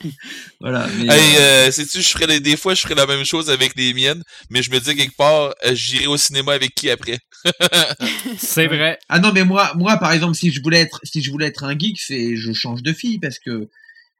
[0.60, 0.86] voilà.
[0.98, 3.92] Mais, hey, euh, sais-tu, je ferais des fois, je ferais la même chose avec les
[3.94, 7.18] miennes, mais je me dis quelque part, euh, j'irai au cinéma avec qui après?
[8.38, 8.98] C'est vrai.
[9.08, 11.64] Ah non, mais moi, moi, par exemple, si je voulais être, si je voulais être
[11.64, 13.68] un geek, c'est, je change de fille parce que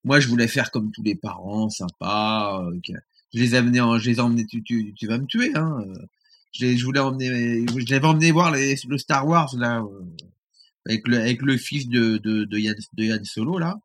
[0.04, 2.62] moi, je voulais faire comme tous les parents, sympa.
[2.62, 2.94] Euh,
[3.34, 5.50] je les ai amenés en, je les ai emmenés, tu, tu, tu vas me tuer,
[5.54, 5.78] hein.
[5.86, 6.06] Euh.
[6.52, 10.04] Je, je voulais emmener, je l'avais emmené voir les, le Star Wars, là, euh,
[10.86, 13.76] avec le, avec le fils de, de, de Yann, de Yann Solo, là.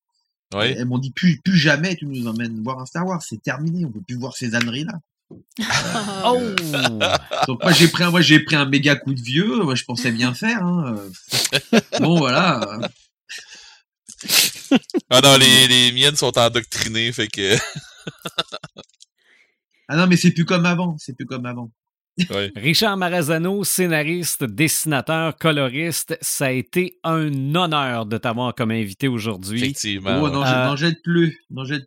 [0.53, 0.75] Oui.
[0.77, 3.85] Elles m'ont dit, plus, plus jamais tu nous emmènes voir un Star Wars, c'est terminé,
[3.85, 4.99] on peut plus voir ces âneries, là.
[6.25, 6.39] oh.
[7.47, 9.63] Donc moi j'ai pris un, moi j'ai pris un méga coup de vieux.
[9.63, 10.63] Moi je pensais bien faire.
[10.63, 10.95] Hein.
[12.01, 12.79] Bon voilà.
[15.09, 17.57] ah non les, les miennes sont endoctrinées fait que.
[19.87, 20.95] Ah non, mais c'est plus comme avant.
[20.97, 21.69] C'est plus comme avant.
[22.55, 29.61] Richard Marazano, scénariste, dessinateur, coloriste, ça a été un honneur de t'avoir comme invité aujourd'hui.
[29.61, 30.21] Effectivement.
[30.21, 31.39] Oh, non, Euh, je n'en jette plus.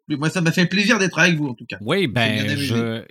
[0.06, 0.16] Plus.
[0.16, 1.76] Moi, ça m'a fait plaisir d'être avec vous, en tout cas.
[1.80, 3.02] Oui, ben, je-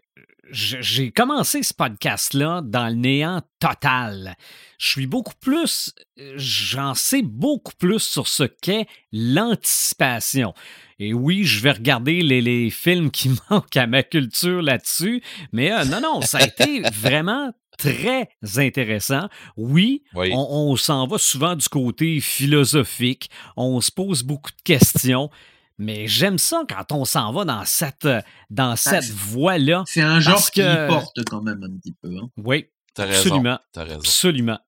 [0.52, 4.36] j'ai commencé ce podcast-là dans le néant total.
[4.78, 5.92] Je suis beaucoup plus,
[6.36, 10.54] j'en sais beaucoup plus sur ce qu'est l'anticipation.
[11.00, 15.72] Et oui, je vais regarder les, les films qui manquent à ma culture là-dessus, mais
[15.74, 19.28] euh, non, non, ça a été vraiment très intéressant.
[19.58, 20.32] Oui, Oui.
[20.34, 25.30] on, on s'en va souvent du côté philosophique, on se pose beaucoup de questions,
[25.78, 28.08] mais j'aime ça quand on s'en va dans cette,
[28.50, 29.84] dans cette c'est- voie-là.
[29.88, 32.08] C'est un genre qui que- porte quand même un petit peu.
[32.16, 32.30] hein.
[32.38, 32.68] Oui,
[32.98, 33.12] raison.
[33.20, 33.96] absolument, T'as raison.
[34.00, 34.60] absolument.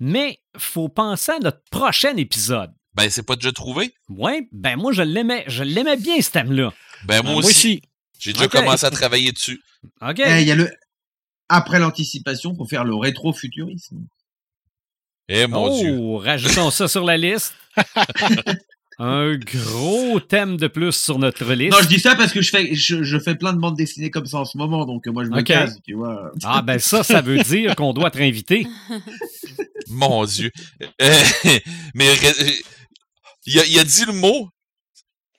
[0.00, 2.72] Mais faut penser à notre prochain épisode.
[2.94, 3.94] Ben, c'est pas déjà trouvé?
[4.08, 6.72] Oui, ben moi je l'aimais, je l'aimais bien ce thème-là.
[7.04, 7.48] Ben, moi Moi aussi.
[7.50, 7.82] aussi.
[8.18, 9.60] J'ai déjà commencé à travailler dessus.
[10.02, 10.18] OK.
[10.18, 10.70] Eh, Il y a le.
[11.48, 14.04] Après l'anticipation, faut faire le rétrofuturisme.
[15.28, 16.16] Eh, mon oh, Dieu.
[16.16, 17.54] rajoutons ça sur la liste.
[19.02, 21.72] Un gros thème de plus sur notre liste.
[21.72, 24.10] Non, je dis ça parce que je fais, je, je fais plein de bandes dessinées
[24.10, 25.44] comme ça en ce moment, donc euh, moi je me Ok.
[25.46, 26.30] case, tu vois.
[26.44, 28.66] Ah ben ça, ça veut dire qu'on doit être invité.
[29.88, 30.50] Mon Dieu.
[31.00, 31.14] Euh,
[31.94, 32.14] mais euh,
[33.46, 34.48] il a, il a dit le mot.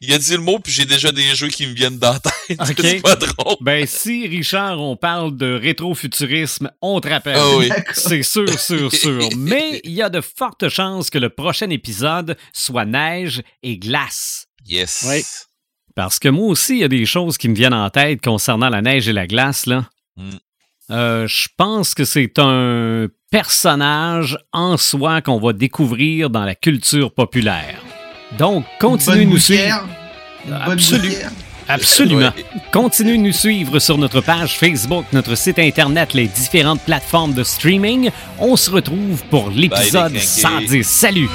[0.04, 2.20] Il a dit le mot, puis j'ai déjà des jeux qui me viennent dans la
[2.20, 2.32] tête.
[2.60, 2.76] Ok.
[2.82, 3.56] c'est pas drôle.
[3.62, 7.38] Ben si, Richard, on parle de rétrofuturisme, on te rappelle.
[7.38, 7.70] Ah oui.
[7.94, 9.30] C'est sûr, sûr, sûr.
[9.38, 14.48] Mais il y a de fortes chances que le prochain épisode soit neige et glace.
[14.68, 15.06] Yes.
[15.08, 15.24] Oui.
[15.96, 18.70] Parce que moi aussi, il y a des choses qui me viennent en tête concernant
[18.70, 19.88] la neige et la glace, là.
[20.18, 20.30] Mm.
[20.90, 27.14] Euh, je pense que c'est un personnage en soi qu'on va découvrir dans la culture
[27.14, 27.82] populaire.
[28.38, 29.88] Donc, continuez de nous suivre.
[31.68, 32.18] Absolument.
[32.35, 32.45] Ouais.
[32.72, 37.43] Continuez de nous suivre sur notre page Facebook, notre site internet, les différentes plateformes de
[37.43, 38.10] streaming.
[38.40, 40.68] On se retrouve pour l'épisode les crinqués.
[40.68, 40.84] 110.
[40.84, 41.30] Salut!